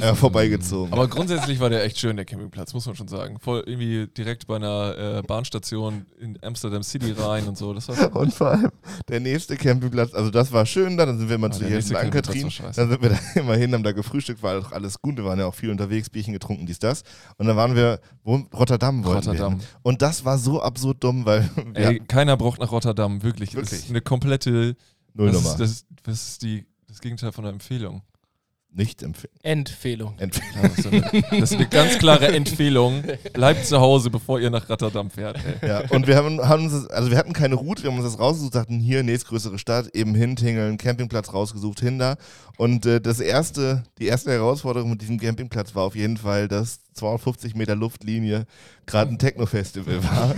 äh, 0.00 0.14
vorbeigezogen. 0.14 0.92
Aber 0.92 1.06
grundsätzlich 1.06 1.60
war 1.60 1.70
der 1.70 1.84
echt 1.84 1.98
schön, 1.98 2.16
der 2.16 2.24
Campingplatz, 2.24 2.74
muss 2.74 2.84
man 2.86 2.96
schon 2.96 3.06
sagen. 3.06 3.38
Voll 3.38 3.62
irgendwie 3.64 4.08
direkt 4.08 4.48
bei 4.48 4.56
einer 4.56 4.98
äh, 4.98 5.22
Bahnstation 5.22 6.04
in 6.18 6.36
Amsterdam 6.42 6.82
City 6.82 7.12
rein 7.12 7.46
und 7.46 7.56
so. 7.56 7.72
Das 7.72 7.88
war 7.88 7.96
schon 7.96 8.12
Und 8.12 8.34
vor 8.34 8.48
allem 8.48 8.70
der 9.08 9.20
nächste 9.20 9.56
Campingplatz, 9.56 10.12
also 10.14 10.30
das 10.30 10.50
war 10.52 10.66
schön 10.66 10.96
da, 10.96 11.06
dann 11.06 11.18
sind 11.18 11.28
wir 11.28 11.38
mal 11.38 11.46
Ah, 11.48 11.50
zu 11.52 11.60
Campingplatz 11.60 12.28
war 12.28 12.50
scheiße. 12.50 12.80
dann 12.80 12.88
sind 12.90 13.02
wir 13.02 13.10
da 13.10 13.18
immer 13.40 13.54
hin, 13.54 13.72
haben 13.72 13.84
da 13.84 13.92
gefrühstückt, 13.92 14.42
war 14.42 14.60
doch 14.60 14.72
alles 14.72 15.00
gut, 15.00 15.16
wir 15.16 15.24
waren 15.24 15.38
ja 15.38 15.46
auch 15.46 15.54
viel 15.54 15.70
unterwegs, 15.70 16.10
Bierchen 16.10 16.32
getrunken, 16.32 16.66
dies, 16.66 16.80
das. 16.80 17.02
Und 17.38 17.46
dann 17.46 17.56
waren 17.56 17.76
wir, 17.76 18.00
wo, 18.24 18.36
Rotterdam 18.52 19.04
wollten 19.04 19.28
Rotterdam. 19.28 19.60
wir. 19.60 19.66
Und 19.82 20.02
das 20.02 20.24
war 20.24 20.38
so 20.38 20.60
absurd 20.60 21.04
dumm, 21.04 21.24
weil 21.24 21.48
wir 21.74 21.76
Ey, 21.76 22.00
keiner 22.00 22.36
braucht 22.36 22.58
nach 22.60 22.72
Rotterdam, 22.72 23.22
wirklich. 23.22 23.50
Das 23.50 23.56
Wirklich. 23.62 23.80
ist 23.80 23.90
eine 23.90 24.00
komplette. 24.00 24.76
Nullnummer. 25.16 25.54
Das 25.56 25.70
ist, 25.70 25.86
das, 25.90 26.02
das 26.02 26.28
ist 26.28 26.42
die, 26.42 26.66
das 26.94 27.00
Gegenteil 27.00 27.32
von 27.32 27.44
einer 27.44 27.52
Empfehlung. 27.52 28.02
Nicht 28.76 29.04
empfehlen. 29.04 29.32
Empfehlung. 29.44 30.18
Empfehlen. 30.18 31.04
Ja, 31.12 31.38
Das 31.38 31.52
ist, 31.52 31.56
eine, 31.56 31.68
ganz 31.68 31.96
klare 31.98 32.26
Empfehlung. 32.34 33.04
Bleibt 33.32 33.66
zu 33.66 33.78
Hause, 33.78 34.10
bevor 34.10 34.40
ihr 34.40 34.50
nach 34.50 34.68
Rotterdam 34.68 35.10
fährt. 35.10 35.38
Ey. 35.60 35.68
Ja, 35.68 35.82
und 35.90 36.08
wir 36.08 36.16
haben, 36.16 36.40
haben 36.40 36.64
uns, 36.64 36.72
das, 36.72 36.86
also 36.88 37.08
wir 37.08 37.16
hatten 37.16 37.32
keine 37.32 37.54
Route, 37.54 37.84
wir 37.84 37.92
haben 37.92 37.98
uns 38.00 38.10
das 38.10 38.18
rausgesucht, 38.18 38.56
dachten 38.56 38.80
hier, 38.80 39.04
nächstgrößere 39.04 39.60
Stadt, 39.60 39.94
eben 39.94 40.16
hintingeln, 40.16 40.76
Campingplatz 40.76 41.32
rausgesucht, 41.32 41.78
hin 41.78 42.00
da. 42.00 42.16
Und 42.56 42.84
äh, 42.86 43.00
das 43.00 43.20
erste, 43.20 43.84
die 43.98 44.06
erste 44.06 44.32
Herausforderung 44.32 44.90
mit 44.90 45.02
diesem 45.02 45.20
Campingplatz 45.20 45.76
war 45.76 45.84
auf 45.84 45.94
jeden 45.94 46.16
Fall, 46.16 46.48
dass 46.48 46.80
250 46.94 47.54
Meter 47.54 47.74
Luftlinie 47.74 48.46
gerade 48.86 49.10
ein 49.10 49.18
Techno-Festival 49.18 50.02
war. 50.04 50.34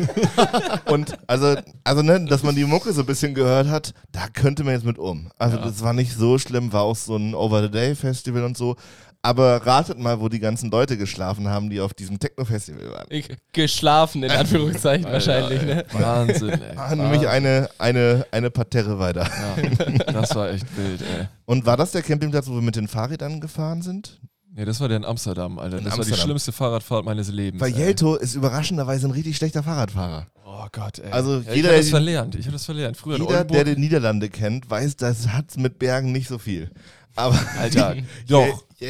und 0.93 1.19
also, 1.27 1.57
also 1.85 2.03
ne, 2.03 2.25
dass 2.25 2.43
man 2.43 2.55
die 2.55 2.65
Mucke 2.65 2.93
so 2.93 3.03
ein 3.03 3.07
bisschen 3.07 3.35
gehört 3.35 3.69
hat, 3.69 3.93
da 4.13 4.29
könnte 4.33 4.65
man 4.65 4.75
jetzt 4.75 4.87
mit 4.87 4.99
um. 4.99 5.31
Also 5.39 5.59
das 5.59 5.83
war 5.83 5.93
nicht 5.93 6.17
so 6.17 6.39
schlimm, 6.39 6.73
war 6.73 6.83
auch 6.83 6.97
so 6.97 7.17
ein 7.17 7.35
Over-the-Day-Festival 7.35 8.26
und 8.35 8.57
so. 8.57 8.77
Aber 9.23 9.67
ratet 9.67 9.99
mal, 9.99 10.21
wo 10.21 10.29
die 10.29 10.39
ganzen 10.39 10.71
Leute 10.71 10.97
geschlafen 10.97 11.49
haben, 11.49 11.69
die 11.69 11.81
auf 11.81 11.95
diesem 11.95 12.21
Techno-Festival 12.21 12.91
waren. 12.93 13.07
Ich, 13.09 13.29
geschlafen, 13.53 14.23
in 14.23 14.31
Anführungszeichen 14.31 15.05
wahrscheinlich, 15.11 15.63
ne? 15.63 15.85
Wahnsinn, 15.93 16.51
ey. 16.51 16.77
Ah, 16.77 16.95
nämlich 16.95 17.27
eine, 17.27 17.69
eine, 17.79 18.25
eine 18.31 18.51
Parterre 18.51 19.01
weiter. 19.01 19.29
Ja, 19.29 20.13
das 20.13 20.35
war 20.37 20.51
echt 20.51 20.67
wild, 20.77 21.01
ey. 21.01 21.27
Und 21.45 21.67
war 21.67 21.77
das 21.77 21.91
der 21.93 22.03
Campingplatz, 22.03 22.47
wo 22.47 22.55
wir 22.55 22.63
mit 22.63 22.77
den 22.77 22.87
Fahrrädern 22.87 23.41
gefahren 23.41 23.83
sind? 23.83 24.21
Nee, 24.55 24.65
das 24.65 24.81
war 24.81 24.89
der 24.89 24.97
in 24.99 25.05
Amsterdam, 25.05 25.59
Alter. 25.59 25.79
In 25.79 25.85
Das 25.85 25.93
war 25.93 25.97
die 25.97 26.03
Amsterdam. 26.13 26.25
schlimmste 26.25 26.53
Fahrradfahrt 26.53 27.05
meines 27.05 27.29
Lebens. 27.29 27.61
Weil. 27.61 27.77
Jelto 27.77 28.15
ist 28.15 28.37
überraschenderweise 28.37 29.07
ein 29.09 29.11
richtig 29.11 29.37
schlechter 29.37 29.63
Fahrradfahrer. 29.63 30.29
Oh 30.47 30.67
Gott, 30.73 30.99
ey. 31.01 31.11
Also 31.11 31.41
ja, 31.41 31.53
jeder, 31.53 31.55
ich 31.55 31.65
habe 31.67 31.77
das 31.79 31.91
verlernt. 31.91 32.35
Ich 32.37 32.47
habe 32.47 32.53
das 32.53 32.65
verlernt. 32.65 32.97
Früher 32.97 33.19
Jeder, 33.19 33.45
der 33.45 33.65
die 33.65 33.77
Niederlande 33.77 34.31
kennt, 34.31 34.71
weiß, 34.71 34.97
das 34.97 35.29
hat 35.29 35.57
mit 35.59 35.79
Bergen 35.79 36.13
nicht 36.13 36.29
so 36.29 36.39
viel. 36.39 36.71
Aber 37.17 37.39
Alter, 37.59 37.97
doch. 38.29 38.65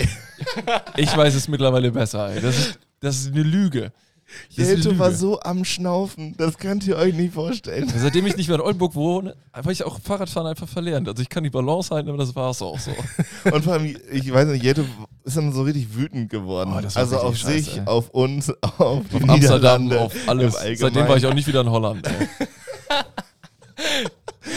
Ich 0.97 1.17
weiß 1.17 1.35
es 1.35 1.49
mittlerweile 1.49 1.91
besser, 1.93 2.29
ey. 2.29 2.41
Das 2.41 2.59
ist, 2.59 2.79
das 3.01 3.17
ist 3.21 3.33
eine 3.33 3.43
Lüge. 3.43 3.93
Jelto 4.51 4.99
war 4.99 5.13
so 5.13 5.41
am 5.41 5.65
Schnaufen, 5.65 6.35
das 6.37 6.59
könnt 6.59 6.87
ihr 6.87 6.97
euch 6.97 7.15
nicht 7.15 7.35
vorstellen. 7.35 7.91
Seitdem 7.97 8.27
ich 8.27 8.37
nicht 8.37 8.49
mehr 8.49 8.57
in 8.57 8.63
Oldenburg 8.63 8.95
wohne, 8.97 9.37
habe 9.53 9.73
ich 9.73 9.85
auch 9.85 10.01
Fahrradfahren 10.01 10.49
einfach 10.49 10.69
verlernt. 10.69 11.09
Also 11.09 11.23
ich 11.23 11.29
kann 11.29 11.45
die 11.45 11.51
Balance 11.51 11.95
halten, 11.95 12.09
aber 12.09 12.19
das 12.19 12.35
war 12.35 12.51
es 12.51 12.61
auch 12.61 12.79
so. 12.79 12.91
Und 13.53 13.63
vor 13.63 13.75
allem, 13.75 13.97
ich 14.11 14.33
weiß 14.33 14.49
nicht, 14.49 14.65
Jelto 14.65 14.83
ist 15.23 15.37
dann 15.37 15.53
so 15.53 15.63
richtig 15.63 15.95
wütend 15.95 16.29
geworden. 16.29 16.73
Oh, 16.75 16.89
also 16.95 17.19
auf 17.19 17.37
scheiße, 17.37 17.53
sich, 17.53 17.79
ey. 17.79 17.87
auf 17.87 18.11
uns, 18.11 18.51
auf 18.61 18.81
Auf 18.81 19.05
Amsterdam, 19.29 19.93
auf 19.93 20.13
alles. 20.27 20.57
Seitdem 20.75 21.07
war 21.07 21.17
ich 21.17 21.27
auch 21.27 21.35
nicht 21.35 21.47
wieder 21.47 21.61
in 21.61 21.71
Holland. 21.71 22.09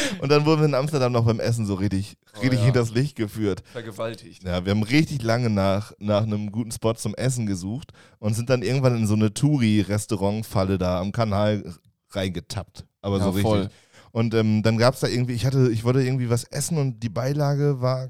Und 0.22 0.30
dann 0.30 0.46
wurden 0.46 0.62
wir 0.62 0.68
in 0.68 0.76
Amsterdam 0.76 1.12
noch 1.12 1.26
beim 1.26 1.40
Essen 1.40 1.66
so 1.66 1.76
richtig, 1.76 2.18
Oh 2.36 2.42
richtig 2.42 2.60
ja. 2.60 2.66
hinters 2.66 2.92
Licht 2.92 3.16
geführt. 3.16 3.64
Vergewaltigt. 3.72 4.44
Ja, 4.44 4.66
wir 4.66 4.72
haben 4.72 4.84
richtig 4.84 5.22
lange 5.22 5.50
nach, 5.50 5.94
nach 6.00 6.24
einem 6.24 6.52
guten 6.52 6.72
Spot 6.72 6.94
zum 6.94 7.16
Essen 7.16 7.46
gesucht 7.46 7.92
und 8.20 8.34
sind 8.34 8.50
dann 8.50 8.62
irgendwann 8.62 8.96
in 8.96 9.08
so 9.08 9.16
eine 9.16 9.34
Touri-Restaurant-Falle 9.34 10.78
da 10.78 11.00
am 11.00 11.12
Kanal 11.12 11.64
reingetappt. 12.12 12.86
Aber 13.02 13.18
Ja, 13.18 13.24
so 13.24 13.30
richtig. 13.32 13.44
voll. 13.44 13.70
Und 14.12 14.34
ähm, 14.34 14.64
dann 14.64 14.78
gab 14.78 14.96
es 14.96 15.02
da 15.02 15.08
irgendwie, 15.08 15.34
ich 15.34 15.46
hatte, 15.46 15.70
ich 15.72 15.84
wollte 15.84 16.02
irgendwie 16.02 16.30
was 16.30 16.44
essen 16.44 16.78
und 16.78 17.02
die 17.02 17.10
Beilage 17.10 17.80
war 17.80 18.10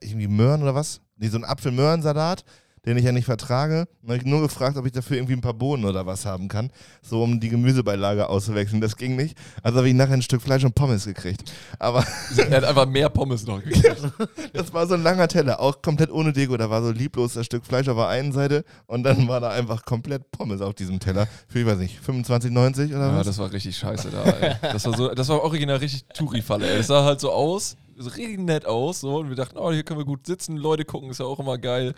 irgendwie 0.00 0.28
Möhren 0.28 0.62
oder 0.62 0.74
was? 0.74 1.00
Nee, 1.16 1.28
so 1.28 1.36
ein 1.38 1.44
Apfel-Möhrensalat, 1.44 2.44
den 2.86 2.96
ich 2.96 3.04
ja 3.04 3.12
nicht 3.12 3.24
vertrage. 3.24 3.88
Und 4.02 4.08
habe 4.10 4.18
ich 4.18 4.24
nur 4.24 4.40
gefragt, 4.40 4.76
ob 4.76 4.86
ich 4.86 4.92
dafür 4.92 5.16
irgendwie 5.16 5.32
ein 5.34 5.40
paar 5.40 5.54
Bohnen 5.54 5.84
oder 5.84 6.06
was 6.06 6.24
haben 6.24 6.48
kann, 6.48 6.70
so 7.02 7.22
um 7.22 7.40
die 7.40 7.48
Gemüsebeilage 7.48 8.28
auszuwechseln. 8.28 8.80
Das 8.80 8.96
ging 8.96 9.16
nicht. 9.16 9.36
Also 9.62 9.78
habe 9.78 9.88
ich 9.88 9.94
nachher 9.94 10.14
ein 10.14 10.22
Stück 10.22 10.40
Fleisch 10.40 10.64
und 10.64 10.74
Pommes 10.74 11.04
gekriegt. 11.04 11.52
Aber 11.78 12.04
Er 12.36 12.50
hat 12.58 12.64
einfach 12.64 12.86
mehr 12.86 13.08
Pommes 13.08 13.46
noch 13.46 13.62
gekriegt. 13.62 14.00
das 14.52 14.72
war 14.72 14.86
so 14.86 14.94
ein 14.94 15.02
langer 15.02 15.26
Teller, 15.28 15.58
auch 15.60 15.82
komplett 15.82 16.10
ohne 16.10 16.32
Deko. 16.32 16.56
Da 16.56 16.70
war 16.70 16.82
so 16.82 16.90
lieblos 16.92 17.34
das 17.34 17.46
Stück 17.46 17.66
Fleisch 17.66 17.88
auf 17.88 17.96
der 17.96 18.08
einen 18.08 18.32
Seite 18.32 18.64
und 18.86 19.02
dann 19.02 19.26
war 19.28 19.40
da 19.40 19.50
einfach 19.50 19.84
komplett 19.84 20.30
Pommes 20.30 20.60
auf 20.60 20.74
diesem 20.74 21.00
Teller. 21.00 21.26
Für, 21.48 21.58
ich 21.60 21.66
weiß 21.66 21.78
nicht, 21.78 21.98
25,90 22.06 22.90
oder 22.94 23.08
Ja, 23.08 23.16
was? 23.18 23.26
das 23.26 23.38
war 23.38 23.50
richtig 23.52 23.76
scheiße 23.76 24.10
da, 24.10 24.22
ey. 24.24 24.54
Das 24.62 24.84
war, 24.86 24.96
so, 24.96 25.12
das 25.12 25.28
war 25.28 25.42
original 25.42 25.76
richtig 25.78 26.04
Touri-Falle. 26.14 26.76
Das 26.76 26.86
sah 26.86 27.04
halt 27.04 27.20
so 27.20 27.32
aus, 27.32 27.76
so 27.96 28.08
richtig 28.10 28.38
nett 28.38 28.66
aus, 28.66 29.00
so. 29.00 29.16
Und 29.18 29.28
wir 29.28 29.36
dachten, 29.36 29.58
oh, 29.58 29.72
hier 29.72 29.82
können 29.82 29.98
wir 29.98 30.04
gut 30.06 30.26
sitzen, 30.26 30.56
Leute 30.56 30.84
gucken, 30.84 31.10
ist 31.10 31.18
ja 31.20 31.26
auch 31.26 31.40
immer 31.40 31.58
geil. 31.58 31.94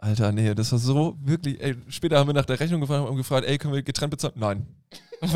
Alter, 0.00 0.30
nee, 0.32 0.54
das 0.54 0.70
war 0.70 0.78
so 0.78 1.16
wirklich, 1.24 1.60
ey. 1.60 1.74
Später 1.88 2.18
haben 2.18 2.28
wir 2.28 2.34
nach 2.34 2.44
der 2.44 2.60
Rechnung 2.60 2.80
gefragt 2.80 3.02
und 3.02 3.08
haben 3.08 3.16
gefragt, 3.16 3.46
ey, 3.46 3.58
können 3.58 3.74
wir 3.74 3.82
getrennt 3.82 4.12
bezahlen? 4.12 4.34
Nein. 4.36 4.66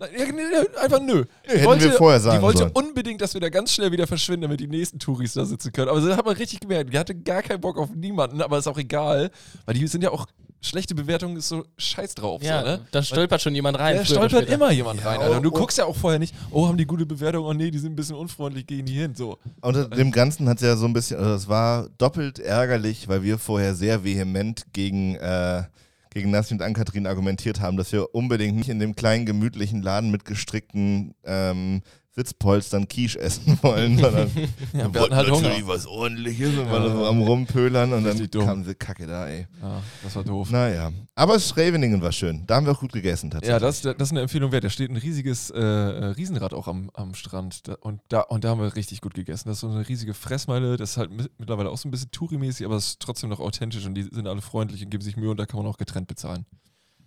Nee, 0.00 0.32
nee, 0.32 0.78
einfach 0.82 1.00
nö. 1.00 1.24
Die 1.46 1.58
hätten 1.58 1.80
wir 1.80 1.92
vorher 1.92 2.18
sagen 2.18 2.38
Die 2.38 2.42
wollte 2.42 2.58
sollen. 2.60 2.72
unbedingt, 2.72 3.20
dass 3.20 3.34
wir 3.34 3.40
da 3.40 3.50
ganz 3.50 3.72
schnell 3.72 3.92
wieder 3.92 4.06
verschwinden, 4.06 4.42
damit 4.42 4.58
die 4.60 4.66
nächsten 4.66 4.98
Touris 4.98 5.34
da 5.34 5.44
sitzen 5.44 5.72
können. 5.72 5.88
Aber 5.88 6.00
das 6.00 6.16
hat 6.16 6.24
man 6.24 6.34
richtig 6.36 6.58
gemerkt. 6.60 6.92
Die 6.92 6.98
hatte 6.98 7.14
gar 7.14 7.42
keinen 7.42 7.60
Bock 7.60 7.78
auf 7.78 7.90
niemanden, 7.94 8.40
aber 8.42 8.58
ist 8.58 8.66
auch 8.66 8.78
egal, 8.78 9.30
weil 9.64 9.74
die 9.74 9.86
sind 9.86 10.02
ja 10.02 10.10
auch, 10.10 10.26
schlechte 10.62 10.94
Bewertungen 10.94 11.36
ist 11.36 11.48
so 11.48 11.64
scheiß 11.76 12.14
drauf. 12.14 12.42
Ja, 12.42 12.60
so, 12.60 12.66
ne? 12.66 12.80
da 12.90 13.02
stolpert 13.02 13.42
schon 13.42 13.54
jemand 13.54 13.78
rein. 13.78 13.96
Da 13.96 14.04
stolpert 14.04 14.48
immer 14.48 14.72
jemand 14.72 15.04
rein. 15.04 15.20
Alter. 15.20 15.36
Und 15.36 15.42
du 15.42 15.50
oh, 15.50 15.52
oh. 15.54 15.58
guckst 15.58 15.78
ja 15.78 15.84
auch 15.84 15.96
vorher 15.96 16.18
nicht, 16.18 16.34
oh, 16.50 16.66
haben 16.66 16.78
die 16.78 16.86
gute 16.86 17.04
Bewertung? 17.04 17.44
Oh 17.44 17.52
nee, 17.52 17.70
die 17.70 17.78
sind 17.78 17.92
ein 17.92 17.96
bisschen 17.96 18.16
unfreundlich, 18.16 18.66
gehen 18.66 18.86
die 18.86 18.94
hin. 18.94 19.14
So. 19.14 19.38
Unter 19.60 19.88
dem 19.88 20.12
Ganzen 20.12 20.48
hat 20.48 20.58
es 20.58 20.62
ja 20.62 20.76
so 20.76 20.86
ein 20.86 20.92
bisschen, 20.92 21.18
also 21.18 21.34
es 21.34 21.48
war 21.48 21.88
doppelt 21.98 22.38
ärgerlich, 22.38 23.08
weil 23.08 23.22
wir 23.22 23.38
vorher 23.38 23.74
sehr 23.74 24.04
vehement 24.04 24.72
gegen, 24.72 25.16
äh, 25.16 25.64
gegen 26.10 26.30
Nassi 26.30 26.54
und 26.54 26.62
Ann-Kathrin 26.62 27.06
argumentiert 27.06 27.60
haben, 27.60 27.76
dass 27.76 27.92
wir 27.92 28.14
unbedingt 28.14 28.56
nicht 28.56 28.68
in 28.68 28.78
dem 28.78 28.94
kleinen, 28.94 29.26
gemütlichen 29.26 29.82
Laden 29.82 30.10
mit 30.10 30.24
gestrickten 30.24 31.14
ähm, 31.24 31.82
Sitzpolstern 32.14 32.86
Quiche 32.88 33.18
essen 33.20 33.58
wollen, 33.62 33.98
sondern 33.98 34.30
Ja, 34.74 34.92
wir 34.92 35.00
hatten 35.00 35.14
halt 35.14 35.30
Hunger. 35.30 35.42
natürlich 35.48 35.66
was 35.66 35.86
ordentliches 35.86 36.58
und 36.58 36.70
waren 36.70 36.92
so 36.92 37.06
am 37.06 37.22
Rumpöhlern 37.22 37.92
und 37.94 38.04
dann 38.04 38.28
dumm. 38.30 38.44
kam 38.44 38.64
sie 38.64 38.74
Kacke 38.74 39.06
da, 39.06 39.26
ey. 39.28 39.46
Ja, 39.62 39.80
das 40.02 40.14
war 40.16 40.22
doof. 40.22 40.50
Naja, 40.50 40.92
aber 41.14 41.40
Schreveningen 41.40 42.02
war 42.02 42.12
schön. 42.12 42.44
Da 42.46 42.56
haben 42.56 42.66
wir 42.66 42.72
auch 42.72 42.80
gut 42.80 42.92
gegessen 42.92 43.30
tatsächlich. 43.30 43.52
Ja, 43.52 43.58
das, 43.58 43.80
das 43.80 43.94
ist 43.98 44.10
eine 44.10 44.20
Empfehlung 44.20 44.52
wert. 44.52 44.64
Da 44.64 44.68
steht 44.70 44.90
ein 44.90 44.96
riesiges 44.96 45.50
äh, 45.50 45.58
äh, 45.58 46.04
Riesenrad 46.06 46.52
auch 46.52 46.68
am, 46.68 46.90
am 46.94 47.14
Strand. 47.14 47.66
Da, 47.68 47.74
und, 47.80 48.00
da, 48.08 48.20
und 48.20 48.44
da 48.44 48.50
haben 48.50 48.60
wir 48.60 48.76
richtig 48.76 49.00
gut 49.00 49.14
gegessen. 49.14 49.48
Das 49.48 49.56
ist 49.56 49.60
so 49.62 49.68
eine 49.70 49.88
riesige 49.88 50.12
Fressmeile. 50.12 50.76
Das 50.76 50.90
ist 50.90 50.96
halt 50.98 51.10
mi- 51.10 51.30
mittlerweile 51.38 51.70
auch 51.70 51.78
so 51.78 51.88
ein 51.88 51.90
bisschen 51.92 52.10
Touri-mäßig, 52.10 52.66
aber 52.66 52.76
es 52.76 52.88
ist 52.88 53.00
trotzdem 53.00 53.30
noch 53.30 53.40
authentisch 53.40 53.86
und 53.86 53.94
die 53.94 54.02
sind 54.02 54.26
alle 54.28 54.42
freundlich 54.42 54.84
und 54.84 54.90
geben 54.90 55.02
sich 55.02 55.16
Mühe 55.16 55.30
und 55.30 55.38
da 55.38 55.46
kann 55.46 55.58
man 55.62 55.66
auch 55.66 55.78
getrennt 55.78 56.08
bezahlen. 56.08 56.44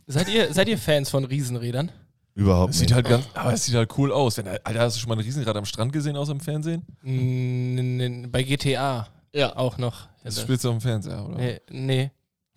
Seid 0.08 0.30
ihr, 0.34 0.54
seid 0.54 0.68
ihr 0.68 0.78
Fans 0.78 1.10
von 1.10 1.26
Riesenrädern? 1.26 1.92
Überhaupt 2.36 2.72
Das 2.74 2.80
nicht. 2.82 2.90
sieht 2.90 2.96
halt 2.96 3.08
ganz, 3.08 3.26
aber 3.34 3.54
es 3.54 3.66
sieht 3.66 3.76
halt 3.76 3.98
cool 3.98 4.12
aus. 4.12 4.38
Wenn, 4.38 4.48
Alter, 4.48 4.80
hast 4.82 4.96
du 4.98 5.00
schon 5.00 5.08
mal 5.10 5.16
ein 5.16 5.22
Riesenrad 5.24 5.56
am 5.56 5.66
Strand 5.66 5.94
gesehen 5.94 6.18
aus 6.18 6.28
dem 6.28 6.40
Fernsehen? 6.42 6.86
N- 7.04 8.28
Bei 8.32 8.44
GTA 8.44 9.08
Ja. 9.34 9.56
auch 9.56 9.78
noch. 9.78 10.08
Das 10.24 10.42
spielst 10.42 10.64
du 10.64 10.70
auf 10.70 10.76
dem 10.76 10.82
Fernseher, 10.82 11.26
oder? 11.26 11.38
Nee, 11.38 11.62
nee. 11.70 12.12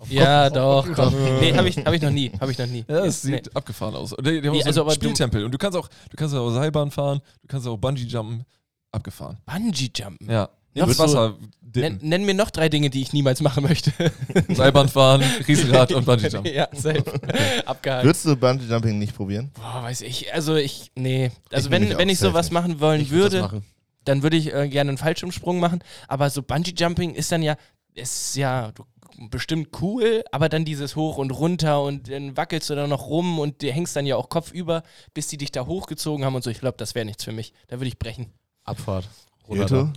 Ja, 0.09 0.49
doch, 0.49 0.87
komm. 0.95 1.13
Nee, 1.41 1.53
habe 1.57 1.69
ich, 1.69 1.77
hab 1.79 1.93
ich 1.93 2.03
noch 2.03 2.11
nie. 2.11 2.31
Habe 2.41 2.53
ich 2.53 2.59
noch 2.59 2.67
nie. 2.67 2.85
Ja, 2.89 3.05
das 3.05 3.25
Nee. 3.25 3.37
sieht 3.37 3.55
abgefahren 3.57 3.95
aus. 3.97 4.15
Die, 4.19 4.41
die 4.41 4.47
haben 4.49 4.55
Nee, 4.57 4.61
so 4.63 4.67
also 4.69 4.81
aber 4.83 4.91
du- 4.91 4.95
Spieltempel. 4.97 5.45
Und 5.45 5.53
du 5.53 5.59
kannst 5.59 5.77
auch, 5.77 5.89
du 5.89 6.17
kannst 6.17 6.35
auch 6.35 6.51
Seilbahn 6.51 6.91
fahren, 6.91 7.21
du 7.43 7.49
kannst 7.49 7.67
auch 7.67 7.77
Bungee-Jumpen. 7.77 8.45
Abgefahren. 8.93 9.39
Bungee-Jumpen. 9.45 10.31
Ja. 10.31 10.49
Noch 10.75 10.87
Mit 10.87 10.99
Wasser. 10.99 11.37
Nenn, 11.75 11.99
nenn 12.01 12.25
mir 12.25 12.35
noch 12.35 12.51
drei 12.51 12.69
Dinge, 12.69 12.89
die 12.89 13.03
ich 13.03 13.13
niemals 13.13 13.41
machen 13.43 13.63
möchte. 13.63 13.93
Seilbahn 14.49 14.89
fahren, 14.89 15.23
Riesenrad 15.47 15.93
und 15.93 16.07
Bungee-Jumpen. 16.07 16.53
ja, 16.55 16.67
safe. 16.73 17.05
Abgehakt. 17.67 18.05
Würdest 18.05 18.25
du 18.25 18.37
Bungee 18.37 18.65
Jumping 18.65 18.99
nicht 18.99 19.15
probieren? 19.15 19.51
Boah, 19.55 19.83
weiß 19.83 20.01
ich. 20.01 20.33
Also 20.33 20.57
ich, 20.57 20.91
nee. 20.95 21.31
Also 21.53 21.67
Ich 21.69 21.71
wenn, 21.73 21.97
wenn 21.99 22.09
ich 22.09 22.19
sowas 22.19 22.47
nicht. 22.47 22.53
machen 22.55 22.81
wollen 22.81 23.01
Ich 23.03 23.11
würde, 23.11 23.43
machen. 23.43 23.65
dann 24.05 24.23
würde 24.23 24.37
ich 24.39 24.53
äh, 24.55 24.69
gerne 24.69 24.91
einen 24.91 24.99
Fallschirmsprung 24.99 25.61
machen. 25.61 25.81
Aber 26.09 26.31
so 26.31 26.43
Bungee-Jumping 26.43 27.15
ist 27.15 27.31
dann 27.33 27.43
ja, 27.43 27.57
ist 27.95 28.35
ja 28.37 28.73
du, 28.73 28.85
bestimmt 29.29 29.69
cool, 29.83 30.23
aber 30.33 30.49
dann 30.49 30.65
dieses 30.65 30.97
Hoch 30.97 31.19
und 31.19 31.31
runter 31.33 31.83
und 31.83 32.09
dann 32.11 32.37
wackelst 32.37 32.71
du 32.71 32.77
da 32.77 32.87
noch 32.87 33.09
rum 33.09 33.39
und 33.41 33.63
du 33.63 33.71
hängst 33.71 33.95
dann 33.95 34.07
ja 34.07 34.17
auch 34.17 34.31
kopfüber, 34.31 34.85
bis 35.13 35.27
die 35.29 35.37
dich 35.37 35.53
da 35.53 35.67
hochgezogen 35.67 36.25
haben 36.25 36.35
und 36.35 36.43
so. 36.45 36.51
Ich 36.51 36.61
glaube, 36.61 36.77
das 36.79 36.95
wäre 36.95 37.05
nichts 37.05 37.25
für 37.25 37.33
mich. 37.33 37.53
Da 37.67 37.77
würde 37.79 37.89
ich 37.89 37.99
brechen. 37.99 38.33
Abfahrt. 38.65 39.09
Reto? 39.51 39.91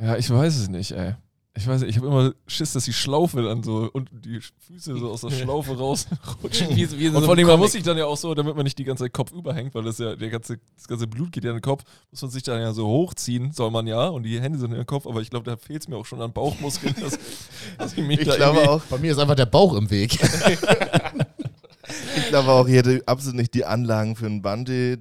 Ja, 0.00 0.16
ich 0.16 0.30
weiß 0.30 0.56
es 0.56 0.68
nicht, 0.68 0.92
ey. 0.92 1.14
Ich 1.58 1.66
weiß 1.66 1.80
nicht, 1.80 1.90
ich 1.90 1.96
habe 1.96 2.08
immer 2.08 2.32
Schiss, 2.46 2.74
dass 2.74 2.84
die 2.84 2.92
Schlaufe 2.92 3.40
dann 3.40 3.62
so 3.62 3.88
und 3.90 4.10
die 4.12 4.40
Füße 4.66 4.98
so 4.98 5.10
aus 5.10 5.22
der 5.22 5.30
Schlaufe 5.30 5.76
rausrutschen. 5.76 6.76
Wie, 6.76 6.98
wie 6.98 7.08
so 7.08 7.16
Und 7.16 7.24
vor 7.24 7.34
allem, 7.34 7.46
man 7.46 7.58
muss 7.58 7.72
sich 7.72 7.82
dann 7.82 7.96
ja 7.96 8.04
auch 8.04 8.18
so, 8.18 8.34
damit 8.34 8.56
man 8.56 8.64
nicht 8.64 8.78
die 8.78 8.84
ganze 8.84 9.04
Zeit 9.04 9.14
Kopf 9.14 9.32
überhängt, 9.32 9.74
weil 9.74 9.84
das 9.84 9.96
ja, 9.96 10.16
der 10.16 10.28
ganze, 10.28 10.58
das 10.76 10.86
ganze 10.86 11.06
Blut 11.06 11.32
geht 11.32 11.44
ja 11.44 11.50
in 11.50 11.56
den 11.56 11.62
Kopf, 11.62 11.84
muss 12.10 12.20
man 12.20 12.30
sich 12.30 12.42
dann 12.42 12.60
ja 12.60 12.74
so 12.74 12.86
hochziehen, 12.86 13.52
soll 13.52 13.70
man 13.70 13.86
ja, 13.86 14.08
und 14.08 14.24
die 14.24 14.38
Hände 14.38 14.58
sind 14.58 14.72
in 14.72 14.76
den 14.76 14.86
Kopf, 14.86 15.06
aber 15.06 15.22
ich 15.22 15.30
glaube, 15.30 15.50
da 15.50 15.56
fehlt 15.56 15.80
es 15.80 15.88
mir 15.88 15.96
auch 15.96 16.04
schon 16.04 16.20
an 16.20 16.30
Bauchmuskeln, 16.30 16.94
dass, 17.00 17.18
dass 17.78 17.94
ich 17.94 18.06
mich 18.06 18.20
Ich 18.20 18.28
da 18.28 18.36
glaube 18.36 18.68
auch, 18.68 18.82
Bei 18.82 18.98
mir 18.98 19.12
ist 19.12 19.18
einfach 19.18 19.34
der 19.34 19.46
Bauch 19.46 19.74
im 19.76 19.88
Weg. 19.88 20.12
ich 22.16 22.28
glaube 22.28 22.50
auch, 22.50 22.68
ich 22.68 22.74
hätte 22.74 23.02
absolut 23.06 23.36
nicht 23.36 23.54
die 23.54 23.64
Anlagen 23.64 24.14
für 24.14 24.26
einen 24.26 24.42
Bungee, 24.42 24.98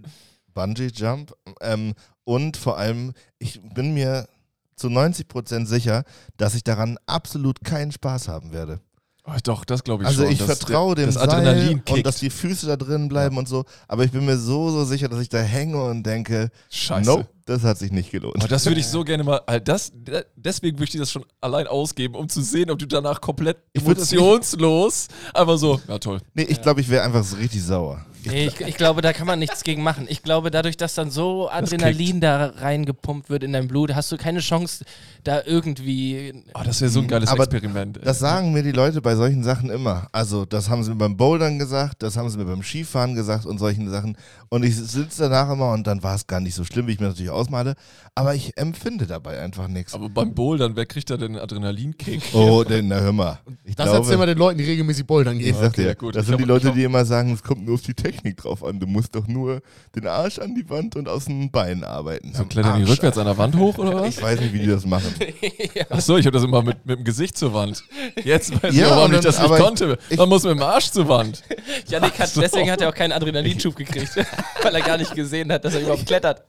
Bungee 0.53 0.87
Jump. 0.87 1.35
Ähm, 1.59 1.95
und 2.23 2.55
vor 2.55 2.77
allem, 2.77 3.11
ich 3.39 3.59
bin 3.73 3.93
mir 3.93 4.29
zu 4.75 4.87
90% 4.87 5.65
sicher, 5.65 6.03
dass 6.37 6.55
ich 6.55 6.63
daran 6.63 6.97
absolut 7.05 7.63
keinen 7.63 7.91
Spaß 7.91 8.27
haben 8.27 8.51
werde. 8.53 8.79
Oh, 9.27 9.31
doch, 9.43 9.65
das 9.65 9.83
glaube 9.83 10.03
ich 10.03 10.07
Also 10.07 10.21
schon. 10.21 10.31
ich 10.31 10.37
dass 10.37 10.45
vertraue 10.45 10.93
dem 10.93 11.07
das 11.07 11.17
Adrenalin 11.17 11.55
Seil 11.65 11.73
kickt. 11.77 11.91
und 11.91 12.05
dass 12.05 12.17
die 12.17 12.29
Füße 12.29 12.67
da 12.67 12.75
drin 12.77 13.07
bleiben 13.07 13.37
und 13.37 13.47
so. 13.49 13.65
Aber 13.87 14.03
ich 14.03 14.11
bin 14.11 14.23
mir 14.23 14.37
so, 14.37 14.69
so 14.69 14.85
sicher, 14.85 15.09
dass 15.09 15.19
ich 15.19 15.29
da 15.29 15.39
hänge 15.39 15.83
und 15.83 16.03
denke, 16.03 16.51
Scheiße. 16.69 17.09
nope, 17.09 17.27
das 17.45 17.63
hat 17.63 17.79
sich 17.79 17.91
nicht 17.91 18.11
gelohnt. 18.11 18.35
Aber 18.37 18.47
das 18.47 18.67
würde 18.67 18.79
ich 18.79 18.85
so 18.87 19.03
gerne 19.03 19.23
mal, 19.23 19.39
das, 19.63 19.91
de- 19.95 20.25
deswegen 20.35 20.77
würde 20.77 20.91
ich 20.93 20.99
das 20.99 21.11
schon 21.11 21.25
allein 21.41 21.65
ausgeben, 21.65 22.13
um 22.13 22.29
zu 22.29 22.43
sehen, 22.43 22.69
ob 22.69 22.77
du 22.77 22.85
danach 22.85 23.19
komplett 23.19 23.57
Ich 23.73 23.81
emotionslos, 23.81 25.07
einfach 25.33 25.57
so, 25.57 25.81
ja 25.87 25.97
toll. 25.97 26.19
Nee, 26.35 26.43
ich 26.43 26.61
glaube, 26.61 26.81
ich 26.81 26.89
wäre 26.89 27.03
einfach 27.03 27.23
so 27.23 27.37
richtig 27.37 27.63
sauer. 27.63 28.05
Nee, 28.25 28.47
ich, 28.47 28.61
ich 28.61 28.75
glaube, 28.75 29.01
da 29.01 29.13
kann 29.13 29.27
man 29.27 29.39
nichts 29.39 29.63
gegen 29.63 29.83
machen. 29.83 30.05
Ich 30.09 30.23
glaube, 30.23 30.51
dadurch, 30.51 30.77
dass 30.77 30.93
dann 30.95 31.11
so 31.11 31.49
Adrenalin 31.49 32.21
da 32.21 32.47
reingepumpt 32.57 33.29
wird 33.29 33.43
in 33.43 33.53
dein 33.53 33.67
Blut, 33.67 33.93
hast 33.95 34.11
du 34.11 34.17
keine 34.17 34.39
Chance, 34.39 34.85
da 35.23 35.41
irgendwie. 35.45 36.33
Oh, 36.53 36.61
das 36.63 36.81
wäre 36.81 36.91
so 36.91 36.99
ein 37.01 37.07
geiles 37.07 37.29
Aber 37.29 37.43
Experiment. 37.43 37.99
Das 38.03 38.19
sagen 38.19 38.53
mir 38.53 38.63
die 38.63 38.71
Leute 38.71 39.01
bei 39.01 39.15
solchen 39.15 39.43
Sachen 39.43 39.69
immer. 39.69 40.07
Also, 40.11 40.45
das 40.45 40.69
haben 40.69 40.83
sie 40.83 40.91
mir 40.91 40.97
beim 40.97 41.17
Bouldern 41.17 41.59
gesagt, 41.59 42.03
das 42.03 42.17
haben 42.17 42.29
sie 42.29 42.37
mir 42.37 42.45
beim 42.45 42.63
Skifahren 42.63 43.15
gesagt 43.15 43.45
und 43.45 43.57
solchen 43.57 43.89
Sachen. 43.89 44.17
Und 44.49 44.63
ich 44.63 44.75
sitze 44.75 45.23
danach 45.23 45.51
immer 45.51 45.71
und 45.71 45.85
dann 45.87 46.03
war 46.03 46.15
es 46.15 46.27
gar 46.27 46.39
nicht 46.39 46.55
so 46.55 46.63
schlimm, 46.63 46.87
wie 46.87 46.93
ich 46.93 46.99
mir 46.99 47.07
natürlich 47.07 47.31
ausmale. 47.31 47.75
Aber 48.13 48.33
ich 48.35 48.57
empfinde 48.57 49.07
dabei 49.07 49.39
einfach 49.41 49.67
nichts. 49.67 49.93
Aber 49.93 50.09
beim 50.09 50.33
Bouldern, 50.33 50.75
wer 50.75 50.85
kriegt 50.85 51.09
da 51.09 51.17
denn 51.17 51.37
Adrenalinkick? 51.37 52.21
Oh, 52.33 52.63
denn, 52.63 52.87
na 52.87 52.99
hör 52.99 53.11
mal. 53.11 53.39
Ich 53.63 53.75
Das 53.75 53.85
glaube, 53.85 53.99
erzählen 53.99 54.19
wir 54.19 54.25
den 54.27 54.37
Leuten, 54.37 54.57
die 54.57 54.63
regelmäßig 54.63 55.05
bouldern 55.05 55.37
ich 55.37 55.45
gehen. 55.45 55.55
sag 55.55 55.69
Okay, 55.69 55.83
dir, 55.83 55.95
gut. 55.95 56.15
das 56.15 56.23
Ich 56.23 56.29
sind 56.29 56.39
die 56.39 56.45
Leute, 56.45 56.69
ich 56.69 56.73
die 56.75 56.83
immer 56.83 57.03
sagen, 57.05 57.33
es 57.33 57.43
kommt 57.43 57.65
nur 57.65 57.75
auf 57.75 57.81
die 57.81 57.93
Technik 57.93 58.14
drauf 58.23 58.63
an. 58.63 58.79
Du 58.79 58.87
musst 58.87 59.15
doch 59.15 59.27
nur 59.27 59.61
den 59.95 60.07
Arsch 60.07 60.39
an 60.39 60.55
die 60.55 60.69
Wand 60.69 60.95
und 60.95 61.07
aus 61.09 61.25
den 61.25 61.51
Beinen 61.51 61.83
arbeiten. 61.83 62.33
So 62.33 62.45
klettern 62.45 62.77
die 62.83 62.89
rückwärts 62.89 63.17
an 63.17 63.25
der 63.25 63.37
Wand 63.37 63.55
hoch 63.55 63.77
oder 63.77 63.95
was? 64.01 64.09
Ich 64.17 64.21
weiß 64.21 64.39
nicht, 64.39 64.53
wie 64.53 64.59
die 64.59 64.67
das 64.67 64.85
machen. 64.85 65.13
Achso, 65.89 66.17
ich 66.17 66.25
habe 66.25 66.35
das 66.37 66.43
immer 66.43 66.61
mit, 66.63 66.85
mit 66.85 66.97
dem 66.99 67.03
Gesicht 67.03 67.37
zur 67.37 67.53
Wand. 67.53 67.83
Jetzt 68.23 68.51
weiß 68.63 68.73
ich 68.73 68.79
Ja, 68.79 68.95
nicht, 69.07 69.13
dann- 69.15 69.21
dass 69.23 69.37
ich 69.37 69.41
aber 69.41 69.57
ich- 69.57 69.63
konnte. 69.63 69.97
ich- 70.09 70.17
Man 70.17 70.29
muss 70.29 70.43
mit 70.43 70.51
dem 70.53 70.61
Arsch 70.61 70.91
zur 70.91 71.07
Wand. 71.07 71.43
Janik 71.87 72.17
hat, 72.19 72.35
deswegen 72.35 72.71
hat 72.71 72.81
er 72.81 72.89
auch 72.89 72.95
keinen 72.95 73.11
Adrenalinschub 73.11 73.75
gekriegt, 73.75 74.15
weil 74.63 74.75
er 74.75 74.81
gar 74.81 74.97
nicht 74.97 75.13
gesehen 75.15 75.51
hat, 75.51 75.65
dass 75.65 75.73
er 75.75 75.81
überhaupt 75.81 76.05
klettert. 76.05 76.43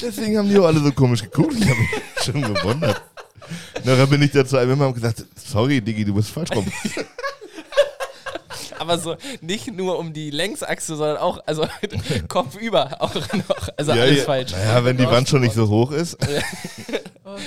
Deswegen 0.00 0.38
haben 0.38 0.48
die 0.48 0.58
auch 0.58 0.64
alle 0.66 0.80
so 0.80 0.92
komisch 0.92 1.22
geguckt. 1.22 1.54
Ich 1.58 1.68
habe 1.68 1.78
mich 1.78 1.90
schon 2.24 2.42
gewundert. 2.42 3.00
Nachher 3.84 4.06
bin 4.06 4.22
ich 4.22 4.30
da 4.30 4.44
zu 4.44 4.56
einem 4.56 4.72
immer 4.72 4.86
und 4.88 4.94
gesagt, 4.94 5.24
sorry, 5.36 5.80
Diggi, 5.80 6.04
du 6.04 6.14
bist 6.14 6.30
falsch 6.30 6.50
rum. 6.54 6.66
Aber 8.82 8.98
so 8.98 9.16
nicht 9.40 9.72
nur 9.72 9.96
um 9.98 10.12
die 10.12 10.30
Längsachse, 10.30 10.96
sondern 10.96 11.18
auch, 11.18 11.38
also 11.46 11.66
kopfüber 12.28 13.00
auch 13.00 13.14
noch. 13.14 13.68
Also 13.76 13.92
alles 13.92 14.24
falsch. 14.24 14.50
Naja, 14.50 14.84
wenn 14.84 14.96
die 14.96 15.06
Wand 15.06 15.28
schon 15.28 15.40
nicht 15.40 15.54
so 15.54 15.68
hoch 15.68 15.92
ist. 15.92 16.18
Oh, 17.24 17.38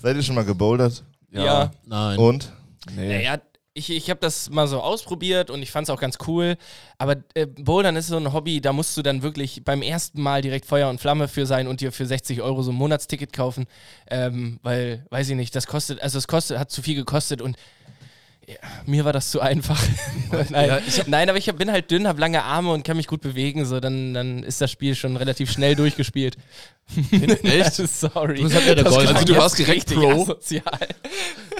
Seid 0.00 0.16
ihr 0.16 0.22
schon 0.22 0.34
mal 0.34 0.46
gebouldert? 0.46 1.02
Ja. 1.30 1.72
Nein. 1.84 2.16
Und? 2.16 2.52
Nee. 2.94 3.08
Naja, 3.08 3.38
ich, 3.74 3.90
ich 3.90 4.08
habe 4.08 4.20
das 4.20 4.48
mal 4.50 4.68
so 4.68 4.80
ausprobiert 4.80 5.50
und 5.50 5.60
ich 5.60 5.72
fand 5.72 5.88
es 5.88 5.90
auch 5.90 6.00
ganz 6.00 6.18
cool. 6.28 6.56
Aber 6.96 7.16
äh, 7.34 7.46
Bouldern 7.46 7.96
ist 7.96 8.06
so 8.06 8.16
ein 8.16 8.32
Hobby, 8.32 8.60
da 8.60 8.72
musst 8.72 8.96
du 8.96 9.02
dann 9.02 9.22
wirklich 9.22 9.64
beim 9.64 9.82
ersten 9.82 10.22
Mal 10.22 10.42
direkt 10.42 10.64
Feuer 10.64 10.88
und 10.88 11.00
Flamme 11.00 11.26
für 11.26 11.44
sein 11.44 11.66
und 11.66 11.80
dir 11.80 11.90
für 11.90 12.06
60 12.06 12.40
Euro 12.40 12.62
so 12.62 12.70
ein 12.70 12.76
Monatsticket 12.76 13.32
kaufen. 13.32 13.66
Ähm, 14.08 14.60
weil, 14.62 15.04
weiß 15.10 15.28
ich 15.28 15.36
nicht, 15.36 15.54
das 15.56 15.66
kostet, 15.66 16.00
also 16.00 16.18
es 16.18 16.28
kostet, 16.28 16.58
hat 16.58 16.70
zu 16.70 16.82
viel 16.82 16.94
gekostet 16.94 17.42
und 17.42 17.56
ja, 18.46 18.56
mir 18.86 19.04
war 19.04 19.12
das 19.12 19.30
zu 19.30 19.40
einfach. 19.40 19.80
Nein, 20.50 20.68
Ja, 20.68 20.80
Nein, 21.06 21.28
aber 21.28 21.38
ich 21.38 21.52
bin 21.54 21.70
halt 21.70 21.90
dünn, 21.90 22.06
habe 22.06 22.20
lange 22.20 22.42
Arme 22.42 22.72
und 22.72 22.84
kann 22.84 22.96
mich 22.96 23.06
gut 23.06 23.20
bewegen, 23.20 23.64
so 23.64 23.80
dann, 23.80 24.14
dann 24.14 24.42
ist 24.42 24.60
das 24.60 24.70
Spiel 24.70 24.94
schon 24.94 25.16
relativ 25.16 25.50
schnell 25.50 25.74
durchgespielt. 25.74 26.36
Echt? 27.42 27.74
Sorry. 27.74 28.42
Du 28.42 28.52
halt 28.52 28.78
klang 28.78 29.16
Also 29.16 29.24
du 29.24 29.36
warst 29.36 29.58
direkt 29.58 29.92
Pro? 29.94 30.22
asozial. 30.22 30.88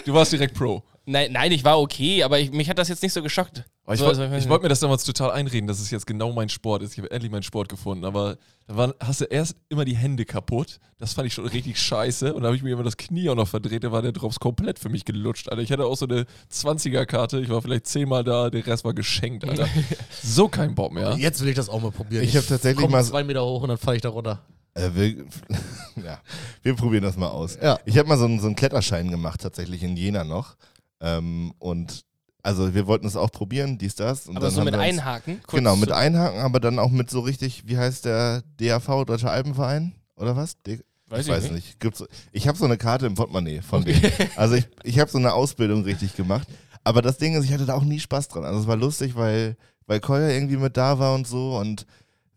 Du 0.05 0.13
warst 0.15 0.33
direkt 0.33 0.55
Pro. 0.55 0.83
Nein, 1.07 1.33
nein, 1.33 1.53
ich 1.53 1.65
war 1.65 1.79
okay, 1.81 2.23
aber 2.23 2.39
ich, 2.41 2.51
mich 2.51 2.71
hat 2.71 2.79
das 2.79 2.89
jetzt 2.89 3.03
nicht 3.03 3.13
so 3.13 3.23
geschockt. 3.23 3.65
Aber 3.85 3.93
ich 3.93 4.01
So, 4.01 4.07
wollte 4.07 4.23
also, 4.23 4.37
ich 4.37 4.49
wollt 4.49 4.63
mir 4.63 4.71
das 4.71 4.81
damals 4.81 5.05
total 5.05 5.31
einreden, 5.33 5.67
dass 5.67 5.79
es 5.79 5.91
jetzt 5.91 6.07
genau 6.07 6.33
mein 6.33 6.49
Sport 6.49 6.83
ist. 6.83 6.93
Ich 6.93 6.99
habe 6.99 7.11
endlich 7.11 7.31
meinen 7.31 7.43
Sport 7.43 7.69
gefunden. 7.69 8.07
Aber 8.07 8.39
da 8.67 8.77
waren, 8.77 8.95
hast 9.01 9.21
du 9.21 9.27
erst 9.27 9.57
immer 9.69 9.85
die 9.85 9.97
Hände 9.97 10.25
kaputt. 10.25 10.81
Das 10.97 11.13
fand 11.13 11.27
ich 11.27 11.35
schon 11.35 11.47
richtig 11.47 11.79
scheiße. 11.79 12.33
Und 12.33 12.41
da 12.41 12.47
habe 12.47 12.57
ich 12.57 12.63
mir 12.63 12.73
immer 12.73 12.83
das 12.83 12.97
Knie 12.97 13.29
auch 13.29 13.35
noch 13.35 13.49
verdreht. 13.49 13.85
Da 13.85 13.93
war 13.93 14.01
der 14.01 14.13
Drops 14.13 14.41
komplett 14.41 14.79
für 14.79 14.89
mich 14.89 15.05
gelutscht. 15.05 15.51
Alter, 15.51 15.61
ich 15.61 15.71
hatte 15.71 15.85
auch 15.85 15.97
so 15.99 16.07
eine 16.07 16.25
20er-Karte. 16.51 17.41
Ich 17.41 17.51
war 17.51 17.61
vielleicht 17.61 17.87
zehnmal 17.87 18.25
da. 18.25 18.49
Der 18.49 18.67
Rest 18.67 18.85
war 18.87 18.95
geschenkt, 18.95 19.47
Alter. 19.47 19.69
so 20.23 20.49
kein 20.49 20.75
Bock 20.75 20.93
mehr. 20.95 21.15
Jetzt 21.19 21.43
will 21.43 21.49
ich 21.49 21.57
das 21.57 21.69
auch 21.69 21.83
mal 21.83 21.91
probieren. 21.93 22.25
Ich 22.25 22.35
hab 22.39 22.47
tatsächlich 22.47 22.81
komm 22.83 22.93
mal- 22.93 23.05
zwei 23.05 23.23
Meter 23.23 23.45
hoch 23.45 23.63
und 23.63 23.69
dann 23.69 23.77
falle 23.79 23.97
ich 23.97 24.03
da 24.03 24.09
runter. 24.09 24.41
Äh, 24.73 24.91
wir, 24.95 25.09
ja, 26.05 26.19
wir 26.63 26.75
probieren 26.75 27.05
das 27.05 27.17
mal 27.19 27.29
aus. 27.29 27.59
Ja. 27.63 27.79
Ich 27.85 27.99
habe 27.99 28.09
mal 28.09 28.17
so 28.19 28.25
einen, 28.25 28.41
so 28.41 28.47
einen 28.47 28.57
Kletterschein 28.57 29.11
gemacht, 29.11 29.43
tatsächlich 29.43 29.83
in 29.83 29.95
Jena 29.97 30.25
noch. 30.25 30.57
Ähm, 31.01 31.53
und 31.59 32.05
also 32.43 32.75
wir 32.75 32.87
wollten 32.87 33.07
es 33.07 33.17
auch 33.17 33.31
probieren, 33.31 33.79
dies, 33.79 33.95
das. 33.95 34.27
Und 34.27 34.37
aber 34.37 34.51
so 34.51 34.59
haben 34.59 34.67
mit 34.67 34.75
uns- 34.75 34.83
Einhaken. 34.83 35.41
Genau, 35.49 35.77
mit 35.77 35.91
Einhaken, 35.93 36.41
aber 36.41 36.61
dann 36.61 36.79
auch 36.79 36.91
mit 36.91 37.11
so 37.11 37.21
richtig, 37.21 37.67
wie 37.67 37.79
heißt 37.79 38.05
der 38.05 38.43
DAV, 38.59 39.05
Deutscher 39.07 39.31
Alpenverein? 39.31 39.93
Oder 40.17 40.37
was? 40.37 40.61
D 40.63 40.81
Weiß 41.07 41.21
ich 41.21 41.27
ich 41.29 41.33
weiß 41.35 41.43
nicht. 41.45 41.53
nicht. 41.55 41.81
Gibt's, 41.81 42.03
ich 42.33 42.49
habe 42.49 42.57
so 42.57 42.65
eine 42.65 42.79
Karte 42.79 43.07
im 43.07 43.15
Portemonnaie 43.15 43.61
von 43.61 43.85
denen. 43.85 44.01
Also 44.37 44.55
ich, 44.55 44.67
ich 44.85 44.99
habe 44.99 45.11
so 45.11 45.19
eine 45.19 45.35
Ausbildung 45.35 45.83
richtig 45.85 46.17
gemacht. 46.17 46.49
Aber 46.83 47.03
das 47.03 47.19
Ding 47.19 47.35
ist, 47.35 47.45
ich 47.45 47.53
hatte 47.53 47.67
da 47.67 47.75
auch 47.75 47.85
nie 47.85 48.01
Spaß 48.01 48.29
dran. 48.29 48.45
Also 48.45 48.61
es 48.61 48.67
war 48.67 48.77
lustig, 48.77 49.15
weil, 49.15 49.57
weil 49.87 50.01
Koya 50.01 50.29
irgendwie 50.31 50.57
mit 50.57 50.77
da 50.77 50.99
war 50.99 51.15
und 51.15 51.27
so. 51.27 51.57
Und 51.59 51.87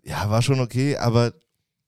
ja, 0.03 0.29
war 0.29 0.41
schon 0.41 0.59
okay, 0.59 0.97
aber 0.97 1.33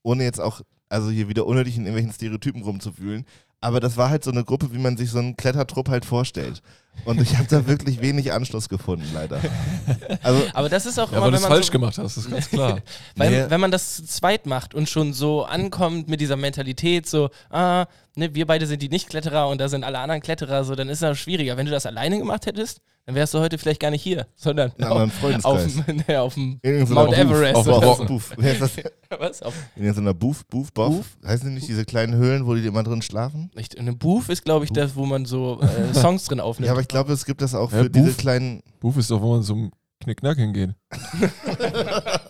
ohne 0.04 0.24
jetzt 0.24 0.40
auch, 0.40 0.62
also 0.88 1.10
hier 1.10 1.28
wieder 1.30 1.46
unnötig 1.46 1.76
in 1.76 1.84
irgendwelchen 1.86 2.14
Stereotypen 2.14 2.64
rumzufühlen. 2.64 3.26
Aber 3.62 3.80
das 3.80 3.98
war 3.98 4.10
halt 4.10 4.24
so 4.24 4.32
eine 4.32 4.44
Gruppe, 4.46 4.72
wie 4.74 4.78
man 4.80 4.96
sich 4.96 5.10
so 5.12 5.20
einen 5.20 5.36
Klettertrupp 5.36 5.90
halt 5.90 6.06
vorstellt. 6.06 6.62
Und 7.06 7.22
ich 7.22 7.38
habe 7.38 7.48
da 7.50 7.66
wirklich 7.68 8.02
wenig 8.02 8.32
Anschluss 8.34 8.68
gefunden, 8.70 9.06
leider. 9.14 9.40
Also 10.22 10.44
Aber 10.54 10.70
das 10.70 10.86
ist 10.86 11.00
auch 11.00 11.12
Ja, 11.12 11.18
immer, 11.18 11.26
weil 11.26 11.32
du 11.32 11.38
wenn 11.38 11.38
es 11.38 11.42
man 11.44 11.52
falsch 11.52 11.66
so, 11.68 11.72
gemacht 11.72 11.98
hast, 11.98 12.18
das 12.18 12.26
ist 12.26 12.32
ganz 12.32 12.50
klar. 12.50 12.80
Weil, 13.16 13.32
Nee. 13.32 13.50
wenn 13.50 13.60
man 13.62 13.72
das 13.72 13.96
zu 13.98 14.06
zweit 14.06 14.46
macht 14.46 14.74
und 14.74 14.90
schon 14.90 15.14
so 15.14 15.44
ankommt 15.46 16.10
mit 16.10 16.20
dieser 16.22 16.36
Mentalität, 16.36 17.08
so, 17.08 17.30
ah, 17.50 17.86
ne, 18.16 18.34
wir 18.36 18.46
beide 18.48 18.66
sind 18.68 18.82
die 18.82 18.90
Nicht-Kletterer 18.90 19.48
und 19.50 19.60
da 19.62 19.70
sind 19.70 19.84
alle 19.84 20.00
anderen 20.00 20.22
Kletterer, 20.22 20.64
so, 20.64 20.76
dann 20.76 20.90
ist 20.90 21.02
das 21.02 21.18
schwieriger. 21.20 21.56
Wenn 21.58 21.66
du 21.66 21.72
das 21.72 21.86
alleine 21.86 22.18
gemacht 22.18 22.46
hättest, 22.46 22.82
dann 23.10 23.16
wärst 23.16 23.34
du 23.34 23.40
heute 23.40 23.58
vielleicht 23.58 23.80
gar 23.80 23.90
nicht 23.90 24.04
hier, 24.04 24.28
sondern 24.36 24.72
einem 24.78 25.10
auf, 25.42 25.46
auf, 25.46 25.64
dem- 25.86 26.04
ne, 26.08 26.22
auf 26.22 26.36
dem 26.36 26.60
so 26.86 26.94
Mount 26.94 27.10
Booth, 27.10 27.18
Everest 27.18 27.56
Auf, 27.56 27.66
oder 27.68 27.88
auf, 27.88 27.98
so. 27.98 28.06
Booth. 28.06 28.24
Das? 28.38 28.72
Was? 29.20 29.42
Auf, 29.42 29.56
In 29.76 29.92
so 29.96 30.00
einer 30.02 30.14
Booth, 30.14 30.48
Booth, 30.48 30.72
Boff. 30.76 31.18
Heißen 31.26 31.50
die 31.50 31.56
nicht 31.56 31.68
diese 31.68 31.86
kleinen 31.86 32.14
Höhlen, 32.14 32.46
wo 32.46 32.54
die 32.54 32.64
immer 32.68 32.84
drin 32.84 33.02
schlafen? 33.02 33.50
nicht, 33.56 33.80
eine 33.80 33.94
Booth 33.94 34.30
ist, 34.30 34.46
glaube 34.46 34.66
ich, 34.66 34.72
das, 34.72 34.96
wo 34.96 35.08
man 35.08 35.26
so 35.26 35.60
äh, 35.60 35.92
Songs 36.00 36.26
drin 36.26 36.40
aufnimmt. 36.40 36.68
Ja, 36.68 36.74
aber 36.74 36.82
ich 36.82 36.88
glaube, 36.88 37.12
es 37.12 37.26
gibt 37.26 37.42
das 37.42 37.56
auch 37.56 37.72
Ja, 37.72 37.80
für 37.82 37.90
diese 37.90 38.06
Booth? 38.10 38.18
kleinen. 38.20 38.62
Buff 38.80 38.96
ist 38.98 39.10
doch, 39.10 39.22
wo 39.24 39.32
man 39.34 39.42
zum 39.42 39.72
Knickknack 40.04 40.38
hingeht. 40.38 40.76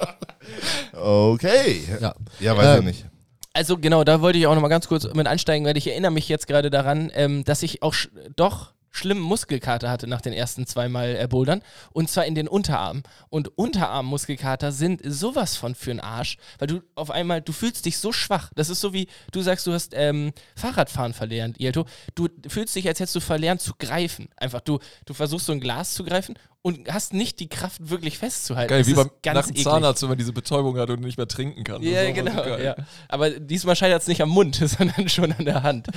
Okay. 0.93 1.83
Ja. 2.01 2.15
Ja, 2.39 2.57
weiß 2.57 2.73
ich 2.73 2.79
Ähm, 2.79 2.85
nicht. 2.85 3.05
Also 3.53 3.77
genau, 3.77 4.03
da 4.03 4.21
wollte 4.21 4.37
ich 4.39 4.47
auch 4.47 4.53
nochmal 4.55 4.69
ganz 4.69 4.87
kurz 4.87 5.07
mit 5.13 5.27
einsteigen, 5.27 5.65
weil 5.67 5.75
ich 5.77 5.87
erinnere 5.87 6.11
mich 6.11 6.29
jetzt 6.29 6.47
gerade 6.47 6.69
daran, 6.69 7.11
ähm, 7.13 7.43
dass 7.43 7.63
ich 7.63 7.83
auch 7.83 7.93
doch 8.35 8.73
schlimm 8.91 9.19
Muskelkater 9.19 9.89
hatte 9.89 10.07
nach 10.07 10.21
den 10.21 10.33
ersten 10.33 10.65
zweimal 10.65 11.15
äh, 11.15 11.27
Bouldern 11.27 11.61
und 11.91 12.09
zwar 12.09 12.25
in 12.25 12.35
den 12.35 12.47
Unterarmen. 12.47 13.03
Und 13.29 13.57
Unterarmmuskelkater 13.57 14.71
sind 14.71 15.01
sowas 15.03 15.55
von 15.55 15.75
für 15.75 15.91
den 15.91 15.99
Arsch, 15.99 16.37
weil 16.57 16.67
du 16.67 16.81
auf 16.95 17.11
einmal, 17.11 17.41
du 17.41 17.51
fühlst 17.51 17.85
dich 17.85 17.97
so 17.97 18.11
schwach. 18.11 18.51
Das 18.55 18.69
ist 18.69 18.81
so 18.81 18.93
wie, 18.93 19.07
du 19.31 19.41
sagst, 19.41 19.67
du 19.67 19.73
hast 19.73 19.93
ähm, 19.95 20.31
Fahrradfahren 20.55 21.13
verlernt, 21.13 21.59
Jelto. 21.59 21.85
Du 22.15 22.27
fühlst 22.47 22.75
dich, 22.75 22.87
als 22.87 22.99
hättest 22.99 23.15
du 23.15 23.19
verlernt 23.19 23.61
zu 23.61 23.73
greifen. 23.77 24.29
Einfach, 24.37 24.61
du, 24.61 24.79
du 25.05 25.13
versuchst 25.13 25.45
so 25.45 25.51
ein 25.51 25.59
Glas 25.59 25.93
zu 25.93 26.03
greifen 26.03 26.35
und 26.61 26.91
hast 26.91 27.13
nicht 27.13 27.39
die 27.39 27.47
Kraft 27.47 27.89
wirklich 27.89 28.17
festzuhalten. 28.17 28.69
Geil, 28.69 28.79
Das 28.79 28.87
wie 28.87 28.93
beim 28.93 29.09
ganz 29.23 29.47
nach 29.47 29.53
dem. 29.53 29.63
Zahnarzt, 29.63 30.01
wenn 30.01 30.09
man 30.09 30.17
diese 30.17 30.33
Betäubung 30.33 30.77
hat 30.77 30.89
und 30.89 31.01
nicht 31.01 31.17
mehr 31.17 31.27
trinken 31.27 31.63
kann. 31.63 31.81
Ja, 31.81 32.11
genau. 32.11 32.43
so. 32.43 32.57
Ja. 32.57 32.75
Aber 33.07 33.29
diesmal 33.29 33.75
scheitert 33.75 34.01
es 34.01 34.07
nicht 34.07 34.21
am 34.21 34.29
Mund, 34.29 34.55
sondern 34.63 35.07
schon 35.09 35.31
an 35.31 35.45
der 35.45 35.63
Hand. 35.63 35.87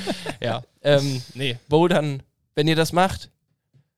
ja. 0.41 0.63
Ähm, 0.83 1.23
nee, 1.35 1.59
Bouldern, 1.69 2.23
wenn 2.55 2.69
ihr 2.69 2.77
das 2.77 2.93
macht, 2.93 3.31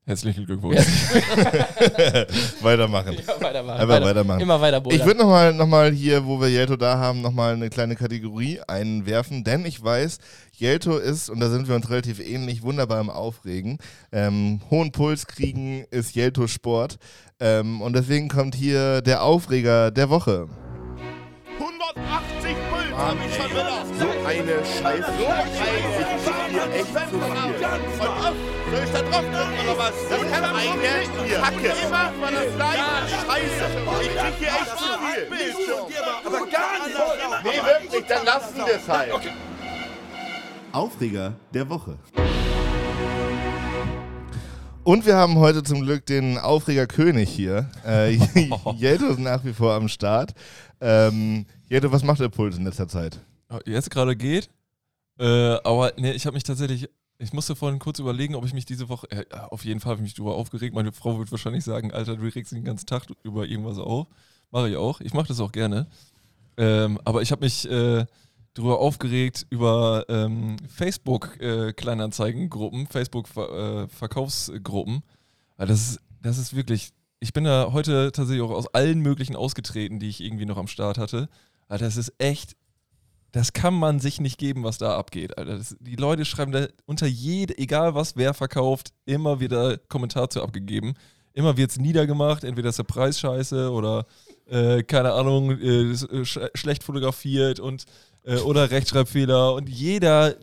Herzlichen 0.06 0.44
Glückwunsch. 0.44 0.76
Weitermachen. 2.60 3.14
ja, 3.14 3.40
weitermachen. 3.40 3.80
Einfach 3.80 4.02
weitermachen. 4.02 4.40
Immer 4.40 4.60
weiter 4.60 4.82
bouldern. 4.82 5.00
Ich 5.00 5.06
würde 5.06 5.20
nochmal 5.20 5.54
noch 5.54 5.66
mal 5.66 5.90
hier, 5.92 6.26
wo 6.26 6.38
wir 6.42 6.50
Jelto 6.50 6.76
da 6.76 6.98
haben, 6.98 7.22
nochmal 7.22 7.54
eine 7.54 7.70
kleine 7.70 7.96
Kategorie 7.96 8.60
einwerfen, 8.68 9.44
denn 9.44 9.64
ich 9.64 9.82
weiß, 9.82 10.18
Jelto 10.52 10.98
ist, 10.98 11.30
und 11.30 11.40
da 11.40 11.48
sind 11.48 11.68
wir 11.68 11.74
uns 11.74 11.88
relativ 11.88 12.20
ähnlich, 12.20 12.62
wunderbar 12.62 13.00
im 13.00 13.08
Aufregen. 13.08 13.78
Ähm, 14.12 14.60
hohen 14.70 14.92
Puls 14.92 15.26
kriegen 15.26 15.86
ist 15.90 16.14
Jelto 16.14 16.48
Sport. 16.48 16.98
Ähm, 17.40 17.80
und 17.80 17.96
deswegen 17.96 18.28
kommt 18.28 18.54
hier 18.54 19.00
der 19.00 19.22
Aufreger 19.22 19.90
der 19.90 20.10
Woche. 20.10 20.50
180 21.58 22.56
Puls 22.94 23.04
hab 23.04 23.26
ich 23.26 23.34
schon 23.34 23.50
wieder. 23.50 23.84
So 23.98 24.06
eine 24.26 24.64
Scheiße. 24.64 25.12
So 25.18 25.26
ein 25.26 26.50
hier 26.50 26.66
echt 26.74 26.86
zu 26.86 26.92
viel. 26.92 27.40
Soll 28.70 28.84
ich 28.84 28.90
da 28.90 29.02
drauf 29.02 29.24
drücken 29.24 29.58
oder 29.64 29.78
was? 29.78 29.94
Das 30.08 30.20
kann 30.30 30.44
eine 30.44 30.70
Kacke. 31.40 31.72
Immer 31.84 32.30
das 32.30 32.56
gleiche 32.56 32.84
Scheiße. 33.26 33.64
Ich 34.02 34.16
krieg 34.16 34.34
hier 34.38 34.48
echt 34.48 34.78
zu 34.78 34.88
viel. 35.00 35.74
Aber 36.24 36.46
gar 36.46 36.86
nicht. 36.86 36.98
Nee, 37.44 37.90
wirklich, 37.90 38.06
dann 38.06 38.24
lassen 38.24 38.56
wir 38.56 38.74
es 38.74 38.88
halt. 38.88 39.12
Aufreger 40.72 41.34
der 41.52 41.68
Woche. 41.68 41.98
Und 44.82 45.06
wir 45.06 45.16
haben 45.16 45.38
heute 45.38 45.62
zum 45.62 45.80
Glück 45.80 46.04
den 46.04 46.36
Aufreger 46.36 46.86
König 46.86 47.30
hier. 47.30 47.70
Äh, 47.86 48.10
Jelto 48.76 49.06
ist 49.06 49.18
nach 49.18 49.42
wie 49.44 49.54
vor 49.54 49.72
am 49.72 49.88
Start. 49.88 50.34
Ähm, 50.80 51.46
Jelto, 51.74 51.90
was 51.90 52.04
macht 52.04 52.20
der 52.20 52.28
Puls 52.28 52.56
in 52.56 52.62
letzter 52.62 52.86
Zeit? 52.86 53.18
Jetzt 53.66 53.90
gerade 53.90 54.14
geht. 54.14 54.48
Äh, 55.18 55.56
aber 55.64 55.92
nee, 55.96 56.12
ich 56.12 56.24
habe 56.24 56.34
mich 56.34 56.44
tatsächlich, 56.44 56.88
ich 57.18 57.32
musste 57.32 57.56
vorhin 57.56 57.80
kurz 57.80 57.98
überlegen, 57.98 58.36
ob 58.36 58.44
ich 58.44 58.54
mich 58.54 58.64
diese 58.64 58.88
Woche, 58.88 59.10
äh, 59.10 59.24
auf 59.50 59.64
jeden 59.64 59.80
Fall 59.80 59.90
habe 59.90 59.98
ich 59.98 60.04
mich 60.04 60.14
darüber 60.14 60.36
aufgeregt. 60.36 60.72
Meine 60.72 60.92
Frau 60.92 61.18
wird 61.18 61.32
wahrscheinlich 61.32 61.64
sagen, 61.64 61.92
Alter, 61.92 62.14
du 62.14 62.32
regst 62.32 62.52
den 62.52 62.62
ganzen 62.62 62.86
Tag 62.86 63.06
über 63.24 63.48
irgendwas 63.48 63.78
auf. 63.78 64.06
Mache 64.52 64.70
ich 64.70 64.76
auch. 64.76 65.00
Ich 65.00 65.14
mache 65.14 65.26
das 65.26 65.40
auch 65.40 65.50
gerne. 65.50 65.88
Ähm, 66.56 67.00
aber 67.04 67.22
ich 67.22 67.32
habe 67.32 67.44
mich 67.44 67.68
äh, 67.68 68.06
darüber 68.54 68.78
aufgeregt 68.78 69.44
über 69.50 70.04
ähm, 70.08 70.58
Facebook-Kleinanzeigengruppen, 70.68 72.86
Facebook-Verkaufsgruppen. 72.86 75.02
Weil 75.56 75.66
das 75.66 75.90
ist, 75.90 75.98
das 76.22 76.38
ist 76.38 76.54
wirklich, 76.54 76.92
ich 77.18 77.32
bin 77.32 77.42
da 77.42 77.72
heute 77.72 78.12
tatsächlich 78.12 78.44
auch 78.44 78.52
aus 78.52 78.68
allen 78.68 79.00
möglichen 79.00 79.34
ausgetreten, 79.34 79.98
die 79.98 80.08
ich 80.08 80.22
irgendwie 80.22 80.46
noch 80.46 80.58
am 80.58 80.68
Start 80.68 80.98
hatte. 80.98 81.28
Alter, 81.68 81.84
das 81.86 81.96
ist 81.96 82.12
echt, 82.18 82.56
das 83.32 83.52
kann 83.52 83.74
man 83.74 84.00
sich 84.00 84.20
nicht 84.20 84.38
geben, 84.38 84.64
was 84.64 84.78
da 84.78 84.96
abgeht. 84.96 85.36
Alter. 85.38 85.58
Das, 85.58 85.76
die 85.80 85.96
Leute 85.96 86.24
schreiben 86.24 86.52
da 86.52 86.66
unter 86.86 87.06
jede, 87.06 87.58
egal 87.58 87.94
was 87.94 88.16
wer 88.16 88.34
verkauft, 88.34 88.92
immer 89.06 89.40
wieder 89.40 89.76
Kommentar 89.76 90.30
zu 90.30 90.42
abgegeben. 90.42 90.94
Immer 91.32 91.56
wird 91.56 91.72
es 91.72 91.78
niedergemacht, 91.78 92.44
entweder 92.44 92.68
ist 92.68 92.78
der 92.78 92.84
Preis 92.84 93.18
scheiße 93.18 93.72
oder 93.72 94.06
äh, 94.46 94.84
keine 94.84 95.12
Ahnung, 95.12 95.50
äh, 95.58 95.90
äh, 95.90 96.24
sch 96.24 96.38
schlecht 96.54 96.84
fotografiert 96.84 97.58
und 97.58 97.86
äh, 98.24 98.36
oder 98.36 98.70
Rechtschreibfehler 98.70 99.54
und 99.54 99.68
jeder, 99.68 100.36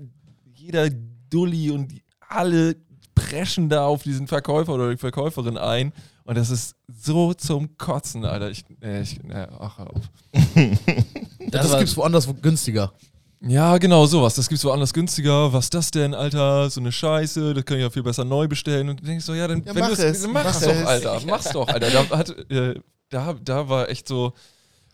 jeder 0.54 0.90
Dulli 1.30 1.72
und 1.72 1.94
alle 2.28 2.76
preschen 3.16 3.70
da 3.70 3.86
auf 3.86 4.04
diesen 4.04 4.28
Verkäufer 4.28 4.74
oder 4.74 4.92
die 4.92 4.98
Verkäuferin 4.98 5.58
ein 5.58 5.94
und 6.32 6.38
das 6.38 6.50
ist 6.50 6.76
so 6.88 7.34
zum 7.34 7.78
Kotzen, 7.78 8.24
Alter. 8.24 8.50
Ich, 8.50 8.64
äh, 8.82 9.02
ich 9.02 9.20
äh, 9.30 9.48
ach, 9.60 9.78
hör 9.80 9.90
auf. 9.90 10.02
Das, 11.52 11.70
war- 11.70 11.80
gibt's 11.80 11.98
woanders 11.98 12.26
wo 12.28 12.34
günstiger. 12.34 12.94
Ja, 13.42 13.78
genau, 13.80 14.06
sowas. 14.06 14.36
Das 14.36 14.48
gibt's 14.48 14.64
woanders 14.64 14.94
günstiger. 14.94 15.52
Was 15.52 15.70
das 15.70 15.92
denn, 15.92 16.14
Alter? 16.14 16.70
So 16.70 16.80
eine 16.80 16.92
Scheiße, 16.92 17.54
das 17.54 17.66
kann 17.66 17.78
ich 17.78 17.84
ja 17.84 17.90
viel 17.90 18.04
besser 18.04 18.24
neu 18.24 18.48
bestellen. 18.48 18.88
Und 18.88 19.02
du 19.02 19.06
denkst 19.06 19.26
so, 19.26 19.34
ja, 19.34 19.48
dann 19.48 19.64
Ja, 19.66 19.74
wenn 19.76 19.82
mach 19.82 19.90
es, 19.92 20.28
mach 20.28 20.44
mach's 20.46 20.62
es. 20.62 20.68
doch, 20.68 20.86
Alter. 20.88 21.20
Mach's 21.28 21.50
doch, 21.52 21.68
Alter. 21.68 21.90
Da, 21.90 22.18
hat, 22.18 22.30
äh, 22.52 22.76
da, 23.10 23.34
da 23.34 23.68
war 23.68 23.90
echt 23.90 24.08
so, 24.08 24.34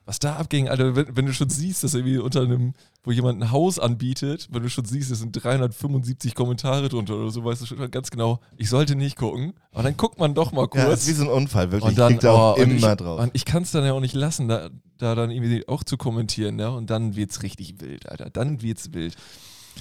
was 0.08 0.20
da 0.20 0.38
abging, 0.38 0.70
Alter, 0.70 0.96
wenn, 0.96 1.16
wenn 1.18 1.26
du 1.26 1.34
schon 1.34 1.50
siehst, 1.50 1.84
dass 1.84 1.94
irgendwie 1.94 2.18
unter 2.18 2.42
einem, 2.42 2.74
wo 3.04 3.12
jemand 3.12 3.42
ein 3.42 3.52
Haus 3.52 3.78
anbietet, 3.78 4.48
wenn 4.52 4.64
du 4.64 4.70
schon 4.70 4.86
siehst, 4.86 5.12
es 5.12 5.20
sind 5.20 5.34
375 5.34 6.34
Kommentare 6.34 6.88
drunter 6.88 7.16
oder 7.18 7.30
so, 7.30 7.44
weißt 7.44 7.62
du 7.62 7.66
schon 7.66 7.92
ganz 7.92 8.10
genau, 8.10 8.40
ich 8.56 8.70
sollte 8.70 8.96
nicht 8.96 9.18
gucken, 9.18 9.54
aber 9.74 9.84
dann 9.84 9.98
guckt 9.98 10.18
man 10.18 10.34
doch 10.34 10.54
mal 10.54 10.62
Ja, 10.74 10.86
das 10.86 10.86
kurz. 10.86 11.02
ist 11.02 11.08
wie 11.10 11.14
so 11.14 11.24
ein 11.24 11.30
Unfall, 11.30 11.72
wirklich. 11.74 11.90
und 11.90 12.00
dann, 12.00 12.14
ich 12.14 12.20
da 12.20 12.32
auch 12.32 12.58
oh, 12.58 12.62
immer 12.62 12.92
ich, 12.92 12.98
drauf. 12.98 13.20
Und 13.20 13.32
ich 13.34 13.44
kann 13.44 13.64
es 13.64 13.72
dann 13.72 13.84
ja 13.84 13.92
auch 13.92 14.00
nicht 14.00 14.16
lassen, 14.16 14.48
da, 14.48 14.70
da 14.98 15.14
dann 15.14 15.30
irgendwie 15.30 15.68
auch 15.68 15.84
zu 15.84 15.98
kommentieren, 15.98 16.56
ne? 16.56 16.72
Und 16.72 16.90
dann 16.90 17.18
wird's 17.18 17.44
richtig 17.44 17.82
wild, 17.82 18.08
Alter. 18.10 18.30
Dann 18.30 18.62
wird's 18.62 18.94
wild. 18.94 19.14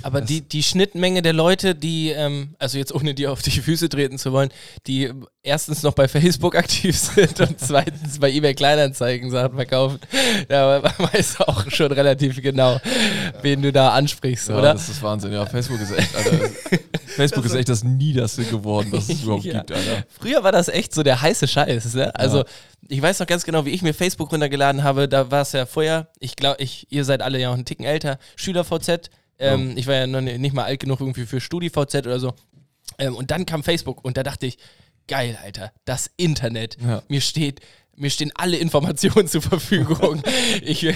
Aber 0.03 0.21
die, 0.21 0.41
die 0.43 0.63
Schnittmenge 0.63 1.23
der 1.23 1.33
Leute, 1.33 1.75
die, 1.75 2.11
ähm, 2.11 2.55
also 2.59 2.79
jetzt 2.79 2.95
ohne 2.95 3.15
dir 3.15 3.33
auf 3.33 3.43
die 3.43 3.51
Füße 3.51 3.89
treten 3.89 4.19
zu 4.19 4.33
wollen, 4.33 4.51
die 4.87 5.11
erstens 5.43 5.83
noch 5.83 5.95
bei 5.95 6.07
Facebook 6.09 6.55
aktiv 6.57 6.97
sind 7.15 7.41
und 7.41 7.59
zweitens 7.61 8.19
bei 8.19 8.31
eBay 8.31 8.55
Kleinanzeigen 8.55 9.31
Sachen 9.31 9.55
verkaufen, 9.57 9.99
da 10.49 10.83
weißt 10.99 11.41
du 11.41 11.49
auch 11.49 11.71
schon 11.71 11.91
relativ 11.93 12.41
genau, 12.41 12.81
wen 13.43 13.63
du 13.63 13.73
da 13.73 13.91
ansprichst, 13.91 14.49
Ja, 14.49 14.59
oder? 14.59 14.73
das 14.75 14.89
ist 14.89 15.03
Wahnsinn. 15.03 15.33
Ja, 15.33 15.45
Facebook 15.47 15.81
ist 15.81 15.93
echt, 15.93 16.15
Alter. 16.15 16.51
Facebook 17.07 17.45
ist 17.47 17.55
echt 17.55 17.69
das 17.69 17.83
Niederste 17.85 18.45
geworden, 18.45 18.89
was 18.91 19.09
es 19.09 19.23
überhaupt 19.23 19.45
Ja. 19.47 19.59
gibt, 19.59 19.73
Alter. 19.73 20.05
Früher 20.21 20.45
war 20.45 20.53
das 20.53 20.69
echt 20.69 20.95
so 20.95 21.03
der 21.03 21.21
heiße 21.23 21.49
Scheiß. 21.49 21.95
Ne? 21.95 22.15
Also 22.15 22.45
ich 22.89 23.01
weiß 23.03 23.19
noch 23.19 23.27
ganz 23.27 23.45
genau, 23.45 23.65
wie 23.65 23.71
ich 23.71 23.83
mir 23.83 23.95
Facebook 23.95 24.31
runtergeladen 24.31 24.85
habe. 24.85 25.09
Da 25.09 25.31
war 25.31 25.43
es 25.43 25.53
ja 25.53 25.67
vorher, 25.67 26.09
ich 26.21 26.37
glaube, 26.37 26.63
ich, 26.63 26.87
ihr 26.91 27.05
seid 27.05 27.23
alle 27.23 27.41
ja 27.41 27.51
auch 27.51 27.55
einen 27.55 27.65
Ticken 27.65 27.85
älter, 27.85 28.19
SchülerVZ. 28.37 29.11
Ähm, 29.39 29.77
Ich 29.77 29.87
war 29.87 29.95
ja 29.95 30.07
noch 30.07 30.21
nicht 30.21 30.55
mal 30.55 30.65
alt 30.65 30.81
genug 30.81 31.01
irgendwie 31.01 31.27
für 31.27 31.41
StudiVZ 31.41 31.95
oder 32.07 32.21
so. 32.21 32.35
Ähm, 32.99 33.15
und 33.15 33.31
dann 33.31 33.47
kam 33.47 33.63
Facebook 33.63 34.05
und 34.05 34.17
da 34.17 34.23
dachte 34.23 34.47
ich, 34.47 34.59
geil, 35.09 35.39
Alter, 35.43 35.73
das 35.85 36.11
Internet. 36.17 36.77
Ja. 36.81 37.03
Mir 37.09 37.21
steht, 37.21 37.61
mir 37.97 38.11
stehen 38.11 38.33
alle 38.35 38.57
Informationen 38.57 39.29
zur 39.29 39.43
Verfügung. 39.43 40.23
ich, 40.63 40.87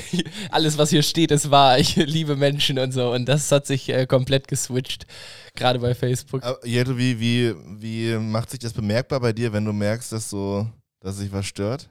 alles, 0.51 0.79
was 0.79 0.91
hier 0.91 1.03
steht, 1.03 1.31
ist 1.31 1.51
wahr. 1.51 1.79
Ich 1.79 1.97
liebe 1.97 2.37
Menschen 2.37 2.79
und 2.79 2.93
so. 2.93 3.13
Und 3.13 3.27
das 3.27 3.51
hat 3.53 3.67
sich 3.67 3.89
äh, 3.89 4.07
komplett 4.07 4.49
geswitcht, 4.49 5.07
gerade 5.55 5.79
bei 5.79 5.95
Facebook. 5.95 6.43
Jeto, 6.65 6.97
wie, 6.97 7.21
wie, 7.21 7.55
wie 7.79 8.17
macht 8.19 8.51
sich 8.51 8.61
das 8.61 8.73
bemerkbar 8.73 9.21
bei 9.21 9.33
dir, 9.33 9.53
wenn 9.53 9.65
du 9.65 9.73
merkst, 9.73 10.13
dass 10.13 10.31
so, 10.31 10.67
dass 11.01 11.17
sich 11.17 11.33
was 11.33 11.47
stört? 11.47 11.89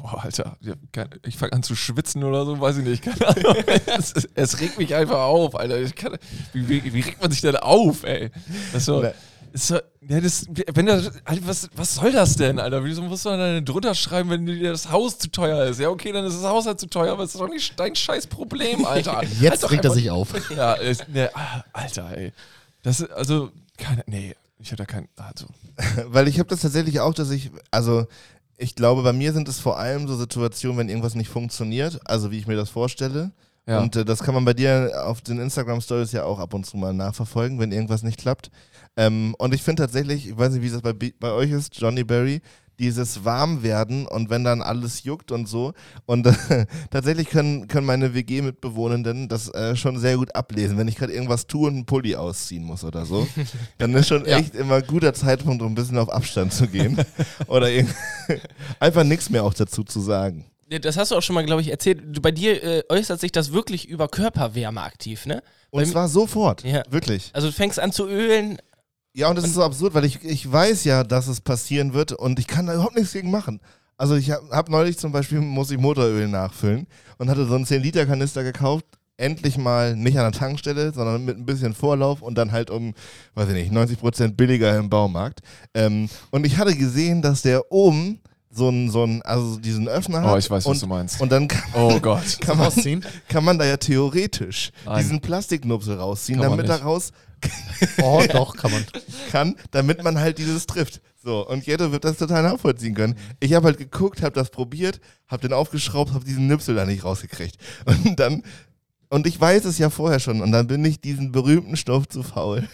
Boah, 0.00 0.24
Alter. 0.24 0.56
Ich 1.26 1.36
fange 1.36 1.52
an 1.52 1.62
zu 1.62 1.76
schwitzen 1.76 2.24
oder 2.24 2.44
so, 2.44 2.60
weiß 2.60 2.78
ich 2.78 2.84
nicht. 2.84 3.02
Keine 3.02 3.26
Ahnung. 3.28 3.56
es, 3.98 4.14
es 4.34 4.60
regt 4.60 4.78
mich 4.78 4.94
einfach 4.94 5.20
auf, 5.20 5.54
Alter. 5.54 5.82
Kann, 5.90 6.16
wie, 6.52 6.92
wie, 6.92 7.00
regt 7.00 7.20
man 7.20 7.30
sich 7.30 7.40
denn 7.40 7.56
auf, 7.56 8.04
ey? 8.04 8.30
Das 8.72 8.84
so, 8.86 9.00
Ne. 9.00 9.14
ist 9.52 9.66
so, 9.66 9.78
ja, 10.08 10.20
das, 10.20 10.46
wenn 10.72 10.86
das, 10.86 11.10
Alter, 11.24 11.46
was, 11.46 11.68
was 11.74 11.94
soll 11.96 12.12
das 12.12 12.36
denn, 12.36 12.58
Alter? 12.58 12.84
Wieso 12.84 13.02
musst 13.02 13.24
du 13.24 13.30
dann 13.30 13.64
drunter 13.64 13.94
schreiben, 13.94 14.30
wenn 14.30 14.46
dir 14.46 14.70
das 14.70 14.90
Haus 14.90 15.18
zu 15.18 15.30
teuer 15.30 15.64
ist? 15.66 15.80
Ja, 15.80 15.88
okay, 15.90 16.12
dann 16.12 16.24
ist 16.24 16.36
das 16.36 16.44
Haus 16.44 16.66
halt 16.66 16.80
zu 16.80 16.86
teuer, 16.86 17.12
aber 17.12 17.22
das 17.22 17.34
ist 17.34 17.40
doch 17.40 17.48
nicht 17.48 17.78
dein 17.78 17.94
scheiß 17.94 18.26
Problem, 18.28 18.84
Alter. 18.84 19.22
Jetzt 19.40 19.50
Halt 19.50 19.62
doch 19.64 19.70
regt 19.72 19.84
er 19.84 19.90
sich 19.90 20.10
auf. 20.10 20.28
Ja, 20.56 20.74
ist, 20.74 21.08
ne, 21.08 21.30
Alter, 21.72 22.16
ey. 22.16 22.32
Das 22.82 23.00
ist, 23.00 23.10
also, 23.10 23.50
keine, 23.76 24.02
nee, 24.06 24.34
ich 24.58 24.68
habe 24.68 24.76
da 24.76 24.84
kein, 24.86 25.08
also, 25.16 25.46
Weil 26.06 26.28
ich 26.28 26.38
habe 26.38 26.48
das 26.48 26.60
tatsächlich 26.60 27.00
auch, 27.00 27.14
dass 27.14 27.30
ich, 27.30 27.50
also 27.70 28.06
ich 28.60 28.74
glaube, 28.74 29.02
bei 29.02 29.12
mir 29.12 29.32
sind 29.32 29.48
es 29.48 29.58
vor 29.58 29.78
allem 29.78 30.06
so 30.06 30.16
Situationen, 30.16 30.78
wenn 30.78 30.88
irgendwas 30.88 31.14
nicht 31.14 31.30
funktioniert, 31.30 31.98
also 32.04 32.30
wie 32.30 32.38
ich 32.38 32.46
mir 32.46 32.56
das 32.56 32.68
vorstelle. 32.68 33.32
ja. 33.66 33.80
Und 33.80 33.96
äh, 33.96 34.04
das 34.04 34.22
kann 34.22 34.34
man 34.34 34.44
bei 34.44 34.52
dir 34.52 35.04
auf 35.06 35.22
den 35.22 35.38
Instagram 35.38 35.80
Stories 35.80 36.12
ja 36.12 36.24
auch 36.24 36.38
ab 36.38 36.52
und 36.52 36.66
zu 36.66 36.76
mal 36.76 36.92
nachverfolgen, 36.92 37.58
wenn 37.58 37.72
irgendwas 37.72 38.02
nicht 38.02 38.18
klappt. 38.18 38.50
Ähm, 38.96 39.34
und 39.38 39.54
ich 39.54 39.62
finde 39.62 39.82
tatsächlich, 39.82 40.28
ich 40.28 40.36
weiß 40.36 40.52
nicht, 40.52 40.62
wie 40.62 40.70
das 40.70 40.82
bei, 40.82 40.92
bei 40.92 41.32
euch 41.32 41.50
ist, 41.50 41.80
Johnny 41.80 42.04
Berry, 42.04 42.42
dieses 42.80 43.24
Warmwerden 43.24 44.06
und 44.06 44.30
wenn 44.30 44.42
dann 44.42 44.62
alles 44.62 45.04
juckt 45.04 45.30
und 45.30 45.46
so. 45.46 45.72
Und 46.06 46.26
äh, 46.26 46.66
tatsächlich 46.90 47.28
können, 47.28 47.68
können 47.68 47.86
meine 47.86 48.14
WG-Mitbewohnenden 48.14 49.28
das 49.28 49.48
äh, 49.54 49.76
schon 49.76 49.98
sehr 49.98 50.16
gut 50.16 50.34
ablesen. 50.34 50.78
Wenn 50.78 50.88
ich 50.88 50.96
gerade 50.96 51.12
irgendwas 51.12 51.46
tue 51.46 51.68
und 51.68 51.74
einen 51.74 51.86
Pulli 51.86 52.16
ausziehen 52.16 52.64
muss 52.64 52.82
oder 52.82 53.06
so, 53.06 53.28
dann 53.78 53.94
ist 53.94 54.08
schon 54.08 54.24
Ja. 54.26 54.38
echt 54.38 54.54
immer 54.54 54.76
ein 54.76 54.86
guter 54.86 55.14
Zeitpunkt, 55.14 55.62
um 55.62 55.72
ein 55.72 55.74
bisschen 55.74 55.98
auf 55.98 56.08
Abstand 56.10 56.52
zu 56.52 56.66
gehen. 56.66 56.98
oder 57.46 57.68
einfach 58.80 59.04
nichts 59.04 59.30
mehr 59.30 59.44
auch 59.44 59.54
dazu 59.54 59.84
zu 59.84 60.00
sagen. 60.00 60.46
Das 60.82 60.96
hast 60.96 61.10
du 61.10 61.16
auch 61.16 61.22
schon 61.22 61.34
mal, 61.34 61.44
glaube 61.44 61.62
ich, 61.62 61.70
erzählt. 61.70 62.22
Bei 62.22 62.30
dir 62.30 62.62
äh, 62.62 62.82
äußert 62.88 63.20
sich 63.20 63.32
das 63.32 63.52
wirklich 63.52 63.88
über 63.88 64.06
Körperwärme 64.08 64.80
aktiv, 64.80 65.26
ne? 65.26 65.42
Und 65.70 65.82
Bei 65.82 65.88
zwar 65.88 66.08
sofort. 66.08 66.62
Ja. 66.64 66.82
Wirklich. 66.90 67.30
Also 67.32 67.48
du 67.48 67.52
fängst 67.52 67.78
an 67.80 67.92
zu 67.92 68.06
ölen. 68.08 68.58
Ja, 69.12 69.28
und 69.28 69.36
das 69.36 69.44
ist 69.44 69.54
so 69.54 69.64
absurd, 69.64 69.94
weil 69.94 70.04
ich, 70.04 70.22
ich 70.24 70.50
weiß 70.50 70.84
ja, 70.84 71.02
dass 71.02 71.26
es 71.26 71.40
passieren 71.40 71.94
wird 71.94 72.12
und 72.12 72.38
ich 72.38 72.46
kann 72.46 72.66
da 72.66 72.74
überhaupt 72.74 72.96
nichts 72.96 73.12
gegen 73.12 73.30
machen. 73.30 73.60
Also 73.96 74.14
ich 74.14 74.30
habe 74.30 74.48
hab 74.50 74.68
neulich 74.68 74.98
zum 74.98 75.12
Beispiel, 75.12 75.40
muss 75.40 75.70
ich 75.70 75.78
Motoröl 75.78 76.28
nachfüllen 76.28 76.86
und 77.18 77.28
hatte 77.28 77.46
so 77.46 77.54
einen 77.54 77.66
10-Liter-Kanister 77.66 78.42
gekauft. 78.44 78.86
Endlich 79.18 79.58
mal 79.58 79.94
nicht 79.94 80.18
an 80.18 80.30
der 80.30 80.40
Tankstelle, 80.40 80.94
sondern 80.94 81.26
mit 81.26 81.36
ein 81.36 81.44
bisschen 81.44 81.74
Vorlauf 81.74 82.22
und 82.22 82.38
dann 82.38 82.52
halt 82.52 82.70
um, 82.70 82.94
weiß 83.34 83.48
ich 83.50 83.70
nicht, 83.70 83.72
90% 83.72 84.36
billiger 84.36 84.78
im 84.78 84.88
Baumarkt. 84.88 85.40
Ähm, 85.74 86.08
und 86.30 86.46
ich 86.46 86.56
hatte 86.56 86.74
gesehen, 86.74 87.20
dass 87.20 87.42
der 87.42 87.70
oben 87.70 88.20
so 88.50 88.68
einen, 88.68 88.90
so 88.90 89.02
einen, 89.02 89.20
also 89.22 89.58
diesen 89.58 89.86
Öffner 89.88 90.22
hat. 90.22 90.32
oh, 90.32 90.36
ich 90.38 90.50
weiß, 90.50 90.64
was 90.64 90.66
und, 90.66 90.82
du 90.82 90.86
meinst. 90.86 91.20
Und 91.20 91.30
dann 91.30 91.46
kann, 91.46 91.62
Oh 91.74 92.00
Gott. 92.00 92.38
kann, 92.40 92.56
man, 92.56 92.72
kann 93.28 93.44
man 93.44 93.58
da 93.58 93.66
ja 93.66 93.76
theoretisch 93.76 94.72
Nein. 94.86 94.98
diesen 95.02 95.20
Plastiknupsel 95.20 95.96
rausziehen, 95.98 96.40
Kann 96.40 96.48
man 96.48 96.58
damit 96.58 96.70
daraus 96.70 97.12
Oh, 98.02 98.22
doch, 98.30 98.56
kann 98.56 98.72
man. 98.72 98.84
kann, 99.30 99.56
damit 99.70 100.02
man 100.02 100.18
halt 100.18 100.38
dieses 100.38 100.66
trifft. 100.66 101.00
So, 101.22 101.46
und 101.46 101.66
Jette 101.66 101.92
wird 101.92 102.04
das 102.04 102.18
total 102.18 102.42
nachvollziehen 102.42 102.94
können. 102.94 103.14
Ich 103.40 103.54
habe 103.54 103.66
halt 103.66 103.78
geguckt, 103.78 104.22
habe 104.22 104.34
das 104.34 104.50
probiert, 104.50 105.00
habe 105.28 105.42
den 105.42 105.52
aufgeschraubt, 105.52 106.12
habe 106.12 106.24
diesen 106.24 106.46
Nüpsel 106.46 106.74
da 106.74 106.84
nicht 106.84 107.04
rausgekriegt. 107.04 107.56
Und 107.84 108.20
dann, 108.20 108.42
und 109.08 109.26
ich 109.26 109.40
weiß 109.40 109.64
es 109.64 109.78
ja 109.78 109.90
vorher 109.90 110.20
schon, 110.20 110.40
und 110.40 110.52
dann 110.52 110.66
bin 110.66 110.84
ich 110.84 111.00
diesen 111.00 111.32
berühmten 111.32 111.76
Stoff 111.76 112.08
zu 112.08 112.22
faul. 112.22 112.68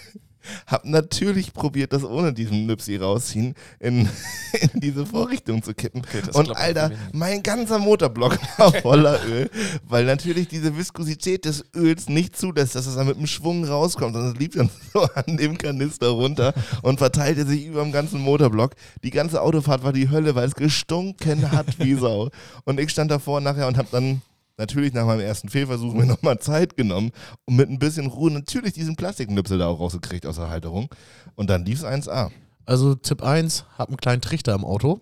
Hab 0.66 0.84
natürlich 0.84 1.53
probiert, 1.53 1.92
das 1.92 2.05
ohne 2.05 2.32
diesen 2.32 2.66
Nüpsi 2.66 2.97
rausziehen 2.97 3.55
in, 3.80 4.09
in 4.72 4.80
diese 4.80 5.07
Vorrichtung 5.07 5.62
zu 5.62 5.74
kippen. 5.74 6.03
das 6.24 6.34
und 6.34 6.57
Alter, 6.57 6.90
mein 7.12 7.42
ganzer 7.42 7.78
Motorblock 7.78 8.38
war 8.59 8.72
voller 8.72 9.24
Öl, 9.26 9.51
weil 9.86 10.05
natürlich 10.05 10.49
diese 10.49 10.76
Viskosität 10.76 11.44
des 11.44 11.64
Öls 11.74 12.09
nicht 12.09 12.36
zulässt, 12.36 12.74
dass 12.74 12.86
es 12.86 12.97
dann 12.97 13.07
mit 13.07 13.16
einem 13.16 13.26
Schwung 13.26 13.64
rauskommt. 13.64 14.16
Und 14.16 14.32
es 14.32 14.38
lief 14.38 14.55
dann 14.55 14.70
so 14.92 15.03
an 15.14 15.36
dem 15.36 15.59
Kanister 15.59 16.09
runter 16.09 16.55
und 16.82 16.99
verteilte 16.99 17.47
sich 17.47 17.66
über 17.66 17.82
dem 17.82 17.92
ganzen 17.92 18.20
Motorblock. 18.20 18.72
Die 19.03 19.11
ganze 19.11 19.40
Autofahrt 19.40 19.82
war 19.84 19.92
die 19.92 20.11
Hölle, 20.11 20.34
weil 20.34 20.47
es 20.47 20.55
gestunken 20.55 21.51
hat 21.51 21.78
wie 21.78 21.94
Sau. 21.94 22.30
Und 22.64 22.80
ich 22.80 22.90
stand 22.90 23.11
davor 23.11 23.40
nachher 23.40 23.66
und 23.66 23.76
habe 23.76 23.88
dann 23.90 24.22
natürlich 24.57 24.92
nach 24.92 25.07
meinem 25.07 25.20
ersten 25.20 25.48
Fehlversuch 25.48 25.92
mir 25.92 26.07
nochmal 26.07 26.38
Zeit 26.38 26.76
genommen 26.76 27.12
und 27.44 27.57
mit 27.57 27.68
ein 27.68 27.78
bisschen 27.78 28.07
Ruhe 28.07 28.30
natürlich 28.30 28.72
diesen 28.72 28.96
Plastiknüpsel 28.96 29.59
da 29.59 29.66
auch 29.68 29.80
rausgekriegt 29.80 30.26
aus 30.26 30.36
der 30.36 30.48
Halterung. 30.48 30.88
Und 31.34 31.50
dann 31.50 31.64
lief 31.64 31.82
es 31.82 31.84
1A. 31.84 32.30
Also 32.64 32.94
Tipp 32.94 33.22
1, 33.22 33.64
hab 33.78 33.88
einen 33.88 33.96
kleinen 33.96 34.22
Trichter 34.22 34.54
im 34.54 34.64
Auto. 34.64 35.00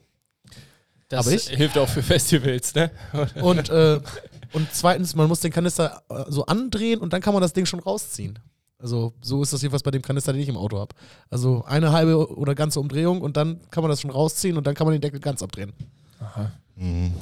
Das 1.08 1.26
ich? 1.26 1.48
hilft 1.48 1.78
auch 1.78 1.88
für 1.88 2.02
Festivals, 2.02 2.74
ne? 2.74 2.90
Und, 3.40 3.68
äh, 3.68 4.00
und 4.52 4.68
zweitens, 4.72 5.14
man 5.14 5.28
muss 5.28 5.40
den 5.40 5.52
Kanister 5.52 6.02
äh, 6.08 6.24
so 6.28 6.46
andrehen 6.46 7.00
und 7.00 7.12
dann 7.12 7.20
kann 7.20 7.34
man 7.34 7.42
das 7.42 7.52
Ding 7.52 7.66
schon 7.66 7.80
rausziehen. 7.80 8.38
Also 8.78 9.14
so 9.22 9.42
ist 9.42 9.52
das 9.52 9.62
jedenfalls 9.62 9.82
bei 9.82 9.90
dem 9.90 10.02
Kanister, 10.02 10.32
den 10.32 10.42
ich 10.42 10.48
im 10.48 10.56
Auto 10.56 10.78
habe. 10.78 10.94
Also 11.30 11.64
eine 11.66 11.92
halbe 11.92 12.36
oder 12.36 12.54
ganze 12.54 12.80
Umdrehung 12.80 13.22
und 13.22 13.36
dann 13.36 13.60
kann 13.70 13.82
man 13.82 13.90
das 13.90 14.00
schon 14.00 14.10
rausziehen 14.10 14.56
und 14.56 14.66
dann 14.66 14.74
kann 14.74 14.86
man 14.86 14.92
den 14.92 15.00
Deckel 15.00 15.20
ganz 15.20 15.42
abdrehen. 15.42 15.72
Mhm. 16.76 17.12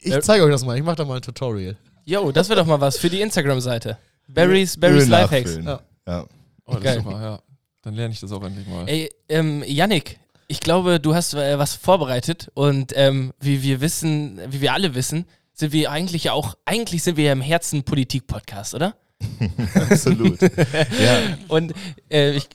Ich 0.00 0.12
Ja. 0.12 0.20
zeige 0.20 0.44
euch 0.44 0.50
das 0.50 0.64
mal, 0.64 0.76
ich 0.76 0.82
mache 0.84 0.96
da 0.96 1.04
mal 1.04 1.16
ein 1.16 1.22
Tutorial. 1.22 1.76
Jo, 2.04 2.32
das 2.32 2.48
wäre 2.48 2.60
doch 2.60 2.66
mal 2.66 2.80
was 2.80 2.98
für 2.98 3.10
die 3.10 3.20
Instagram-Seite. 3.20 3.98
Barry's, 4.28 4.78
Barry's 4.78 5.04
Öl 5.04 5.08
Lifehacks. 5.10 5.56
Ja. 5.64 5.80
Ja. 6.06 6.24
Oh, 6.66 6.74
das 6.74 6.82
Geil. 6.82 6.98
ist 6.98 7.04
super, 7.04 7.20
ja. 7.22 7.40
Dann 7.82 7.94
lerne 7.94 8.12
ich 8.12 8.20
das 8.20 8.32
auch 8.32 8.42
endlich 8.44 8.66
mal. 8.66 8.88
Ey, 8.88 9.10
ähm, 9.28 9.62
Yannick, 9.66 10.18
ich 10.48 10.60
glaube, 10.60 11.00
du 11.00 11.14
hast 11.14 11.34
äh, 11.34 11.58
was 11.58 11.74
vorbereitet 11.74 12.50
und 12.54 12.92
ähm, 12.96 13.32
wie 13.40 13.62
wir 13.62 13.80
wissen, 13.80 14.40
wie 14.50 14.60
wir 14.60 14.72
alle 14.74 14.94
wissen, 14.94 15.26
sind 15.54 15.72
wir 15.72 15.90
eigentlich 15.90 16.24
ja 16.24 16.32
auch, 16.32 16.56
eigentlich 16.64 17.02
sind 17.02 17.16
wir 17.16 17.24
ja 17.24 17.32
im 17.32 17.40
Herzen 17.40 17.82
Politik-Podcast, 17.84 18.74
oder? 18.74 18.94
Absolut. 19.74 20.40
ja. 20.42 21.38
Und 21.48 21.72
äh, 22.10 22.32
ich 22.32 22.48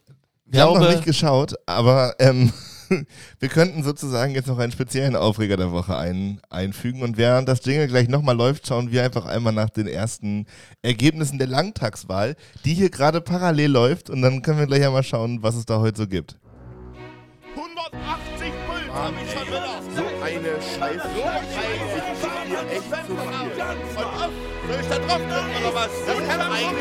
Wir 0.45 0.61
haben 0.61 0.74
noch 0.74 0.80
glaube, 0.80 0.93
nicht 0.95 1.05
geschaut, 1.05 1.53
aber 1.66 2.16
ähm, 2.20 2.51
wir 3.39 3.49
könnten 3.49 3.83
sozusagen 3.83 4.33
jetzt 4.33 4.47
noch 4.47 4.59
einen 4.59 4.71
speziellen 4.71 5.15
Aufreger 5.15 5.57
der 5.57 5.71
Woche 5.71 5.97
ein, 5.97 6.39
einfügen. 6.49 7.01
Und 7.01 7.17
während 7.17 7.47
das 7.47 7.65
Jingle 7.65 7.87
gleich 7.87 8.07
nochmal 8.09 8.35
läuft, 8.35 8.67
schauen 8.67 8.91
wir 8.91 9.03
einfach 9.03 9.25
einmal 9.25 9.53
nach 9.53 9.69
den 9.69 9.87
ersten 9.87 10.45
Ergebnissen 10.81 11.37
der 11.37 11.47
Landtagswahl, 11.47 12.35
die 12.65 12.73
hier 12.73 12.89
gerade 12.89 13.21
parallel 13.21 13.71
läuft. 13.71 14.09
Und 14.09 14.21
dann 14.21 14.41
können 14.41 14.59
wir 14.59 14.67
gleich 14.67 14.85
einmal 14.85 15.03
schauen, 15.03 15.43
was 15.43 15.55
es 15.55 15.65
da 15.65 15.79
heute 15.79 15.97
so 15.97 16.07
gibt. 16.07 16.37
180 17.55 18.51
Puls 18.67 18.83
hab 18.93 19.13
ich 19.21 19.31
schon 19.31 19.47
wieder. 19.47 19.81
So 19.95 20.03
eine 20.23 20.61
Scheiße. 20.61 21.09
So 21.15 21.23
ein 21.23 21.37
Ich 21.95 22.03
krieg 22.21 22.31
hier 22.47 22.63
echt 22.71 22.89
zu 23.05 23.15
viel. 23.15 23.53
Ich 24.84 24.89
da 24.89 24.97
drauf 24.99 25.21
drücken 25.21 25.65
oder 25.65 25.75
was? 25.75 25.89
Das 26.05 26.17
kann 26.27 26.41
eine 26.41 26.75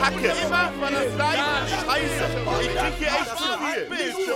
Kacke. 0.00 0.32
Immer 0.46 0.72
von 0.80 0.92
der 0.92 1.10
gleichen 1.14 1.68
Scheiße. 1.68 2.24
Ich 2.60 2.74
krieg 2.74 2.94
hier 2.98 3.08
echt 3.08 3.36
zu 3.38 3.44
viel. 3.44 4.34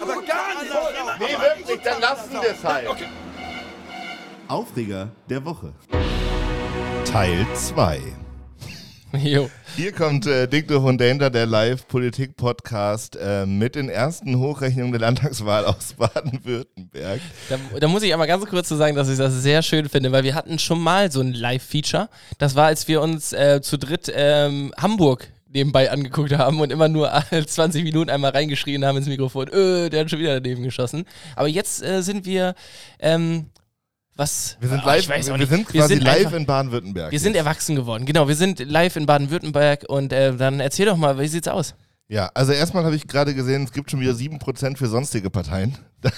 Aber 0.00 0.22
gar 0.22 0.62
nicht. 0.62 0.72
Nee, 1.18 1.36
wirklich, 1.40 1.80
dann 1.82 2.00
lassen 2.00 2.32
wir 2.32 2.50
es 2.50 2.64
halt. 2.64 2.88
Aufreger 4.48 5.08
der 5.28 5.44
Woche. 5.44 5.72
Teil 7.04 7.46
2. 7.54 8.00
Jo. 9.18 9.50
Hier 9.74 9.92
kommt 9.92 10.26
äh, 10.26 10.46
Dicto 10.46 10.82
von 10.82 10.98
Danger, 10.98 11.30
der 11.30 11.46
Live-Politik-Podcast 11.46 13.16
äh, 13.16 13.46
mit 13.46 13.74
den 13.74 13.88
ersten 13.88 14.38
Hochrechnungen 14.38 14.92
der 14.92 15.00
Landtagswahl 15.00 15.64
aus 15.64 15.94
Baden-Württemberg. 15.96 17.20
Da, 17.48 17.56
da 17.80 17.88
muss 17.88 18.02
ich 18.02 18.12
aber 18.12 18.26
ganz 18.26 18.44
kurz 18.44 18.68
zu 18.68 18.76
sagen, 18.76 18.96
dass 18.96 19.08
ich 19.08 19.16
das 19.16 19.32
sehr 19.42 19.62
schön 19.62 19.88
finde, 19.88 20.12
weil 20.12 20.24
wir 20.24 20.34
hatten 20.34 20.58
schon 20.58 20.78
mal 20.78 21.10
so 21.10 21.20
ein 21.20 21.32
Live-Feature. 21.32 22.10
Das 22.36 22.54
war, 22.54 22.66
als 22.66 22.86
wir 22.86 23.00
uns 23.00 23.32
äh, 23.32 23.62
zu 23.62 23.78
dritt 23.78 24.12
ähm, 24.14 24.74
Hamburg 24.76 25.28
nebenbei 25.54 25.90
angeguckt 25.90 26.32
haben 26.32 26.60
und 26.60 26.70
immer 26.70 26.88
nur 26.88 27.10
alle 27.10 27.46
20 27.46 27.82
Minuten 27.82 28.10
einmal 28.10 28.32
reingeschrien 28.32 28.84
haben 28.84 28.98
ins 28.98 29.08
Mikrofon, 29.08 29.48
öh, 29.48 29.88
der 29.88 30.00
hat 30.00 30.10
schon 30.10 30.18
wieder 30.18 30.38
daneben 30.38 30.62
geschossen. 30.62 31.06
Aber 31.34 31.48
jetzt 31.48 31.82
äh, 31.82 32.02
sind 32.02 32.26
wir, 32.26 32.54
ähm, 32.98 33.46
was? 34.16 34.56
Wir 34.60 34.68
sind, 34.68 34.82
Oh, 34.82 34.86
live, 34.86 35.00
ich 35.00 35.08
weiß 35.08 35.26
auch 35.28 35.34
wir 35.34 35.38
nicht. 35.38 35.48
sind 35.50 35.72
Wir 35.72 35.80
quasi 35.80 35.94
sind 35.94 36.04
live 36.04 36.26
einfach- 36.26 36.32
in 36.38 36.46
Baden-Württemberg. 36.46 37.12
Wir 37.12 37.20
sind 37.20 37.34
jetzt. 37.34 37.44
erwachsen 37.44 37.76
geworden, 37.76 38.04
genau. 38.06 38.28
Wir 38.28 38.36
sind 38.36 38.58
live 38.60 38.96
in 38.96 39.06
Baden-Württemberg 39.06 39.84
und 39.88 40.12
äh, 40.12 40.36
dann 40.36 40.60
erzähl 40.60 40.86
doch 40.86 40.96
mal, 40.96 41.18
wie 41.18 41.28
sieht's 41.28 41.48
aus? 41.48 41.74
Ja, 42.08 42.30
also 42.34 42.52
erstmal 42.52 42.84
habe 42.84 42.94
ich 42.94 43.06
gerade 43.06 43.34
gesehen, 43.34 43.64
es 43.64 43.72
gibt 43.72 43.90
schon 43.90 44.00
wieder 44.00 44.12
7% 44.12 44.76
für 44.76 44.86
sonstige 44.86 45.30
Parteien. 45.30 45.78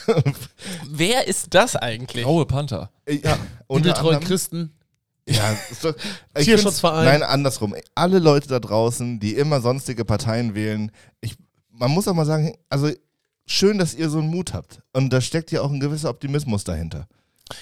Wer 0.91 1.29
ist 1.29 1.55
das 1.55 1.77
eigentlich? 1.77 2.25
Graue 2.25 2.47
Panther. 2.47 2.91
ja, 3.09 3.37
Die 3.71 3.81
betreuen 3.81 4.21
Christen. 4.21 4.73
Ja, 5.29 5.57
ist 5.71 5.85
doch, 5.85 5.95
Tierschutzverein. 6.37 7.05
Nein, 7.07 7.23
andersrum. 7.23 7.75
Alle 7.95 8.19
Leute 8.19 8.49
da 8.49 8.61
draußen, 8.61 9.21
die 9.21 9.35
immer 9.37 9.61
sonstige 9.61 10.05
Parteien 10.05 10.55
wählen, 10.55 10.91
ich, 11.21 11.37
man 11.71 11.91
muss 11.91 12.09
auch 12.09 12.15
mal 12.15 12.27
sagen, 12.27 12.55
also 12.69 12.91
schön, 13.47 13.79
dass 13.79 13.95
ihr 13.95 14.11
so 14.11 14.19
einen 14.19 14.29
Mut 14.29 14.53
habt. 14.53 14.81
Und 14.93 15.13
da 15.13 15.21
steckt 15.21 15.51
ja 15.53 15.63
auch 15.63 15.71
ein 15.71 15.81
gewisser 15.81 16.11
Optimismus 16.11 16.65
dahinter. 16.65 17.07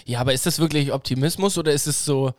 Ja, 0.04 0.20
aber 0.20 0.32
ist 0.32 0.46
das 0.46 0.58
wirklich 0.58 0.92
Optimismus 0.92 1.58
oder 1.58 1.72
ist 1.72 1.86
es 1.86 2.04
so. 2.04 2.32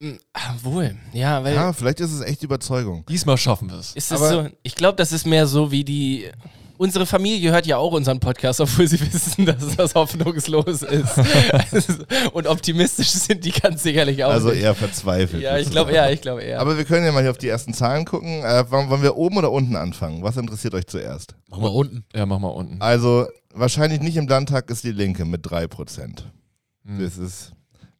Mh, 0.00 0.16
ah, 0.32 0.54
wohl, 0.62 0.96
ja, 1.12 1.42
weil. 1.44 1.54
Ja, 1.54 1.72
vielleicht 1.72 2.00
ist 2.00 2.12
es 2.12 2.20
echt 2.20 2.42
Überzeugung. 2.42 3.04
Diesmal 3.08 3.36
schaffen 3.38 3.70
wir 3.70 3.78
es. 3.78 3.92
Ist 3.94 4.10
es 4.10 4.20
Aber- 4.20 4.28
so, 4.28 4.48
ich 4.62 4.74
glaube, 4.74 4.96
das 4.96 5.12
ist 5.12 5.26
mehr 5.26 5.46
so 5.46 5.70
wie 5.70 5.84
die. 5.84 6.30
Unsere 6.76 7.06
Familie 7.06 7.52
hört 7.52 7.66
ja 7.66 7.76
auch 7.76 7.92
unseren 7.92 8.18
Podcast, 8.18 8.60
obwohl 8.60 8.88
sie 8.88 8.98
wissen, 9.12 9.46
dass 9.46 9.76
das 9.76 9.94
hoffnungslos 9.94 10.82
ist. 10.82 11.16
Und 12.32 12.48
optimistisch 12.48 13.10
sind 13.10 13.44
die 13.44 13.52
ganz 13.52 13.84
sicherlich 13.84 14.24
auch. 14.24 14.30
Also 14.30 14.48
nicht. 14.48 14.60
eher 14.62 14.74
verzweifelt. 14.74 15.40
ja, 15.40 15.56
ich 15.56 15.70
glaube 15.70 15.92
eher, 15.92 16.12
ich 16.12 16.20
glaube 16.20 16.42
eher. 16.42 16.60
Aber 16.60 16.76
wir 16.76 16.84
können 16.84 17.06
ja 17.06 17.12
mal 17.12 17.22
hier 17.22 17.30
auf 17.30 17.38
die 17.38 17.46
ersten 17.48 17.74
Zahlen 17.74 18.04
gucken. 18.04 18.42
Äh, 18.42 18.68
wollen 18.72 18.90
wollen 18.90 19.02
wir 19.02 19.16
oben 19.16 19.36
oder 19.38 19.52
unten 19.52 19.76
anfangen? 19.76 20.24
Was 20.24 20.36
interessiert 20.36 20.74
euch 20.74 20.88
zuerst? 20.88 21.36
Machen 21.48 21.62
wir 21.62 21.72
unten. 21.72 22.04
Ja, 22.12 22.26
mach 22.26 22.40
mal 22.40 22.48
unten. 22.48 22.82
Also, 22.82 23.28
wahrscheinlich 23.52 24.00
nicht 24.00 24.16
im 24.16 24.26
Landtag 24.26 24.68
ist 24.68 24.82
die 24.82 24.92
Linke 24.92 25.24
mit 25.24 25.46
3%. 25.46 26.24
Hm. 26.84 27.00
Das 27.00 27.18
ist 27.18 27.52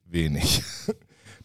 wenig. 0.06 0.62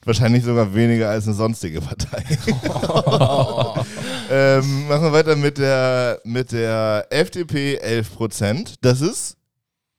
Wahrscheinlich 0.06 0.44
sogar 0.44 0.74
weniger 0.74 1.10
als 1.10 1.26
eine 1.26 1.36
sonstige 1.36 1.82
Partei. 1.82 2.24
ähm, 4.32 4.88
machen 4.88 5.04
wir 5.04 5.12
weiter 5.12 5.36
mit 5.36 5.58
der, 5.58 6.22
mit 6.24 6.54
der 6.54 7.06
FDP 7.10 7.78
11%. 7.80 8.76
Das 8.80 9.02
ist, 9.02 9.36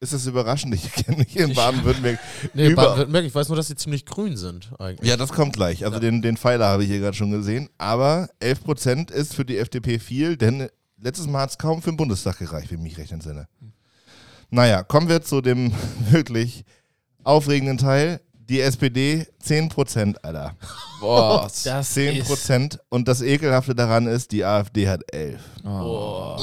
ist 0.01 0.15
das 0.15 0.27
überraschend? 0.27 0.75
Ich 0.75 0.91
kenne 0.91 1.19
mich 1.19 1.37
in 1.37 1.53
Baden-Württemberg. 1.53 2.19
Nee, 2.55 2.71
Baden-Württemberg, 2.71 3.27
ich 3.27 3.35
weiß 3.35 3.49
nur, 3.49 3.57
dass 3.57 3.69
sie 3.69 3.77
ziemlich 3.77 4.07
grün 4.07 4.39
sind 4.39 4.71
eigentlich. 4.79 5.09
Ja, 5.09 5.19
das 5.19 5.33
kommt 5.33 5.53
gleich. 5.53 5.85
Also 5.85 5.99
den, 5.99 6.23
den 6.23 6.39
Pfeiler 6.39 6.69
habe 6.69 6.83
ich 6.83 6.89
hier 6.89 7.01
gerade 7.01 7.17
schon 7.17 7.31
gesehen. 7.31 7.69
Aber 7.77 8.31
11% 8.41 9.13
ist 9.13 9.35
für 9.35 9.45
die 9.45 9.59
FDP 9.59 9.99
viel, 9.99 10.39
denn 10.39 10.69
letztes 10.97 11.27
Mal 11.27 11.43
hat 11.43 11.51
es 11.51 11.59
kaum 11.59 11.83
für 11.83 11.91
den 11.91 11.99
Bundestag 11.99 12.39
gereicht, 12.39 12.71
wenn 12.71 12.79
ich 12.79 12.85
mich 12.85 12.99
recht 12.99 13.13
entsinne. 13.13 13.49
Naja, 14.49 14.83
kommen 14.83 15.09
wir 15.09 15.21
zu 15.23 15.43
dem 15.43 15.73
wirklich 16.11 16.65
aufregenden 17.31 17.79
Teil. 17.79 18.21
Die 18.35 18.61
SPD 18.61 19.27
10%, 19.45 20.17
Alter. 20.23 20.57
Boah. 21.01 21.43
das 21.65 21.97
ist. 21.97 22.31
10%. 22.31 22.79
Und 22.89 23.07
das 23.07 23.23
Ekelhafte 23.23 23.77
daran 23.77 24.09
ist, 24.09 24.33
die 24.33 24.45
AfD 24.45 24.89
hat 24.89 25.03
11. 25.13 25.41
Oh. 25.65 26.37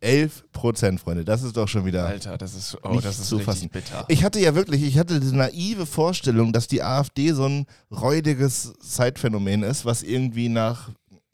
11 0.00 0.44
Prozent, 0.52 1.00
Freunde. 1.00 1.24
Das 1.24 1.42
ist 1.42 1.56
doch 1.56 1.68
schon 1.68 1.84
wieder. 1.84 2.06
Alter, 2.06 2.36
das 2.36 2.54
ist, 2.54 2.76
oh, 2.82 2.88
Nicht 2.90 3.04
das 3.04 3.18
ist 3.18 3.28
zu 3.28 3.38
fassen. 3.38 3.68
bitter. 3.68 4.04
Ich 4.08 4.24
hatte 4.24 4.40
ja 4.40 4.54
wirklich, 4.54 4.82
ich 4.82 4.98
hatte 4.98 5.20
diese 5.20 5.36
naive 5.36 5.86
Vorstellung, 5.86 6.52
dass 6.52 6.66
die 6.66 6.82
AfD 6.82 7.32
so 7.32 7.44
ein 7.44 7.66
räudiges 7.90 8.72
Zeitphänomen 8.80 9.62
ist, 9.62 9.84
was 9.84 10.02
irgendwie 10.02 10.48
nach, 10.48 10.88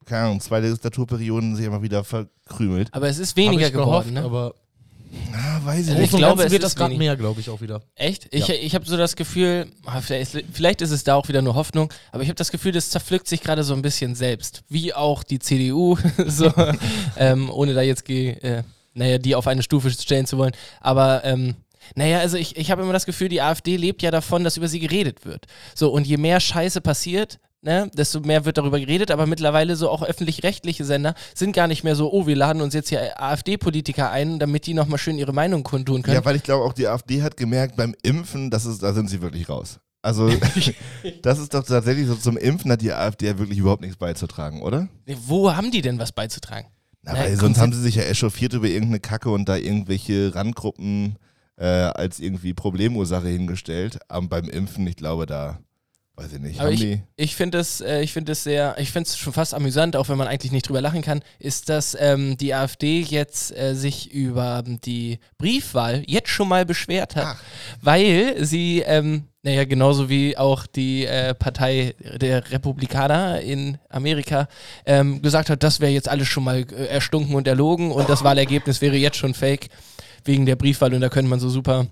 keine 0.04 0.24
Ahnung, 0.26 0.40
zwei 0.40 0.60
Legislaturperioden 0.60 1.56
sich 1.56 1.64
immer 1.64 1.80
wieder 1.80 2.04
verkrümelt. 2.04 2.92
Aber 2.92 3.08
es 3.08 3.18
ist 3.18 3.36
weniger 3.36 3.70
geworden, 3.70 3.88
gehofft, 3.88 4.10
ne? 4.12 4.22
aber 4.24 4.54
Ah, 5.32 5.60
weiß 5.64 5.84
ich 5.84 5.88
Also 5.90 6.00
nicht. 6.00 6.12
ich 6.12 6.18
glaube, 6.18 6.44
es 6.44 6.52
wird 6.52 6.62
das 6.62 6.74
gerade 6.76 6.96
mehr, 6.96 7.16
glaube 7.16 7.40
ich, 7.40 7.48
auch 7.50 7.60
wieder. 7.60 7.82
Echt? 7.94 8.28
Ich, 8.30 8.48
Ja. 8.48 8.54
ich 8.54 8.74
habe 8.74 8.84
so 8.86 8.96
das 8.96 9.16
Gefühl, 9.16 9.66
ah, 9.86 10.00
vielleicht, 10.00 10.80
ist 10.82 10.90
es 10.90 11.04
da 11.04 11.14
auch 11.14 11.28
wieder 11.28 11.42
nur 11.42 11.54
Hoffnung, 11.54 11.92
aber 12.12 12.22
ich 12.22 12.28
habe 12.28 12.36
das 12.36 12.50
Gefühl, 12.50 12.72
das 12.72 12.90
zerpflückt 12.90 13.28
sich 13.28 13.40
gerade 13.40 13.62
so 13.64 13.74
ein 13.74 13.82
bisschen 13.82 14.14
selbst. 14.14 14.62
Wie 14.68 14.92
auch 14.94 15.22
die 15.22 15.38
CDU, 15.38 15.96
so, 16.26 16.52
ähm, 17.16 17.50
ohne 17.50 17.74
da 17.74 17.82
jetzt, 17.82 18.08
äh, 18.10 18.62
naja, 18.94 19.18
die 19.18 19.34
auf 19.34 19.46
eine 19.46 19.62
Stufe 19.62 19.90
stellen 19.90 20.26
zu 20.26 20.38
wollen. 20.38 20.52
Aber, 20.80 21.24
ähm, 21.24 21.54
naja, 21.94 22.18
also 22.18 22.36
ich, 22.36 22.56
ich 22.56 22.70
habe 22.70 22.82
immer 22.82 22.92
das 22.92 23.06
Gefühl, 23.06 23.28
die 23.28 23.40
AfD 23.40 23.76
lebt 23.76 24.02
ja 24.02 24.10
davon, 24.10 24.44
dass 24.44 24.56
über 24.56 24.68
sie 24.68 24.80
geredet 24.80 25.24
wird. 25.24 25.46
So, 25.74 25.90
und 25.90 26.06
je 26.06 26.16
mehr 26.18 26.40
Scheiße 26.40 26.80
passiert, 26.80 27.38
Ne, 27.60 27.90
desto 27.92 28.20
mehr 28.20 28.44
wird 28.44 28.56
darüber 28.56 28.78
geredet, 28.78 29.10
aber 29.10 29.26
mittlerweile 29.26 29.74
so 29.74 29.90
auch 29.90 30.04
öffentlich-rechtliche 30.04 30.84
Sender 30.84 31.14
sind 31.34 31.56
gar 31.56 31.66
nicht 31.66 31.82
mehr 31.82 31.96
so, 31.96 32.12
oh, 32.12 32.28
wir 32.28 32.36
laden 32.36 32.62
uns 32.62 32.72
jetzt 32.72 32.88
hier 32.88 33.20
AfD-Politiker 33.20 34.12
ein, 34.12 34.38
damit 34.38 34.66
die 34.66 34.74
nochmal 34.74 34.98
schön 34.98 35.18
ihre 35.18 35.32
Meinung 35.32 35.64
kundtun 35.64 36.02
können. 36.02 36.14
Ja, 36.14 36.24
weil 36.24 36.36
ich 36.36 36.44
glaube, 36.44 36.64
auch 36.64 36.72
die 36.72 36.86
AfD 36.86 37.20
hat 37.22 37.36
gemerkt, 37.36 37.74
beim 37.74 37.96
Impfen, 38.04 38.50
das 38.50 38.64
ist, 38.64 38.80
da 38.84 38.92
sind 38.92 39.10
sie 39.10 39.22
wirklich 39.22 39.48
raus. 39.48 39.80
Also, 40.02 40.30
das 41.22 41.40
ist 41.40 41.52
doch 41.52 41.64
tatsächlich 41.64 42.06
so, 42.06 42.14
zum 42.14 42.36
Impfen 42.36 42.70
hat 42.70 42.80
die 42.80 42.92
AfD 42.92 43.26
ja 43.26 43.38
wirklich 43.38 43.58
überhaupt 43.58 43.82
nichts 43.82 43.96
beizutragen, 43.96 44.62
oder? 44.62 44.88
Wo 45.26 45.52
haben 45.52 45.72
die 45.72 45.82
denn 45.82 45.98
was 45.98 46.12
beizutragen? 46.12 46.68
Na, 47.02 47.14
Na, 47.14 47.18
weil 47.18 47.36
sonst 47.36 47.58
haben 47.58 47.72
sie 47.72 47.82
sich 47.82 47.96
ja 47.96 48.04
echauffiert 48.04 48.52
über 48.52 48.68
irgendeine 48.68 49.00
Kacke 49.00 49.30
und 49.30 49.48
da 49.48 49.56
irgendwelche 49.56 50.32
Randgruppen 50.32 51.16
äh, 51.56 51.66
als 51.66 52.20
irgendwie 52.20 52.54
Problemursache 52.54 53.28
hingestellt. 53.28 53.98
Aber 54.08 54.28
beim 54.28 54.48
Impfen, 54.48 54.86
ich 54.86 54.96
glaube, 54.96 55.26
da, 55.26 55.58
weiß 56.18 56.32
ich 56.32 56.40
nicht, 56.40 56.60
Aber 56.60 56.70
die. 56.70 57.00
Ich 57.16 57.36
finde 57.36 57.58
es, 57.58 57.80
äh, 57.80 58.02
ich 58.02 58.16
es 58.16 58.42
sehr, 58.42 58.76
ich 58.78 58.90
finde 58.90 59.08
es 59.08 59.16
schon 59.16 59.32
fast 59.32 59.54
amüsant, 59.54 59.94
auch 59.96 60.08
wenn 60.08 60.18
man 60.18 60.26
eigentlich 60.26 60.52
nicht 60.52 60.68
drüber 60.68 60.80
lachen 60.80 61.02
kann, 61.02 61.22
ist, 61.38 61.68
dass 61.68 61.96
ähm, 61.98 62.36
die 62.36 62.54
AfD 62.54 63.00
jetzt 63.00 63.56
äh, 63.56 63.74
sich 63.74 64.12
über 64.12 64.64
die 64.66 65.20
Briefwahl 65.38 66.02
jetzt 66.06 66.30
schon 66.30 66.48
mal 66.48 66.66
beschwert 66.66 67.14
hat, 67.14 67.36
Ach. 67.36 67.42
weil 67.80 68.44
sie, 68.44 68.80
ähm, 68.80 69.24
naja, 69.42 69.64
genauso 69.64 70.10
wie 70.10 70.36
auch 70.36 70.66
die 70.66 71.06
äh, 71.06 71.34
Partei 71.34 71.94
der 72.20 72.50
Republikaner 72.50 73.40
in 73.40 73.78
Amerika 73.88 74.48
ähm, 74.86 75.22
gesagt 75.22 75.50
hat, 75.50 75.62
das 75.62 75.80
wäre 75.80 75.92
jetzt 75.92 76.08
alles 76.08 76.26
schon 76.26 76.44
mal 76.44 76.66
äh, 76.72 76.86
erstunken 76.86 77.36
und 77.36 77.46
erlogen 77.46 77.92
und 77.92 78.08
das 78.08 78.24
Wahlergebnis 78.24 78.80
wäre 78.80 78.96
jetzt 78.96 79.16
schon 79.16 79.34
fake 79.34 79.68
wegen 80.24 80.46
der 80.46 80.56
Briefwahl 80.56 80.92
und 80.94 81.00
da 81.00 81.08
könnte 81.08 81.30
man 81.30 81.38
so 81.38 81.48
super 81.48 81.86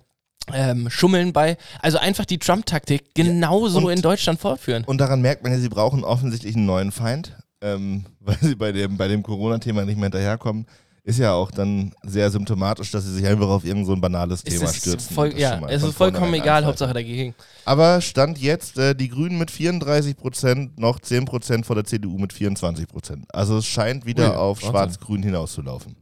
ähm, 0.53 0.88
schummeln 0.90 1.32
bei. 1.32 1.57
Also 1.80 1.99
einfach 1.99 2.24
die 2.24 2.38
Trump-Taktik 2.38 3.14
genauso 3.14 3.78
und- 3.78 3.90
in 3.92 4.03
Deutschland 4.03 4.40
vorführen. 4.40 4.84
Und 4.84 4.99
daran 4.99 5.20
merkt 5.20 5.42
man 5.42 5.53
ja, 5.53 5.59
sie 5.59 5.68
brauchen 5.68 6.05
offensichtlich 6.05 6.55
einen 6.57 6.66
neuen 6.66 6.92
Feind, 6.92 7.36
ähm, 7.61 8.05
weil 8.20 8.38
sie 8.40 8.55
bei 8.55 8.72
dem, 8.72 8.97
bei 8.97 9.09
dem 9.09 9.22
Corona-Thema 9.22 9.84
nicht 9.84 9.97
mehr 9.97 10.05
hinterherkommen. 10.07 10.66
Ist 11.05 11.20
ja 11.20 11.34
auch 11.34 11.53
dann 11.53 11.92
sehr 12.03 12.32
symptomatisch, 12.32 12.90
dass 12.90 13.05
sie 13.05 13.12
sich 13.14 13.24
einfach 13.28 13.47
auf 13.47 13.64
irgend 13.64 13.86
so 13.86 13.92
ein 13.92 14.01
banales 14.01 14.42
Es 14.44 14.55
Thema 14.59 14.72
stürzen. 14.72 15.14
voll, 15.14 15.38
ja, 15.38 15.61
es 15.68 15.84
ist 15.84 15.94
vollkommen 15.97 16.34
egal, 16.34 16.49
angreifen. 16.49 16.66
Hauptsache 16.66 16.94
dagegen. 16.94 17.32
Aber 17.64 18.01
Stand 18.01 18.38
jetzt 18.38 18.76
äh, 18.76 18.92
die 18.92 19.09
Grünen 19.09 19.38
mit 19.38 19.53
34 19.53 20.16
Prozent, 20.16 20.80
noch 20.80 20.99
10 20.99 21.24
Prozent 21.24 21.64
vor 21.64 21.76
der 21.76 21.84
CDU 21.84 22.18
mit 22.18 22.32
24 22.32 22.88
Prozent. 22.88 23.24
Also 23.32 23.59
es 23.59 23.66
scheint 23.66 24.05
wieder 24.05 24.32
Ui, 24.32 24.36
auf. 24.36 24.61
Schwarz-Grün 24.61 25.22
hinauszulaufen. 25.22 25.94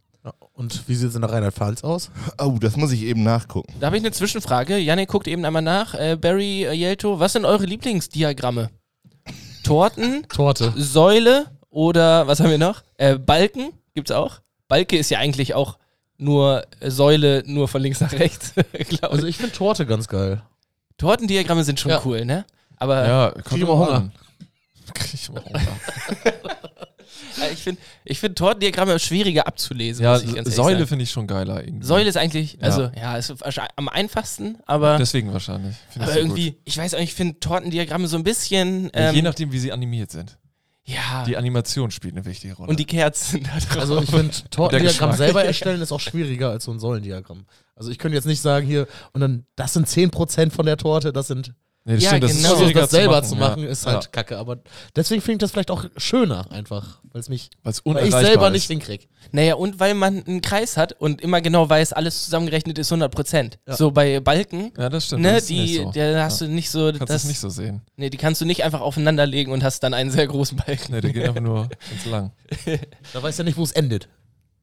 Und 0.57 0.89
wie 0.89 0.95
sieht 0.95 1.09
es 1.09 1.15
in 1.17 1.21
der 1.23 1.31
Rheinland-Pfalz 1.33 1.83
aus? 1.83 2.11
Oh, 2.41 2.57
das 2.61 2.77
muss 2.77 2.93
ich 2.93 3.03
eben 3.03 3.25
nachgucken. 3.25 3.75
Da 3.81 3.87
habe 3.87 3.97
ich 3.97 4.03
eine 4.05 4.13
Zwischenfrage. 4.13 4.79
Janik 4.79 5.09
guckt 5.09 5.27
eben 5.27 5.45
einmal 5.45 5.63
nach. 5.63 5.95
Äh, 5.95 6.17
Barry, 6.17 6.65
äh, 6.65 6.73
Yelto, 6.75 7.19
was 7.19 7.33
sind 7.33 7.45
eure 7.45 7.65
Lieblingsdiagramme? 7.67 8.71
Torten, 9.65 10.27
Torte. 10.29 10.73
Säule 10.77 11.47
oder 11.71 12.27
was 12.29 12.39
haben 12.39 12.51
wir 12.51 12.59
noch? 12.59 12.83
Äh, 12.99 13.19
Balken 13.19 13.73
gibt's 13.95 14.13
auch. 14.13 14.41
Balke 14.69 14.97
ist 14.97 15.11
ja 15.11 15.19
eigentlich 15.19 15.55
auch 15.55 15.77
nur 16.19 16.63
äh, 16.79 16.89
Säule, 16.91 17.43
nur 17.47 17.67
von 17.67 17.83
links 17.83 18.01
nach 18.01 18.13
rechts, 18.13 18.53
glaube 18.89 19.11
Also 19.11 19.27
ich. 19.27 19.31
ich 19.31 19.37
finde 19.39 19.53
Torte 19.57 19.87
ganz 19.87 20.07
geil. 20.07 20.41
Tortendiagramme 20.99 21.65
sind 21.65 21.81
schon 21.81 21.91
Ja. 21.91 22.01
cool, 22.05 22.25
ne? 22.25 22.45
Aber 22.77 23.07
Ja, 23.09 23.31
Krieg 23.33 23.45
kommt 23.45 23.61
immer 23.63 23.73
immer 23.73 23.79
Hunger. 23.87 23.93
an. 23.97 24.13
Krieg 24.95 25.15
ich 25.15 25.29
immer 25.29 25.45
Hunger. 25.45 25.61
Äh, 27.41 27.53
ich 27.53 27.61
finde 27.63 27.81
ich 28.05 28.19
find 28.21 28.37
Tortendiagramme 28.37 28.99
schwieriger 28.99 29.47
abzulesen. 29.47 30.05
Ja, 30.05 30.13
muss 30.13 30.23
ich 30.23 30.27
ganz 30.29 30.39
ehrlich 30.39 30.55
Säule 30.55 30.87
finde 30.87 31.03
ich 31.05 31.11
schon 31.11 31.27
geiler 31.27 31.65
irgendwie. 31.65 31.87
Säule 31.87 32.09
ist 32.09 32.17
eigentlich, 32.17 32.59
also 32.63 32.91
ja, 32.97 33.17
ist 33.17 33.33
am 33.77 33.89
einfachsten, 33.89 34.59
aber, 34.67 34.99
Deswegen 34.99 35.33
wahrscheinlich. 35.33 35.77
Find 35.91 36.05
ich 36.05 36.11
aber 36.11 36.17
irgendwie, 36.19 36.57
ich 36.65 36.77
weiß 36.77 36.95
auch, 36.95 37.01
ich 37.01 37.15
finde 37.15 37.41
Tortendiagramme 37.41 38.07
so 38.09 38.17
ein 38.17 38.25
bisschen, 38.25 38.85
Gut. 38.85 38.95
Ja, 38.97 39.09
ähm, 39.11 39.15
Je 39.15 39.23
nachdem, 39.23 39.53
wie 39.53 39.59
sie 39.59 39.73
animiert 39.73 40.11
sind. 40.11 40.39
ja, 40.85 41.25
Die 41.27 41.37
Animation 41.37 41.91
spielt 41.91 42.15
eine 42.15 42.25
wichtige 42.25 42.55
Rolle. 42.55 42.69
und 42.71 42.79
die 42.79 42.85
Kerzen 42.85 43.43
da 43.43 43.59
drauf. 43.59 43.79
Also 43.81 44.01
ich 44.03 44.11
finde, 44.11 44.35
Tortendiagramm 44.51 45.13
selber 45.17 45.45
erstellen 45.45 45.81
ist 45.81 45.93
auch 45.93 46.01
schwieriger 46.01 46.51
als 46.51 46.65
so 46.65 46.73
ein 46.73 46.79
Säulendiagramm. 46.79 47.47
Also 47.77 47.91
ich 47.91 47.99
könnte 47.99 48.17
jetzt 48.17 48.27
nicht 48.27 48.41
sagen 48.41 48.67
hier, 48.67 48.87
und 49.13 49.21
dann, 49.21 49.47
das 49.57 49.73
sind 49.73 49.89
10% 49.89 50.51
von 50.51 50.67
der 50.67 50.77
Torte, 50.77 51.13
das 51.13 51.27
sind 51.27 51.55
Nee, 51.87 51.95
das 51.97 52.03
Ja, 52.03 52.09
stimmt, 52.11 52.25
das 52.25 52.37
genau. 52.37 52.49
ist 52.55 52.61
Also 52.63 52.73
das 52.73 52.91
selber 52.91 53.23
zu 53.23 53.29
zu 53.31 53.37
machen, 53.37 53.63
ja. 53.63 53.69
ist 53.69 53.85
halt 53.87 54.05
ja. 54.05 54.11
kacke. 54.11 54.39
Aber 54.39 54.57
deswegen 54.97 55.21
finde 55.21 55.35
ich 55.35 55.39
das 55.41 55.51
vielleicht 55.51 55.71
auch 55.71 55.85
schöner 55.99 56.51
einfach, 56.51 57.01
weil 57.13 57.21
es 57.21 57.29
mich, 57.29 57.51
Weil's 57.63 57.83
weil 57.85 58.07
ich 58.09 58.15
selber 58.15 58.47
ist. 58.47 58.53
nicht 58.55 58.67
hinkriege. 58.69 59.05
Naja, 59.33 59.57
und 59.57 59.81
weil 59.81 59.93
man 59.95 60.25
einen 60.25 60.41
Kreis 60.41 60.79
hat 60.79 60.93
und 60.99 61.21
immer 61.21 61.43
genau 61.43 61.69
weiß, 61.69 61.93
alles 61.93 62.25
zusammengerechnet 62.25 62.79
ist 62.79 62.91
100 62.91 63.13
Prozent. 63.15 63.59
Ja. 63.69 63.77
So 63.77 63.91
bei 63.91 64.21
Balken, 64.21 64.73
Ja, 64.79 64.89
das 64.89 65.07
stimmt. 65.07 65.23
ne, 65.23 65.33
das 65.35 65.43
ist 65.43 65.51
die, 65.51 65.75
so. 65.77 65.93
da 65.95 66.23
hast 66.25 66.41
du 66.41 66.49
nicht 66.49 66.71
so, 66.71 66.87
Kannst 66.87 67.01
das, 67.03 67.09
das 67.09 67.25
nicht 67.27 67.41
so 67.41 67.51
sehen. 67.51 67.83
nee, 67.97 68.09
die 68.09 68.17
kannst 68.17 68.41
du 68.41 68.47
nicht 68.47 68.65
einfach 68.65 68.81
aufeinander 68.81 69.27
legen 69.27 69.53
und 69.53 69.63
hast 69.63 69.81
dann 69.83 69.93
einen 69.93 70.11
sehr 70.11 70.27
großen 70.27 70.57
Balken. 70.57 70.93
Nee, 70.95 71.03
der 71.03 71.13
geht 71.13 71.25
einfach 71.29 71.43
nur 71.43 71.69
ganz 71.91 72.07
lang. 72.07 72.33
Da 73.13 73.23
weiß 73.23 73.37
ja 73.37 73.45
nicht, 73.45 73.59
wo 73.59 73.63
es 73.63 73.73
endet. 73.73 74.09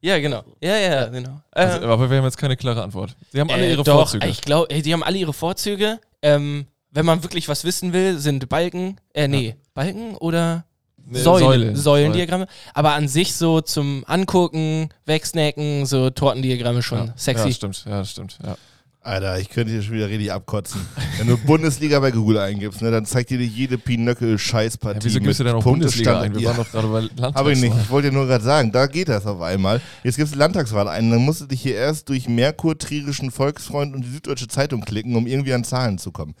Ja, 0.00 0.18
genau. 0.18 0.42
Ja, 0.60 0.76
ja, 0.76 1.06
genau. 1.06 1.40
Also, 1.52 1.78
Äh, 1.78 1.84
aber 1.84 2.10
wir 2.10 2.16
haben 2.18 2.24
jetzt 2.24 2.36
keine 2.36 2.56
klare 2.56 2.82
Antwort. 2.82 3.14
Sie 3.30 3.38
haben 3.40 3.48
alle 3.50 3.66
äh, 3.66 3.70
ihre 3.70 3.84
doch, 3.84 3.94
Vorzüge. 3.94 4.26
Ich 4.26 4.40
glaube, 4.40 4.82
die 4.82 4.92
haben 4.92 5.04
alle 5.04 5.18
ihre 5.18 5.32
Vorzüge. 5.32 6.00
Ähm, 6.22 6.66
wenn 6.92 7.04
man 7.06 7.22
wirklich 7.24 7.48
was 7.48 7.64
wissen 7.64 7.92
will, 7.92 8.18
sind 8.18 8.48
Balken, 8.48 8.96
äh, 9.14 9.26
nee, 9.28 9.56
Balken 9.74 10.14
oder 10.16 10.64
Nee, 11.04 11.18
Säulen, 11.18 11.40
Säulen. 11.42 11.76
Säulendiagramme. 11.76 12.46
Aber 12.74 12.92
an 12.92 13.08
sich 13.08 13.34
so 13.34 13.60
zum 13.60 14.04
Angucken, 14.06 14.88
Wegsnacken, 15.04 15.84
so 15.84 16.10
Tortendiagramme 16.10 16.80
schon 16.80 17.08
Ja, 17.08 17.14
sexy. 17.16 17.48
Ja, 17.48 17.54
stimmt. 17.54 17.84
Ja, 17.86 17.98
das 17.98 18.10
stimmt. 18.12 18.38
Ja. 18.44 18.56
Alter, 19.00 19.36
ich 19.40 19.48
könnte 19.48 19.72
hier 19.72 19.82
schon 19.82 19.94
wieder 19.96 20.08
richtig 20.08 20.30
abkotzen. 20.30 20.80
Wenn 21.18 21.26
du 21.26 21.36
Bundesliga 21.36 21.98
bei 21.98 22.12
Google 22.12 22.38
eingibst, 22.38 22.82
ne, 22.82 22.92
dann 22.92 23.04
zeigt 23.04 23.30
dir 23.30 23.40
jede 23.42 23.76
Pinöckel-Scheißpartie. 23.78 24.98
Ja, 25.00 25.04
wieso 25.04 25.18
gibst 25.20 25.40
du 25.40 25.44
denn 25.44 25.54
auch 25.56 25.64
Bundesliga 25.64 26.20
ein? 26.20 26.34
Wir 26.34 26.40
Ja. 26.42 26.48
waren 26.50 26.56
doch 26.58 26.70
gerade 26.70 26.86
bei 26.86 27.00
Landtagswahl. 27.00 27.34
Habe 27.34 27.52
ich 27.52 27.60
nicht. 27.60 27.74
Ich 27.82 27.90
wollte 27.90 28.10
dir 28.10 28.14
nur 28.16 28.26
gerade 28.28 28.44
sagen, 28.44 28.70
da 28.70 28.86
geht 28.86 29.08
das 29.08 29.26
auf 29.26 29.40
einmal. 29.40 29.80
Jetzt 30.04 30.16
gibst 30.18 30.34
du 30.34 30.38
Landtagswahl 30.38 30.86
ein, 30.86 31.10
dann 31.10 31.20
musst 31.24 31.40
du 31.40 31.46
dich 31.46 31.60
hier 31.62 31.74
erst 31.74 32.08
durch 32.10 32.28
Merkur, 32.28 32.78
Trierischen 32.78 33.32
Volksfreund 33.32 33.92
und 33.92 34.02
die 34.02 34.08
Süddeutsche 34.10 34.46
Zeitung 34.46 34.82
klicken, 34.82 35.16
um 35.16 35.26
irgendwie 35.26 35.52
an 35.52 35.64
Zahlen 35.64 35.98
zu 35.98 36.12
kommen. 36.12 36.36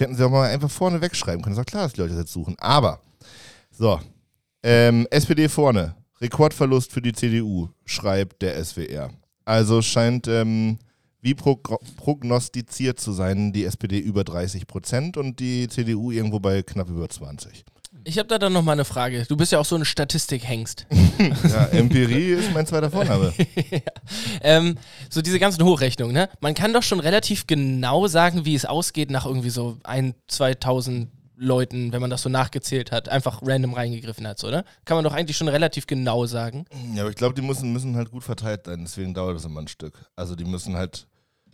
Hätten 0.00 0.16
sie 0.16 0.24
auch 0.24 0.30
mal 0.30 0.48
einfach 0.48 0.70
vorne 0.70 1.00
wegschreiben 1.00 1.42
können. 1.42 1.54
Ist 1.54 1.60
doch 1.60 1.70
klar, 1.70 1.84
dass 1.84 1.92
die 1.92 2.00
Leute 2.00 2.14
das 2.14 2.22
jetzt 2.22 2.32
suchen. 2.32 2.56
Aber, 2.58 3.00
so, 3.70 4.00
ähm, 4.62 5.06
SPD 5.10 5.48
vorne. 5.48 5.94
Rekordverlust 6.20 6.92
für 6.92 7.00
die 7.00 7.12
CDU, 7.12 7.68
schreibt 7.84 8.42
der 8.42 8.62
SWR. 8.62 9.10
Also 9.44 9.82
scheint 9.82 10.28
ähm, 10.28 10.78
wie 11.22 11.34
prog 11.34 11.78
prognostiziert 11.96 13.00
zu 13.00 13.12
sein, 13.12 13.52
die 13.52 13.64
SPD 13.64 13.98
über 13.98 14.24
30 14.24 14.66
Prozent 14.66 15.16
und 15.16 15.38
die 15.40 15.68
CDU 15.68 16.10
irgendwo 16.10 16.40
bei 16.40 16.62
knapp 16.62 16.88
über 16.88 17.08
20. 17.08 17.64
Ich 18.04 18.18
habe 18.18 18.28
da 18.28 18.38
dann 18.38 18.52
noch 18.52 18.62
mal 18.62 18.72
eine 18.72 18.84
Frage. 18.84 19.24
Du 19.28 19.36
bist 19.36 19.52
ja 19.52 19.58
auch 19.58 19.64
so 19.64 19.76
ein 19.76 19.84
Statistikhengst. 19.84 20.86
Ja, 21.20 21.66
Empirie 21.66 22.30
ist 22.32 22.52
mein 22.54 22.66
zweiter 22.66 22.90
Vorname. 22.90 23.34
ähm, 24.42 24.78
so 25.10 25.20
diese 25.20 25.38
ganzen 25.38 25.62
Hochrechnungen, 25.64 26.14
ne? 26.14 26.30
Man 26.40 26.54
kann 26.54 26.72
doch 26.72 26.82
schon 26.82 26.98
relativ 26.98 27.46
genau 27.46 28.06
sagen, 28.06 28.46
wie 28.46 28.54
es 28.54 28.64
ausgeht 28.64 29.10
nach 29.10 29.26
irgendwie 29.26 29.50
so 29.50 29.76
ein, 29.84 30.14
2000 30.28 31.10
Leuten, 31.36 31.92
wenn 31.92 32.00
man 32.00 32.10
das 32.10 32.22
so 32.22 32.28
nachgezählt 32.28 32.92
hat, 32.92 33.08
einfach 33.08 33.40
random 33.42 33.74
reingegriffen 33.74 34.26
hat, 34.26 34.38
so, 34.38 34.48
oder? 34.48 34.64
Kann 34.84 34.96
man 34.96 35.04
doch 35.04 35.14
eigentlich 35.14 35.36
schon 35.36 35.48
relativ 35.48 35.86
genau 35.86 36.26
sagen. 36.26 36.66
Ja, 36.94 37.02
aber 37.02 37.10
ich 37.10 37.16
glaube, 37.16 37.34
die 37.34 37.42
müssen, 37.42 37.72
müssen 37.72 37.96
halt 37.96 38.10
gut 38.10 38.24
verteilt 38.24 38.66
sein, 38.66 38.80
deswegen 38.82 39.14
dauert 39.14 39.36
das 39.36 39.44
immer 39.46 39.60
ein 39.60 39.68
Stück. 39.68 40.06
Also 40.16 40.36
die 40.36 40.44
müssen 40.44 40.76
halt 40.76 41.06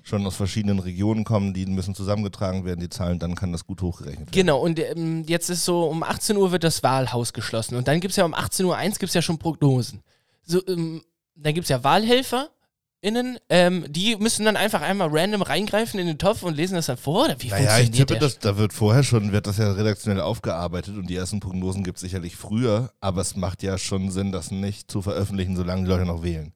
schon 0.06 0.24
aus 0.24 0.36
verschiedenen 0.36 0.78
Regionen 0.78 1.24
kommen, 1.24 1.52
die 1.52 1.66
müssen 1.66 1.94
zusammengetragen 1.94 2.64
werden, 2.64 2.80
die 2.80 2.88
Zahlen, 2.88 3.18
dann 3.18 3.34
kann 3.34 3.50
das 3.50 3.66
gut 3.66 3.82
hochgerechnet 3.82 4.28
werden. 4.28 4.30
Genau, 4.32 4.60
und 4.60 4.78
ähm, 4.78 5.24
jetzt 5.26 5.50
ist 5.50 5.64
so, 5.64 5.84
um 5.84 6.04
18 6.04 6.36
Uhr 6.36 6.52
wird 6.52 6.62
das 6.62 6.82
Wahlhaus 6.84 7.32
geschlossen. 7.32 7.74
Und 7.74 7.88
dann 7.88 7.98
gibt 7.98 8.12
es 8.12 8.16
ja 8.16 8.24
um 8.24 8.34
18.01 8.34 8.64
Uhr 8.64 8.98
gibt's 9.00 9.14
ja 9.14 9.22
schon 9.22 9.38
Prognosen. 9.38 10.02
So, 10.44 10.64
ähm, 10.68 11.02
dann 11.34 11.54
gibt 11.54 11.64
es 11.64 11.70
ja 11.70 11.82
WahlhelferInnen, 11.82 13.40
ähm, 13.48 13.84
die 13.88 14.14
müssen 14.14 14.44
dann 14.44 14.56
einfach 14.56 14.80
einmal 14.80 15.08
random 15.10 15.42
reingreifen 15.42 15.98
in 15.98 16.06
den 16.06 16.18
Topf 16.18 16.44
und 16.44 16.56
lesen 16.56 16.76
das 16.76 16.86
dann 16.86 16.98
vor, 16.98 17.24
oder 17.24 17.36
wie 17.40 17.48
Naja, 17.48 17.80
ich 17.80 17.90
tippe, 17.90 18.16
das, 18.16 18.38
da 18.38 18.56
wird 18.56 18.72
vorher 18.72 19.02
schon, 19.02 19.32
wird 19.32 19.48
das 19.48 19.58
ja 19.58 19.72
redaktionell 19.72 20.20
aufgearbeitet 20.20 20.96
und 20.96 21.10
die 21.10 21.16
ersten 21.16 21.40
Prognosen 21.40 21.82
gibt 21.82 21.96
es 21.96 22.02
sicherlich 22.02 22.36
früher, 22.36 22.92
aber 23.00 23.22
es 23.22 23.34
macht 23.34 23.64
ja 23.64 23.76
schon 23.76 24.12
Sinn, 24.12 24.30
das 24.30 24.52
nicht 24.52 24.88
zu 24.88 25.02
veröffentlichen, 25.02 25.56
solange 25.56 25.82
die 25.82 25.88
Leute 25.88 26.06
noch 26.06 26.22
wählen. 26.22 26.52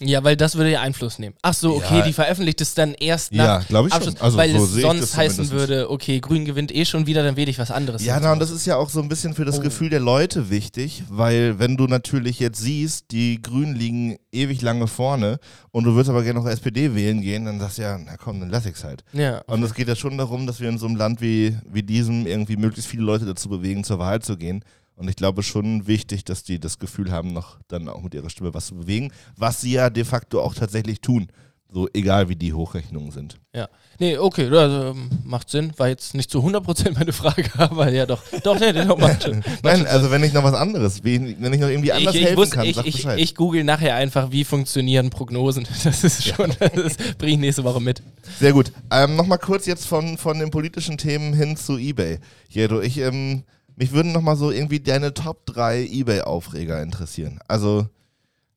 Ja, 0.00 0.22
weil 0.22 0.36
das 0.36 0.54
würde 0.54 0.70
ja 0.70 0.80
Einfluss 0.80 1.18
nehmen. 1.18 1.34
Ach 1.42 1.54
so, 1.54 1.74
okay, 1.76 1.98
Ja. 1.98 2.04
die 2.04 2.12
veröffentlicht 2.12 2.60
es 2.60 2.72
dann 2.74 2.94
erst 2.94 3.32
nach 3.32 3.44
Ja, 3.44 3.58
glaube 3.68 3.88
ich 3.88 3.94
schon. 3.94 4.02
Abschluss, 4.04 4.20
Also 4.22 4.38
weil 4.38 4.52
so 4.56 4.64
es 4.64 4.72
sonst 4.74 5.16
heißen 5.16 5.50
würde, 5.50 5.90
okay, 5.90 6.20
Grün 6.20 6.44
gewinnt 6.44 6.72
eh 6.72 6.84
schon 6.84 7.06
wieder, 7.06 7.24
dann 7.24 7.34
wähle 7.36 7.50
ich 7.50 7.58
was 7.58 7.72
anderes. 7.72 8.04
Ja, 8.04 8.20
na, 8.20 8.32
und 8.32 8.38
das 8.38 8.50
ist 8.52 8.64
ja 8.64 8.76
auch 8.76 8.90
so 8.90 9.00
ein 9.02 9.08
bisschen 9.08 9.34
für 9.34 9.44
das 9.44 9.60
Gefühl 9.60 9.90
der 9.90 9.98
Leute 10.00 10.50
wichtig, 10.50 11.02
weil 11.08 11.58
wenn 11.58 11.76
du 11.76 11.86
natürlich 11.88 12.38
jetzt 12.38 12.60
siehst, 12.60 13.10
die 13.10 13.42
Grünen 13.42 13.74
liegen 13.74 14.18
ewig 14.30 14.62
lange 14.62 14.86
vorne 14.86 15.40
und 15.72 15.82
du 15.84 15.94
würdest 15.94 16.10
aber 16.10 16.22
gerne 16.22 16.38
noch 16.38 16.46
SPD 16.46 16.94
wählen 16.94 17.20
gehen, 17.20 17.44
dann 17.46 17.58
sagst 17.58 17.78
du 17.78 17.82
ja, 17.82 17.98
na 17.98 18.16
komm, 18.16 18.38
dann 18.38 18.50
lass 18.50 18.66
ich's 18.66 18.84
halt. 18.84 19.02
ja. 19.12 19.38
Und 19.48 19.62
es 19.64 19.74
geht 19.74 19.88
ja 19.88 19.96
schon 19.96 20.16
darum, 20.16 20.46
dass 20.46 20.60
wir 20.60 20.68
in 20.68 20.78
so 20.78 20.86
einem 20.86 20.94
Land 20.96 21.20
wie, 21.20 21.56
wie 21.68 21.82
diesem 21.82 22.24
irgendwie 22.26 22.56
möglichst 22.56 22.88
viele 22.88 23.02
Leute 23.02 23.24
dazu 23.24 23.48
bewegen, 23.48 23.82
zur 23.82 23.98
Wahl 23.98 24.20
zu 24.22 24.36
gehen. 24.36 24.62
Und 24.98 25.08
ich 25.08 25.14
glaube 25.14 25.44
schon 25.44 25.86
wichtig, 25.86 26.24
dass 26.24 26.42
die 26.42 26.58
das 26.58 26.80
Gefühl 26.80 27.12
haben, 27.12 27.32
noch 27.32 27.58
dann 27.68 27.88
auch 27.88 28.02
mit 28.02 28.14
ihrer 28.14 28.30
Stimme 28.30 28.52
was 28.52 28.66
zu 28.66 28.74
bewegen, 28.74 29.12
was 29.36 29.60
sie 29.60 29.72
ja 29.72 29.90
de 29.90 30.04
facto 30.04 30.42
auch 30.42 30.54
tatsächlich 30.54 31.00
tun. 31.00 31.28
So 31.70 31.86
egal 31.92 32.30
wie 32.30 32.34
die 32.34 32.54
Hochrechnungen 32.54 33.10
sind. 33.10 33.38
Ja. 33.54 33.68
Nee, 34.00 34.16
okay, 34.16 34.48
also, 34.48 34.90
ähm, 34.90 35.10
macht 35.24 35.50
Sinn. 35.50 35.72
War 35.76 35.88
jetzt 35.88 36.14
nicht 36.14 36.30
zu 36.30 36.38
100% 36.38 36.94
meine 36.98 37.12
Frage, 37.12 37.44
aber 37.58 37.92
ja 37.92 38.06
doch. 38.06 38.22
Doch, 38.42 38.58
nee, 38.58 38.72
doch, 38.72 38.98
macht 38.98 39.22
schon. 39.24 39.44
Nein, 39.62 39.86
also 39.86 40.10
wenn 40.10 40.24
ich 40.24 40.32
noch 40.32 40.42
was 40.42 40.54
anderes, 40.54 41.04
wenn 41.04 41.26
ich 41.26 41.60
noch 41.60 41.68
irgendwie 41.68 41.92
anders 41.92 42.14
ich, 42.14 42.22
ich, 42.22 42.26
helfen 42.26 42.38
wusste, 42.38 42.56
kann, 42.56 42.66
ich, 42.66 42.76
sag 42.76 42.86
ich, 42.86 42.96
Bescheid. 42.96 43.18
ich 43.20 43.34
google 43.34 43.64
nachher 43.64 43.96
einfach, 43.96 44.32
wie 44.32 44.44
funktionieren 44.44 45.10
Prognosen. 45.10 45.66
Das 45.84 46.04
ist 46.04 46.26
schon, 46.26 46.54
das 46.58 46.96
bringe 47.18 47.34
ich 47.34 47.38
nächste 47.38 47.64
Woche 47.64 47.80
mit. 47.80 48.02
Sehr 48.40 48.52
gut. 48.52 48.72
Ähm, 48.90 49.14
Nochmal 49.14 49.38
kurz 49.38 49.66
jetzt 49.66 49.86
von, 49.86 50.18
von 50.18 50.38
den 50.38 50.50
politischen 50.50 50.98
Themen 50.98 51.34
hin 51.34 51.56
zu 51.56 51.78
Ebay. 51.78 52.18
Jedo, 52.48 52.80
ich, 52.80 52.98
ähm, 52.98 53.44
mich 53.78 53.92
würden 53.92 54.10
nochmal 54.10 54.36
so 54.36 54.50
irgendwie 54.50 54.80
deine 54.80 55.14
Top 55.14 55.46
3 55.46 55.86
Ebay-Aufreger 55.86 56.82
interessieren. 56.82 57.38
Also 57.46 57.86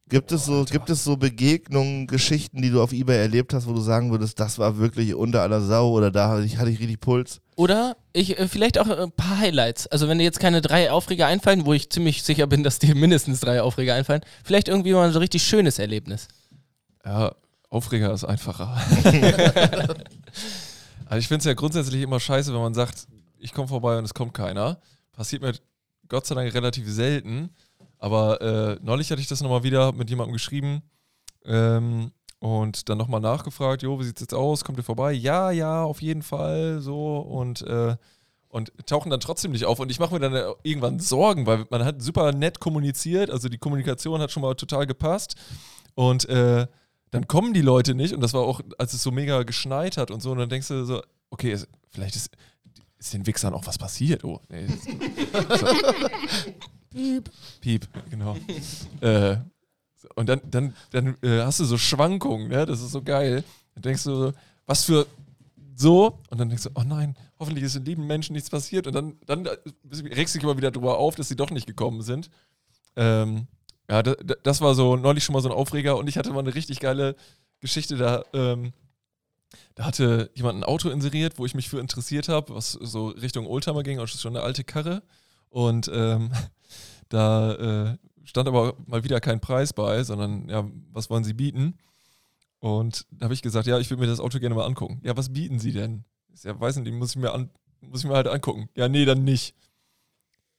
gibt 0.10 0.32
es 0.32 0.46
so, 0.46 0.66
gibt 0.66 0.90
es 0.90 1.04
so 1.04 1.16
Begegnungen, 1.16 2.08
Geschichten, 2.08 2.64
die 2.64 2.72
du 2.72 2.82
auf 2.82 2.92
Ebay 2.92 3.18
erlebt 3.18 3.54
hast, 3.54 3.68
wo 3.68 3.74
du 3.74 3.82
sagen 3.82 4.10
würdest, 4.10 4.40
das 4.40 4.58
war 4.58 4.80
wirklich 4.80 5.14
unter 5.14 5.44
aller 5.44 5.62
Sau 5.62 5.92
oder 5.92 6.10
da 6.10 6.30
hatte 6.30 6.44
ich, 6.44 6.58
hatte 6.58 6.72
ich 6.72 6.80
richtig 6.80 7.00
Puls? 7.02 7.40
Oder 7.56 7.98
ich, 8.14 8.40
äh, 8.40 8.48
vielleicht 8.48 8.80
auch 8.80 8.90
ein 8.90 9.12
paar 9.12 9.38
Highlights. 9.38 9.86
Also 9.86 10.08
wenn 10.08 10.18
dir 10.18 10.24
jetzt 10.24 10.40
keine 10.40 10.60
drei 10.60 10.92
Aufreger 10.92 11.28
einfallen, 11.28 11.68
wo 11.68 11.74
ich 11.74 11.92
ziemlich 11.92 12.24
sicher 12.24 12.48
bin, 12.48 12.64
dass 12.66 12.80
dir 12.80 12.96
mindestens 12.96 13.42
drei 13.42 13.62
Aufreger 13.62 13.94
einfallen, 13.94 14.22
vielleicht 14.44 14.70
irgendwie 14.70 14.94
mal 14.94 15.12
so 15.12 15.20
ein 15.20 15.22
richtig 15.22 15.44
schönes 15.44 15.78
Erlebnis. 15.78 16.30
Ja, 17.06 17.36
Aufreger 17.70 18.12
ist 18.12 18.26
einfacher. 18.26 18.76
also 21.06 21.20
ich 21.20 21.28
finde 21.28 21.42
es 21.42 21.46
ja 21.46 21.54
grundsätzlich 21.54 22.02
immer 22.02 22.20
scheiße, 22.20 22.52
wenn 22.52 22.62
man 22.62 22.74
sagt, 22.74 23.06
ich 23.38 23.54
komme 23.54 23.68
vorbei 23.68 24.00
und 24.00 24.06
es 24.06 24.16
kommt 24.16 24.34
keiner. 24.34 24.80
Passiert 25.12 25.42
mir 25.42 25.54
Gott 26.08 26.26
sei 26.26 26.36
Dank 26.36 26.54
relativ 26.54 26.90
selten. 26.90 27.50
Aber 27.98 28.42
äh, 28.42 28.80
neulich 28.82 29.12
hatte 29.12 29.22
ich 29.22 29.28
das 29.28 29.42
nochmal 29.42 29.64
wieder 29.64 29.92
mit 29.92 30.10
jemandem 30.10 30.34
geschrieben 30.34 30.82
ähm, 31.46 32.12
und 32.40 32.90
dann 32.90 32.98
nochmal 32.98 33.22
nachgefragt, 33.22 33.84
jo, 33.84 34.00
wie 34.00 34.04
sieht's 34.04 34.22
jetzt 34.22 34.34
aus? 34.34 34.64
Kommt 34.64 34.80
ihr 34.80 34.84
vorbei? 34.84 35.12
Ja, 35.12 35.52
ja, 35.52 35.84
auf 35.84 36.02
jeden 36.02 36.24
Fall. 36.24 36.82
So 36.82 37.20
und 37.20 37.62
äh, 37.62 37.96
und 38.52 38.72
tauchen 38.86 39.10
dann 39.10 39.20
trotzdem 39.20 39.52
nicht 39.52 39.66
auf. 39.66 39.80
Und 39.80 39.90
ich 39.92 40.00
mache 40.00 40.14
mir 40.14 40.20
dann 40.20 40.36
äh, 40.36 40.52
irgendwann 40.64 41.00
Sorgen, 41.00 41.46
weil 41.46 41.66
man 41.70 41.86
hat 41.86 42.02
super 42.02 42.34
nett 42.34 42.60
kommuniziert, 42.60 43.30
also 43.30 43.48
die 43.48 43.58
Kommunikation 43.58 44.20
hat 44.22 44.32
schon 44.32 44.42
mal 44.42 44.56
total 44.56 44.86
gepasst. 44.86 45.36
Und 45.96 46.28
äh, 46.28 46.68
dann 47.12 47.28
kommen 47.28 47.54
die 47.54 47.62
Leute 47.62 47.96
nicht. 47.96 48.14
Und 48.14 48.22
das 48.22 48.34
war 48.34 48.42
auch, 48.42 48.62
als 48.78 48.94
es 48.94 49.04
so 49.04 49.12
mega 49.12 49.44
geschneit 49.44 49.98
hat 49.98 50.12
und 50.12 50.22
so. 50.22 50.32
Und 50.32 50.40
dann 50.40 50.50
denkst 50.50 50.68
du 50.68 50.86
so, 50.86 51.02
okay, 51.30 51.58
vielleicht 51.90 52.16
ist, 52.16 52.30
ist 53.02 53.14
den 53.14 53.26
Wichsern 53.26 53.54
auch 53.54 53.66
was 53.66 53.78
passiert. 53.78 54.24
Oh, 54.24 54.40
nee. 54.50 54.68
So. 54.68 54.92
Piep. 56.92 57.32
Piep, 57.62 57.88
genau. 58.10 58.38
äh, 59.02 59.38
und 60.16 60.30
dann, 60.30 60.42
dann, 60.46 60.76
dann 60.92 61.18
äh, 61.24 61.42
hast 61.42 61.60
du 61.60 61.66
so 61.66 61.78
Schwankungen, 61.78 62.50
ne? 62.50 62.66
Das 62.66 62.82
ist 62.82 62.92
so 62.92 63.02
geil. 63.02 63.44
Dann 63.74 63.82
denkst 63.82 64.04
du 64.04 64.16
so, 64.16 64.34
was 64.66 64.84
für 64.84 65.08
so, 65.76 66.20
und 66.30 66.40
dann 66.40 66.50
denkst 66.50 66.66
du, 66.66 66.70
oh 66.76 66.84
nein, 66.86 67.16
hoffentlich 67.40 67.64
ist 67.64 67.76
den 67.76 67.86
lieben 67.86 68.06
Menschen 68.06 68.34
nichts 68.34 68.50
passiert. 68.50 68.86
Und 68.86 68.94
dann, 68.94 69.18
dann 69.26 69.48
regst 69.48 70.36
du 70.36 70.40
dich 70.40 70.44
immer 70.44 70.58
wieder 70.58 70.72
drüber 70.72 70.98
auf, 70.98 71.16
dass 71.16 71.28
sie 71.28 71.36
doch 71.36 71.50
nicht 71.50 71.66
gekommen 71.66 72.02
sind. 72.02 72.30
Ähm, 72.96 73.48
ja, 73.90 74.04
das, 74.04 74.18
das 74.44 74.62
war 74.62 74.76
so 74.76 74.96
neulich 74.96 75.24
schon 75.24 75.34
mal 75.34 75.42
so 75.42 75.50
ein 75.50 75.56
Aufreger 75.56 75.98
und 75.98 76.08
ich 76.08 76.18
hatte 76.18 76.32
mal 76.32 76.40
eine 76.40 76.54
richtig 76.54 76.80
geile 76.80 77.16
Geschichte 77.62 77.96
da. 77.98 78.24
Ähm, 78.34 78.74
da 79.76 79.86
hatte 79.86 80.32
jemand 80.36 80.60
ein 80.60 80.64
Auto 80.64 80.90
inseriert, 80.90 81.38
wo 81.38 81.46
ich 81.46 81.56
mich 81.56 81.70
für 81.70 81.80
interessiert 81.80 82.30
habe, 82.30 82.54
was 82.56 82.72
so 82.72 83.08
Richtung 83.08 83.48
Oldtimer 83.48 83.84
ging, 83.84 84.00
also 84.00 84.18
schon 84.18 84.36
eine 84.36 84.46
alte 84.46 84.64
Karre. 84.64 85.04
Und 85.50 85.90
ähm, 85.94 86.32
da 87.10 87.54
äh, 87.92 87.98
stand 88.24 88.48
aber 88.48 88.76
mal 88.86 89.04
wieder 89.04 89.20
kein 89.20 89.42
Preis 89.42 89.74
bei, 89.74 90.04
sondern 90.04 90.48
ja, 90.50 90.68
was 90.92 91.10
wollen 91.10 91.24
Sie 91.24 91.34
bieten? 91.34 91.78
Und 92.60 93.06
da 93.12 93.26
habe 93.26 93.34
ich 93.34 93.42
gesagt, 93.42 93.68
ja, 93.68 93.80
ich 93.80 93.90
würde 93.90 94.02
mir 94.02 94.08
das 94.08 94.20
Auto 94.20 94.40
gerne 94.40 94.56
mal 94.56 94.66
angucken. 94.66 95.02
Ja, 95.04 95.18
was 95.18 95.34
bieten 95.34 95.60
Sie 95.60 95.72
denn? 95.72 96.06
Ich 96.34 96.44
Ja, 96.44 96.58
weiß 96.60 96.78
nicht, 96.78 96.94
muss 96.94 97.12
ich 97.12 97.16
mir 97.18 97.34
an, 97.34 97.50
muss 97.82 98.02
ich 98.04 98.10
mir 98.10 98.16
halt 98.16 98.28
angucken. 98.28 98.70
Ja, 98.76 98.88
nee, 98.88 99.04
dann 99.06 99.24
nicht. 99.24 99.56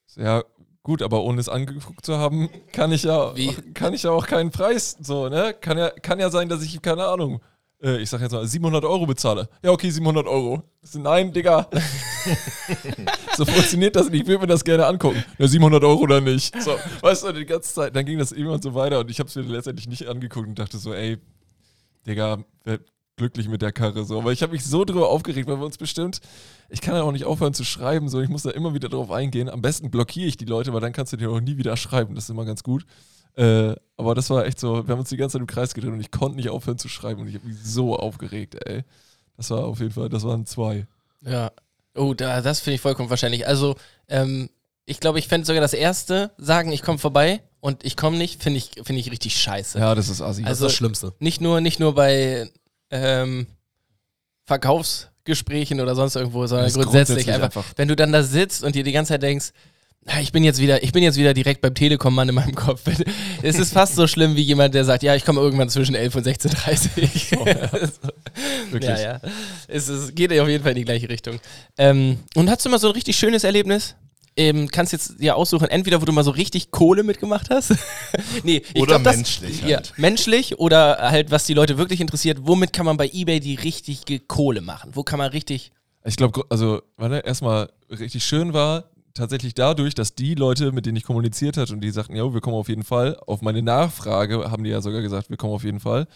Ich 0.09 0.15
so, 0.15 0.21
Ja, 0.21 0.43
gut, 0.83 1.01
aber 1.01 1.23
ohne 1.23 1.41
es 1.41 1.49
angeguckt 1.49 2.05
zu 2.05 2.19
haben, 2.19 2.51
kann 2.73 2.91
ich 2.93 3.05
ja, 3.05 3.35
Wie? 3.37 3.53
kann 3.73 3.95
ich 3.95 4.03
ja 4.03 4.11
auch 4.11 4.27
keinen 4.27 4.51
Preis 4.51 4.97
so, 5.01 5.29
ne? 5.29 5.55
Kann 5.61 5.79
ja, 5.79 5.91
kann 5.91 6.19
ja 6.19 6.29
sein, 6.29 6.49
dass 6.49 6.63
ich, 6.63 6.83
keine 6.83 7.07
Ahnung, 7.07 7.41
äh, 7.83 7.99
ich 8.01 8.09
sag 8.09 8.21
jetzt 8.21 8.33
mal, 8.33 8.47
700 8.47 8.85
Euro 8.85 9.07
bezahle. 9.07 9.49
Ja, 9.63 9.71
okay, 9.71 9.91
700 9.91 10.27
Euro. 10.27 10.63
Nein, 10.95 11.33
Digga. 11.33 11.69
so 13.37 13.45
funktioniert 13.45 13.97
das 13.97 14.09
nicht. 14.09 14.23
Ich 14.23 14.27
würde 14.27 14.41
mir 14.43 14.47
das 14.47 14.65
gerne 14.65 14.87
angucken. 14.87 15.25
Ja, 15.39 15.49
700 15.49 15.83
Euro 15.85 16.01
oder 16.01 16.21
nicht. 16.21 16.61
So, 16.63 16.77
weißt 17.01 17.25
du, 17.25 17.33
die 17.33 17.45
ganze 17.45 17.75
Zeit. 17.75 17.97
Dann 17.97 18.05
ging 18.05 18.19
das 18.19 18.33
irgendwann 18.33 18.63
so 18.63 18.75
weiter 18.75 19.01
und 19.01 19.11
ich 19.11 19.19
habe 19.19 19.29
es 19.29 19.37
mir 19.37 19.43
letztendlich 19.43 19.89
nicht 19.89 20.07
angeguckt 20.07 20.49
und 20.49 20.59
dachte 20.59 20.79
so, 20.79 20.95
ey, 20.95 21.19
Digga, 22.07 22.45
werd 22.65 22.83
glücklich 23.17 23.49
mit 23.49 23.63
der 23.63 23.73
Karre 23.73 24.05
so. 24.05 24.19
Aber 24.19 24.33
ich 24.33 24.43
habe 24.43 24.53
mich 24.53 24.65
so 24.65 24.85
drüber 24.85 25.09
aufgeregt, 25.09 25.49
weil 25.49 25.59
wir 25.59 25.67
uns 25.67 25.79
bestimmt, 25.79 26.21
ich 26.69 26.81
kann 26.81 26.95
ja 26.95 27.03
auch 27.03 27.13
nicht 27.13 27.25
aufhören 27.25 27.55
zu 27.55 27.65
schreiben, 27.65 28.09
so 28.09 28.21
ich 28.21 28.29
muss 28.29 28.43
da 28.43 28.51
immer 28.51 28.75
wieder 28.75 28.89
drauf 28.89 29.11
eingehen. 29.11 29.49
Am 29.49 29.63
besten 29.63 29.91
blockiere 29.91 30.27
ich 30.27 30.37
die 30.37 30.45
Leute, 30.45 30.73
weil 30.73 30.81
dann 30.81 30.93
kannst 30.93 31.13
du 31.13 31.17
dir 31.17 31.31
auch 31.31 31.41
nie 31.41 31.57
wieder 31.57 31.77
schreiben. 31.77 32.15
Das 32.15 32.25
ist 32.25 32.31
immer 32.31 32.45
ganz 32.45 32.63
gut. 32.63 32.87
Äh, 33.37 33.75
aber 33.97 34.15
das 34.15 34.29
war 34.31 34.45
echt 34.47 34.59
so, 34.61 34.87
wir 34.87 34.93
haben 34.93 35.01
uns 35.01 35.09
die 35.09 35.17
ganze 35.17 35.35
Zeit 35.35 35.41
im 35.41 35.47
Kreis 35.47 35.75
gedreht 35.75 35.93
und 35.93 36.01
ich 36.01 36.11
konnte 36.11 36.37
nicht 36.37 36.49
aufhören 36.51 36.79
zu 36.79 36.89
schreiben 36.89 37.21
und 37.23 37.29
ich 37.29 37.35
habe 37.37 37.47
mich 37.47 37.57
so 37.63 37.97
aufgeregt, 37.97 38.57
ey. 38.67 38.83
Das 39.37 39.51
war 39.51 39.65
auf 39.65 39.81
jeden 39.81 39.93
Fall, 39.93 40.09
das 40.09 40.25
waren 40.25 40.45
zwei. 40.47 40.87
Ja. 41.25 41.51
Oh, 41.95 42.15
da, 42.15 42.41
das 42.43 42.61
finde 42.61 42.75
ich 42.77 42.81
vollkommen 42.81 43.11
wahrscheinlich. 43.11 43.47
Also, 43.47 43.77
ähm, 44.09 44.51
ich 44.85 44.99
glaube, 45.01 45.19
ich 45.19 45.29
fände 45.29 45.47
sogar 45.47 45.61
das 45.63 45.73
erste, 45.75 46.33
sagen, 46.39 46.73
ich 46.73 46.83
komme 46.83 46.99
vorbei 46.99 47.43
und 47.61 47.85
ich 47.85 47.97
komme 47.97 48.19
nicht, 48.19 48.43
finde 48.43 48.59
ich, 48.59 48.71
finde 48.83 49.01
ich 49.01 49.11
richtig 49.11 49.37
scheiße. 49.41 49.79
Ja, 49.79 49.95
das 49.95 50.09
ist 50.09 50.21
assi. 50.21 50.43
Das 50.43 50.51
Also- 50.51 50.67
ist 50.67 50.73
das 50.73 50.77
Schlimmste. 50.77 51.13
Nicht 51.21 51.41
nur, 51.41 51.61
nicht 51.61 51.81
nur 51.81 51.95
bei 51.95 52.51
ähm, 52.91 53.47
Verkaufsgesprächen 54.45 55.81
oder 55.81 55.95
sonst 55.95 56.17
irgendwo, 56.17 56.47
sondern 56.47 56.67
Das 56.67 56.75
grundsätzlich, 56.75 57.25
grundsätzlich 57.27 57.35
einfach, 57.35 57.57
einfach- 57.63 57.73
wenn 57.79 57.89
du 57.89 57.97
dann 57.97 58.13
da 58.13 58.23
sitzt 58.23 58.63
und 58.65 58.75
dir 58.75 58.83
die 58.85 58.93
ganze 58.93 59.11
Zeit 59.15 59.23
denkst, 59.23 59.53
"Na, 59.53 59.57
ich 60.21 60.33
bin 60.33 60.43
jetzt 60.45 60.61
wieder, 60.61 60.83
ich 60.83 60.93
bin 60.93 61.03
jetzt 61.03 61.17
wieder 61.17 61.33
direkt 61.35 61.61
beim 61.61 61.75
Telekom-Mann 61.75 62.29
in 62.29 62.35
meinem 62.35 62.55
Kopf. 62.55 62.83
Es 63.45 63.59
ist 63.59 63.73
fast 63.73 63.97
so 63.97 64.07
schlimm 64.07 64.37
wie 64.37 64.43
jemand, 64.43 64.73
der 64.75 64.85
sagt, 64.85 65.03
ja, 65.03 65.17
ich 65.17 65.25
komme 65.25 65.41
irgendwann 65.41 65.69
zwischen 65.69 65.97
11 65.97 66.15
und 66.15 66.27
16.30 66.27 67.37
Uhr. 67.37 67.47
Wirklich. 68.71 68.89
Ja, 68.89 69.01
ja. 69.01 69.21
Es, 69.67 69.89
ist, 69.89 70.15
geht 70.15 70.31
auf 70.39 70.49
jeden 70.49 70.63
Fall 70.63 70.73
in 70.73 70.79
die 70.79 70.85
gleiche 70.85 71.09
Richtung. 71.09 71.41
Ähm, 71.77 72.19
und 72.37 72.49
hast 72.49 72.65
du 72.65 72.69
mal 72.71 72.79
so 72.79 72.89
ein 72.89 72.93
richtig 72.93 73.17
schönes 73.17 73.43
Erlebnis? 73.43 73.97
Ähm, 74.37 74.69
kannst 74.71 74.93
jetzt 74.93 75.21
dir 75.21 75.37
aussuchen, 75.37 75.69
entweder 75.69 76.01
wo 76.01 76.05
du 76.07 76.13
mal 76.13 76.25
so 76.25 76.31
richtig 76.31 76.71
Kohle 76.71 77.03
mitgemacht 77.03 77.51
hast. 77.51 77.75
nee, 78.45 78.63
ich 78.73 78.81
Oder 78.81 79.01
glaub, 79.01 79.05
das, 79.05 79.17
menschlich 79.17 79.63
Ja, 79.63 79.77
halt. 79.77 79.93
menschlich 79.97 80.59
oder 80.59 80.99
halt, 81.11 81.31
was 81.31 81.45
die 81.45 81.55
Leute 81.55 81.77
wirklich 81.79 82.01
interessiert, 82.01 82.39
womit 82.43 82.73
kann 82.73 82.87
man 82.87 82.97
bei 82.97 83.11
Ebay 83.13 83.41
die 83.41 83.57
richtige 83.57 84.21
Kohle 84.21 84.61
machen? 84.61 84.93
Wo 84.95 85.03
kann 85.03 85.19
man 85.19 85.31
richtig. 85.31 85.73
Ich 86.05 86.17
glaube, 86.17 86.45
also, 86.49 86.81
warte, 86.97 87.19
erstmal 87.27 87.71
richtig 87.91 88.25
schön 88.25 88.55
war, 88.55 88.85
tatsächlich 89.15 89.55
dadurch, 89.55 89.95
dass 89.95 90.15
die 90.15 90.35
Leute, 90.35 90.73
mit 90.73 90.87
denen 90.87 90.97
ich 90.97 91.05
kommuniziert 91.05 91.57
hatte 91.57 91.73
und 91.73 91.81
die 91.81 91.91
sagten, 91.91 92.17
ja, 92.17 92.33
wir 92.33 92.41
kommen 92.41 92.57
auf 92.57 92.69
jeden 92.69 92.85
Fall, 92.85 93.17
auf 93.27 93.43
meine 93.43 93.63
Nachfrage 93.63 94.51
haben 94.51 94.65
die 94.65 94.71
ja 94.71 94.81
sogar 94.81 95.03
gesagt, 95.03 95.31
wir 95.31 95.37
kommen 95.37 95.55
auf 95.55 95.65
jeden 95.65 95.81
Fall. 95.81 96.07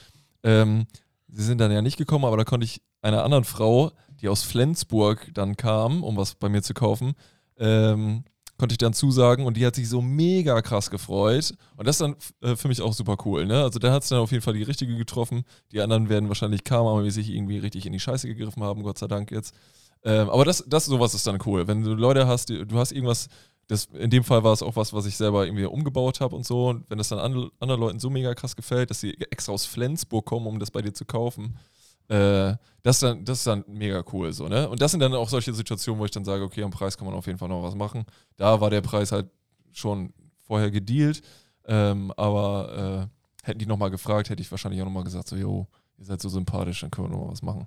Ähm, 0.42 0.86
sie 1.28 1.44
sind 1.44 1.58
dann 1.58 1.72
ja 1.72 1.82
nicht 1.82 1.96
gekommen, 1.96 2.24
aber 2.24 2.36
da 2.36 2.44
konnte 2.44 2.64
ich 2.64 2.80
einer 3.02 3.24
anderen 3.24 3.44
Frau, 3.44 3.92
die 4.20 4.28
aus 4.28 4.42
Flensburg 4.42 5.30
dann 5.34 5.56
kam, 5.56 6.02
um 6.02 6.16
was 6.16 6.34
bei 6.34 6.48
mir 6.48 6.62
zu 6.62 6.74
kaufen, 6.74 7.14
ähm, 7.58 8.24
konnte 8.58 8.72
ich 8.72 8.78
dann 8.78 8.94
zusagen 8.94 9.44
und 9.44 9.56
die 9.56 9.66
hat 9.66 9.74
sich 9.74 9.88
so 9.88 10.00
mega 10.00 10.62
krass 10.62 10.90
gefreut. 10.90 11.54
Und 11.76 11.86
das 11.86 11.96
ist 11.96 12.00
dann 12.00 12.16
äh, 12.40 12.56
für 12.56 12.68
mich 12.68 12.80
auch 12.80 12.94
super 12.94 13.16
cool. 13.26 13.46
Ne? 13.46 13.62
Also 13.62 13.78
da 13.78 13.92
hat 13.92 14.02
es 14.02 14.08
dann 14.08 14.18
auf 14.18 14.32
jeden 14.32 14.42
Fall 14.42 14.54
die 14.54 14.62
richtige 14.62 14.96
getroffen. 14.96 15.44
Die 15.72 15.80
anderen 15.80 16.08
werden 16.08 16.28
wahrscheinlich 16.28 16.64
karmamäßig 16.64 17.30
irgendwie 17.30 17.58
richtig 17.58 17.84
in 17.86 17.92
die 17.92 18.00
Scheiße 18.00 18.26
gegriffen 18.28 18.62
haben, 18.62 18.82
Gott 18.82 18.98
sei 18.98 19.06
Dank 19.06 19.30
jetzt. 19.30 19.54
Ähm, 20.06 20.30
aber 20.30 20.44
das, 20.44 20.64
das 20.68 20.86
sowas 20.86 21.14
ist 21.14 21.26
dann 21.26 21.40
cool. 21.46 21.66
Wenn 21.66 21.82
du 21.82 21.94
Leute 21.94 22.28
hast, 22.28 22.48
die, 22.48 22.64
du 22.64 22.78
hast 22.78 22.92
irgendwas, 22.92 23.28
das, 23.66 23.86
in 23.86 24.08
dem 24.08 24.22
Fall 24.22 24.44
war 24.44 24.52
es 24.52 24.62
auch 24.62 24.76
was, 24.76 24.92
was 24.92 25.04
ich 25.04 25.16
selber 25.16 25.44
irgendwie 25.44 25.64
umgebaut 25.64 26.20
habe 26.20 26.36
und 26.36 26.46
so. 26.46 26.68
Und 26.68 26.88
wenn 26.88 26.96
das 26.96 27.08
dann 27.08 27.18
andre, 27.18 27.50
anderen 27.58 27.80
Leuten 27.80 27.98
so 27.98 28.08
mega 28.08 28.32
krass 28.34 28.54
gefällt, 28.54 28.90
dass 28.90 29.00
sie 29.00 29.14
extra 29.32 29.52
aus 29.52 29.66
Flensburg 29.66 30.24
kommen, 30.24 30.46
um 30.46 30.60
das 30.60 30.70
bei 30.70 30.80
dir 30.80 30.94
zu 30.94 31.04
kaufen, 31.04 31.56
äh, 32.06 32.54
das, 32.84 33.00
dann, 33.00 33.24
das 33.24 33.38
ist 33.38 33.48
dann 33.48 33.64
mega 33.66 34.04
cool 34.12 34.32
so, 34.32 34.46
ne? 34.46 34.68
Und 34.68 34.80
das 34.80 34.92
sind 34.92 35.00
dann 35.00 35.12
auch 35.12 35.28
solche 35.28 35.52
Situationen, 35.52 36.00
wo 36.00 36.04
ich 36.04 36.12
dann 36.12 36.24
sage, 36.24 36.44
okay, 36.44 36.62
am 36.62 36.70
Preis 36.70 36.96
kann 36.96 37.08
man 37.08 37.16
auf 37.16 37.26
jeden 37.26 37.40
Fall 37.40 37.48
noch 37.48 37.64
was 37.64 37.74
machen. 37.74 38.04
Da 38.36 38.60
war 38.60 38.70
der 38.70 38.82
Preis 38.82 39.10
halt 39.10 39.28
schon 39.72 40.14
vorher 40.40 40.70
gedealt, 40.70 41.20
ähm, 41.66 42.12
aber 42.16 43.08
äh, 43.42 43.46
hätten 43.48 43.58
die 43.58 43.66
nochmal 43.66 43.90
gefragt, 43.90 44.30
hätte 44.30 44.40
ich 44.40 44.50
wahrscheinlich 44.52 44.80
auch 44.80 44.86
nochmal 44.86 45.02
gesagt, 45.02 45.26
so, 45.26 45.34
jo, 45.34 45.66
ihr 45.98 46.04
seid 46.04 46.20
so 46.20 46.28
sympathisch, 46.28 46.80
dann 46.80 46.90
können 46.90 47.08
wir 47.08 47.16
nochmal 47.16 47.32
was 47.32 47.42
machen. 47.42 47.66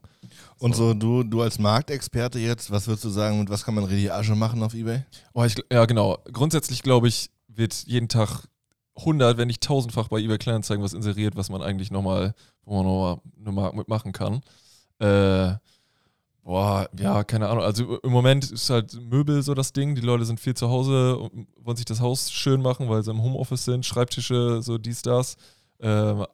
Und 0.59 0.75
so, 0.75 0.93
du, 0.93 1.23
du 1.23 1.41
als 1.41 1.59
Marktexperte 1.59 2.39
jetzt, 2.39 2.71
was 2.71 2.87
würdest 2.87 3.05
du 3.05 3.09
sagen, 3.09 3.39
mit 3.39 3.49
was 3.49 3.65
kann 3.65 3.75
man 3.75 3.83
richtig 3.83 4.11
Asche 4.11 4.35
machen 4.35 4.61
auf 4.63 4.73
Ebay? 4.73 5.03
Oh, 5.33 5.43
ich, 5.43 5.55
ja, 5.71 5.85
genau. 5.85 6.17
Grundsätzlich 6.31 6.83
glaube 6.83 7.07
ich, 7.07 7.31
wird 7.47 7.73
jeden 7.87 8.07
Tag 8.07 8.47
100, 8.99 9.37
wenn 9.37 9.47
nicht 9.47 9.63
tausendfach 9.63 10.09
bei 10.09 10.19
eBay 10.19 10.37
Kleinanzeigen 10.37 10.83
was 10.83 10.93
inseriert, 10.93 11.35
was 11.35 11.49
man 11.49 11.61
eigentlich 11.61 11.91
nochmal, 11.91 12.33
wo 12.65 12.75
man 12.75 12.85
nochmal 12.85 13.21
eine 13.39 13.51
Mark 13.51 13.75
mitmachen 13.75 14.11
kann. 14.11 14.41
Äh, 14.99 15.55
boah, 16.43 16.89
ja, 16.97 17.23
keine 17.23 17.47
Ahnung. 17.47 17.63
Also 17.63 17.97
im 17.99 18.11
Moment 18.11 18.51
ist 18.51 18.69
halt 18.69 18.93
Möbel 19.01 19.41
so 19.41 19.53
das 19.53 19.73
Ding. 19.73 19.95
Die 19.95 20.01
Leute 20.01 20.25
sind 20.25 20.39
viel 20.39 20.53
zu 20.53 20.69
Hause 20.69 21.17
und 21.17 21.47
wollen 21.57 21.77
sich 21.77 21.85
das 21.85 22.01
Haus 22.01 22.31
schön 22.31 22.61
machen, 22.61 22.89
weil 22.89 23.03
sie 23.03 23.11
im 23.11 23.21
Homeoffice 23.21 23.65
sind, 23.65 23.85
Schreibtische, 23.85 24.61
so 24.61 24.77
dies, 24.77 25.01
das. 25.01 25.37
Ähm, 25.79 26.25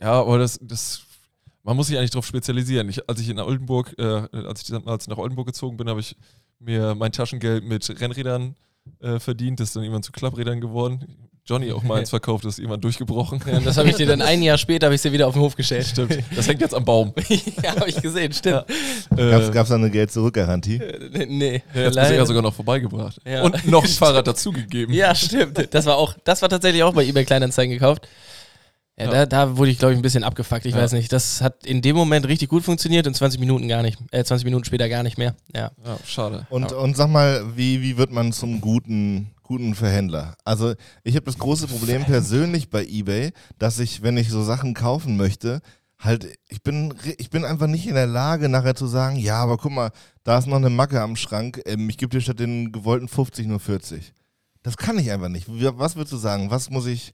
ja, 0.00 0.12
aber 0.12 0.38
das, 0.38 0.58
das, 0.62 1.02
man 1.68 1.76
muss 1.76 1.88
sich 1.88 1.98
eigentlich 1.98 2.12
darauf 2.12 2.24
spezialisieren. 2.24 2.88
Ich, 2.88 3.06
als 3.10 3.20
ich 3.20 3.28
in 3.28 3.38
Oldenburg, 3.38 3.94
äh, 3.98 4.02
als 4.02 4.62
ich 4.62 4.68
damals 4.68 5.06
nach 5.06 5.18
Oldenburg 5.18 5.48
gezogen 5.48 5.76
bin, 5.76 5.86
habe 5.90 6.00
ich 6.00 6.16
mir 6.58 6.94
mein 6.94 7.12
Taschengeld 7.12 7.62
mit 7.62 8.00
Rennrädern 8.00 8.56
äh, 9.00 9.18
verdient. 9.18 9.60
Das 9.60 9.68
ist 9.68 9.76
dann 9.76 9.82
irgendwann 9.82 10.02
zu 10.02 10.10
Klapprädern 10.10 10.62
geworden. 10.62 11.04
Johnny 11.44 11.70
auch 11.70 11.82
mal 11.82 11.98
eins 11.98 12.08
verkauft, 12.16 12.46
das 12.46 12.54
ist 12.54 12.58
irgendwann 12.60 12.80
durchgehgebrochen. 12.80 13.42
Ja, 13.46 13.60
das 13.60 13.76
habe 13.76 13.90
ich 13.90 13.96
dir 13.96 14.06
dann 14.06 14.22
ein 14.22 14.42
Jahr 14.42 14.56
später, 14.56 14.86
habe 14.86 14.94
ich 14.94 15.02
dir 15.02 15.12
wieder 15.12 15.26
auf 15.26 15.34
den 15.34 15.42
Hof 15.42 15.56
gestellt. 15.56 15.86
Stimmt. 15.86 16.18
Das 16.34 16.48
hängt 16.48 16.62
jetzt 16.62 16.74
am 16.74 16.86
Baum. 16.86 17.12
ja, 17.62 17.76
habe 17.76 17.90
ich 17.90 18.00
gesehen, 18.00 18.32
stimmt. 18.32 18.64
Gab's, 19.14 19.48
Äh, 19.48 19.50
gab's 19.52 19.68
da 19.68 19.74
eine 19.74 19.90
Geld-Zurück-Garantie? 19.90 20.76
Äh, 20.76 21.26
nee, 21.26 21.62
hat 21.68 21.74
mir 21.74 21.90
leider. 21.90 22.08
sogar 22.08 22.26
sogar 22.26 22.42
noch 22.42 22.54
vorbeigebracht. 22.54 23.20
Ja. 23.26 23.42
Und 23.42 23.66
noch 23.66 23.84
ein 23.84 23.90
Fahrrad 23.90 24.26
dazugegeben. 24.26 24.94
Ja, 24.94 25.14
stimmt. 25.14 25.68
Das 25.74 25.84
war 25.84 25.98
auch, 25.98 26.14
das 26.24 26.40
war 26.40 26.48
tatsächlich 26.48 26.82
auch 26.82 26.94
bei 26.94 27.04
eBay 27.04 27.26
Kleinanzeigen 27.26 27.74
gekauft. 27.74 28.08
Ja, 28.98 29.04
Ja. 29.04 29.10
Da, 29.10 29.26
da 29.26 29.56
wurde 29.56 29.70
ich, 29.70 29.78
glaube 29.78 29.92
ich, 29.94 29.98
ein 29.98 30.02
bisschen 30.02 30.24
abgefuckt. 30.24 30.66
Ich 30.66 30.74
Ja. 30.74 30.80
weiß 30.80 30.92
nicht. 30.92 31.12
Das 31.12 31.40
hat 31.40 31.64
in 31.64 31.82
dem 31.82 31.94
Moment 31.96 32.26
richtig 32.26 32.48
gut 32.48 32.64
funktioniert 32.64 33.06
und 33.06 33.14
20 33.14 33.38
Minuten 33.40 33.68
gar 33.68 33.82
nicht, 33.82 33.98
äh, 34.10 34.24
20 34.24 34.44
Minuten 34.44 34.64
später 34.64 34.88
gar 34.88 35.02
nicht 35.02 35.18
mehr. 35.18 35.34
Ja. 35.54 35.70
Ja, 35.84 35.98
schade. 36.04 36.46
Und, 36.50 36.72
und 36.72 36.96
sag 36.96 37.08
mal, 37.08 37.56
wie, 37.56 37.80
wie 37.82 37.96
wird 37.96 38.10
man 38.10 38.32
zum 38.32 38.60
guten, 38.60 39.30
guten 39.42 39.74
Verhändler? 39.74 40.34
Also 40.44 40.74
ich 41.04 41.14
habe 41.14 41.26
das 41.26 41.38
große 41.38 41.68
Problem 41.68 42.04
persönlich 42.04 42.70
bei 42.70 42.84
eBay, 42.84 43.32
dass 43.58 43.78
ich, 43.78 44.02
wenn 44.02 44.16
ich 44.16 44.30
so 44.30 44.42
Sachen 44.42 44.74
kaufen 44.74 45.16
möchte, 45.16 45.60
halt, 46.00 46.28
ich 46.48 46.62
bin, 46.62 46.94
ich 47.18 47.30
bin 47.30 47.44
einfach 47.44 47.66
nicht 47.66 47.86
in 47.86 47.94
der 47.94 48.06
Lage, 48.06 48.48
nachher 48.48 48.74
zu 48.76 48.86
sagen, 48.86 49.16
ja, 49.16 49.36
aber 49.42 49.56
guck 49.56 49.72
mal, 49.72 49.90
da 50.22 50.38
ist 50.38 50.46
noch 50.46 50.56
eine 50.56 50.70
Macke 50.70 51.00
am 51.00 51.16
Schrank, 51.16 51.60
ähm, 51.66 51.88
ich 51.88 51.98
gebe 51.98 52.10
dir 52.10 52.20
statt 52.20 52.38
den 52.38 52.70
gewollten 52.72 53.08
50 53.08 53.46
nur 53.46 53.58
40. 53.60 54.12
Das 54.62 54.76
kann 54.76 54.98
ich 54.98 55.10
einfach 55.10 55.28
nicht. 55.28 55.46
Was 55.48 55.96
würdest 55.96 56.12
du 56.12 56.16
sagen? 56.18 56.50
Was 56.50 56.68
muss 56.70 56.86
ich 56.86 57.12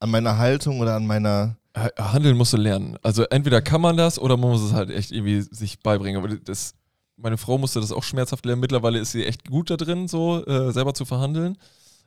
an 0.00 0.10
meiner 0.10 0.38
Haltung 0.38 0.80
oder 0.80 0.96
an 0.96 1.06
meiner... 1.06 1.56
Handeln 1.96 2.36
musst 2.36 2.52
du 2.52 2.56
lernen. 2.56 2.98
Also 3.02 3.22
entweder 3.24 3.62
kann 3.62 3.80
man 3.80 3.96
das 3.96 4.18
oder 4.18 4.36
man 4.36 4.50
muss 4.50 4.62
es 4.62 4.72
halt 4.72 4.90
echt 4.90 5.12
irgendwie 5.12 5.40
sich 5.40 5.78
beibringen. 5.78 6.20
Aber 6.20 6.34
das, 6.36 6.74
meine 7.16 7.38
Frau 7.38 7.58
musste 7.58 7.80
das 7.80 7.92
auch 7.92 8.02
schmerzhaft 8.02 8.44
lernen. 8.44 8.60
Mittlerweile 8.60 8.98
ist 8.98 9.12
sie 9.12 9.24
echt 9.24 9.48
gut 9.48 9.70
da 9.70 9.76
drin, 9.76 10.08
so 10.08 10.44
äh, 10.46 10.72
selber 10.72 10.94
zu 10.94 11.04
verhandeln. 11.04 11.56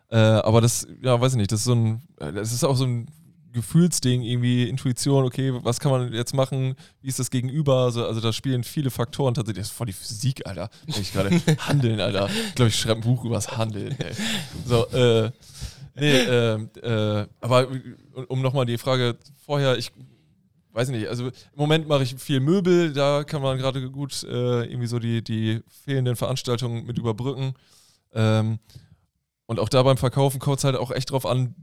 Äh, 0.09 0.17
aber 0.17 0.59
das, 0.59 0.85
ja, 1.01 1.19
weiß 1.19 1.31
ich 1.31 1.37
nicht, 1.37 1.51
das 1.51 1.61
ist 1.61 1.65
so 1.65 1.75
ein, 1.75 2.01
äh, 2.19 2.33
das 2.33 2.51
ist 2.51 2.63
auch 2.65 2.75
so 2.75 2.83
ein 2.83 3.07
Gefühlsding, 3.53 4.23
irgendwie 4.23 4.67
Intuition, 4.67 5.25
okay, 5.25 5.53
was 5.63 5.79
kann 5.79 5.91
man 5.91 6.11
jetzt 6.11 6.33
machen, 6.33 6.75
wie 7.01 7.07
ist 7.07 7.19
das 7.19 7.29
Gegenüber, 7.29 7.85
also, 7.85 8.05
also 8.05 8.19
da 8.19 8.33
spielen 8.33 8.63
viele 8.63 8.89
Faktoren 8.89 9.35
tatsächlich, 9.35 9.61
das 9.61 9.69
ist 9.69 9.77
voll 9.77 9.87
die 9.87 9.93
Physik, 9.93 10.45
Alter, 10.47 10.69
ich 10.87 11.13
gerade, 11.13 11.29
Handeln, 11.59 11.99
Alter, 11.99 12.29
ich 12.29 12.55
glaube, 12.55 12.69
ich 12.69 12.75
schreibe 12.75 13.01
ein 13.01 13.01
Buch 13.01 13.23
über 13.23 13.35
das 13.35 13.55
Handeln, 13.55 13.95
ey. 13.99 14.13
So, 14.65 14.87
äh, 14.87 15.31
nee, 15.95 16.11
äh, 16.11 16.55
äh, 16.81 17.27
aber 17.41 17.67
um- 18.27 18.41
nochmal 18.41 18.65
die 18.65 18.77
Frage 18.77 19.17
vorher, 19.45 19.77
ich 19.77 19.91
weiß 20.71 20.89
nicht, 20.89 21.07
also 21.07 21.27
im 21.27 21.31
Moment 21.55 21.87
mache 21.87 22.03
ich 22.03 22.15
viel 22.15 22.39
Möbel, 22.39 22.93
da 22.93 23.23
kann 23.23 23.41
man 23.41 23.57
gerade 23.57 23.89
gut 23.91 24.23
äh, 24.23 24.63
irgendwie 24.63 24.87
so 24.87 24.99
die, 24.99 25.23
die 25.23 25.61
fehlenden 25.85 26.15
Veranstaltungen 26.15 26.85
mit 26.85 26.97
überbrücken. 26.97 27.53
Ähm, 28.13 28.59
und 29.45 29.59
auch 29.59 29.69
da 29.69 29.83
beim 29.83 29.97
Verkaufen 29.97 30.39
kommt 30.39 30.57
es 30.59 30.63
halt 30.63 30.75
auch 30.75 30.91
echt 30.91 31.11
drauf 31.11 31.25
an, 31.25 31.53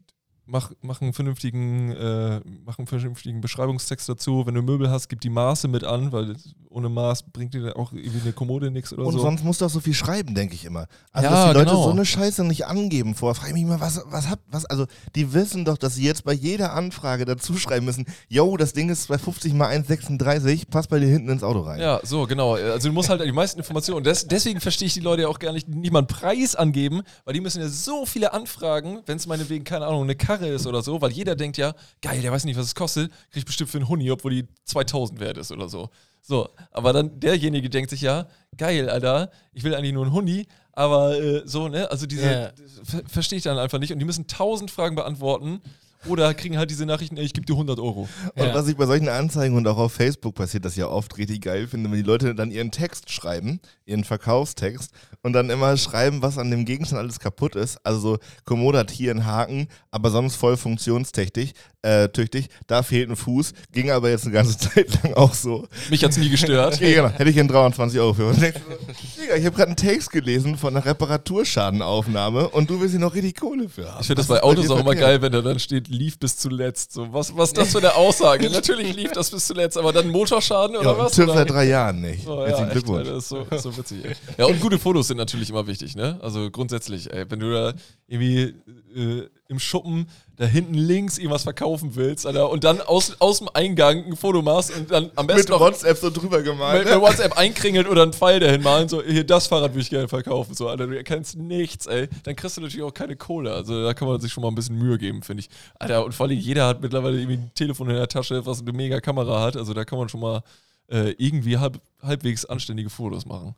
mach, 0.51 0.73
mach, 0.83 1.01
einen 1.01 1.13
vernünftigen, 1.13 1.93
äh, 1.93 2.41
mach 2.65 2.79
einen 2.79 2.87
vernünftigen 2.87 3.41
Beschreibungstext 3.41 4.09
dazu. 4.09 4.47
Wenn 4.47 4.55
du 4.55 4.63
Möbel 4.63 4.91
hast, 4.91 5.09
gib 5.09 5.21
die 5.21 5.31
Maße 5.31 5.69
mit 5.69 5.85
an, 5.85 6.13
weil 6.13 6.37
ohne 6.69 6.89
Maß 6.89 7.25
bringt 7.33 7.55
dir 7.55 7.77
auch 7.77 7.93
irgendwie 7.93 8.21
eine 8.21 8.33
Kommode 8.33 8.71
nichts 8.71 8.93
oder 8.93 9.05
Und 9.05 9.13
so. 9.13 9.19
sonst 9.19 9.45
musst 9.45 9.61
du 9.61 9.65
auch 9.67 9.71
so 9.71 9.81
viel 9.81 9.95
schreiben, 9.95 10.35
denke 10.35 10.55
ich 10.55 10.65
immer. 10.65 10.87
Also, 11.13 11.29
Ja, 11.29 11.35
dass 11.35 11.49
die 11.53 11.59
Leute 11.59 11.71
genau. 11.71 11.85
so 11.85 11.91
eine 11.91 12.05
Scheiße 12.05 12.45
nicht 12.45 12.67
angeben 12.67 13.15
vor. 13.15 13.35
Frage 13.35 13.49
ich 13.51 13.55
mich 13.55 13.65
mal, 13.65 13.81
was, 13.81 14.03
was 14.07 14.29
habt, 14.29 14.43
was, 14.51 14.67
also, 14.67 14.87
die 15.15 15.33
wissen 15.33 15.65
doch, 15.65 15.79
dass 15.79 15.95
sie 15.97 16.05
jetzt 16.05 16.25
bei 16.25 16.33
jeder 16.33 16.73
Anfrage 16.73 17.25
dazu 17.25 17.57
schreiben 17.57 17.87
müssen, 17.87 18.07
yo, 18.29 18.57
das 18.57 18.73
Ding 18.73 18.89
ist 18.89 19.05
250 19.05 19.53
mal 19.55 19.71
1,36, 19.71 20.69
passt 20.71 20.91
bei 20.91 20.99
dir 21.01 21.09
hinten 21.09 21.31
ins 21.31 21.43
Auto 21.43 21.61
rein. 21.61 21.81
Ja, 21.81 22.01
so, 22.05 22.27
genau. 22.27 22.55
Also 22.55 22.89
du 22.89 22.95
musst 22.95 23.09
halt 23.09 23.21
die 23.23 23.33
meisten 23.33 23.59
Informationen. 23.59 24.05
Des, 24.05 24.27
deswegen 24.27 24.61
verstehe 24.61 24.87
ich 24.87 24.95
die 24.95 25.01
Leute 25.01 25.23
ja 25.23 25.29
auch 25.29 25.39
gar 25.39 25.53
nicht, 25.53 25.69
nicht 25.69 25.93
mal 25.93 26.01
einen 26.01 26.07
Preis 26.09 26.55
angeben, 26.55 27.03
weil 27.25 27.35
die 27.35 27.41
müssen 27.41 27.61
ja 27.61 27.69
so 27.69 28.07
viele 28.07 28.33
Anfragen, 28.33 29.01
wenn 29.07 29.17
es 29.17 29.27
meinetwegen, 29.27 29.65
keine 29.65 29.87
Ahnung, 29.87 30.03
eine 30.03 30.15
Karre 30.15 30.40
Karre 30.41 30.53
ist 30.53 30.67
oder 30.67 30.83
so, 30.83 31.01
weil 31.01 31.13
jeder 31.13 31.37
denkt 31.37 31.57
ja, 31.57 31.75
geil, 32.03 32.21
der 32.21 32.33
weiß 32.33 32.45
nicht, 32.45 32.57
was 32.57 32.67
es 32.67 32.75
kostet, 32.75 33.13
kriegt 33.31 33.47
bestimmt 33.47 33.71
für 33.71 33.79
einen 33.79 33.89
Huni, 33.89 34.11
obwohl 34.11 34.33
die 34.33 34.49
2000 34.65 35.21
wert 35.21 35.39
ist 35.39 35.53
oder 35.53 35.69
so. 35.69 35.91
So, 36.23 36.49
aber 36.73 36.93
dann 36.93 37.21
derjenige 37.21 37.71
denkt 37.71 37.91
sich 37.91 38.03
ja, 38.03 38.27
geil, 38.57 38.91
Alter, 38.91 39.31
ich 39.53 39.65
will 39.65 39.75
eigentlich 39.75 39.93
nur 39.93 40.05
einen 40.05 40.13
Huni, 40.13 40.47
aber 40.73 41.19
äh, 41.19 41.43
so, 41.45 41.69
ne, 41.69 41.91
also 41.91 42.07
diese, 42.07 42.53
ver 42.85 43.03
verstehe 43.07 43.39
ich 43.39 43.45
dann 43.45 43.59
einfach 43.59 43.79
nicht 43.79 43.93
und 43.93 43.99
die 43.99 44.05
müssen 44.05 44.27
tausend 44.27 44.71
Fragen 44.71 44.97
beantworten 44.97 45.61
oder 46.09 46.33
kriegen 46.35 46.57
halt 46.59 46.71
diese 46.71 46.87
Nachrichten, 46.87 47.17
ey, 47.17 47.25
ich 47.25 47.33
gebe 47.33 47.47
dir 47.47 47.55
100 47.55 47.79
Euro. 47.79 48.09
Und 48.35 48.43
Ja. 48.47 48.55
was 48.55 48.69
ich 48.69 48.77
bei 48.77 48.87
solchen 48.87 49.09
Anzeigen 49.09 49.57
und 49.57 49.67
auch 49.69 49.79
auf 49.79 49.93
Facebook 49.93 50.35
passiert, 50.35 50.65
das 50.65 50.77
ja 50.77 50.87
oft 50.89 51.17
richtig 51.19 51.43
geil 51.43 51.67
finde, 51.69 51.91
wenn 51.91 51.97
die 51.97 52.03
Leute 52.03 52.35
dann 52.35 52.51
ihren 52.51 52.71
Text 52.71 53.11
schreiben, 53.13 53.61
ihren 53.85 54.05
Verkaufstext 54.05 54.91
und 55.23 55.33
dann 55.33 55.51
immer 55.51 55.77
schreiben, 55.77 56.23
was 56.23 56.39
an 56.39 56.51
dem 56.51 56.65
Gegenstand 56.65 57.01
alles 57.01 57.19
kaputt 57.21 57.55
ist. 57.57 57.79
Also 57.85 58.01
so, 58.01 58.19
Kommode 58.45 58.79
hat 58.79 58.91
hier 58.91 59.11
einen 59.11 59.27
Haken, 59.27 59.69
aber 59.91 60.11
sonst 60.11 60.37
voll 60.37 60.57
funktionstüchtig, 60.57 61.53
äh, 61.83 62.09
tüchtig. 62.09 62.49
Da 62.67 62.83
fehlt 62.83 63.09
ein 63.11 63.17
Fuß, 63.17 63.53
ging 63.73 63.91
aber 63.91 64.11
jetzt 64.11 64.25
eine 64.25 64.33
ganze 64.33 64.57
Zeit 64.59 65.03
lang 65.03 65.15
auch 65.15 65.35
so. 65.35 65.67
Mich 65.91 66.03
hat's 66.05 66.17
nie 66.17 66.29
gestört. 66.31 66.81
Ja, 66.81 66.89
genau. 67.03 67.09
Hätte 67.19 67.31
ich 67.31 67.37
in 67.37 67.49
23 67.49 67.99
Euro 68.01 68.15
für. 68.15 68.33
Digga, 68.33 69.35
ich 69.37 69.45
habe 69.45 69.57
gerade 69.57 69.69
einen 69.69 69.77
Text 69.77 70.11
gelesen 70.11 70.57
von 70.57 70.77
einer 70.77 70.85
Reparaturschadenaufnahme 70.85 72.49
und 72.49 72.71
du 72.71 72.81
willst 72.81 72.93
hier 72.93 73.01
noch 73.01 73.15
richtig 73.15 73.37
Kohle 73.39 73.69
für 73.69 73.91
haben. 73.91 74.01
Ich 74.01 74.07
finde 74.07 74.23
das 74.23 74.29
Was 74.29 74.39
bei 74.41 74.43
Autos 74.43 74.71
auch 74.71 74.81
immer 74.81 74.95
geil, 74.95 75.21
wenn 75.23 75.33
da 75.33 75.43
dann 75.43 75.59
steht, 75.59 75.89
lief 75.91 76.19
bis 76.19 76.37
zuletzt. 76.37 76.93
So, 76.93 77.13
was, 77.13 77.37
was 77.37 77.51
ist 77.51 77.59
das 77.59 77.73
für 77.73 77.79
eine 77.79 77.95
Aussage? 77.95 78.49
Natürlich 78.53 78.97
lief 78.97 79.13
das 79.13 79.31
bis 79.31 79.47
zuletzt, 79.47 79.77
aber 79.77 79.93
dann 79.93 80.09
Motorschaden 80.09 80.77
oder 80.77 80.93
Ja, 80.93 80.99
was? 80.99 81.13
TÜV 81.13 81.29
seit 81.33 81.51
drei 81.51 81.65
Jahren 81.65 82.01
nicht. 82.01 82.27
Oh, 82.27 82.47
ja, 82.47 82.63
echt, 82.63 82.71
Glückwunsch. 82.73 83.09
Alter, 83.09 83.15
das 83.15 83.25
ist 83.25 83.29
so, 83.29 83.47
so 83.71 83.77
witzig. 83.77 84.05
Ey. 84.05 84.15
Ja, 84.39 84.47
und 84.47 84.61
gute 84.61 84.79
Fotos 84.79 85.09
sind 85.09 85.17
natürlich 85.19 85.51
immer 85.51 85.67
wichtig, 85.67 85.97
ne? 85.97 86.19
Also 86.23 86.51
grundsätzlich, 86.51 87.13
ey, 87.13 87.27
wenn 87.29 87.41
du 87.41 87.53
da 87.53 87.75
irgendwie 88.09 88.55
äh, 88.95 89.29
im 89.51 89.59
Schuppen 89.59 90.09
da 90.37 90.47
hinten 90.47 90.73
links 90.75 91.19
irgendwas 91.19 91.43
verkaufen 91.43 91.97
willst, 91.97 92.25
Alter, 92.27 92.49
und 92.51 92.65
dann 92.65 92.81
aus, 92.81 93.17
aus 93.19 93.39
dem 93.41 93.49
Eingang 93.53 94.05
ein 94.07 94.17
Foto 94.17 94.41
machst 94.41 94.75
und 94.75 94.91
dann 94.91 95.11
am 95.17 95.27
besten 95.27 95.43
Mit 95.43 95.49
noch 95.51 95.61
WhatsApp 95.61 95.99
so 95.99 96.09
drüber 96.09 96.43
gemalt. 96.43 96.85
mit, 96.85 96.95
mit 96.95 97.03
WhatsApp 97.03 97.37
einkringelt 97.37 97.87
oder 97.89 98.05
einen 98.05 98.15
Pfeil 98.15 98.41
dahin 98.41 98.63
malen, 98.63 98.89
so, 98.89 99.03
hier, 99.03 99.25
das 99.25 99.49
Fahrrad 99.49 99.73
würde 99.73 99.81
ich 99.83 99.91
gerne 99.91 100.09
verkaufen, 100.09 100.55
so, 100.55 100.69
Alter, 100.69 100.87
du 100.87 100.97
erkennst 100.97 101.37
nichts, 101.37 101.87
ey, 101.87 102.09
dann 102.23 102.37
kriegst 102.37 102.57
du 102.57 102.63
natürlich 102.63 102.85
auch 102.85 102.95
keine 102.95 103.17
Kohle, 103.17 103.53
also 103.53 103.85
da 103.85 103.93
kann 103.93 104.09
man 104.09 104.21
sich 104.21 104.33
schon 104.33 104.43
mal 104.43 104.49
ein 104.49 104.55
bisschen 104.55 104.79
Mühe 104.79 104.97
geben, 104.97 105.23
finde 105.23 105.43
ich. 105.43 105.51
Alter, 105.79 106.05
und 106.05 106.15
vor 106.15 106.27
allem 106.27 106.39
jeder 106.39 106.67
hat 106.67 106.81
mittlerweile 106.81 107.19
irgendwie 107.19 107.37
ein 107.39 107.51
Telefon 107.55 107.91
in 107.91 107.97
der 107.97 108.09
Tasche, 108.09 108.47
was 108.47 108.61
eine 108.61 108.73
mega 108.73 109.01
Kamera 109.01 109.43
hat, 109.43 109.57
also 109.57 109.75
da 109.75 109.85
kann 109.85 109.99
man 109.99 110.09
schon 110.09 110.21
mal 110.21 110.43
äh, 110.89 111.11
irgendwie 111.19 111.59
halb, 111.59 111.81
halbwegs 112.03 112.45
anständige 112.47 112.89
Fotos 112.89 113.27
machen. 113.27 113.55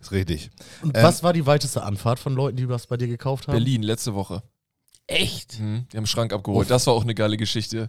Ist 0.00 0.12
richtig. 0.12 0.50
Und 0.82 0.96
Ähm, 0.96 1.02
was 1.02 1.22
war 1.22 1.32
die 1.32 1.46
weiteste 1.46 1.82
Anfahrt 1.82 2.18
von 2.18 2.34
Leuten, 2.34 2.56
die 2.56 2.68
was 2.68 2.86
bei 2.86 2.96
dir 2.96 3.08
gekauft 3.08 3.48
haben? 3.48 3.54
Berlin, 3.54 3.82
letzte 3.82 4.14
Woche. 4.14 4.42
Echt? 5.08 5.58
Mhm, 5.58 5.86
die 5.90 5.96
haben 5.96 6.02
einen 6.02 6.06
Schrank 6.06 6.32
abgeholt. 6.32 6.70
Das 6.70 6.86
war 6.86 6.94
auch 6.94 7.02
eine 7.02 7.14
geile 7.14 7.36
Geschichte. 7.36 7.88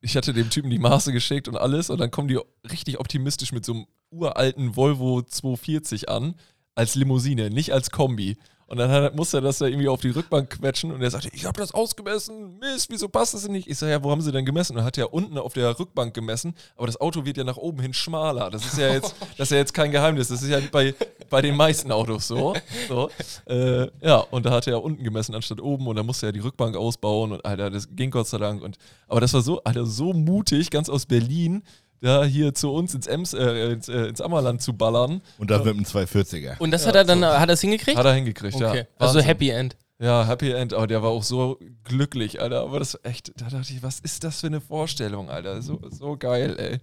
Ich 0.00 0.16
hatte 0.16 0.32
dem 0.32 0.50
Typen 0.50 0.70
die 0.70 0.78
Maße 0.78 1.12
geschickt 1.12 1.48
und 1.48 1.56
alles 1.56 1.90
und 1.90 1.98
dann 1.98 2.10
kommen 2.10 2.28
die 2.28 2.38
richtig 2.70 3.00
optimistisch 3.00 3.52
mit 3.52 3.64
so 3.64 3.72
einem 3.72 3.86
uralten 4.10 4.76
Volvo 4.76 5.22
240 5.22 6.08
an, 6.08 6.34
als 6.74 6.94
Limousine, 6.94 7.50
nicht 7.50 7.72
als 7.72 7.90
Kombi. 7.90 8.36
Und 8.72 8.78
dann 8.78 8.90
hat, 8.90 9.14
musste 9.14 9.36
er 9.36 9.40
das 9.42 9.58
da 9.58 9.66
irgendwie 9.66 9.86
auf 9.86 10.00
die 10.00 10.08
Rückbank 10.08 10.48
quetschen 10.48 10.92
und 10.92 11.02
er 11.02 11.10
sagte, 11.10 11.28
ich 11.34 11.44
habe 11.44 11.60
das 11.60 11.72
ausgemessen, 11.74 12.58
Mist, 12.58 12.88
wieso 12.88 13.06
passt 13.06 13.34
das 13.34 13.42
denn 13.42 13.52
nicht? 13.52 13.68
Ich 13.68 13.76
sage, 13.76 13.92
ja, 13.92 14.02
wo 14.02 14.10
haben 14.10 14.22
sie 14.22 14.32
denn 14.32 14.46
gemessen? 14.46 14.72
Und 14.72 14.76
dann 14.78 14.86
hat 14.86 14.96
er 14.96 15.12
unten 15.12 15.36
auf 15.36 15.52
der 15.52 15.78
Rückbank 15.78 16.14
gemessen, 16.14 16.54
aber 16.78 16.86
das 16.86 16.98
Auto 16.98 17.26
wird 17.26 17.36
ja 17.36 17.44
nach 17.44 17.58
oben 17.58 17.82
hin 17.82 17.92
schmaler. 17.92 18.48
Das 18.48 18.64
ist 18.64 18.78
ja 18.78 18.90
jetzt, 18.90 19.14
das 19.36 19.48
ist 19.48 19.50
ja 19.50 19.58
jetzt 19.58 19.74
kein 19.74 19.90
Geheimnis, 19.90 20.28
das 20.28 20.40
ist 20.40 20.48
ja 20.48 20.58
bei, 20.72 20.94
bei 21.28 21.42
den 21.42 21.54
meisten 21.54 21.92
Autos 21.92 22.26
so. 22.26 22.54
so. 22.88 23.10
Äh, 23.44 23.88
ja, 24.00 24.16
und 24.30 24.46
da 24.46 24.52
hat 24.52 24.66
er 24.66 24.82
unten 24.82 25.04
gemessen 25.04 25.34
anstatt 25.34 25.60
oben 25.60 25.86
und 25.86 25.96
dann 25.96 26.06
musste 26.06 26.24
er 26.24 26.32
die 26.32 26.40
Rückbank 26.40 26.74
ausbauen 26.74 27.32
und 27.32 27.44
Alter, 27.44 27.68
das 27.68 27.94
ging 27.94 28.10
Gott 28.10 28.28
sei 28.28 28.38
Dank. 28.38 28.62
Und, 28.62 28.78
aber 29.06 29.20
das 29.20 29.34
war 29.34 29.42
so, 29.42 29.62
Alter, 29.64 29.84
so 29.84 30.14
mutig, 30.14 30.70
ganz 30.70 30.88
aus 30.88 31.04
Berlin, 31.04 31.62
da 32.02 32.24
hier 32.24 32.52
zu 32.52 32.72
uns 32.72 32.94
ins, 32.94 33.06
Ems, 33.06 33.32
äh, 33.32 33.72
ins, 33.72 33.88
äh, 33.88 34.08
ins 34.08 34.20
Ammerland 34.20 34.60
zu 34.60 34.74
ballern. 34.74 35.22
Und 35.38 35.50
das 35.50 35.64
mit 35.64 35.74
einem 35.74 35.84
240er. 35.84 36.58
Und 36.58 36.72
das 36.72 36.86
hat 36.86 36.96
er 36.96 37.04
dann, 37.04 37.24
hat 37.24 37.48
er 37.48 37.54
es 37.54 37.60
hingekriegt? 37.60 37.96
Hat 37.96 38.04
er 38.04 38.14
hingekriegt, 38.14 38.58
ja. 38.58 38.70
Okay. 38.70 38.86
Also 38.98 39.14
Wahnsinn. 39.14 39.28
Happy 39.28 39.50
End. 39.50 39.76
Ja, 40.00 40.26
Happy 40.26 40.50
End, 40.50 40.74
aber 40.74 40.88
der 40.88 41.02
war 41.02 41.10
auch 41.10 41.22
so 41.22 41.60
glücklich, 41.84 42.42
Alter. 42.42 42.62
Aber 42.62 42.80
das 42.80 42.98
echt, 43.04 43.32
da 43.40 43.48
dachte 43.48 43.72
ich, 43.72 43.84
was 43.84 44.00
ist 44.00 44.24
das 44.24 44.40
für 44.40 44.48
eine 44.48 44.60
Vorstellung, 44.60 45.30
Alter? 45.30 45.62
So, 45.62 45.80
so 45.90 46.16
geil, 46.16 46.56
ey. 46.58 46.80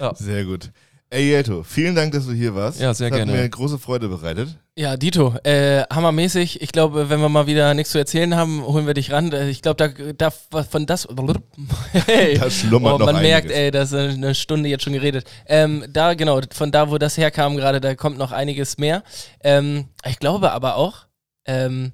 Ja. 0.00 0.14
Sehr 0.14 0.44
gut. 0.46 0.70
Ey, 1.08 1.30
Jeto, 1.30 1.62
vielen 1.62 1.94
Dank, 1.94 2.12
dass 2.12 2.26
du 2.26 2.32
hier 2.32 2.54
warst. 2.56 2.80
Ja, 2.80 2.92
sehr 2.92 3.10
das 3.10 3.18
gerne. 3.18 3.32
Hat 3.32 3.38
mir 3.38 3.48
große 3.48 3.78
Freude 3.78 4.08
bereitet. 4.08 4.56
Ja, 4.74 4.96
Dito, 4.96 5.34
äh, 5.44 5.84
hammermäßig. 5.84 6.60
Ich 6.62 6.72
glaube, 6.72 7.08
wenn 7.08 7.20
wir 7.20 7.28
mal 7.28 7.46
wieder 7.46 7.72
nichts 7.74 7.92
zu 7.92 7.98
erzählen 7.98 8.34
haben, 8.34 8.64
holen 8.66 8.88
wir 8.88 8.94
dich 8.94 9.12
ran. 9.12 9.32
Äh, 9.32 9.48
Ich 9.48 9.62
glaube, 9.62 9.76
da, 9.76 10.12
da 10.12 10.64
von 10.64 10.84
das. 10.84 11.06
Hey. 11.92 12.36
Da 12.38 12.50
schlummert 12.50 12.94
oh, 12.94 12.98
noch 12.98 13.06
Man 13.12 13.22
merkt, 13.22 13.52
ey, 13.52 13.70
das 13.70 13.92
ist 13.92 14.16
eine 14.16 14.34
Stunde 14.34 14.68
jetzt 14.68 14.82
schon 14.82 14.94
geredet. 14.94 15.24
Ähm, 15.46 15.84
da, 15.88 16.14
genau, 16.14 16.40
von 16.52 16.72
da, 16.72 16.90
wo 16.90 16.98
das 16.98 17.16
herkam 17.16 17.56
gerade, 17.56 17.80
da 17.80 17.94
kommt 17.94 18.18
noch 18.18 18.32
einiges 18.32 18.76
mehr. 18.76 19.04
Ähm, 19.44 19.86
ich 20.04 20.18
glaube 20.18 20.50
aber 20.50 20.74
auch, 20.74 21.06
ähm, 21.46 21.92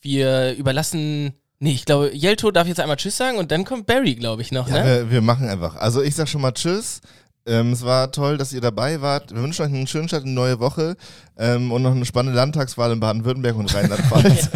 wir 0.00 0.54
überlassen. 0.54 1.34
Nee, 1.58 1.72
ich 1.72 1.84
glaube, 1.84 2.10
Jelto 2.14 2.50
darf 2.50 2.66
jetzt 2.66 2.80
einmal 2.80 2.96
Tschüss 2.96 3.16
sagen 3.16 3.38
und 3.38 3.52
dann 3.52 3.64
kommt 3.64 3.86
Barry, 3.86 4.14
glaube 4.14 4.42
ich, 4.42 4.50
noch, 4.50 4.68
Ja, 4.68 4.82
ne? 4.82 4.84
wir, 4.84 5.10
wir 5.10 5.20
machen 5.20 5.48
einfach. 5.48 5.76
Also 5.76 6.02
ich 6.02 6.14
sag 6.14 6.28
schon 6.28 6.40
mal 6.40 6.52
Tschüss. 6.52 7.00
Ähm, 7.46 7.72
es 7.72 7.84
war 7.84 8.12
toll, 8.12 8.38
dass 8.38 8.52
ihr 8.52 8.60
dabei 8.60 9.00
wart. 9.00 9.34
Wir 9.34 9.42
wünschen 9.42 9.62
euch 9.62 9.72
einen 9.72 9.86
schönen 9.86 10.08
Start, 10.08 10.24
eine 10.24 10.32
neue 10.32 10.60
Woche 10.60 10.96
ähm, 11.36 11.72
und 11.72 11.82
noch 11.82 11.92
eine 11.92 12.04
spannende 12.04 12.36
Landtagswahl 12.36 12.92
in 12.92 13.00
Baden-Württemberg 13.00 13.56
und 13.56 13.74
Rheinland-Pfalz. 13.74 14.50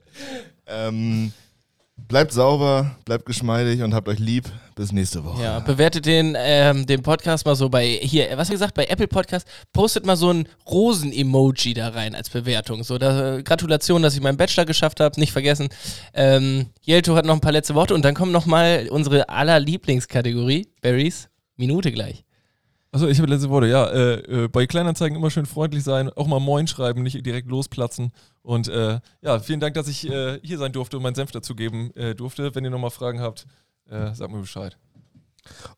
ähm, 0.66 1.32
bleibt 1.96 2.32
sauber, 2.32 2.96
bleibt 3.04 3.26
geschmeidig 3.26 3.82
und 3.82 3.94
habt 3.94 4.08
euch 4.08 4.18
lieb. 4.18 4.44
Bis 4.80 4.92
nächste 4.92 5.22
Woche. 5.24 5.42
Ja, 5.42 5.58
bewertet 5.58 6.06
den, 6.06 6.34
ähm, 6.38 6.86
den 6.86 7.02
Podcast 7.02 7.44
mal 7.44 7.54
so 7.54 7.68
bei, 7.68 7.86
hier, 8.00 8.28
was 8.36 8.48
du 8.48 8.54
gesagt, 8.54 8.72
bei 8.72 8.86
Apple 8.86 9.08
Podcast, 9.08 9.46
postet 9.74 10.06
mal 10.06 10.16
so 10.16 10.32
ein 10.32 10.48
Rosen-Emoji 10.70 11.74
da 11.74 11.88
rein 11.88 12.14
als 12.14 12.30
Bewertung. 12.30 12.82
So, 12.82 12.96
da, 12.96 13.36
äh, 13.36 13.42
Gratulation, 13.42 14.00
dass 14.00 14.14
ich 14.14 14.22
meinen 14.22 14.38
Bachelor 14.38 14.64
geschafft 14.64 15.00
habe, 15.00 15.20
nicht 15.20 15.32
vergessen. 15.32 15.68
Ähm, 16.14 16.70
Jelto 16.80 17.14
hat 17.14 17.26
noch 17.26 17.34
ein 17.34 17.42
paar 17.42 17.52
letzte 17.52 17.74
Worte 17.74 17.94
und 17.94 18.04
dann 18.06 18.14
kommt 18.14 18.32
noch 18.32 18.46
mal 18.46 18.88
unsere 18.90 19.28
aller 19.28 19.60
Lieblingskategorie, 19.60 20.68
Barrys, 20.80 21.28
Minute 21.60 21.92
gleich. 21.92 22.24
Achso, 22.92 23.06
ich 23.06 23.18
habe 23.18 23.30
letzte 23.30 23.50
Worte. 23.50 23.68
Ja, 23.68 23.86
äh, 23.86 24.44
äh, 24.44 24.48
bei 24.48 24.66
Kleinanzeigen 24.66 25.16
immer 25.16 25.30
schön 25.30 25.46
freundlich 25.46 25.84
sein, 25.84 26.10
auch 26.10 26.26
mal 26.26 26.40
Moin 26.40 26.66
schreiben, 26.66 27.04
nicht 27.04 27.24
direkt 27.24 27.48
losplatzen. 27.48 28.10
Und 28.42 28.66
äh, 28.66 28.98
ja, 29.22 29.38
vielen 29.38 29.60
Dank, 29.60 29.74
dass 29.74 29.86
ich 29.86 30.10
äh, 30.10 30.40
hier 30.42 30.58
sein 30.58 30.72
durfte 30.72 30.96
und 30.96 31.04
meinen 31.04 31.14
Senf 31.14 31.30
dazugeben 31.30 31.94
äh, 31.94 32.16
durfte. 32.16 32.52
Wenn 32.54 32.64
ihr 32.64 32.70
nochmal 32.70 32.90
Fragen 32.90 33.20
habt, 33.20 33.46
äh, 33.88 34.12
sagt 34.12 34.32
mir 34.32 34.40
Bescheid. 34.40 34.76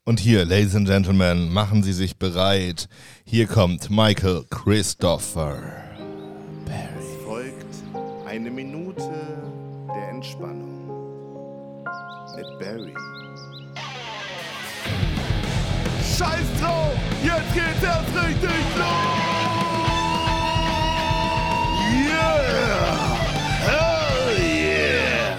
Und 0.03 0.19
hier, 0.19 0.43
Ladies 0.43 0.75
and 0.75 0.87
Gentlemen, 0.87 1.53
machen 1.53 1.83
Sie 1.83 1.93
sich 1.93 2.17
bereit. 2.17 2.89
Hier 3.25 3.45
kommt 3.45 3.91
Michael 3.91 4.45
Christopher. 4.49 5.61
Es 6.65 7.23
folgt 7.23 7.75
eine 8.25 8.49
Minute 8.49 9.11
der 9.95 10.09
Entspannung 10.09 11.83
mit 12.35 12.59
Barry. 12.59 13.12
Scheiß 16.23 16.61
drauf, 16.61 16.93
jetzt 17.21 17.53
geht's 17.53 17.83
erst 17.83 18.15
richtig 18.15 18.49
los! 18.77 18.87
Yeah! 21.91 23.17
Hell 23.59 24.39
yeah! 24.39 25.37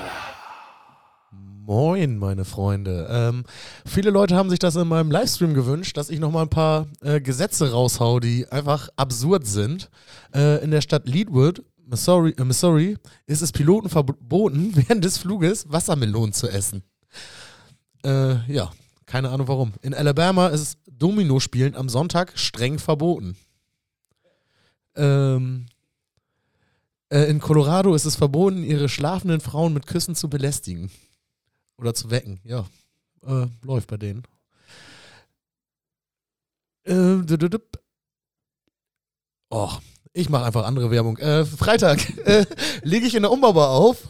Moin, 1.64 2.18
meine 2.18 2.44
Freunde. 2.44 3.08
Ähm, 3.10 3.44
viele 3.86 4.10
Leute 4.10 4.36
haben 4.36 4.50
sich 4.50 4.58
das 4.58 4.76
in 4.76 4.86
meinem 4.86 5.10
Livestream 5.10 5.54
gewünscht, 5.54 5.96
dass 5.96 6.10
ich 6.10 6.20
nochmal 6.20 6.42
ein 6.42 6.50
paar 6.50 6.86
äh, 7.00 7.18
Gesetze 7.18 7.72
raushau, 7.72 8.20
die 8.20 8.46
einfach 8.52 8.90
absurd 8.96 9.46
sind. 9.46 9.88
Äh, 10.34 10.62
in 10.62 10.70
der 10.70 10.82
Stadt 10.82 11.08
Leadwood, 11.08 11.64
Missouri, 11.86 12.34
äh, 12.36 12.44
Missouri, 12.44 12.98
ist 13.26 13.40
es 13.40 13.52
Piloten 13.52 13.88
verboten, 13.88 14.72
während 14.74 15.02
des 15.02 15.16
Fluges 15.16 15.64
Wassermelonen 15.72 16.34
zu 16.34 16.46
essen. 16.46 16.82
Äh, 18.04 18.52
ja, 18.52 18.70
keine 19.06 19.30
Ahnung 19.30 19.48
warum. 19.48 19.72
In 19.82 19.94
Alabama 19.94 20.48
ist 20.48 20.78
Domino-Spielen 20.86 21.74
am 21.74 21.88
Sonntag 21.88 22.32
streng 22.38 22.78
verboten. 22.78 23.36
Ähm, 24.96 25.66
äh, 27.10 27.28
in 27.30 27.40
Colorado 27.40 27.94
ist 27.94 28.04
es 28.04 28.16
verboten, 28.16 28.64
ihre 28.64 28.88
schlafenden 28.88 29.40
Frauen 29.40 29.74
mit 29.74 29.86
Küssen 29.86 30.14
zu 30.14 30.28
belästigen. 30.28 30.90
Oder 31.76 31.94
zu 31.94 32.10
wecken, 32.10 32.40
ja. 32.44 32.66
Äh, 33.26 33.46
läuft 33.62 33.88
bei 33.88 33.96
denen. 33.96 34.22
Äh, 36.84 37.22
Och, 39.50 39.80
ich 40.12 40.28
mache 40.28 40.44
einfach 40.44 40.64
andere 40.66 40.90
Werbung. 40.90 41.16
Äh, 41.18 41.44
Freitag 41.44 42.00
äh, 42.26 42.44
lege 42.82 43.06
ich 43.06 43.14
in 43.14 43.22
der 43.22 43.30
Umbaubar 43.30 43.70
auf 43.70 44.08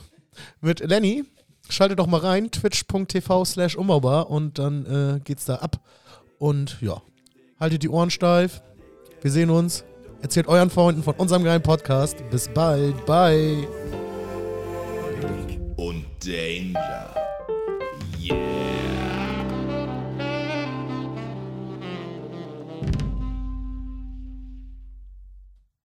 mit 0.61 0.81
Lenny. 0.81 1.25
Schaltet 1.69 1.99
doch 1.99 2.07
mal 2.07 2.21
rein, 2.21 2.51
twitch.tv 2.51 3.45
slash 3.45 3.77
umbaubar 3.77 4.31
und 4.31 4.59
dann 4.59 4.87
äh, 4.87 5.21
geht's 5.21 5.45
da 5.45 5.57
ab. 5.57 5.81
Und 6.39 6.79
ja, 6.81 7.01
haltet 7.59 7.83
die 7.83 7.89
Ohren 7.89 8.11
steif. 8.11 8.63
Wir 9.23 9.31
sehen 9.31 9.51
uns. 9.51 9.85
Erzählt 10.23 10.47
euren 10.49 10.71
Freunden 10.71 11.03
von 11.03 11.15
unserem 11.17 11.45
geilen 11.45 11.63
Podcast. 11.63 12.17
Bis 12.31 12.49
bald. 12.49 13.05
Bye. 13.07 13.67
Und 15.77 16.05
Danger. 16.25 17.15